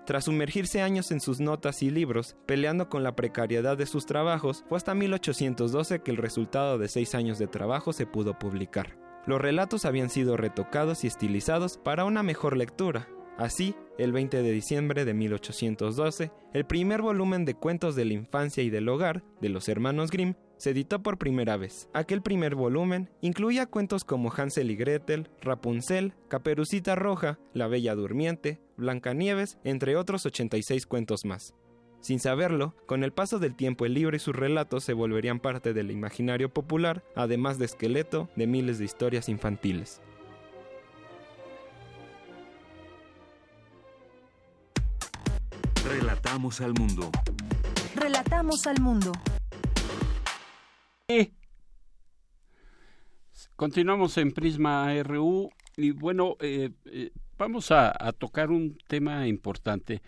Tras 0.05 0.25
sumergirse 0.25 0.83
años 0.83 1.11
en 1.13 1.21
sus 1.21 1.41
notas 1.41 1.83
y 1.83 1.91
libros, 1.91 2.37
peleando 2.45 2.91
con 2.91 3.03
la 3.03 3.17
precariedad 3.17 3.79
de 3.79 3.87
sus 3.87 4.05
trabajos, 4.05 4.63
fue 4.69 4.77
hasta 4.77 4.95
1812 4.95 6.01
que 6.01 6.11
el 6.11 6.19
resultado 6.19 6.77
de 6.77 6.89
seis 6.89 7.15
años 7.15 7.39
de 7.39 7.47
trabajo 7.47 7.95
se 7.95 8.05
pudo 8.05 8.39
publicar. 8.39 8.99
Los 9.27 9.41
relatos 9.41 9.87
habían 9.87 10.11
sido 10.11 10.37
retocados 10.37 11.05
y 11.05 11.07
estilizados 11.07 11.79
para 11.79 12.05
una 12.05 12.23
mejor 12.23 12.59
lectura. 12.59 13.09
Así, 13.39 13.75
el 13.97 14.13
20 14.13 14.43
de 14.43 14.53
diciembre 14.53 15.07
de 15.07 15.15
1812, 15.15 16.31
el 16.53 16.67
primer 16.67 17.01
volumen 17.01 17.47
de 17.47 17.55
cuentos 17.55 17.97
de 17.97 18.05
la 18.05 18.13
infancia 18.13 18.63
y 18.63 18.69
del 18.69 18.89
hogar 18.91 19.25
de 19.41 19.49
los 19.49 19.71
hermanos 19.71 20.11
Grimm 20.11 20.35
se 20.65 20.71
editó 20.71 21.03
por 21.03 21.19
primera 21.19 21.59
vez. 21.59 21.91
Aquel 21.93 22.23
primer 22.23 22.55
volumen 22.55 23.11
incluía 23.21 23.67
cuentos 23.67 24.03
como 24.03 24.33
Hansel 24.35 24.71
y 24.71 24.77
Gretel, 24.77 25.29
Rapunzel, 25.43 26.15
Caperucita 26.29 26.95
Roja, 26.95 27.39
La 27.53 27.69
Bella 27.69 27.95
Durmiente, 27.95 28.63
Blancanieves, 28.79 29.59
entre 29.65 29.95
otros 29.97 30.25
86 30.25 30.87
cuentos 30.87 31.27
más. 31.27 31.53
Sin 32.01 32.19
saberlo, 32.19 32.75
con 32.87 33.05
el 33.05 33.13
paso 33.13 33.39
del 33.39 33.55
tiempo 33.57 33.85
el 33.85 33.93
libro 33.93 34.17
y 34.17 34.19
sus 34.19 34.35
relatos 34.35 34.85
se 34.85 34.95
volverían 34.95 35.39
parte 35.39 35.75
del 35.75 35.91
imaginario 35.91 36.49
popular, 36.49 37.05
además 37.15 37.59
de 37.59 37.67
esqueleto 37.67 38.31
de 38.35 38.47
miles 38.47 38.79
de 38.79 38.87
historias 38.87 39.29
infantiles. 39.29 40.01
Relatamos 45.87 46.63
al 46.63 46.73
mundo. 46.73 47.11
Relatamos 47.95 48.67
al 48.67 48.81
mundo. 48.81 49.13
Continuamos 53.57 54.17
en 54.17 54.33
Prisma 54.33 54.91
RU 55.03 55.51
y 55.77 55.91
bueno, 55.91 56.37
eh, 56.41 56.71
eh, 56.87 57.11
vamos 57.37 57.71
a, 57.73 57.93
a, 57.95 58.13
tocar 58.13 58.51
un 58.51 58.79
tema 58.87 59.29
importante 59.29 60.01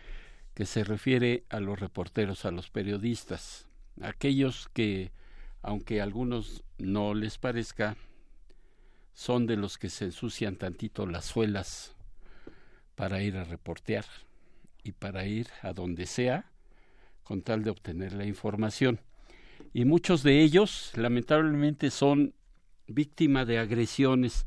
que 0.55 0.65
se 0.65 0.85
refiere 0.85 1.45
a 1.51 1.61
los 1.61 1.79
reporteros, 1.79 2.47
a 2.47 2.51
los 2.51 2.71
periodistas, 2.71 3.69
aquellos 4.01 4.71
que, 4.73 5.13
aunque 5.61 6.01
a 6.01 6.05
algunos 6.05 6.65
no 6.79 7.13
les 7.13 7.37
parezca, 7.37 7.99
son 9.13 9.47
de 9.47 9.59
los 9.59 9.77
que 9.77 9.91
se 9.91 10.07
ensucian 10.07 10.57
tantito 10.57 11.07
las 11.07 11.27
suelas 11.27 11.95
para 12.95 13.23
ir 13.23 13.37
a 13.37 13.45
reportear 13.45 14.07
y 14.83 14.93
para 14.93 15.27
ir 15.27 15.49
a 15.61 15.75
donde 15.75 16.07
sea 16.07 16.51
con 17.23 17.43
tal 17.43 17.65
de 17.65 17.71
obtener 17.71 18.15
la 18.15 18.25
información. 18.25 18.99
Y 19.73 19.85
muchos 19.85 20.23
de 20.23 20.43
ellos, 20.43 20.93
lamentablemente, 20.97 21.91
son 21.91 22.35
víctimas 22.87 23.47
de 23.47 23.59
agresiones, 23.59 24.47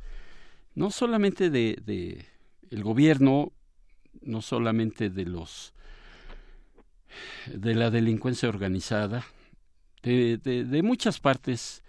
no 0.76 0.91
solamente 0.91 1.49
de, 1.49 1.77
de 1.86 2.26
el 2.69 2.84
gobierno, 2.84 3.52
no 4.22 4.41
solamente 4.41 5.10
de 5.10 5.26
los 5.26 5.73
de 7.48 7.73
la 7.73 7.90
delincuencia 7.90 8.49
organizada, 8.49 9.26
de, 10.03 10.38
de, 10.38 10.64
de 10.64 10.84
muchas 10.84 11.19
partes 11.19 11.84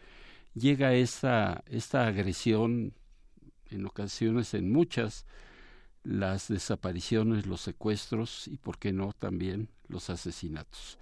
llega 0.55 0.95
esta, 0.95 1.63
esta 1.67 2.07
agresión, 2.07 2.95
en 3.71 3.87
ocasiones, 3.87 4.55
en 4.55 4.73
muchas, 4.73 5.27
las 6.03 6.49
desapariciones, 6.49 7.47
los 7.47 7.61
secuestros 7.61 8.49
y, 8.49 8.57
por 8.57 8.79
qué 8.79 8.93
no, 8.93 9.13
también 9.13 9.69
los 9.89 10.11
asesinatos. 10.11 10.99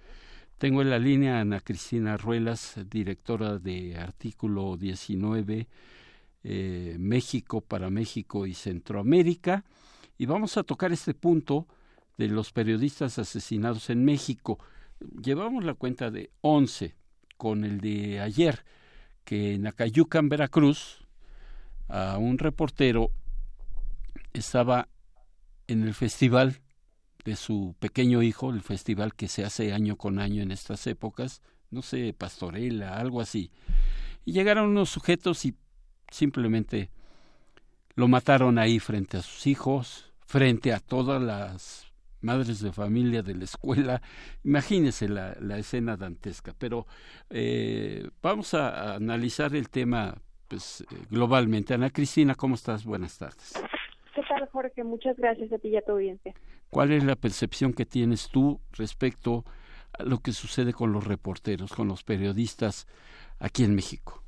Tengo 0.59 0.81
en 0.81 0.89
la 0.89 0.99
línea 0.99 1.37
a 1.37 1.39
Ana 1.39 1.61
Cristina 1.61 2.17
Ruelas, 2.17 2.77
directora 2.89 3.59
de 3.59 3.95
artículo 3.95 4.75
19, 4.75 5.69
eh, 6.43 6.97
México 6.99 7.61
para 7.61 7.89
México 7.89 8.45
y 8.45 8.53
Centroamérica. 8.53 9.63
Y 10.17 10.25
vamos 10.25 10.57
a 10.57 10.63
tocar 10.63 10.91
este 10.91 11.13
punto 11.13 11.65
de 12.17 12.27
los 12.27 12.51
periodistas 12.51 13.17
asesinados 13.19 13.89
en 13.89 14.03
México. 14.03 14.59
Llevamos 15.23 15.63
la 15.63 15.75
cuenta 15.75 16.11
de 16.11 16.29
11 16.41 16.93
con 17.37 17.63
el 17.63 17.79
de 17.79 18.19
ayer, 18.19 18.65
que 19.23 19.53
en 19.53 19.65
Acayucan, 19.65 20.27
Veracruz, 20.27 21.07
a 21.87 22.17
un 22.17 22.37
reportero 22.37 23.11
estaba 24.33 24.89
en 25.67 25.83
el 25.83 25.93
festival 25.93 26.59
de 27.29 27.35
su 27.35 27.75
pequeño 27.79 28.23
hijo, 28.23 28.49
el 28.49 28.61
festival 28.61 29.13
que 29.13 29.27
se 29.27 29.45
hace 29.45 29.71
año 29.71 29.97
con 29.97 30.17
año 30.17 30.41
en 30.41 30.51
estas 30.51 30.87
épocas, 30.87 31.43
no 31.69 31.83
sé, 31.83 32.13
pastorela, 32.17 32.97
algo 32.97 33.21
así. 33.21 33.51
Y 34.25 34.31
llegaron 34.31 34.69
unos 34.69 34.89
sujetos 34.89 35.45
y 35.45 35.55
simplemente 36.09 36.89
lo 37.93 38.07
mataron 38.07 38.57
ahí 38.57 38.79
frente 38.79 39.17
a 39.17 39.21
sus 39.21 39.45
hijos, 39.45 40.11
frente 40.25 40.73
a 40.73 40.79
todas 40.79 41.21
las 41.21 41.93
madres 42.21 42.61
de 42.61 42.71
familia 42.71 43.21
de 43.21 43.35
la 43.35 43.43
escuela. 43.43 44.01
Imagínense 44.43 45.07
la, 45.07 45.37
la 45.39 45.59
escena 45.59 45.95
dantesca. 45.95 46.55
Pero 46.57 46.87
eh, 47.29 48.09
vamos 48.23 48.55
a, 48.55 48.69
a, 48.69 48.95
analizar 48.95 49.55
el 49.55 49.69
tema 49.69 50.15
pues, 50.47 50.81
eh, 50.81 50.85
globalmente. 51.11 51.75
Ana 51.75 51.91
Cristina, 51.91 52.33
¿cómo 52.33 52.55
estás? 52.55 52.85
Buenas 52.85 53.19
tardes. 53.19 53.53
¿Qué 54.15 54.21
tal, 54.27 54.47
Jorge? 54.49 54.83
Muchas 54.83 55.15
gracias 55.17 55.53
a 55.53 55.59
ti 55.59 55.69
y 55.69 55.77
a 55.77 55.81
tu 55.83 55.91
audiencia. 55.91 56.33
¿Cuál 56.69 56.91
es 56.91 57.03
la 57.03 57.15
percepción 57.15 57.73
que 57.73 57.85
tienes 57.85 58.29
tú 58.29 58.59
respecto 58.77 59.43
a 59.97 60.03
lo 60.03 60.19
que 60.19 60.31
sucede 60.31 60.73
con 60.73 60.91
los 60.91 61.07
reporteros, 61.07 61.73
con 61.73 61.87
los 61.87 62.03
periodistas 62.03 62.87
aquí 63.39 63.63
en 63.63 63.75
México? 63.75 64.23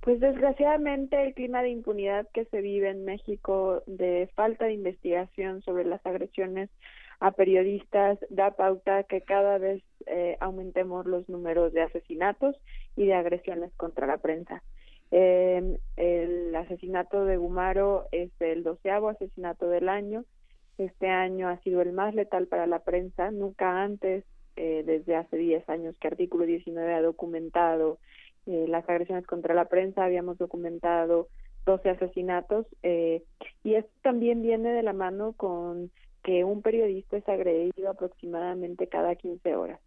Pues 0.00 0.20
desgraciadamente 0.20 1.22
el 1.22 1.34
clima 1.34 1.62
de 1.62 1.70
impunidad 1.70 2.26
que 2.32 2.46
se 2.46 2.62
vive 2.62 2.88
en 2.88 3.04
México, 3.04 3.82
de 3.86 4.30
falta 4.34 4.64
de 4.64 4.72
investigación 4.72 5.60
sobre 5.62 5.84
las 5.84 6.04
agresiones 6.06 6.70
a 7.20 7.32
periodistas, 7.32 8.18
da 8.30 8.52
pauta 8.52 9.02
que 9.02 9.20
cada 9.22 9.58
vez 9.58 9.82
eh, 10.06 10.36
aumentemos 10.40 11.04
los 11.04 11.28
números 11.28 11.72
de 11.72 11.82
asesinatos 11.82 12.56
y 12.96 13.06
de 13.06 13.14
agresiones 13.14 13.72
contra 13.76 14.06
la 14.06 14.18
prensa. 14.18 14.62
Eh, 15.10 15.78
el 15.96 16.54
asesinato 16.54 17.24
de 17.24 17.36
Gumaro 17.36 18.06
es 18.12 18.30
el 18.40 18.62
doceavo 18.62 19.08
asesinato 19.08 19.68
del 19.68 19.88
año. 19.88 20.24
Este 20.78 21.08
año 21.08 21.48
ha 21.48 21.58
sido 21.58 21.82
el 21.82 21.92
más 21.92 22.14
letal 22.14 22.46
para 22.46 22.66
la 22.66 22.78
prensa. 22.80 23.30
Nunca 23.30 23.82
antes, 23.82 24.24
eh, 24.56 24.82
desde 24.86 25.16
hace 25.16 25.36
10 25.36 25.68
años 25.68 25.96
que 26.00 26.08
Artículo 26.08 26.46
19 26.46 26.94
ha 26.94 27.02
documentado 27.02 27.98
eh, 28.46 28.66
las 28.68 28.88
agresiones 28.88 29.26
contra 29.26 29.54
la 29.54 29.66
prensa, 29.66 30.04
habíamos 30.04 30.38
documentado 30.38 31.28
12 31.66 31.90
asesinatos 31.90 32.66
eh, 32.82 33.22
y 33.62 33.74
esto 33.74 33.90
también 34.02 34.40
viene 34.40 34.72
de 34.72 34.82
la 34.82 34.94
mano 34.94 35.34
con 35.34 35.90
que 36.22 36.44
un 36.44 36.62
periodista 36.62 37.18
es 37.18 37.28
agredido 37.28 37.90
aproximadamente 37.90 38.86
cada 38.86 39.14
15 39.16 39.54
horas. 39.54 39.80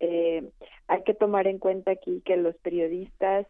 Eh, 0.00 0.50
hay 0.88 1.02
que 1.04 1.14
tomar 1.14 1.46
en 1.46 1.58
cuenta 1.58 1.92
aquí 1.92 2.22
que 2.24 2.36
los 2.36 2.56
periodistas 2.56 3.46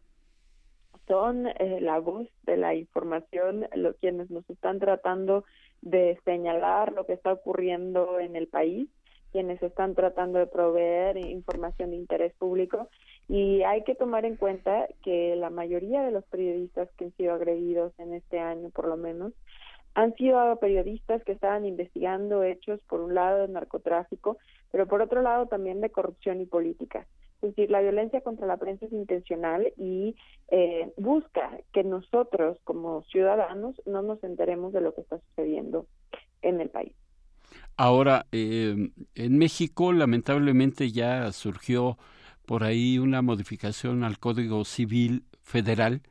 son 1.09 1.47
eh, 1.47 1.79
la 1.81 1.99
voz 1.99 2.29
de 2.43 2.57
la 2.57 2.75
información, 2.75 3.67
lo, 3.75 3.95
quienes 3.95 4.31
nos 4.31 4.49
están 4.51 4.79
tratando 4.79 5.45
de 5.83 6.19
señalar 6.25 6.93
lo 6.93 7.07
que 7.07 7.15
está 7.15 7.33
ocurriendo 7.33 8.19
en 8.19 8.37
el 8.37 8.49
país, 8.49 8.89
quienes 9.33 9.63
están 9.63 9.95
tratando 9.95 10.39
de 10.39 10.47
proveer 10.47 11.17
información 11.17 11.91
de 11.91 11.97
interés 11.97 12.35
público 12.35 12.89
y 13.29 13.63
hay 13.63 13.85
que 13.85 13.95
tomar 13.95 14.25
en 14.25 14.35
cuenta 14.35 14.89
que 15.05 15.37
la 15.37 15.51
mayoría 15.51 16.03
de 16.03 16.11
los 16.11 16.25
periodistas 16.25 16.91
que 16.97 17.05
han 17.05 17.17
sido 17.17 17.35
agredidos 17.35 17.93
en 17.99 18.13
este 18.13 18.41
año, 18.41 18.71
por 18.71 18.89
lo 18.89 18.97
menos, 18.97 19.33
han 19.95 20.15
sido 20.17 20.57
periodistas 20.57 21.23
que 21.25 21.33
estaban 21.33 21.65
investigando 21.65 22.43
hechos, 22.43 22.81
por 22.89 23.01
un 23.01 23.15
lado, 23.15 23.47
de 23.47 23.53
narcotráfico, 23.53 24.39
pero 24.73 24.87
por 24.87 25.01
otro 25.01 25.23
lado 25.23 25.47
también 25.47 25.81
de 25.81 25.91
corrupción 25.91 26.41
y 26.41 26.47
política. 26.47 27.07
Es 27.43 27.51
decir, 27.51 27.71
la 27.71 27.81
violencia 27.81 28.21
contra 28.21 28.47
la 28.47 28.59
prensa 28.59 28.87
es 28.87 28.93
intencional 28.93 29.73
y 29.77 30.15
eh, 30.49 30.93
busca 30.97 31.59
que 31.73 31.85
nosotros, 31.85 32.59
como 32.65 33.03
ciudadanos, 33.05 33.81
no 33.87 34.03
nos 34.03 34.23
enteremos 34.23 34.73
de 34.73 34.83
lo 34.83 34.95
que 34.95 35.01
está 35.01 35.19
sucediendo 35.29 35.87
en 36.43 36.61
el 36.61 36.69
país. 36.69 36.93
Ahora, 37.77 38.27
eh, 38.31 38.91
en 39.15 39.39
México, 39.39 39.93
lamentablemente, 39.93 40.93
ya 40.93 41.33
surgió 41.33 41.97
por 42.45 42.65
ahí 42.65 42.99
una 42.99 43.23
modificación 43.23 44.05
al 44.05 44.19
Código 44.19 44.65
Civil 44.65 45.25
Federal, 45.41 46.03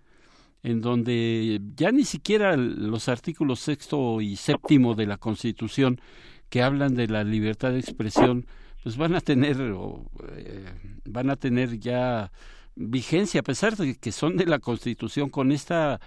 en 0.64 0.82
donde 0.82 1.60
ya 1.76 1.92
ni 1.92 2.06
siquiera 2.06 2.58
los 2.58 3.08
artículos 3.08 3.60
sexto 3.60 4.20
y 4.20 4.36
séptimo 4.36 4.96
de 4.96 5.06
la 5.06 5.18
Constitución 5.18 6.02
que 6.50 6.64
hablan 6.64 6.96
de 6.96 7.08
la 7.08 7.24
libertad 7.24 7.72
de 7.72 7.80
expresión, 7.80 8.46
pues 8.84 8.98
van 8.98 9.16
a 9.16 9.22
tener 9.22 9.58
eh, 9.60 10.66
van 11.06 11.30
a 11.30 11.36
tener 11.36 11.80
ya 11.80 12.32
vigencia 12.76 13.42
a 13.42 13.44
pesar 13.44 13.76
de 13.76 13.96
que 13.96 14.12
son 14.12 14.38
de 14.38 14.46
la 14.46 14.60
Constitución 14.60 15.30
con 15.30 15.52
esta 15.52 16.00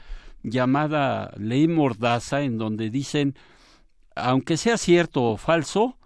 llamada 0.42 1.32
ley 1.36 1.68
mordaza 1.68 2.42
en 2.42 2.58
donde 2.58 2.90
dicen 2.90 3.34
aunque 4.14 4.56
sea 4.56 4.76
cierto 4.76 5.22
o 5.22 5.36
falso 5.36 5.96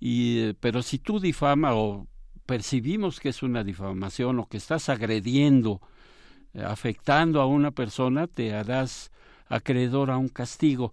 y 0.00 0.52
pero 0.54 0.82
si 0.82 0.98
tú 0.98 1.20
difama 1.20 1.74
o 1.74 2.06
percibimos 2.46 3.20
que 3.20 3.30
es 3.30 3.42
una 3.42 3.64
difamación 3.64 4.38
o 4.38 4.46
que 4.46 4.58
estás 4.58 4.88
agrediendo 4.88 5.80
afectando 6.62 7.40
a 7.40 7.46
una 7.46 7.70
persona, 7.70 8.26
te 8.26 8.54
harás 8.54 9.10
acreedor 9.48 10.10
a 10.10 10.18
un 10.18 10.28
castigo. 10.28 10.92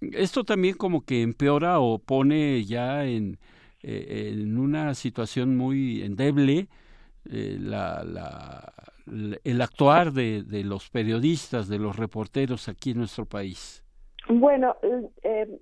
Esto 0.00 0.44
también 0.44 0.76
como 0.76 1.04
que 1.04 1.22
empeora 1.22 1.80
o 1.80 1.98
pone 1.98 2.64
ya 2.64 3.04
en, 3.04 3.38
eh, 3.82 4.30
en 4.32 4.58
una 4.58 4.94
situación 4.94 5.56
muy 5.56 6.02
endeble 6.02 6.68
eh, 7.30 7.56
la, 7.58 8.04
la, 8.04 8.72
el 9.44 9.60
actuar 9.60 10.12
de, 10.12 10.44
los 10.64 10.88
periodistas, 10.90 11.68
de 11.68 11.78
los 11.78 11.96
reporteros 11.96 12.68
aquí 12.68 12.92
en 12.92 12.98
nuestro 12.98 13.26
país. 13.26 13.84
Bueno, 14.28 14.76
eh, 15.22 15.58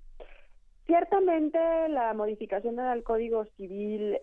ciertamente 0.86 1.58
la 1.88 2.12
modificación 2.14 2.76
del 2.76 3.02
Código 3.02 3.46
Civil 3.56 4.18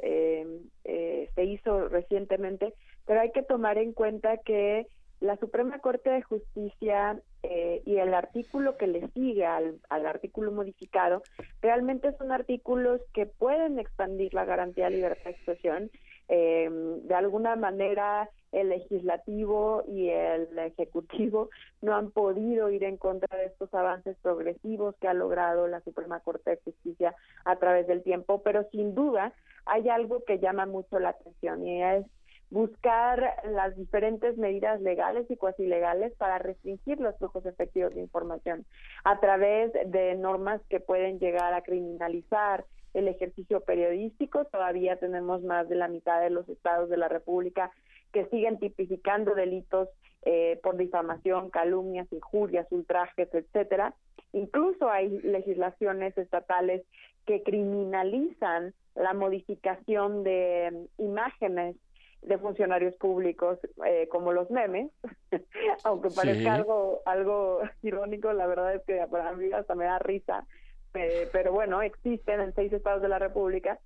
se 0.84 1.44
hizo 1.44 1.90
recientemente, 1.90 2.74
pero 3.06 3.22
hay 3.22 3.32
que 3.32 3.44
tomar 3.44 3.78
en 3.78 3.94
cuenta 3.94 4.38
que 4.38 4.88
la 5.20 5.38
Suprema 5.38 5.80
Corte 5.80 6.10
de 6.10 6.22
Justicia 6.22 7.20
eh, 7.44 7.82
y 7.86 7.98
el 7.98 8.14
artículo 8.14 8.78
que 8.78 8.88
le 8.88 9.08
sigue 9.10 9.46
al, 9.46 9.80
al, 9.90 10.06
artículo 10.06 10.52
modificado 10.52 11.24
realmente 11.62 12.16
son 12.18 12.32
artículos 12.32 13.02
que 13.14 13.26
pueden 13.26 13.80
expandir 13.80 14.34
la 14.34 14.46
garantía 14.46 14.86
de 14.86 14.98
libertad 14.98 15.26
de 15.26 15.32
expresión. 15.32 15.92
Eh, 16.30 16.70
de 17.04 17.16
alguna 17.16 17.56
manera 17.56 18.30
el 18.52 18.70
legislativo 18.70 19.84
y 19.88 20.10
el 20.10 20.58
ejecutivo 20.60 21.50
no 21.82 21.96
han 21.96 22.12
podido 22.12 22.70
ir 22.70 22.84
en 22.84 22.98
contra 22.98 23.38
de 23.38 23.46
estos 23.46 23.74
avances 23.74 24.18
progresivos 24.22 24.96
que 25.00 25.08
ha 25.08 25.14
logrado 25.14 25.68
la 25.68 25.82
Suprema 25.82 26.20
Corte 26.20 26.52
de 26.52 26.62
Justicia 26.64 27.16
a 27.46 27.56
través 27.58 27.88
del 27.88 28.04
tiempo, 28.04 28.42
pero 28.44 28.68
sin 28.72 28.96
duda 28.96 29.34
hay 29.66 29.90
algo 29.90 30.24
que 30.26 30.40
llama 30.40 30.66
mucho 30.66 31.00
la 31.00 31.10
atención 31.10 31.66
y 31.66 31.84
es 31.84 32.06
buscar 32.50 33.36
las 33.46 33.76
diferentes 33.76 34.38
medidas 34.38 34.82
legales 34.82 35.30
y 35.30 35.36
cuasi 35.36 35.66
legales 35.66 36.14
para 36.18 36.40
restringir 36.40 37.00
los 37.00 37.18
flujos 37.18 37.46
efectivos 37.46 37.94
de 37.94 38.02
información 38.02 38.66
a 39.04 39.20
través 39.20 39.74
de 39.74 40.16
normas 40.16 40.62
que 40.70 40.80
pueden 40.80 41.20
llegar 41.20 41.54
a 41.54 41.62
criminalizar 41.62 42.66
el 42.94 43.08
ejercicio 43.08 43.62
periodístico. 43.62 44.46
Todavía 44.46 44.98
tenemos 44.98 45.44
más 45.44 45.68
de 45.68 45.76
la 45.76 45.88
mitad 45.88 46.22
de 46.22 46.30
los 46.30 46.48
estados 46.48 46.90
de 46.90 46.98
la 46.98 47.10
República 47.10 47.72
que 48.14 48.26
siguen 48.28 48.58
tipificando 48.60 49.36
delitos 49.36 49.90
eh, 50.24 50.60
por 50.64 50.78
difamación, 50.78 51.50
calumnias, 51.50 52.12
injurias, 52.12 52.66
ultrajes, 52.72 53.34
etcétera. 53.34 53.94
Incluso 54.34 54.90
hay 54.90 55.10
legislaciones 55.20 56.18
estatales 56.18 56.84
que 57.26 57.44
criminalizan 57.44 58.74
la 58.96 59.14
modificación 59.14 60.24
de 60.24 60.88
imágenes 60.98 61.76
de 62.22 62.38
funcionarios 62.38 62.96
públicos 62.96 63.60
eh, 63.86 64.08
como 64.10 64.34
los 64.34 64.50
memes, 64.50 64.92
aunque 65.84 66.10
parezca 66.10 66.42
sí. 66.42 66.48
algo 66.48 67.02
algo 67.06 67.62
irónico, 67.82 68.34
la 68.34 68.48
verdad 68.48 68.76
es 68.76 68.84
que 68.84 69.06
para 69.10 69.34
mí 69.34 69.52
hasta 69.52 69.76
me 69.76 69.86
da 69.86 70.00
risa, 70.00 70.46
eh, 70.94 71.28
pero 71.32 71.52
bueno, 71.52 71.82
existen 71.82 72.42
en 72.42 72.54
seis 72.54 72.74
estados 72.74 73.02
de 73.02 73.10
la 73.10 73.20
República 73.20 73.80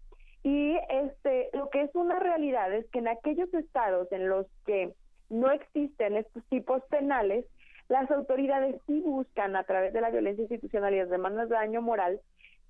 y 0.43 0.75
este 0.89 1.49
lo 1.53 1.69
que 1.69 1.81
es 1.81 1.93
una 1.93 2.19
realidad 2.19 2.73
es 2.73 2.87
que 2.89 2.99
en 2.99 3.09
aquellos 3.09 3.53
estados 3.53 4.11
en 4.11 4.27
los 4.27 4.47
que 4.65 4.93
no 5.29 5.51
existen 5.51 6.17
estos 6.17 6.43
tipos 6.45 6.83
penales, 6.89 7.45
las 7.87 8.09
autoridades 8.11 8.75
sí 8.87 9.01
buscan 9.01 9.55
a 9.55 9.63
través 9.63 9.93
de 9.93 10.01
la 10.01 10.09
violencia 10.09 10.43
institucional 10.43 10.93
y 10.93 10.99
las 10.99 11.09
demandas 11.09 11.49
de 11.49 11.55
daño 11.55 11.81
moral 11.81 12.19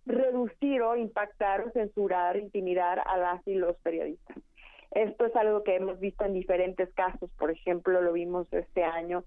reducir 0.05 0.81
o 0.81 0.95
impactar 0.95 1.61
o 1.61 1.71
censurar, 1.71 2.37
intimidar 2.37 3.01
a 3.05 3.17
las 3.17 3.47
y 3.47 3.55
los 3.55 3.75
periodistas. 3.77 4.37
Esto 4.91 5.25
es 5.25 5.35
algo 5.35 5.63
que 5.63 5.75
hemos 5.75 5.99
visto 5.99 6.25
en 6.25 6.33
diferentes 6.33 6.93
casos, 6.93 7.29
por 7.37 7.49
ejemplo, 7.49 8.01
lo 8.01 8.13
vimos 8.13 8.51
este 8.51 8.83
año 8.83 9.23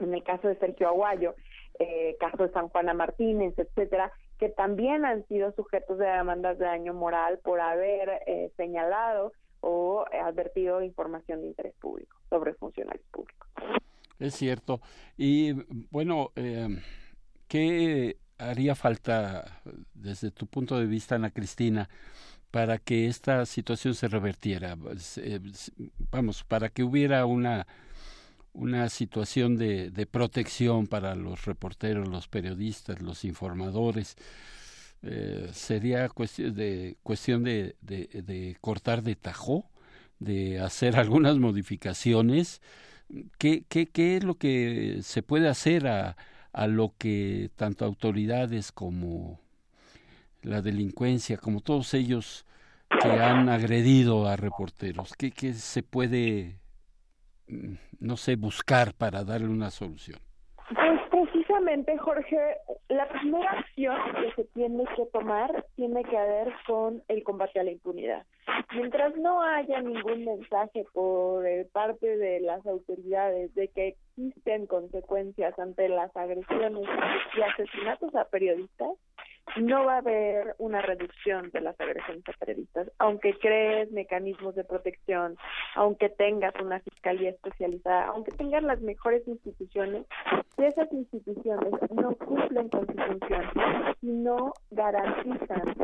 en 0.00 0.14
el 0.14 0.22
caso 0.24 0.48
de 0.48 0.56
Sergio 0.56 0.88
Aguayo, 0.88 1.34
eh, 1.78 2.16
caso 2.18 2.46
de 2.46 2.52
San 2.52 2.68
Juana 2.68 2.94
Martínez, 2.94 3.54
etcétera, 3.56 4.12
que 4.38 4.48
también 4.48 5.04
han 5.04 5.26
sido 5.28 5.52
sujetos 5.52 5.98
de 5.98 6.06
demandas 6.06 6.58
de 6.58 6.64
daño 6.64 6.94
moral 6.94 7.38
por 7.38 7.60
haber 7.60 8.22
eh, 8.26 8.50
señalado 8.56 9.32
o 9.60 10.04
advertido 10.24 10.82
información 10.82 11.42
de 11.42 11.48
interés 11.48 11.74
público 11.74 12.16
sobre 12.30 12.54
funcionarios 12.54 13.06
públicos. 13.10 13.48
Es 14.18 14.34
cierto. 14.34 14.80
Y 15.16 15.52
bueno, 15.90 16.32
eh, 16.36 16.68
¿qué 17.46 18.16
haría 18.38 18.74
falta 18.74 19.60
desde 19.94 20.30
tu 20.30 20.46
punto 20.46 20.78
de 20.78 20.86
vista, 20.86 21.16
Ana 21.16 21.30
Cristina, 21.30 21.88
para 22.50 22.78
que 22.78 23.06
esta 23.06 23.46
situación 23.46 23.94
se 23.94 24.08
revertiera? 24.08 24.76
Eh, 25.16 25.40
vamos, 26.10 26.44
para 26.44 26.68
que 26.68 26.82
hubiera 26.82 27.26
una 27.26 27.66
una 28.52 28.88
situación 28.88 29.56
de, 29.56 29.90
de 29.90 30.06
protección 30.06 30.86
para 30.86 31.14
los 31.14 31.44
reporteros, 31.44 32.08
los 32.08 32.28
periodistas, 32.28 33.00
los 33.00 33.24
informadores. 33.24 34.16
Eh, 35.02 35.48
sería 35.52 36.08
cuestión 36.08 36.54
de 36.54 36.96
cuestión 37.02 37.42
de, 37.44 37.76
de, 37.80 38.56
cortar 38.60 39.02
de 39.02 39.16
tajo, 39.16 39.70
de 40.18 40.60
hacer 40.60 40.96
algunas 40.98 41.38
modificaciones. 41.38 42.60
¿Qué, 43.38 43.64
qué, 43.68 43.88
qué 43.88 44.16
es 44.18 44.24
lo 44.24 44.36
que 44.36 45.00
se 45.02 45.22
puede 45.22 45.48
hacer 45.48 45.86
a, 45.88 46.16
a 46.52 46.66
lo 46.66 46.94
que 46.98 47.50
tanto 47.56 47.84
autoridades 47.84 48.72
como 48.72 49.40
la 50.42 50.62
delincuencia, 50.62 51.36
como 51.36 51.60
todos 51.60 51.94
ellos 51.94 52.46
que 53.02 53.08
han 53.08 53.48
agredido 53.48 54.26
a 54.26 54.36
reporteros, 54.36 55.14
qué, 55.16 55.30
qué 55.30 55.52
se 55.52 55.82
puede 55.82 56.60
no 58.00 58.16
sé, 58.16 58.36
buscar 58.36 58.94
para 58.94 59.24
darle 59.24 59.48
una 59.48 59.70
solución? 59.70 60.18
Pues 60.68 61.00
precisamente, 61.10 61.96
Jorge, 61.98 62.38
la 62.88 63.08
primera 63.08 63.50
acción 63.50 63.96
que 64.20 64.32
se 64.34 64.44
tiene 64.52 64.84
que 64.96 65.06
tomar 65.12 65.64
tiene 65.74 66.02
que 66.04 66.16
ver 66.16 66.52
con 66.66 67.02
el 67.08 67.22
combate 67.24 67.60
a 67.60 67.64
la 67.64 67.72
impunidad. 67.72 68.24
Mientras 68.74 69.16
no 69.16 69.42
haya 69.42 69.80
ningún 69.80 70.24
mensaje 70.24 70.84
por 70.92 71.44
parte 71.72 72.16
de 72.16 72.40
las 72.40 72.64
autoridades 72.66 73.52
de 73.54 73.68
que 73.68 73.88
existen 73.88 74.66
consecuencias 74.66 75.58
ante 75.58 75.88
las 75.88 76.14
agresiones 76.16 76.86
y 77.36 77.42
asesinatos 77.42 78.14
a 78.14 78.24
periodistas, 78.26 78.90
no 79.56 79.84
va 79.84 79.94
a 79.94 79.98
haber 79.98 80.54
una 80.58 80.82
reducción 80.82 81.50
de 81.50 81.60
las 81.60 81.80
agresiones 81.80 82.22
a 82.28 82.32
periodistas, 82.32 82.90
aunque 82.98 83.34
crees 83.38 83.90
mecanismos 83.92 84.54
de 84.54 84.64
protección, 84.64 85.36
aunque 85.74 86.08
tengas 86.08 86.54
una 86.60 86.80
fiscalía 86.80 87.30
especializada, 87.30 88.06
aunque 88.06 88.32
tengas 88.32 88.62
las 88.62 88.80
mejores 88.80 89.26
instituciones, 89.26 90.06
si 90.56 90.64
esas 90.64 90.92
instituciones 90.92 91.72
no 91.90 92.14
cumplen 92.14 92.68
con 92.68 92.86
su 92.86 92.92
función 92.92 93.44
y 94.02 94.10
no 94.10 94.52
garantizan 94.70 95.74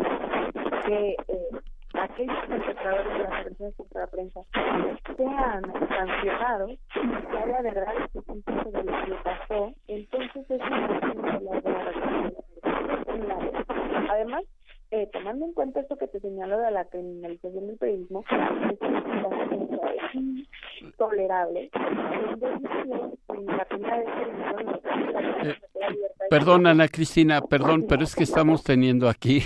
que 0.87 1.17
eh, 1.29 1.49
aquellos 1.95 2.47
perpetradores 2.47 3.13
de 3.13 3.19
las 3.19 3.33
agresiones 3.33 3.75
contra 3.77 4.01
la 4.03 4.07
prensa 4.09 4.41
sean 5.17 5.63
sancionados, 5.89 6.79
que 6.93 7.39
haya 7.39 7.63
verdad 7.63 7.95
específica 8.05 8.65
de 8.65 8.85
lo 8.85 9.05
que 9.05 9.15
pasó, 9.25 9.73
entonces 9.89 10.51
es 10.51 10.61
una 10.61 10.89
de 10.89 12.46
Además, 14.11 14.45
eh, 14.91 15.09
tomando 15.13 15.47
en 15.47 15.53
cuenta 15.53 15.81
esto 15.81 15.97
que 15.97 16.07
te 16.07 16.21
señalo 16.21 16.59
de 16.59 16.71
la 16.71 16.85
criminalización 16.85 17.67
del 17.67 17.77
periodismo, 17.77 18.25
es 19.97 20.15
intolerable. 20.81 21.71
perdón, 26.31 26.67
Ana 26.67 26.89
Cristina, 26.89 27.41
perdón, 27.41 27.87
pero 27.89 28.05
es 28.05 28.15
que 28.15 28.25
estamos 28.25 28.63
teniendo 28.63 29.09
aquí, 29.09 29.43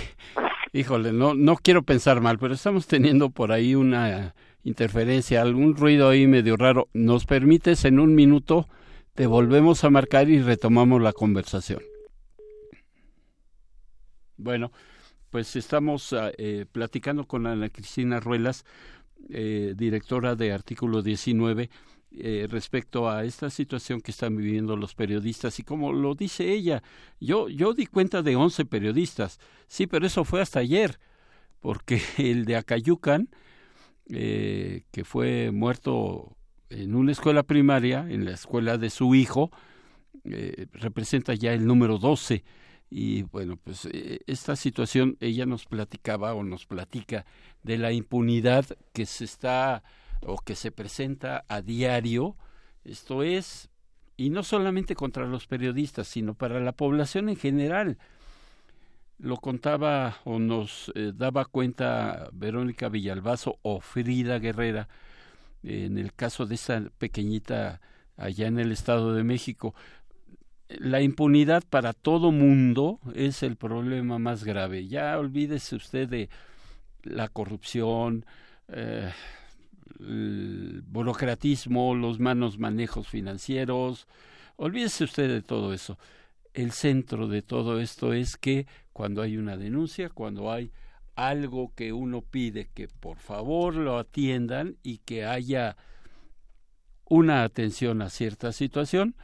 híjole, 0.73 1.11
no, 1.11 1.33
no 1.33 1.55
quiero 1.55 1.83
pensar 1.83 2.21
mal, 2.21 2.37
pero 2.37 2.53
estamos 2.53 2.87
teniendo 2.87 3.29
por 3.31 3.51
ahí 3.51 3.75
una 3.75 4.33
interferencia, 4.63 5.41
algún 5.41 5.75
ruido 5.75 6.09
ahí 6.09 6.27
medio 6.27 6.55
raro. 6.55 6.87
¿Nos 6.93 7.25
permites 7.25 7.83
en 7.85 7.99
un 7.99 8.15
minuto? 8.15 8.67
Te 9.15 9.27
volvemos 9.27 9.83
a 9.83 9.89
marcar 9.89 10.29
y 10.29 10.39
retomamos 10.39 11.01
la 11.01 11.13
conversación. 11.13 11.81
Bueno, 14.41 14.71
pues 15.29 15.55
estamos 15.55 16.13
ah, 16.13 16.31
eh, 16.37 16.65
platicando 16.71 17.27
con 17.27 17.45
Ana 17.45 17.69
Cristina 17.69 18.19
Ruelas, 18.19 18.65
eh, 19.29 19.73
directora 19.77 20.35
de 20.35 20.51
Artículo 20.51 21.03
19, 21.03 21.69
eh, 22.13 22.47
respecto 22.49 23.09
a 23.09 23.23
esta 23.23 23.49
situación 23.49 24.01
que 24.01 24.11
están 24.11 24.35
viviendo 24.35 24.75
los 24.75 24.95
periodistas. 24.95 25.59
Y 25.59 25.63
como 25.63 25.93
lo 25.93 26.15
dice 26.15 26.51
ella, 26.51 26.81
yo, 27.19 27.47
yo 27.49 27.73
di 27.73 27.85
cuenta 27.85 28.21
de 28.23 28.35
11 28.35 28.65
periodistas. 28.65 29.39
Sí, 29.67 29.87
pero 29.87 30.07
eso 30.07 30.25
fue 30.25 30.41
hasta 30.41 30.59
ayer, 30.59 30.99
porque 31.59 32.01
el 32.17 32.45
de 32.45 32.55
Acayucan, 32.55 33.29
eh, 34.09 34.83
que 34.91 35.05
fue 35.05 35.51
muerto 35.51 36.35
en 36.69 36.95
una 36.95 37.11
escuela 37.11 37.43
primaria, 37.43 38.07
en 38.09 38.25
la 38.25 38.31
escuela 38.31 38.77
de 38.77 38.89
su 38.89 39.13
hijo, 39.13 39.51
eh, 40.23 40.67
representa 40.73 41.35
ya 41.35 41.53
el 41.53 41.65
número 41.65 41.97
12 41.99 42.43
y 42.93 43.23
bueno, 43.23 43.55
pues 43.55 43.85
eh, 43.85 44.19
esta 44.27 44.57
situación 44.57 45.15
ella 45.21 45.45
nos 45.45 45.65
platicaba 45.65 46.33
o 46.33 46.43
nos 46.43 46.65
platica 46.65 47.25
de 47.63 47.77
la 47.77 47.93
impunidad 47.93 48.65
que 48.91 49.05
se 49.05 49.23
está 49.23 49.81
o 50.25 50.37
que 50.37 50.55
se 50.55 50.71
presenta 50.71 51.45
a 51.47 51.61
diario, 51.61 52.35
esto 52.83 53.23
es, 53.23 53.69
y 54.17 54.29
no 54.29 54.43
solamente 54.43 54.93
contra 54.93 55.25
los 55.25 55.47
periodistas, 55.47 56.09
sino 56.09 56.33
para 56.33 56.59
la 56.59 56.73
población 56.73 57.29
en 57.29 57.37
general. 57.37 57.97
Lo 59.17 59.37
contaba 59.37 60.17
o 60.25 60.37
nos 60.39 60.91
eh, 60.93 61.13
daba 61.15 61.45
cuenta 61.45 62.29
Verónica 62.33 62.89
Villalbazo 62.89 63.57
o 63.61 63.79
Frida 63.79 64.37
Guerrera 64.39 64.89
en 65.63 65.97
el 65.97 66.13
caso 66.13 66.45
de 66.45 66.55
esa 66.55 66.83
pequeñita 66.97 67.79
allá 68.17 68.47
en 68.47 68.59
el 68.59 68.71
Estado 68.71 69.13
de 69.13 69.23
México 69.23 69.73
la 70.79 71.01
impunidad 71.01 71.63
para 71.69 71.93
todo 71.93 72.31
mundo 72.31 72.99
es 73.15 73.43
el 73.43 73.55
problema 73.55 74.19
más 74.19 74.43
grave. 74.43 74.87
Ya 74.87 75.17
olvídese 75.17 75.75
usted 75.75 76.07
de 76.07 76.29
la 77.03 77.27
corrupción, 77.27 78.25
eh, 78.67 79.11
el 79.99 80.83
burocratismo, 80.85 81.95
los 81.95 82.19
malos 82.19 82.57
manejos 82.57 83.07
financieros, 83.07 84.07
olvídese 84.55 85.03
usted 85.03 85.27
de 85.27 85.41
todo 85.41 85.73
eso. 85.73 85.97
El 86.53 86.71
centro 86.71 87.27
de 87.27 87.41
todo 87.41 87.79
esto 87.79 88.13
es 88.13 88.37
que 88.37 88.67
cuando 88.93 89.21
hay 89.21 89.37
una 89.37 89.57
denuncia, 89.57 90.09
cuando 90.09 90.51
hay 90.51 90.71
algo 91.15 91.73
que 91.75 91.93
uno 91.93 92.21
pide 92.21 92.69
que 92.73 92.87
por 92.87 93.17
favor 93.17 93.75
lo 93.75 93.97
atiendan 93.97 94.77
y 94.83 94.99
que 94.99 95.25
haya 95.25 95.77
una 97.05 97.43
atención 97.43 98.01
a 98.01 98.09
cierta 98.09 98.51
situación, 98.51 99.15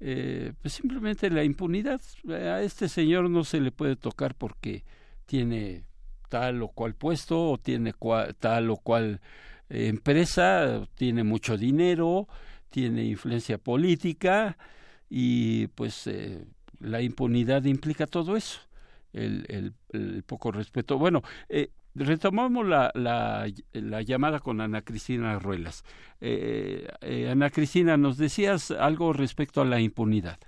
eh, 0.00 0.52
pues 0.60 0.74
simplemente 0.74 1.30
la 1.30 1.44
impunidad. 1.44 2.00
A 2.28 2.62
este 2.62 2.88
señor 2.88 3.30
no 3.30 3.44
se 3.44 3.60
le 3.60 3.72
puede 3.72 3.96
tocar 3.96 4.34
porque 4.34 4.84
tiene 5.26 5.84
tal 6.28 6.62
o 6.62 6.68
cual 6.68 6.94
puesto 6.94 7.50
o 7.50 7.58
tiene 7.58 7.94
tal 8.38 8.70
o 8.70 8.76
cual 8.76 9.20
eh, 9.68 9.88
empresa, 9.88 10.86
tiene 10.94 11.24
mucho 11.24 11.56
dinero, 11.56 12.28
tiene 12.70 13.04
influencia 13.04 13.58
política 13.58 14.58
y 15.08 15.68
pues 15.68 16.06
eh, 16.06 16.44
la 16.80 17.00
impunidad 17.00 17.64
implica 17.64 18.06
todo 18.06 18.36
eso, 18.36 18.60
el, 19.12 19.44
el, 19.48 19.72
el 19.92 20.22
poco 20.24 20.52
respeto. 20.52 20.98
Bueno, 20.98 21.22
eh, 21.48 21.70
Retomamos 21.96 22.66
la, 22.66 22.90
la, 22.94 23.46
la, 23.72 24.02
llamada 24.02 24.40
con 24.40 24.60
Ana 24.60 24.82
Cristina 24.82 25.38
Ruelas. 25.38 25.82
Eh, 26.20 26.86
eh, 27.00 27.30
Ana 27.30 27.48
Cristina, 27.48 27.96
nos 27.96 28.18
decías 28.18 28.70
algo 28.70 29.14
respecto 29.14 29.62
a 29.62 29.64
la 29.64 29.80
impunidad. 29.80 30.38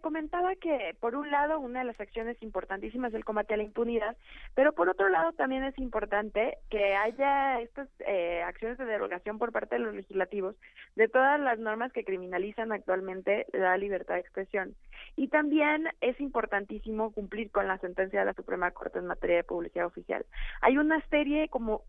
Comentaba 0.00 0.54
que 0.56 0.96
por 1.00 1.14
un 1.14 1.30
lado 1.30 1.58
una 1.58 1.80
de 1.80 1.86
las 1.86 2.00
acciones 2.00 2.40
importantísimas 2.42 3.10
es 3.10 3.16
el 3.16 3.24
combate 3.24 3.54
a 3.54 3.56
la 3.56 3.62
impunidad, 3.62 4.16
pero 4.54 4.72
por 4.72 4.88
otro 4.88 5.08
lado 5.08 5.32
también 5.32 5.64
es 5.64 5.76
importante 5.78 6.58
que 6.70 6.94
haya 6.94 7.60
estas 7.60 7.88
eh, 8.06 8.42
acciones 8.42 8.78
de 8.78 8.84
derogación 8.84 9.38
por 9.38 9.52
parte 9.52 9.76
de 9.76 9.80
los 9.80 9.94
legislativos 9.94 10.56
de 10.94 11.08
todas 11.08 11.40
las 11.40 11.58
normas 11.58 11.92
que 11.92 12.04
criminalizan 12.04 12.72
actualmente 12.72 13.46
la 13.52 13.76
libertad 13.76 14.14
de 14.14 14.20
expresión. 14.20 14.74
Y 15.16 15.28
también 15.28 15.88
es 16.00 16.20
importantísimo 16.20 17.12
cumplir 17.12 17.50
con 17.50 17.68
la 17.68 17.78
sentencia 17.78 18.20
de 18.20 18.26
la 18.26 18.34
Suprema 18.34 18.70
Corte 18.70 18.98
en 18.98 19.06
materia 19.06 19.36
de 19.36 19.44
publicidad 19.44 19.86
oficial. 19.86 20.24
Hay 20.60 20.78
una 20.78 21.00
serie 21.08 21.48
como 21.48 21.82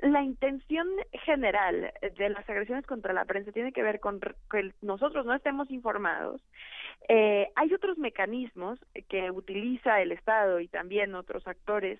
la 0.00 0.22
intención 0.22 0.88
general 1.24 1.92
de 2.16 2.28
las 2.30 2.48
agresiones 2.48 2.86
contra 2.86 3.12
la 3.12 3.24
prensa 3.24 3.52
tiene 3.52 3.72
que 3.72 3.82
ver 3.82 4.00
con 4.00 4.20
que 4.20 4.72
nosotros 4.80 5.26
no 5.26 5.34
estemos 5.34 5.70
informados. 5.70 6.40
Eh, 7.08 7.48
hay 7.54 7.74
otros 7.74 7.98
mecanismos 7.98 8.78
que 9.08 9.30
utiliza 9.30 10.00
el 10.00 10.12
Estado 10.12 10.60
y 10.60 10.68
también 10.68 11.14
otros 11.14 11.46
actores 11.46 11.98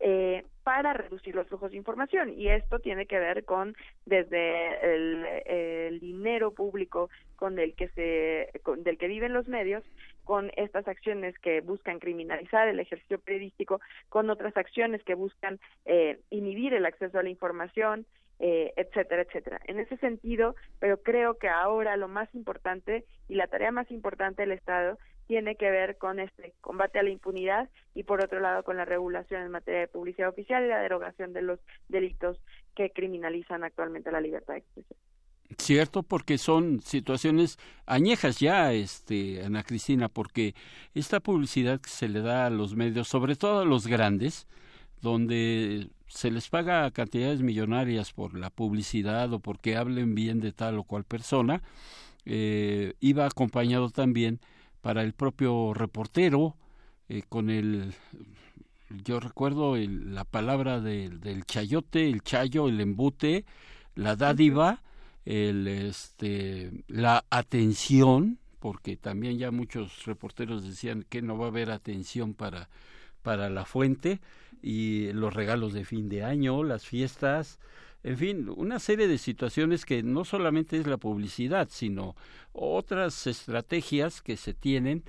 eh, 0.00 0.44
para 0.64 0.94
reducir 0.94 1.34
los 1.34 1.46
flujos 1.46 1.70
de 1.70 1.76
información 1.76 2.30
y 2.36 2.48
esto 2.48 2.80
tiene 2.80 3.06
que 3.06 3.18
ver 3.18 3.44
con 3.44 3.76
desde 4.04 4.94
el, 4.94 5.24
el 5.46 6.00
dinero 6.00 6.50
público 6.50 7.08
con 7.36 7.58
el 7.58 7.74
que 7.74 7.88
se 7.90 8.50
con, 8.62 8.82
del 8.82 8.98
que 8.98 9.06
viven 9.06 9.32
los 9.32 9.46
medios 9.46 9.84
con 10.24 10.50
estas 10.56 10.86
acciones 10.88 11.38
que 11.38 11.60
buscan 11.60 11.98
criminalizar 11.98 12.68
el 12.68 12.80
ejercicio 12.80 13.18
periodístico, 13.18 13.80
con 14.08 14.30
otras 14.30 14.56
acciones 14.56 15.02
que 15.04 15.14
buscan 15.14 15.58
eh, 15.84 16.20
inhibir 16.30 16.74
el 16.74 16.86
acceso 16.86 17.18
a 17.18 17.22
la 17.22 17.30
información, 17.30 18.06
eh, 18.38 18.72
etcétera, 18.76 19.22
etcétera. 19.22 19.60
En 19.66 19.78
ese 19.78 19.96
sentido, 19.98 20.56
pero 20.80 21.00
creo 21.00 21.38
que 21.38 21.48
ahora 21.48 21.96
lo 21.96 22.08
más 22.08 22.34
importante 22.34 23.04
y 23.28 23.36
la 23.36 23.46
tarea 23.46 23.70
más 23.70 23.90
importante 23.90 24.42
del 24.42 24.52
Estado 24.52 24.98
tiene 25.26 25.54
que 25.56 25.70
ver 25.70 25.96
con 25.96 26.18
este 26.18 26.52
combate 26.60 26.98
a 26.98 27.02
la 27.02 27.10
impunidad 27.10 27.68
y 27.94 28.02
por 28.02 28.22
otro 28.22 28.40
lado 28.40 28.64
con 28.64 28.76
la 28.76 28.84
regulación 28.84 29.42
en 29.42 29.50
materia 29.50 29.80
de 29.80 29.88
publicidad 29.88 30.28
oficial 30.28 30.64
y 30.64 30.68
la 30.68 30.80
derogación 30.80 31.32
de 31.32 31.42
los 31.42 31.60
delitos 31.88 32.40
que 32.74 32.90
criminalizan 32.90 33.64
actualmente 33.64 34.10
la 34.10 34.20
libertad 34.20 34.54
de 34.54 34.60
expresión. 34.60 34.98
Cierto, 35.58 36.02
porque 36.02 36.38
son 36.38 36.80
situaciones 36.82 37.58
añejas 37.86 38.38
ya, 38.38 38.72
este, 38.72 39.44
Ana 39.44 39.62
Cristina, 39.62 40.08
porque 40.08 40.54
esta 40.94 41.20
publicidad 41.20 41.80
que 41.80 41.90
se 41.90 42.08
le 42.08 42.20
da 42.20 42.46
a 42.46 42.50
los 42.50 42.76
medios, 42.76 43.08
sobre 43.08 43.36
todo 43.36 43.60
a 43.60 43.64
los 43.64 43.86
grandes, 43.86 44.46
donde 45.00 45.88
se 46.06 46.30
les 46.30 46.48
paga 46.48 46.90
cantidades 46.90 47.42
millonarias 47.42 48.12
por 48.12 48.38
la 48.38 48.50
publicidad 48.50 49.32
o 49.32 49.40
porque 49.40 49.76
hablen 49.76 50.14
bien 50.14 50.40
de 50.40 50.52
tal 50.52 50.78
o 50.78 50.84
cual 50.84 51.04
persona, 51.04 51.62
eh, 52.24 52.94
iba 53.00 53.26
acompañado 53.26 53.90
también 53.90 54.40
para 54.80 55.02
el 55.02 55.12
propio 55.12 55.74
reportero 55.74 56.56
eh, 57.08 57.22
con 57.28 57.50
el 57.50 57.94
yo 59.04 59.20
recuerdo 59.20 59.76
el, 59.76 60.14
la 60.14 60.24
palabra 60.24 60.80
del, 60.80 61.20
del 61.20 61.44
chayote, 61.44 62.08
el 62.08 62.22
chayo, 62.22 62.68
el 62.68 62.80
embute, 62.80 63.44
la 63.94 64.16
dádiva, 64.16 64.82
el 65.24 65.68
este 65.68 66.72
la 66.88 67.24
atención, 67.30 68.38
porque 68.58 68.96
también 68.96 69.38
ya 69.38 69.50
muchos 69.50 70.04
reporteros 70.04 70.64
decían 70.64 71.04
que 71.08 71.22
no 71.22 71.38
va 71.38 71.46
a 71.46 71.48
haber 71.48 71.70
atención 71.70 72.34
para 72.34 72.68
para 73.22 73.50
la 73.50 73.64
fuente 73.64 74.20
y 74.62 75.12
los 75.12 75.34
regalos 75.34 75.72
de 75.72 75.84
fin 75.84 76.08
de 76.08 76.24
año, 76.24 76.62
las 76.64 76.86
fiestas, 76.86 77.58
en 78.04 78.18
fin, 78.18 78.48
una 78.56 78.80
serie 78.80 79.06
de 79.06 79.18
situaciones 79.18 79.84
que 79.84 80.02
no 80.02 80.24
solamente 80.24 80.76
es 80.76 80.86
la 80.86 80.96
publicidad, 80.96 81.68
sino 81.70 82.16
otras 82.52 83.26
estrategias 83.28 84.22
que 84.22 84.36
se 84.36 84.54
tienen 84.54 85.04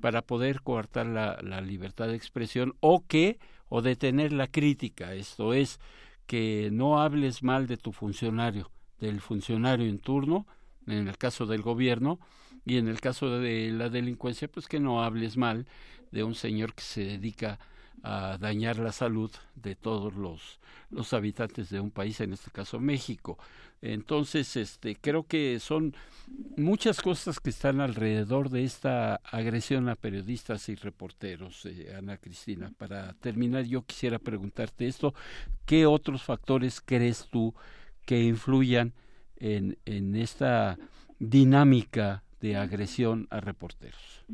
para 0.00 0.22
poder 0.22 0.62
coartar 0.62 1.06
la, 1.06 1.38
la 1.42 1.60
libertad 1.60 2.08
de 2.08 2.16
expresión 2.16 2.74
o 2.80 3.06
que 3.06 3.38
o 3.68 3.82
detener 3.82 4.32
la 4.32 4.46
crítica. 4.46 5.14
Esto 5.14 5.52
es 5.52 5.78
que 6.26 6.70
no 6.72 7.00
hables 7.00 7.42
mal 7.42 7.66
de 7.66 7.76
tu 7.76 7.92
funcionario, 7.92 8.70
del 9.00 9.20
funcionario 9.20 9.86
en 9.86 9.98
turno, 9.98 10.46
en 10.86 11.08
el 11.08 11.18
caso 11.18 11.46
del 11.46 11.62
gobierno, 11.62 12.18
y 12.64 12.76
en 12.76 12.88
el 12.88 13.00
caso 13.00 13.38
de 13.38 13.70
la 13.70 13.88
delincuencia, 13.88 14.48
pues 14.48 14.66
que 14.68 14.80
no 14.80 15.02
hables 15.02 15.36
mal 15.36 15.66
de 16.10 16.24
un 16.24 16.34
señor 16.34 16.74
que 16.74 16.82
se 16.82 17.04
dedica 17.04 17.58
a 18.02 18.38
dañar 18.38 18.78
la 18.78 18.92
salud 18.92 19.30
de 19.54 19.74
todos 19.74 20.14
los, 20.14 20.60
los 20.90 21.12
habitantes 21.12 21.70
de 21.70 21.80
un 21.80 21.90
país, 21.90 22.20
en 22.20 22.32
este 22.32 22.50
caso 22.50 22.78
México. 22.78 23.38
Entonces, 23.80 24.56
este, 24.56 24.96
creo 24.96 25.24
que 25.24 25.60
son 25.60 25.94
muchas 26.56 27.00
cosas 27.00 27.38
que 27.38 27.50
están 27.50 27.80
alrededor 27.80 28.50
de 28.50 28.64
esta 28.64 29.16
agresión 29.16 29.88
a 29.88 29.94
periodistas 29.94 30.68
y 30.68 30.74
reporteros, 30.74 31.64
eh, 31.66 31.94
Ana 31.96 32.16
Cristina. 32.16 32.72
Para 32.76 33.12
terminar, 33.14 33.64
yo 33.64 33.82
quisiera 33.82 34.18
preguntarte 34.18 34.88
esto, 34.88 35.14
¿qué 35.64 35.86
otros 35.86 36.22
factores 36.22 36.80
crees 36.80 37.28
tú 37.30 37.54
que 38.08 38.22
influyan 38.22 38.94
en, 39.36 39.76
en 39.84 40.16
esta 40.16 40.78
dinámica 41.18 42.22
de 42.40 42.56
agresión 42.56 43.26
a 43.28 43.40
reporteros? 43.40 44.24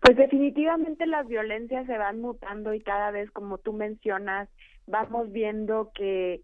Pues 0.00 0.16
definitivamente 0.16 1.04
las 1.04 1.26
violencias 1.26 1.84
se 1.86 1.98
van 1.98 2.20
mutando 2.20 2.72
y 2.74 2.80
cada 2.80 3.10
vez, 3.10 3.28
como 3.32 3.58
tú 3.58 3.72
mencionas, 3.72 4.48
vamos 4.86 5.32
viendo 5.32 5.90
que 5.96 6.42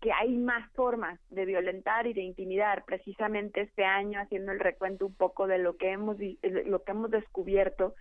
que 0.00 0.12
hay 0.12 0.36
más 0.36 0.70
formas 0.72 1.18
de 1.30 1.46
violentar 1.46 2.06
y 2.06 2.12
de 2.12 2.20
intimidar. 2.20 2.84
Precisamente 2.84 3.62
este 3.62 3.86
año, 3.86 4.20
haciendo 4.20 4.52
el 4.52 4.60
recuento 4.60 5.06
un 5.06 5.14
poco 5.14 5.46
de 5.46 5.56
lo 5.56 5.78
que 5.78 5.92
hemos 5.92 6.18
lo 6.18 6.82
que 6.82 6.92
hemos 6.92 7.10
descubierto, 7.10 7.94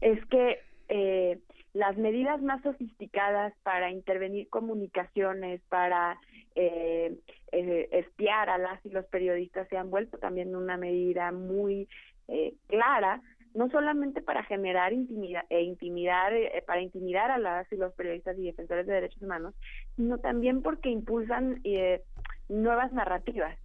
es 0.00 0.24
que 0.26 0.58
eh, 0.88 1.38
las 1.72 1.96
medidas 1.96 2.40
más 2.40 2.62
sofisticadas 2.62 3.52
para 3.62 3.90
intervenir 3.90 4.48
comunicaciones, 4.48 5.60
para 5.68 6.18
eh, 6.54 7.16
eh, 7.50 7.88
espiar 7.92 8.48
a 8.50 8.58
las 8.58 8.84
y 8.84 8.90
los 8.90 9.04
periodistas 9.06 9.68
se 9.68 9.76
han 9.76 9.90
vuelto 9.90 10.18
también 10.18 10.56
una 10.56 10.76
medida 10.76 11.30
muy 11.30 11.88
eh, 12.28 12.54
clara 12.66 13.22
no 13.54 13.70
solamente 13.70 14.22
para 14.22 14.42
generar 14.42 14.92
intimidad 14.92 15.44
e 15.50 15.62
intimidar 15.62 16.32
eh, 16.32 16.64
para 16.66 16.80
intimidar 16.80 17.30
a 17.30 17.38
las 17.38 17.70
y 17.72 17.76
los 17.76 17.92
periodistas 17.94 18.36
y 18.38 18.44
defensores 18.44 18.86
de 18.86 18.94
derechos 18.94 19.22
humanos 19.22 19.54
sino 19.94 20.18
también 20.18 20.62
porque 20.62 20.90
impulsan 20.90 21.62
nuevas 22.48 22.92
narrativas 22.92 23.56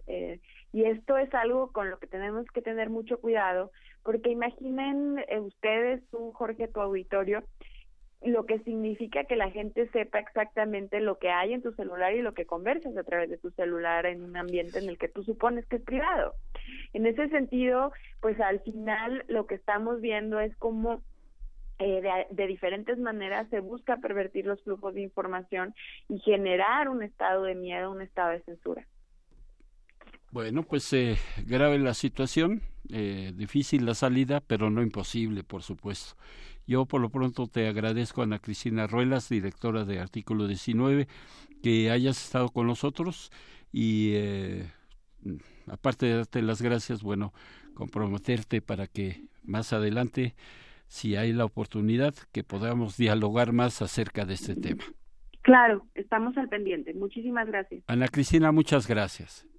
y 0.72 0.84
esto 0.84 1.16
es 1.16 1.34
algo 1.34 1.72
con 1.72 1.90
lo 1.90 1.98
que 1.98 2.06
tenemos 2.06 2.46
que 2.46 2.62
tener 2.62 2.90
mucho 2.90 3.20
cuidado 3.20 3.72
porque 4.02 4.30
imaginen 4.30 5.18
eh, 5.28 5.40
ustedes 5.40 6.02
tú 6.10 6.32
Jorge 6.32 6.68
tu 6.68 6.80
auditorio 6.80 7.44
lo 8.22 8.44
que 8.44 8.58
significa 8.60 9.24
que 9.24 9.36
la 9.36 9.50
gente 9.50 9.88
sepa 9.90 10.18
exactamente 10.18 11.00
lo 11.00 11.18
que 11.18 11.30
hay 11.30 11.54
en 11.54 11.62
tu 11.62 11.72
celular 11.72 12.14
y 12.14 12.20
lo 12.20 12.34
que 12.34 12.44
conversas 12.44 12.96
a 12.96 13.02
través 13.02 13.30
de 13.30 13.38
tu 13.38 13.50
celular 13.52 14.04
en 14.04 14.22
un 14.22 14.36
ambiente 14.36 14.78
en 14.78 14.88
el 14.90 14.98
que 14.98 15.08
tú 15.08 15.22
supones 15.24 15.66
que 15.66 15.76
es 15.76 15.82
privado. 15.82 16.34
En 16.92 17.06
ese 17.06 17.28
sentido, 17.30 17.92
pues 18.20 18.38
al 18.40 18.60
final 18.60 19.24
lo 19.28 19.46
que 19.46 19.54
estamos 19.54 20.02
viendo 20.02 20.38
es 20.38 20.54
cómo 20.56 21.02
eh, 21.78 22.02
de, 22.02 22.26
de, 22.30 22.46
diferentes 22.46 22.98
maneras 22.98 23.48
se 23.48 23.60
busca 23.60 23.96
pervertir 23.96 24.44
los 24.44 24.62
flujos 24.62 24.92
de 24.92 25.00
información 25.00 25.74
y 26.10 26.18
generar 26.18 26.90
un 26.90 27.02
estado 27.02 27.44
de 27.44 27.54
miedo, 27.54 27.90
un 27.90 28.02
estado 28.02 28.32
de 28.32 28.42
censura. 28.42 28.86
Bueno, 30.32 30.62
pues 30.62 30.92
eh, 30.92 31.16
grave 31.46 31.78
la 31.80 31.92
situación, 31.92 32.62
eh, 32.88 33.32
difícil 33.34 33.84
la 33.84 33.94
salida, 33.94 34.40
pero 34.40 34.70
no 34.70 34.80
imposible, 34.80 35.42
por 35.42 35.62
supuesto. 35.62 36.16
Yo 36.68 36.86
por 36.86 37.00
lo 37.00 37.10
pronto 37.10 37.48
te 37.48 37.66
agradezco, 37.66 38.22
Ana 38.22 38.38
Cristina 38.38 38.86
Ruelas, 38.86 39.28
directora 39.28 39.84
de 39.84 39.98
Artículo 39.98 40.46
19, 40.46 41.08
que 41.64 41.90
hayas 41.90 42.24
estado 42.24 42.50
con 42.50 42.68
nosotros 42.68 43.32
y 43.72 44.12
eh, 44.14 44.70
aparte 45.66 46.06
de 46.06 46.16
darte 46.18 46.42
las 46.42 46.62
gracias, 46.62 47.02
bueno, 47.02 47.32
comprometerte 47.74 48.62
para 48.62 48.86
que 48.86 49.24
más 49.42 49.72
adelante, 49.72 50.36
si 50.86 51.16
hay 51.16 51.32
la 51.32 51.44
oportunidad, 51.44 52.14
que 52.30 52.44
podamos 52.44 52.96
dialogar 52.96 53.52
más 53.52 53.82
acerca 53.82 54.24
de 54.26 54.34
este 54.34 54.54
tema. 54.54 54.84
Claro, 55.42 55.86
estamos 55.94 56.36
al 56.36 56.48
pendiente. 56.48 56.94
Muchísimas 56.94 57.48
gracias. 57.48 57.82
Ana 57.88 58.06
Cristina, 58.06 58.52
muchas 58.52 58.86
gracias. 58.86 59.49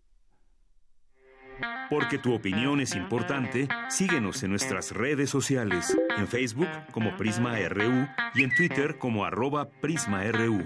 Porque 1.90 2.18
tu 2.18 2.34
opinión 2.34 2.80
es 2.80 2.96
importante, 2.96 3.68
síguenos 3.90 4.44
en 4.44 4.52
nuestras 4.52 4.92
redes 4.92 5.30
sociales, 5.30 5.98
en 6.18 6.28
Facebook 6.28 6.70
como 6.92 7.16
Prisma 7.18 7.58
RU 7.70 8.08
y 8.34 8.44
en 8.44 8.56
Twitter 8.56 8.98
como 8.98 9.26
arroba 9.26 9.70
PrismaRU. 9.82 10.64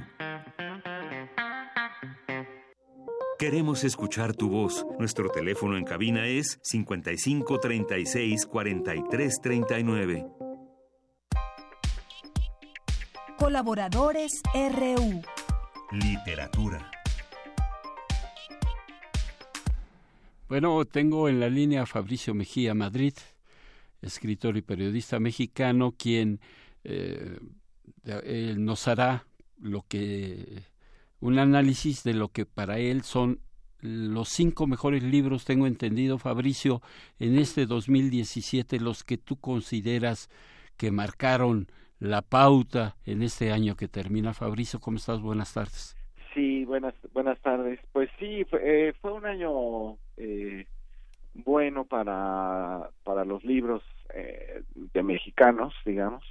Queremos 3.37 3.83
escuchar 3.83 4.33
tu 4.33 4.49
voz. 4.49 4.85
Nuestro 4.97 5.29
teléfono 5.29 5.77
en 5.77 5.83
cabina 5.83 6.25
es 6.25 6.57
55 6.63 7.59
36 7.59 8.45
43 8.45 9.41
39. 9.41 10.25
Colaboradores 13.37 14.31
RU. 14.53 15.21
Literatura. 15.91 16.89
Bueno, 20.47 20.85
tengo 20.85 21.27
en 21.27 21.39
la 21.39 21.49
línea 21.49 21.81
a 21.81 21.85
Fabricio 21.87 22.35
Mejía 22.35 22.75
Madrid, 22.75 23.13
escritor 24.03 24.57
y 24.57 24.61
periodista 24.61 25.19
mexicano, 25.19 25.95
quien 25.97 26.39
eh, 26.83 27.39
nos 28.55 28.87
hará 28.87 29.25
lo 29.59 29.83
que 29.87 30.61
un 31.19 31.39
análisis 31.39 32.03
de 32.03 32.13
lo 32.13 32.29
que 32.29 32.45
para 32.45 32.77
él 32.77 33.01
son 33.01 33.39
los 33.81 34.29
cinco 34.29 34.67
mejores 34.67 35.01
libros, 35.01 35.45
tengo 35.45 35.65
entendido, 35.65 36.19
Fabricio, 36.19 36.83
en 37.17 37.39
este 37.39 37.65
2017, 37.65 38.79
los 38.79 39.03
que 39.03 39.17
tú 39.17 39.37
consideras 39.37 40.29
que 40.77 40.91
marcaron 40.91 41.71
la 41.99 42.21
pauta 42.21 42.97
en 43.05 43.23
este 43.23 43.51
año 43.51 43.75
que 43.75 43.87
termina. 43.87 44.35
Fabricio, 44.35 44.79
¿cómo 44.79 44.97
estás? 44.97 45.21
Buenas 45.21 45.53
tardes. 45.53 45.94
Sí, 46.35 46.65
buenas 46.65 46.93
buenas 47.13 47.39
tardes. 47.39 47.79
Pues 47.93 48.09
sí, 48.19 48.43
fue, 48.43 48.59
eh, 48.89 48.93
fue 49.01 49.13
un 49.13 49.25
año 49.25 49.97
eh, 50.17 50.67
bueno 51.33 51.85
para 51.85 52.89
para 53.05 53.23
los 53.23 53.43
libros 53.45 53.81
eh, 54.13 54.61
de 54.75 55.01
mexicanos, 55.01 55.73
digamos. 55.85 56.25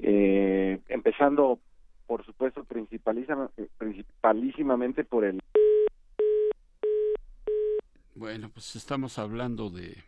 Eh, 0.00 0.80
empezando, 0.88 1.60
por 2.08 2.26
supuesto, 2.26 2.64
principalísima, 2.64 3.48
principalísimamente 3.78 5.04
por 5.04 5.24
el. 5.24 5.38
Bueno, 8.16 8.50
pues 8.52 8.74
estamos 8.74 9.20
hablando 9.20 9.70
de 9.70 9.98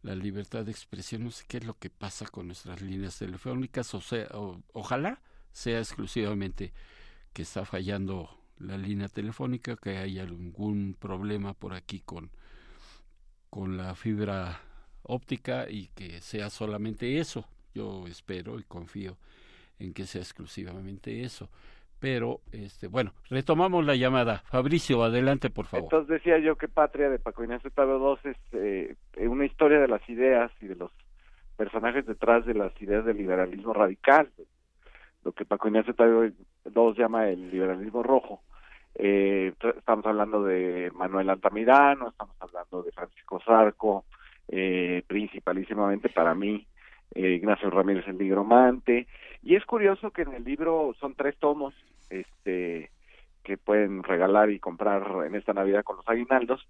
la 0.00 0.14
libertad 0.14 0.64
de 0.64 0.70
expresión. 0.70 1.24
No 1.24 1.30
sé 1.30 1.44
qué 1.46 1.58
es 1.58 1.66
lo 1.66 1.74
que 1.74 1.90
pasa 1.90 2.26
con 2.26 2.46
nuestras 2.46 2.80
líneas 2.80 3.18
telefónicas, 3.18 3.94
o 3.94 4.00
sea, 4.00 4.26
ojalá 4.72 5.20
sea 5.50 5.80
exclusivamente 5.80 6.72
que 7.32 7.42
está 7.42 7.64
fallando 7.64 8.28
la 8.58 8.76
línea 8.76 9.08
telefónica, 9.08 9.76
que 9.76 9.98
haya 9.98 10.22
algún 10.22 10.94
problema 10.98 11.54
por 11.54 11.74
aquí 11.74 12.00
con, 12.00 12.30
con 13.50 13.76
la 13.76 13.94
fibra 13.94 14.60
óptica 15.02 15.68
y 15.68 15.88
que 15.88 16.20
sea 16.20 16.50
solamente 16.50 17.18
eso. 17.18 17.44
Yo 17.74 18.06
espero 18.06 18.58
y 18.58 18.62
confío 18.64 19.16
en 19.78 19.92
que 19.92 20.04
sea 20.04 20.20
exclusivamente 20.20 21.22
eso. 21.22 21.48
Pero, 21.98 22.40
este, 22.50 22.88
bueno, 22.88 23.12
retomamos 23.30 23.84
la 23.84 23.94
llamada. 23.94 24.42
Fabricio, 24.46 25.04
adelante, 25.04 25.50
por 25.50 25.66
favor. 25.66 25.84
Entonces 25.84 26.08
decía 26.08 26.38
yo 26.38 26.56
que 26.56 26.66
Patria 26.66 27.08
de 27.08 27.20
Paco 27.20 27.44
Ignacio 27.44 27.70
Tadeo 27.70 28.18
II 28.24 28.96
es 29.14 29.28
una 29.28 29.44
historia 29.44 29.78
de 29.78 29.86
las 29.86 30.06
ideas 30.08 30.50
y 30.60 30.66
de 30.66 30.74
los 30.74 30.90
personajes 31.56 32.04
detrás 32.04 32.44
de 32.44 32.54
las 32.54 32.72
ideas 32.82 33.04
del 33.04 33.18
liberalismo 33.18 33.72
radical, 33.72 34.28
lo 35.24 35.30
que 35.30 35.44
Paco 35.44 35.68
Ignacio 35.68 35.94
II 36.64 36.94
llama 36.96 37.28
el 37.28 37.50
liberalismo 37.50 38.02
rojo. 38.02 38.40
Eh, 38.94 39.52
estamos 39.76 40.06
hablando 40.06 40.44
de 40.44 40.90
Manuel 40.94 41.30
Altamirano, 41.30 42.08
estamos 42.08 42.36
hablando 42.40 42.82
de 42.82 42.92
Francisco 42.92 43.40
Zarco, 43.44 44.04
eh, 44.48 45.02
principalísimamente 45.06 46.08
para 46.08 46.34
mí, 46.34 46.66
eh, 47.14 47.30
Ignacio 47.30 47.70
Ramírez 47.70 48.06
el 48.06 48.18
Nigromante, 48.18 49.06
y 49.42 49.56
es 49.56 49.64
curioso 49.64 50.10
que 50.10 50.22
en 50.22 50.34
el 50.34 50.44
libro 50.44 50.94
son 51.00 51.14
tres 51.14 51.36
tomos, 51.38 51.74
este 52.10 52.90
que 53.42 53.56
pueden 53.56 54.02
regalar 54.02 54.50
y 54.50 54.60
comprar 54.60 55.04
en 55.26 55.34
esta 55.34 55.52
Navidad 55.52 55.82
con 55.82 55.96
los 55.96 56.08
aguinaldos. 56.08 56.66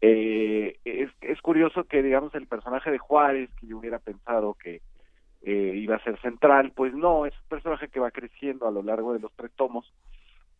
Eh, 0.00 0.76
es, 0.84 1.10
es 1.20 1.40
curioso 1.40 1.84
que, 1.84 2.02
digamos, 2.02 2.34
el 2.34 2.46
personaje 2.46 2.90
de 2.90 2.98
Juárez, 2.98 3.50
que 3.60 3.66
yo 3.66 3.78
hubiera 3.78 3.98
pensado 3.98 4.54
que 4.54 4.80
eh, 5.44 5.72
iba 5.76 5.96
a 5.96 6.04
ser 6.04 6.20
central, 6.20 6.72
pues 6.74 6.94
no, 6.94 7.26
es 7.26 7.34
un 7.34 7.48
personaje 7.48 7.88
que 7.88 8.00
va 8.00 8.10
creciendo 8.10 8.66
a 8.66 8.70
lo 8.70 8.82
largo 8.82 9.12
de 9.12 9.20
los 9.20 9.32
tres 9.32 9.50
tomos 9.56 9.92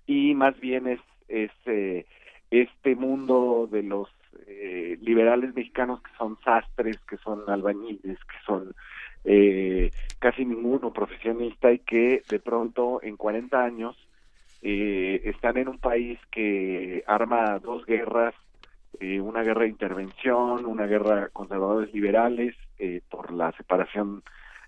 y 0.06 0.34
más 0.34 0.58
bien 0.60 0.88
es, 0.88 1.00
es 1.28 1.50
eh, 1.66 2.06
este 2.50 2.96
mundo 2.96 3.68
de 3.70 3.82
los 3.82 4.08
eh, 4.46 4.98
liberales 5.00 5.54
mexicanos 5.54 6.02
que 6.02 6.10
son 6.18 6.38
sastres, 6.44 6.98
que 7.08 7.16
son 7.18 7.42
albañiles, 7.48 8.18
que 8.18 8.44
son 8.46 8.74
eh, 9.24 9.90
casi 10.18 10.44
ninguno 10.44 10.92
profesionista 10.92 11.72
y 11.72 11.78
que 11.80 12.22
de 12.28 12.40
pronto 12.40 13.00
en 13.02 13.16
40 13.16 13.62
años 13.62 13.96
eh, 14.62 15.22
están 15.24 15.56
en 15.56 15.68
un 15.68 15.78
país 15.78 16.18
que 16.30 17.02
arma 17.06 17.58
dos 17.58 17.84
guerras, 17.86 18.34
eh, 19.00 19.20
una 19.20 19.42
guerra 19.42 19.62
de 19.62 19.68
intervención, 19.68 20.64
una 20.66 20.86
guerra 20.86 21.28
conservadores 21.32 21.92
liberales 21.92 22.54
eh, 22.78 23.00
por 23.10 23.32
la 23.32 23.52
separación 23.52 24.22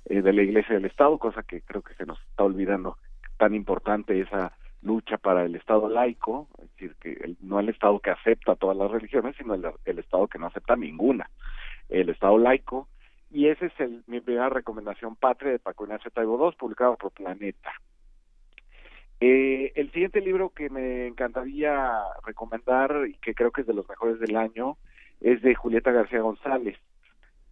eh, 0.06 0.22
de 0.22 0.32
la 0.32 0.42
Iglesia 0.42 0.74
del 0.74 0.84
Estado, 0.84 1.18
cosa 1.18 1.42
que 1.42 1.62
creo 1.62 1.82
que 1.82 1.94
se 1.94 2.06
nos 2.06 2.20
está 2.20 2.44
olvidando 2.44 2.98
tan 3.36 3.54
importante 3.54 4.20
esa 4.20 4.52
lucha 4.82 5.16
para 5.16 5.44
el 5.44 5.56
Estado 5.56 5.88
laico, 5.88 6.48
es 6.62 6.70
decir, 6.72 6.96
que 7.00 7.36
no 7.40 7.58
el 7.58 7.70
Estado 7.70 7.98
que 8.00 8.10
acepta 8.10 8.54
todas 8.54 8.76
las 8.76 8.90
religiones, 8.90 9.34
sino 9.36 9.54
el, 9.54 9.64
el 9.84 9.98
Estado 9.98 10.28
que 10.28 10.38
no 10.38 10.46
acepta 10.46 10.76
ninguna, 10.76 11.30
el 11.88 12.10
Estado 12.10 12.38
laico, 12.38 12.88
y 13.30 13.48
esa 13.48 13.66
es 13.66 13.72
el, 13.80 14.04
mi 14.06 14.20
primera 14.20 14.48
recomendación 14.48 15.16
patria 15.16 15.50
de 15.50 15.58
Paco 15.58 15.84
Ignacio 15.84 16.10
Taibo 16.10 16.38
II, 16.48 16.56
publicado 16.56 16.96
por 16.96 17.10
Planeta. 17.10 17.72
Eh, 19.20 19.72
el 19.74 19.90
siguiente 19.90 20.20
libro 20.20 20.50
que 20.50 20.68
me 20.70 21.06
encantaría 21.06 21.90
recomendar 22.24 23.06
y 23.08 23.14
que 23.14 23.34
creo 23.34 23.50
que 23.50 23.62
es 23.62 23.66
de 23.66 23.74
los 23.74 23.88
mejores 23.88 24.20
del 24.20 24.36
año 24.36 24.76
es 25.20 25.40
de 25.42 25.54
Julieta 25.54 25.92
García 25.92 26.20
González. 26.20 26.78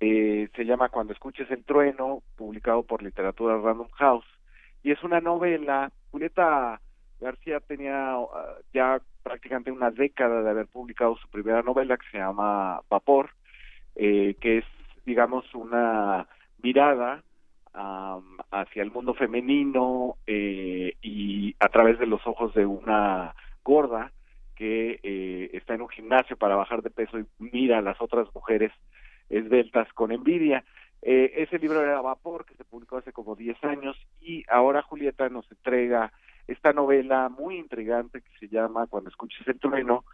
Eh, 0.05 0.49
se 0.57 0.65
llama 0.65 0.89
Cuando 0.89 1.13
escuches 1.13 1.49
el 1.53 1.63
trueno, 1.63 2.25
publicado 2.37 2.83
por 2.83 3.05
Literatura 3.05 3.57
Random 3.57 3.89
House. 3.93 4.27
Y 4.83 4.91
es 4.91 5.01
una 5.05 5.21
novela. 5.21 5.93
Julieta 6.11 6.81
García 7.21 7.61
tenía 7.61 8.19
uh, 8.19 8.29
ya 8.75 9.01
prácticamente 9.23 9.71
una 9.71 9.93
década 9.93 10.43
de 10.43 10.51
haber 10.51 10.67
publicado 10.67 11.15
su 11.19 11.29
primera 11.29 11.63
novela 11.63 11.97
que 11.97 12.11
se 12.11 12.19
llama 12.19 12.81
Vapor, 12.91 13.31
eh, 13.95 14.35
que 14.41 14.59
es, 14.59 14.65
digamos, 15.07 15.45
una 15.55 16.27
mirada 16.65 17.23
hacia 18.51 18.83
el 18.83 18.91
mundo 18.91 19.15
femenino 19.15 20.17
eh, 20.27 20.95
y 21.01 21.55
a 21.61 21.69
través 21.69 22.01
de 22.01 22.07
los 22.07 22.27
ojos 22.27 22.53
de 22.55 22.67
una 22.67 23.37
gorda 23.65 24.11
que 24.57 24.99
eh, 25.03 25.51
está 25.55 25.75
en 25.75 25.83
un 25.83 25.89
gimnasio 25.89 26.37
para 26.37 26.57
bajar 26.57 26.83
de 26.83 26.91
peso 26.91 27.21
y 27.21 27.25
mira 27.39 27.79
a 27.79 27.83
las 27.83 27.99
otras 28.03 28.27
mujeres 28.35 28.73
esbeltas 29.31 29.93
con 29.93 30.13
envidia. 30.13 30.65
Eh, 31.03 31.33
ese 31.37 31.59
libro 31.59 31.83
era 31.83 32.01
Vapor, 32.01 32.45
que 32.45 32.55
se 32.55 32.65
publicó 32.65 32.99
hace 32.99 33.13
como 33.13 33.35
10 33.35 33.63
años, 33.65 33.97
y 34.21 34.45
ahora 34.49 34.83
Julieta 34.83 35.29
nos 35.29 35.51
entrega 35.51 36.13
esta 36.47 36.73
novela 36.73 37.29
muy 37.29 37.57
intrigante 37.57 38.21
que 38.21 38.39
se 38.39 38.49
llama 38.49 38.87
Cuando 38.87 39.11
escuches 39.11 39.47
el 39.47 39.59
trueno, 39.59 40.05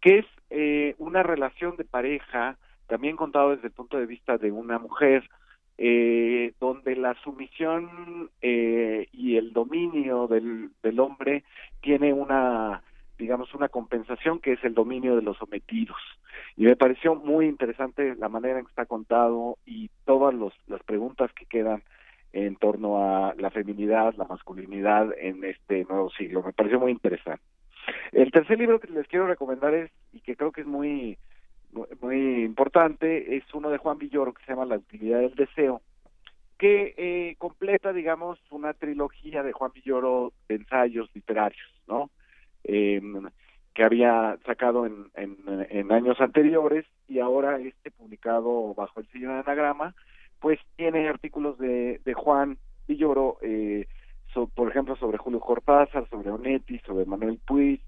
que 0.00 0.18
es 0.18 0.26
eh, 0.50 0.94
una 0.98 1.22
relación 1.22 1.76
de 1.76 1.84
pareja, 1.84 2.56
también 2.86 3.16
contado 3.16 3.50
desde 3.50 3.68
el 3.68 3.72
punto 3.74 3.98
de 3.98 4.06
vista 4.06 4.38
de 4.38 4.50
una 4.50 4.78
mujer, 4.78 5.28
eh, 5.76 6.54
donde 6.58 6.96
la 6.96 7.14
sumisión 7.22 8.30
eh, 8.42 9.06
y 9.12 9.36
el 9.36 9.52
dominio 9.52 10.26
del, 10.26 10.70
del 10.82 10.98
hombre 10.98 11.44
tiene 11.80 12.12
una 12.12 12.82
digamos 13.18 13.54
una 13.54 13.68
compensación 13.68 14.40
que 14.40 14.52
es 14.52 14.64
el 14.64 14.74
dominio 14.74 15.16
de 15.16 15.22
los 15.22 15.36
sometidos 15.36 15.96
y 16.56 16.64
me 16.64 16.76
pareció 16.76 17.14
muy 17.14 17.46
interesante 17.46 18.14
la 18.16 18.28
manera 18.28 18.58
en 18.58 18.64
que 18.64 18.70
está 18.70 18.86
contado 18.86 19.58
y 19.64 19.90
todas 20.04 20.34
las 20.66 20.82
preguntas 20.82 21.30
que 21.32 21.46
quedan 21.46 21.82
en 22.32 22.56
torno 22.56 22.98
a 22.98 23.34
la 23.36 23.50
feminidad, 23.50 24.14
la 24.16 24.24
masculinidad 24.24 25.14
en 25.18 25.44
este 25.44 25.84
nuevo 25.84 26.10
siglo. 26.10 26.42
Me 26.42 26.52
pareció 26.52 26.80
muy 26.80 26.92
interesante. 26.92 27.42
El 28.12 28.30
tercer 28.30 28.58
libro 28.58 28.80
que 28.80 28.92
les 28.92 29.06
quiero 29.06 29.26
recomendar 29.26 29.72
es, 29.72 29.90
y 30.12 30.20
que 30.20 30.36
creo 30.36 30.52
que 30.52 30.62
es 30.62 30.66
muy, 30.66 31.16
muy 32.00 32.44
importante, 32.44 33.36
es 33.36 33.44
uno 33.54 33.70
de 33.70 33.78
Juan 33.78 33.98
Villoro 33.98 34.34
que 34.34 34.44
se 34.44 34.52
llama 34.52 34.66
La 34.66 34.76
utilidad 34.76 35.20
del 35.20 35.34
deseo, 35.34 35.80
que 36.58 36.94
eh, 36.96 37.36
completa, 37.38 37.92
digamos, 37.92 38.38
una 38.50 38.74
trilogía 38.74 39.42
de 39.42 39.52
Juan 39.52 39.70
Villoro 39.72 40.32
de 40.48 40.56
ensayos 40.56 41.08
literarios, 41.14 41.68
¿no? 41.86 42.10
Eh, 42.64 43.00
que 43.74 43.84
había 43.84 44.36
sacado 44.44 44.86
en, 44.86 45.06
en, 45.14 45.92
años 45.92 46.20
anteriores 46.20 46.84
y 47.06 47.20
ahora 47.20 47.60
este 47.60 47.92
publicado 47.92 48.74
bajo 48.74 48.98
el 48.98 49.06
sello 49.12 49.28
de 49.28 49.38
anagrama, 49.38 49.94
pues 50.40 50.58
tiene 50.74 51.08
artículos 51.08 51.58
de, 51.58 52.00
de 52.04 52.14
Juan 52.14 52.58
Villoro, 52.88 53.38
eh, 53.40 53.86
so, 54.34 54.48
por 54.48 54.68
ejemplo, 54.68 54.96
sobre 54.96 55.18
Julio 55.18 55.38
Cortázar, 55.38 56.08
sobre 56.08 56.30
Onetti, 56.30 56.80
sobre 56.80 57.04
Manuel 57.04 57.38
Puig, 57.46 57.80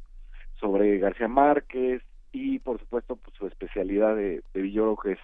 sobre 0.60 0.98
García 0.98 1.26
Márquez 1.26 2.02
y, 2.30 2.60
por 2.60 2.78
supuesto, 2.78 3.16
pues, 3.16 3.36
su 3.36 3.48
especialidad 3.48 4.14
de, 4.14 4.42
de 4.54 4.62
Villoro, 4.62 4.96
que 4.96 5.12
es 5.12 5.18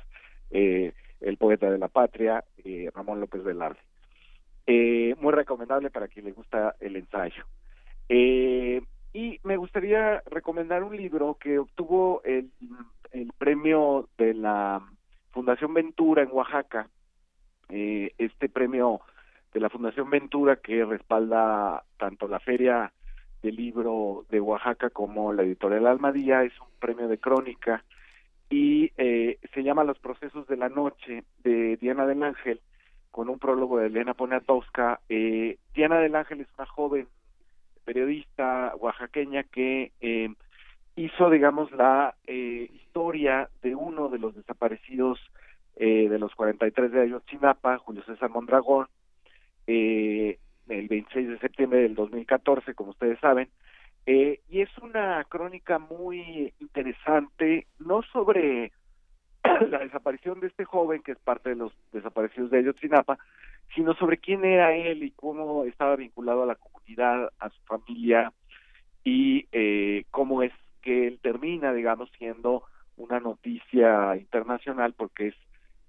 eh, 0.51 0.93
el 1.21 1.37
poeta 1.37 1.71
de 1.71 1.79
la 1.79 1.89
patria, 1.89 2.43
eh, 2.65 2.91
Ramón 2.95 3.21
López 3.21 3.45
Velarde. 3.45 3.79
Eh, 4.67 5.15
muy 5.21 5.33
recomendable 5.33 5.91
para 5.91 6.09
quien 6.09 6.25
le 6.25 6.33
gusta 6.33 6.75
el 6.81 6.97
ensayo. 6.97 7.45
Eh, 8.09 8.83
y 9.17 9.41
me 9.45 9.57
gustaría 9.57 10.23
recomendar 10.27 10.85
un 10.85 10.95
libro 10.95 11.39
que 11.41 11.59
obtuvo 11.59 12.21
el, 12.23 12.51
el 13.13 13.33
premio 13.39 14.11
de 14.19 14.35
la 14.35 14.83
Fundación 15.31 15.73
Ventura 15.73 16.23
en 16.23 16.29
Oaxaca, 16.33 16.91
eh, 17.71 18.13
este 18.19 18.51
premio 18.51 19.01
de 19.55 19.61
la 19.61 19.71
Fundación 19.71 20.11
Ventura 20.11 20.57
que 20.57 20.85
respalda 20.85 21.83
tanto 21.97 22.29
la 22.29 22.41
Feria 22.41 22.93
del 23.43 23.57
Libro 23.57 24.27
de 24.29 24.39
Oaxaca 24.39 24.91
como 24.91 25.33
la 25.33 25.45
editorial 25.45 25.87
Almadía, 25.87 26.43
es 26.43 26.53
un 26.61 26.69
premio 26.79 27.09
de 27.09 27.17
crónica 27.17 27.85
y 28.51 28.93
eh, 28.99 29.39
se 29.55 29.63
llama 29.63 29.85
Los 29.85 29.99
Procesos 29.99 30.47
de 30.47 30.59
la 30.59 30.69
Noche 30.69 31.25
de 31.43 31.79
Diana 31.79 32.05
del 32.07 32.23
Ángel, 32.23 32.61
con 33.13 33.31
un 33.31 33.39
prólogo 33.39 33.79
de 33.79 33.87
Elena 33.87 34.13
Poniatowska. 34.13 35.01
Eh, 35.09 35.57
Diana 35.75 36.01
del 36.01 36.17
Ángel 36.17 36.43
es 36.43 36.49
una 36.59 36.67
joven 36.67 37.09
periodista 37.87 38.75
oaxaqueña 38.77 39.45
que 39.45 39.93
eh, 40.01 40.29
hizo, 40.97 41.31
digamos, 41.31 41.71
la 41.73 42.15
eh, 42.27 42.69
historia 42.75 43.49
de 43.63 43.75
uno 43.75 44.09
de 44.09 44.19
los 44.19 44.35
desaparecidos 44.35 45.19
eh, 45.77 46.09
de 46.09 46.19
los 46.19 46.35
43 46.35 46.91
de 46.91 47.03
Ayotzinapa, 47.03 47.79
Julio 47.79 48.03
César 48.05 48.31
Mondragón, 48.31 48.89
eh, 49.67 50.39
el 50.69 50.89
26 50.89 51.29
de 51.29 51.39
septiembre 51.39 51.81
del 51.81 51.95
2014, 51.95 52.75
como 52.75 52.91
ustedes 52.91 53.21
saben, 53.21 53.49
eh, 54.07 54.41
y 54.49 54.63
es 54.63 54.71
una 54.79 55.23
crónica 55.25 55.79
muy 55.79 56.55
interesante, 56.61 57.67
no 57.79 58.03
sobre 58.13 58.73
la 59.71 59.79
desaparición 59.79 60.41
de 60.41 60.49
este 60.49 60.65
joven, 60.65 61.03
que 61.03 61.13
es 61.13 61.19
parte 61.19 61.51
de 61.51 61.57
los 61.57 61.73
desaparecidos 61.93 62.51
de 62.51 62.59
Ayotzinapa, 62.59 63.19
sino 63.75 63.95
sobre 63.95 64.19
quién 64.19 64.45
era 64.45 64.75
él 64.75 65.03
y 65.03 65.11
cómo 65.11 65.65
estaba 65.65 65.97
vinculado 65.97 66.43
a 66.43 66.47
la 66.47 66.55
comunidad, 66.55 67.31
a 67.39 67.51
su 67.51 67.61
familia, 67.63 68.33
y 69.05 69.47
eh, 69.53 70.05
cómo 70.11 70.43
es 70.43 70.53
que 70.83 71.07
él 71.07 71.19
termina, 71.23 71.73
digamos, 71.73 72.11
siendo 72.19 72.65
una 72.97 73.21
noticia 73.21 74.17
internacional, 74.17 74.95
porque 74.95 75.29
es 75.29 75.35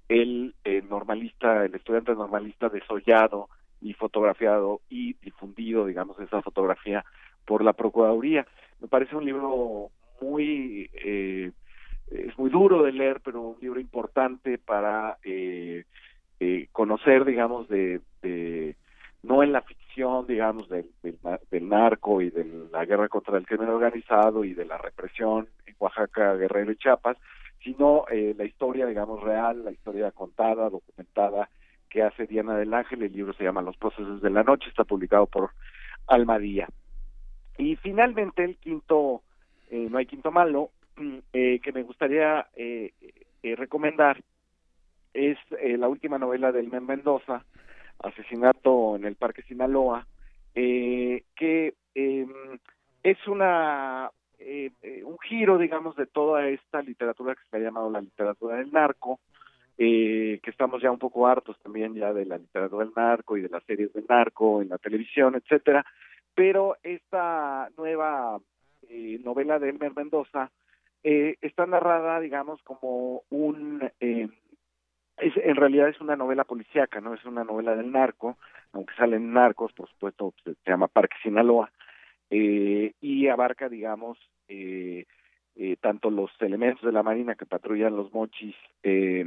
el 0.09 0.55
eh, 0.63 0.83
normalista, 0.87 1.65
el 1.65 1.75
estudiante 1.75 2.13
normalista 2.13 2.69
desollado 2.69 3.49
y 3.81 3.93
fotografiado 3.93 4.81
y 4.89 5.13
difundido, 5.15 5.85
digamos, 5.85 6.19
esa 6.19 6.41
fotografía 6.41 7.03
por 7.45 7.63
la 7.63 7.73
Procuraduría. 7.73 8.45
Me 8.79 8.87
parece 8.87 9.15
un 9.15 9.25
libro 9.25 9.89
muy, 10.21 10.89
eh, 10.93 11.51
es 12.11 12.37
muy 12.37 12.49
duro 12.49 12.83
de 12.83 12.91
leer, 12.91 13.21
pero 13.23 13.41
un 13.41 13.57
libro 13.59 13.79
importante 13.79 14.57
para 14.57 15.17
eh, 15.23 15.83
eh, 16.39 16.67
conocer, 16.71 17.25
digamos, 17.25 17.67
de, 17.67 18.01
no 19.23 19.43
en 19.43 19.51
la 19.51 19.61
ficción, 19.61 20.25
digamos, 20.27 20.69
del, 20.69 20.89
del, 21.03 21.17
del 21.51 21.69
narco 21.69 22.21
y 22.21 22.29
de 22.29 22.45
la 22.71 22.85
guerra 22.85 23.09
contra 23.09 23.37
el 23.37 23.45
crimen 23.45 23.69
organizado 23.69 24.43
y 24.45 24.53
de 24.53 24.65
la 24.65 24.77
represión 24.77 25.47
en 25.65 25.75
Oaxaca, 25.79 26.35
Guerrero 26.35 26.71
y 26.71 26.77
Chiapas, 26.77 27.17
sino 27.63 28.05
eh, 28.09 28.33
la 28.37 28.45
historia, 28.45 28.85
digamos, 28.85 29.21
real, 29.21 29.65
la 29.65 29.71
historia 29.71 30.11
contada, 30.11 30.69
documentada 30.69 31.49
que 31.89 32.03
hace 32.03 32.27
Diana 32.27 32.55
del 32.57 32.73
Ángel. 32.73 33.03
El 33.03 33.13
libro 33.13 33.33
se 33.33 33.43
llama 33.43 33.61
Los 33.61 33.77
procesos 33.77 34.21
de 34.21 34.29
la 34.29 34.43
noche, 34.43 34.69
está 34.69 34.83
publicado 34.83 35.25
por 35.25 35.51
Almadía. 36.07 36.67
Y 37.57 37.75
finalmente 37.77 38.43
el 38.43 38.57
quinto, 38.57 39.21
eh, 39.69 39.87
no 39.89 39.97
hay 39.97 40.05
quinto 40.05 40.31
malo, 40.31 40.69
eh, 41.33 41.59
que 41.61 41.71
me 41.71 41.83
gustaría 41.83 42.47
eh, 42.55 42.91
eh, 43.43 43.55
recomendar 43.55 44.21
es 45.13 45.37
eh, 45.59 45.77
la 45.77 45.87
última 45.87 46.17
novela 46.17 46.51
del 46.51 46.69
Men 46.69 46.85
Mendoza, 46.85 47.43
Asesinato 47.99 48.95
en 48.95 49.05
el 49.05 49.15
Parque 49.15 49.41
Sinaloa, 49.43 50.05
eh, 50.53 51.23
que 51.35 51.73
eh, 51.95 52.27
es 53.03 53.27
una 53.27 54.11
eh, 54.39 54.71
un 55.03 55.17
giro, 55.19 55.57
digamos, 55.57 55.95
de 55.95 56.05
toda 56.05 56.47
esta 56.47 56.81
literatura 56.81 57.35
que 57.35 57.41
se 57.49 57.57
ha 57.57 57.59
llamado 57.59 57.89
la 57.89 58.01
literatura 58.01 58.57
del 58.57 58.71
narco, 58.71 59.19
que 59.75 60.41
estamos 60.43 60.81
ya 60.81 60.89
un 60.89 60.97
poco 60.97 61.27
hartos 61.27 61.59
también 61.59 61.93
ya 61.93 62.11
de 62.11 62.25
la 62.25 62.39
literatura 62.39 62.83
del 62.83 62.93
narco 62.95 63.37
y 63.37 63.41
de 63.41 63.49
las 63.49 63.63
series 63.63 63.93
del 63.93 64.05
narco 64.09 64.61
en 64.61 64.69
la 64.69 64.79
televisión, 64.79 65.35
etcétera, 65.35 65.85
pero 66.33 66.77
esta 66.81 67.69
nueva 67.77 68.39
novela 69.23 69.59
de 69.59 69.69
Elmer 69.69 69.95
Mendoza 69.95 70.51
eh, 71.09 71.37
está 71.39 71.65
narrada, 71.65 72.19
digamos, 72.19 72.61
como 72.63 73.23
un 73.29 73.89
eh, 74.01 74.27
en 75.19 75.55
realidad 75.55 75.87
es 75.87 76.01
una 76.01 76.17
novela 76.17 76.43
policíaca, 76.43 76.99
no 76.99 77.13
es 77.13 77.23
una 77.23 77.45
novela 77.45 77.75
del 77.77 77.93
narco, 77.93 78.37
aunque 78.73 78.93
salen 78.95 79.31
narcos, 79.31 79.71
por 79.71 79.89
supuesto, 79.89 80.33
se, 80.43 80.53
llama 80.65 80.89
Parque 80.89 81.15
Sinaloa, 81.23 81.71
eh, 82.29 82.91
y 82.99 83.27
abarca, 83.29 83.69
digamos, 83.69 84.17
eh, 84.49 85.05
eh, 85.55 85.77
tanto 85.79 86.09
los 86.09 86.29
elementos 86.41 86.83
de 86.83 86.91
la 86.91 87.03
Marina 87.03 87.35
que 87.35 87.45
patrullan 87.45 87.95
los 87.95 88.13
mochis 88.13 88.55
eh, 88.83 89.25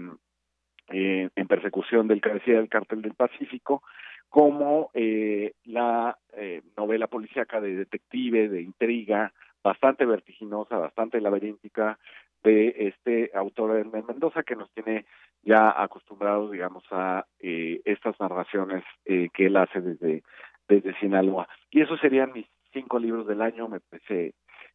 eh, 0.90 1.31
en 1.35 1.47
persecución 1.48 2.09
del 2.09 2.20
cabecilla 2.20 2.59
del 2.59 2.69
cártel 2.69 3.01
del 3.01 3.15
Pacífico, 3.15 3.82
como 4.28 4.90
eh, 4.93 5.55
la 5.65 6.19
eh, 6.35 6.61
novela 6.77 7.07
policíaca 7.07 7.59
de 7.59 7.74
detective, 7.74 8.51
de 8.51 8.61
intriga, 8.61 9.32
bastante 9.62 10.05
vertiginosa, 10.07 10.77
bastante 10.77 11.20
laberíntica, 11.20 11.99
de 12.43 12.74
este 12.89 13.31
autor 13.35 13.77
Hermen 13.77 14.07
Mendoza, 14.07 14.43
que 14.43 14.57
nos 14.57 14.70
tiene 14.73 15.05
ya 15.43 15.74
acostumbrados, 15.82 16.51
digamos, 16.51 16.85
a 16.91 17.27
eh, 17.39 17.82
estas 17.85 18.19
narraciones 18.19 18.82
eh, 19.05 19.28
que 19.35 19.47
él 19.47 19.57
hace 19.57 19.81
desde, 19.81 20.23
desde 20.69 20.99
Sinaloa. 21.01 21.49
Y 21.70 21.82
esos 21.82 22.01
serían 22.01 22.32
mis 22.32 22.47
cinco 22.73 22.99
libros 22.99 23.27
del 23.27 23.43
año, 23.43 23.69
me 23.69 23.81
parece 23.81 24.35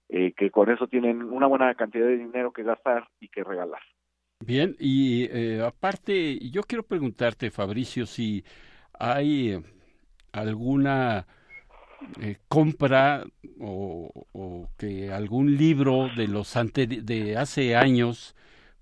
eh, 0.09 0.33
que 0.33 0.51
con 0.51 0.69
eso 0.69 0.87
tienen 0.87 1.23
una 1.23 1.47
buena 1.47 1.73
cantidad 1.73 2.05
de 2.05 2.17
dinero 2.17 2.51
que 2.51 2.63
gastar 2.63 3.07
y 3.19 3.29
que 3.29 3.43
regalar. 3.43 3.81
Bien, 4.45 4.75
y 4.79 5.27
eh, 5.31 5.61
aparte, 5.65 6.37
yo 6.51 6.61
quiero 6.63 6.83
preguntarte, 6.83 7.49
Fabricio, 7.49 8.05
si 8.05 8.43
hay 8.93 9.57
alguna 10.31 11.25
eh, 12.21 12.37
compra 12.47 13.25
o, 13.59 14.67
que 14.77 15.11
algún 15.11 15.57
libro 15.57 16.09
de 16.15 16.27
los 16.27 16.55
ante, 16.55 16.87
de 16.87 17.37
hace 17.37 17.75
años 17.75 18.35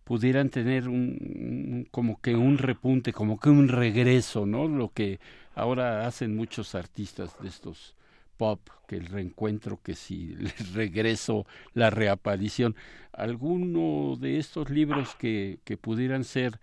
pudieran 0.03 0.49
tener 0.49 0.87
un, 0.87 1.17
un, 1.21 1.87
como 1.91 2.19
que 2.21 2.35
un 2.35 2.57
repunte, 2.57 3.13
como 3.13 3.39
que 3.39 3.49
un 3.49 3.67
regreso, 3.67 4.45
¿no? 4.45 4.67
Lo 4.67 4.89
que 4.89 5.19
ahora 5.55 6.07
hacen 6.07 6.35
muchos 6.35 6.75
artistas 6.75 7.35
de 7.41 7.47
estos 7.47 7.95
pop, 8.37 8.59
que 8.87 8.97
el 8.97 9.05
reencuentro, 9.05 9.79
que 9.81 9.95
si 9.95 10.33
el 10.39 10.51
regreso, 10.73 11.45
la 11.73 11.89
reaparición, 11.89 12.75
alguno 13.11 14.17
de 14.19 14.39
estos 14.39 14.69
libros 14.69 15.15
que, 15.15 15.59
que 15.63 15.77
pudieran 15.77 16.23
ser 16.23 16.59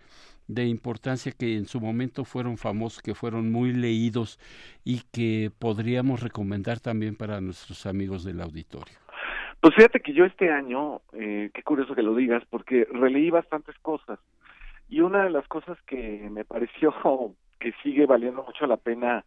de 0.53 0.65
importancia 0.65 1.31
que 1.31 1.55
en 1.55 1.65
su 1.65 1.79
momento 1.79 2.25
fueron 2.25 2.57
famosos, 2.57 3.01
que 3.01 3.15
fueron 3.15 3.51
muy 3.51 3.71
leídos 3.71 4.39
y 4.83 5.01
que 5.11 5.49
podríamos 5.57 6.21
recomendar 6.21 6.79
también 6.79 7.15
para 7.15 7.39
nuestros 7.39 7.85
amigos 7.85 8.25
del 8.25 8.41
auditorio. 8.41 8.95
Pues 9.61 9.75
fíjate 9.75 9.99
que 10.01 10.13
yo 10.13 10.25
este 10.25 10.51
año, 10.51 11.01
eh, 11.13 11.51
qué 11.53 11.63
curioso 11.63 11.95
que 11.95 12.01
lo 12.01 12.15
digas, 12.15 12.43
porque 12.49 12.85
releí 12.91 13.29
bastantes 13.29 13.77
cosas 13.79 14.19
y 14.89 14.99
una 14.99 15.23
de 15.23 15.29
las 15.29 15.47
cosas 15.47 15.77
que 15.83 16.27
me 16.29 16.43
pareció 16.43 16.93
que 17.59 17.73
sigue 17.81 18.05
valiendo 18.05 18.43
mucho 18.43 18.67
la 18.67 18.77
pena 18.77 19.23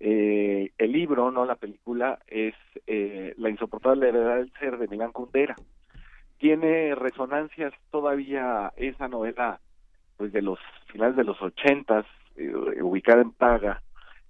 eh, 0.00 0.70
el 0.78 0.92
libro, 0.92 1.30
no 1.30 1.44
la 1.44 1.56
película, 1.56 2.18
es 2.26 2.54
eh, 2.86 3.34
La 3.36 3.50
insoportable 3.50 4.08
heredad 4.08 4.36
del 4.36 4.52
ser 4.60 4.78
de 4.78 4.86
Milán 4.86 5.12
Kundera. 5.12 5.56
Tiene 6.38 6.94
resonancias 6.94 7.72
todavía 7.90 8.72
esa 8.76 9.08
novela 9.08 9.60
pues 10.18 10.32
de 10.32 10.42
los 10.42 10.58
finales 10.92 11.16
de 11.16 11.24
los 11.24 11.40
ochentas, 11.40 12.04
eh, 12.36 12.82
ubicada 12.82 13.22
en 13.22 13.30
Paga, 13.30 13.80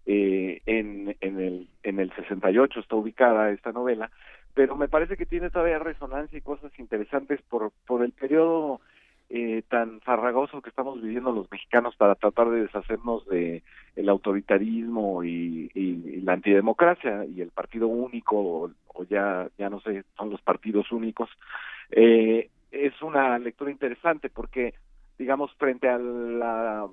eh, 0.06 0.62
en, 0.66 1.16
en 1.20 1.40
el 1.40 1.68
en 1.82 1.98
el 1.98 2.14
68 2.14 2.80
está 2.80 2.94
ubicada 2.94 3.50
esta 3.50 3.72
novela, 3.72 4.10
pero 4.54 4.76
me 4.76 4.88
parece 4.88 5.16
que 5.16 5.26
tiene 5.26 5.50
todavía 5.50 5.78
resonancia 5.80 6.38
y 6.38 6.42
cosas 6.42 6.70
interesantes 6.78 7.40
por 7.42 7.72
por 7.86 8.04
el 8.04 8.12
periodo 8.12 8.80
eh, 9.30 9.62
tan 9.68 10.00
farragoso 10.00 10.62
que 10.62 10.70
estamos 10.70 11.02
viviendo 11.02 11.32
los 11.32 11.50
mexicanos 11.50 11.94
para 11.96 12.14
tratar 12.14 12.48
de 12.48 12.62
deshacernos 12.62 13.26
de 13.26 13.62
el 13.96 14.08
autoritarismo 14.08 15.22
y, 15.22 15.70
y, 15.74 15.80
y 15.80 16.20
la 16.22 16.32
antidemocracia 16.32 17.26
y 17.26 17.42
el 17.42 17.50
partido 17.50 17.88
único 17.88 18.36
o, 18.38 18.70
o, 18.86 19.04
ya 19.04 19.48
ya 19.58 19.68
no 19.68 19.80
sé 19.80 20.04
son 20.16 20.30
los 20.30 20.40
partidos 20.40 20.90
únicos. 20.92 21.28
Eh, 21.90 22.48
es 22.70 23.02
una 23.02 23.38
lectura 23.38 23.70
interesante 23.70 24.30
porque 24.30 24.72
digamos 25.18 25.52
frente 25.54 25.88
a 25.88 25.98
la 25.98 26.86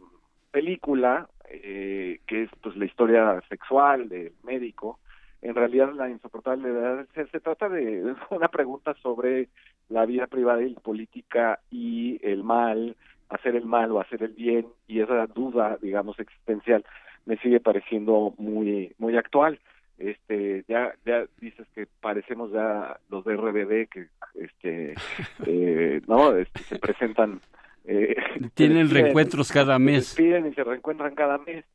película 0.52 1.27
eh, 1.49 2.19
que 2.27 2.43
es 2.43 2.49
pues 2.61 2.76
la 2.76 2.85
historia 2.85 3.41
sexual 3.49 4.10
del 4.10 4.34
médico 4.43 4.99
en 5.41 5.53
realidad 5.53 5.93
la 5.93 6.10
insoportable 6.10 6.72
verdad 6.72 7.06
se, 7.14 7.27
se 7.27 7.39
trata 7.39 7.69
de 7.69 8.15
una 8.31 8.47
pregunta 8.47 8.95
sobre 9.02 9.49
la 9.89 10.06
vida 10.06 10.27
privada 10.27 10.64
y 10.64 10.73
política 10.73 11.60
y 11.69 12.19
el 12.23 12.43
mal, 12.43 12.95
hacer 13.30 13.56
el 13.56 13.65
mal 13.65 13.91
o 13.91 13.99
hacer 13.99 14.23
el 14.23 14.34
bien 14.34 14.68
y 14.88 15.02
esa 15.02 15.27
duda, 15.27 15.77
digamos, 15.81 16.19
existencial 16.19 16.84
me 17.26 17.38
sigue 17.38 17.60
pareciendo 17.60 18.34
muy 18.38 18.93
muy 18.97 19.18
actual. 19.18 19.60
Este, 19.97 20.65
ya 20.68 20.93
ya 21.06 21.26
dices 21.39 21.68
que 21.73 21.88
parecemos 22.02 22.52
ya 22.52 22.99
los 23.10 23.23
de 23.23 23.38
RBD 23.38 23.88
que 23.89 24.07
este 24.34 24.95
eh, 25.45 26.02
no 26.07 26.35
este, 26.35 26.64
se 26.64 26.80
presentan 26.80 27.39
eh, 27.88 28.16
tienen 28.53 28.84
despiden, 28.84 28.90
reencuentros 28.90 29.52
cada 29.52 29.80
mes. 29.80 30.07
Se 30.07 30.22
despiden 30.24 30.52
y 30.52 30.56
se 30.56 30.64
reencuentran 30.64 31.16
cada 31.16 31.38
mes. 31.40 31.66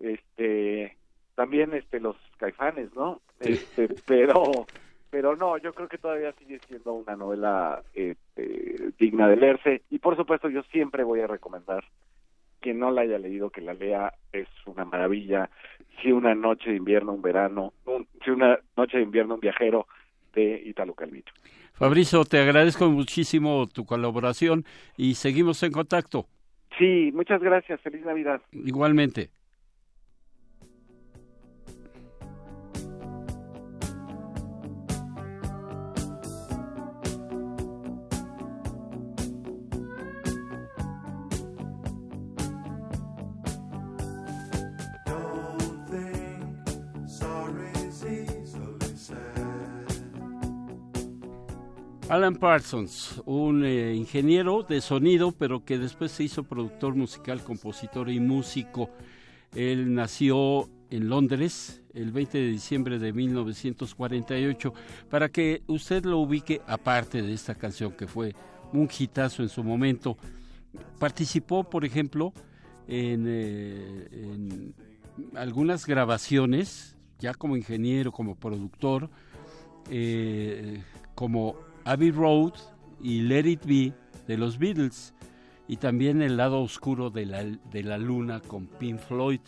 Este, 0.00 0.96
también 1.34 1.74
este 1.74 2.00
los 2.00 2.16
caifanes, 2.38 2.94
¿no? 2.94 3.20
Este, 3.40 3.88
pero 4.06 4.66
pero 5.10 5.34
no, 5.34 5.58
yo 5.58 5.72
creo 5.72 5.88
que 5.88 5.98
todavía 5.98 6.32
sigue 6.38 6.60
siendo 6.68 6.92
una 6.92 7.16
novela 7.16 7.82
este, 7.94 8.92
digna 8.98 9.28
de 9.28 9.36
leerse 9.36 9.82
y 9.90 9.98
por 9.98 10.16
supuesto 10.16 10.48
yo 10.48 10.62
siempre 10.64 11.02
voy 11.02 11.20
a 11.20 11.26
recomendar 11.26 11.84
quien 12.60 12.78
no 12.78 12.90
la 12.90 13.02
haya 13.02 13.18
leído 13.18 13.50
que 13.50 13.60
la 13.60 13.74
lea 13.74 14.12
es 14.32 14.46
una 14.66 14.84
maravilla 14.84 15.50
si 16.00 16.12
una 16.12 16.34
noche 16.34 16.70
de 16.70 16.76
invierno 16.76 17.12
un 17.12 17.22
verano 17.22 17.72
un, 17.86 18.06
si 18.24 18.30
una 18.30 18.60
noche 18.76 18.98
de 18.98 19.02
invierno 19.02 19.34
un 19.34 19.40
viajero 19.40 19.88
de 20.34 20.62
Italo 20.66 20.94
Calvino 20.94 21.30
Fabricio 21.72 22.24
te 22.24 22.38
agradezco 22.38 22.90
muchísimo 22.90 23.66
tu 23.66 23.86
colaboración 23.86 24.64
y 24.96 25.14
seguimos 25.14 25.62
en 25.62 25.72
contacto. 25.72 26.26
Sí 26.78 27.10
muchas 27.14 27.40
gracias. 27.40 27.80
Feliz 27.80 28.04
navidad. 28.04 28.42
Igualmente 28.52 29.30
Alan 52.10 52.34
Parsons, 52.34 53.22
un 53.24 53.64
eh, 53.64 53.94
ingeniero 53.94 54.64
de 54.64 54.80
sonido, 54.80 55.30
pero 55.30 55.64
que 55.64 55.78
después 55.78 56.10
se 56.10 56.24
hizo 56.24 56.42
productor 56.42 56.96
musical, 56.96 57.44
compositor 57.44 58.10
y 58.10 58.18
músico. 58.18 58.90
Él 59.54 59.94
nació 59.94 60.68
en 60.90 61.08
Londres 61.08 61.82
el 61.94 62.10
20 62.10 62.36
de 62.36 62.48
diciembre 62.48 62.98
de 62.98 63.12
1948. 63.12 64.74
Para 65.08 65.28
que 65.28 65.62
usted 65.68 66.04
lo 66.04 66.18
ubique, 66.18 66.60
aparte 66.66 67.22
de 67.22 67.32
esta 67.32 67.54
canción 67.54 67.92
que 67.92 68.08
fue 68.08 68.34
un 68.72 68.88
hitazo 68.98 69.44
en 69.44 69.48
su 69.48 69.62
momento, 69.62 70.18
participó, 70.98 71.62
por 71.62 71.84
ejemplo, 71.84 72.32
en, 72.88 73.24
eh, 73.28 74.72
algunas 75.36 75.86
grabaciones, 75.86 76.96
ya 77.20 77.34
como 77.34 77.56
ingeniero, 77.56 78.10
como 78.10 78.34
productor, 78.34 79.08
eh, 79.88 80.82
como 81.14 81.69
Abbey 81.84 82.10
Road 82.10 82.52
y 83.02 83.22
Let 83.22 83.46
It 83.46 83.64
Be 83.64 83.92
de 84.26 84.36
los 84.36 84.58
Beatles 84.58 85.14
y 85.68 85.76
también 85.76 86.22
el 86.22 86.36
lado 86.36 86.60
oscuro 86.60 87.10
de 87.10 87.26
la, 87.26 87.44
de 87.44 87.82
la 87.82 87.98
luna 87.98 88.40
con 88.40 88.66
Pink 88.66 88.98
Floyd 88.98 89.40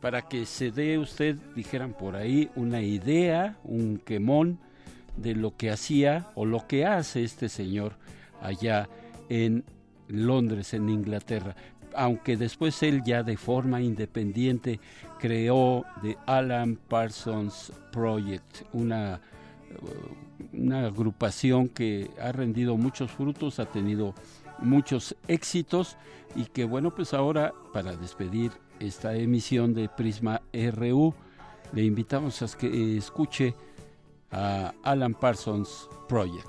para 0.00 0.22
que 0.22 0.46
se 0.46 0.70
dé 0.70 0.98
usted, 0.98 1.36
dijeran 1.54 1.92
por 1.92 2.16
ahí, 2.16 2.50
una 2.54 2.82
idea, 2.82 3.58
un 3.64 3.98
quemón 3.98 4.58
de 5.16 5.34
lo 5.34 5.56
que 5.56 5.70
hacía 5.70 6.30
o 6.34 6.46
lo 6.46 6.66
que 6.66 6.86
hace 6.86 7.24
este 7.24 7.48
señor 7.48 7.96
allá 8.40 8.88
en 9.28 9.64
Londres, 10.08 10.74
en 10.74 10.88
Inglaterra. 10.88 11.56
Aunque 11.94 12.36
después 12.36 12.82
él 12.82 13.02
ya 13.04 13.22
de 13.22 13.36
forma 13.36 13.80
independiente 13.80 14.78
creó 15.18 15.84
The 16.02 16.16
Alan 16.26 16.76
Parsons 16.76 17.72
Project, 17.90 18.62
una 18.72 19.20
una 20.52 20.86
agrupación 20.86 21.68
que 21.68 22.10
ha 22.20 22.32
rendido 22.32 22.76
muchos 22.76 23.10
frutos, 23.10 23.58
ha 23.58 23.66
tenido 23.66 24.14
muchos 24.58 25.16
éxitos 25.28 25.96
y 26.34 26.44
que 26.46 26.64
bueno, 26.64 26.94
pues 26.94 27.14
ahora 27.14 27.52
para 27.72 27.96
despedir 27.96 28.52
esta 28.80 29.14
emisión 29.14 29.74
de 29.74 29.88
Prisma 29.88 30.40
RU, 30.52 31.14
le 31.72 31.84
invitamos 31.84 32.42
a 32.42 32.58
que 32.58 32.96
escuche 32.96 33.54
a 34.30 34.72
Alan 34.82 35.14
Parsons 35.14 35.88
Project. 36.08 36.48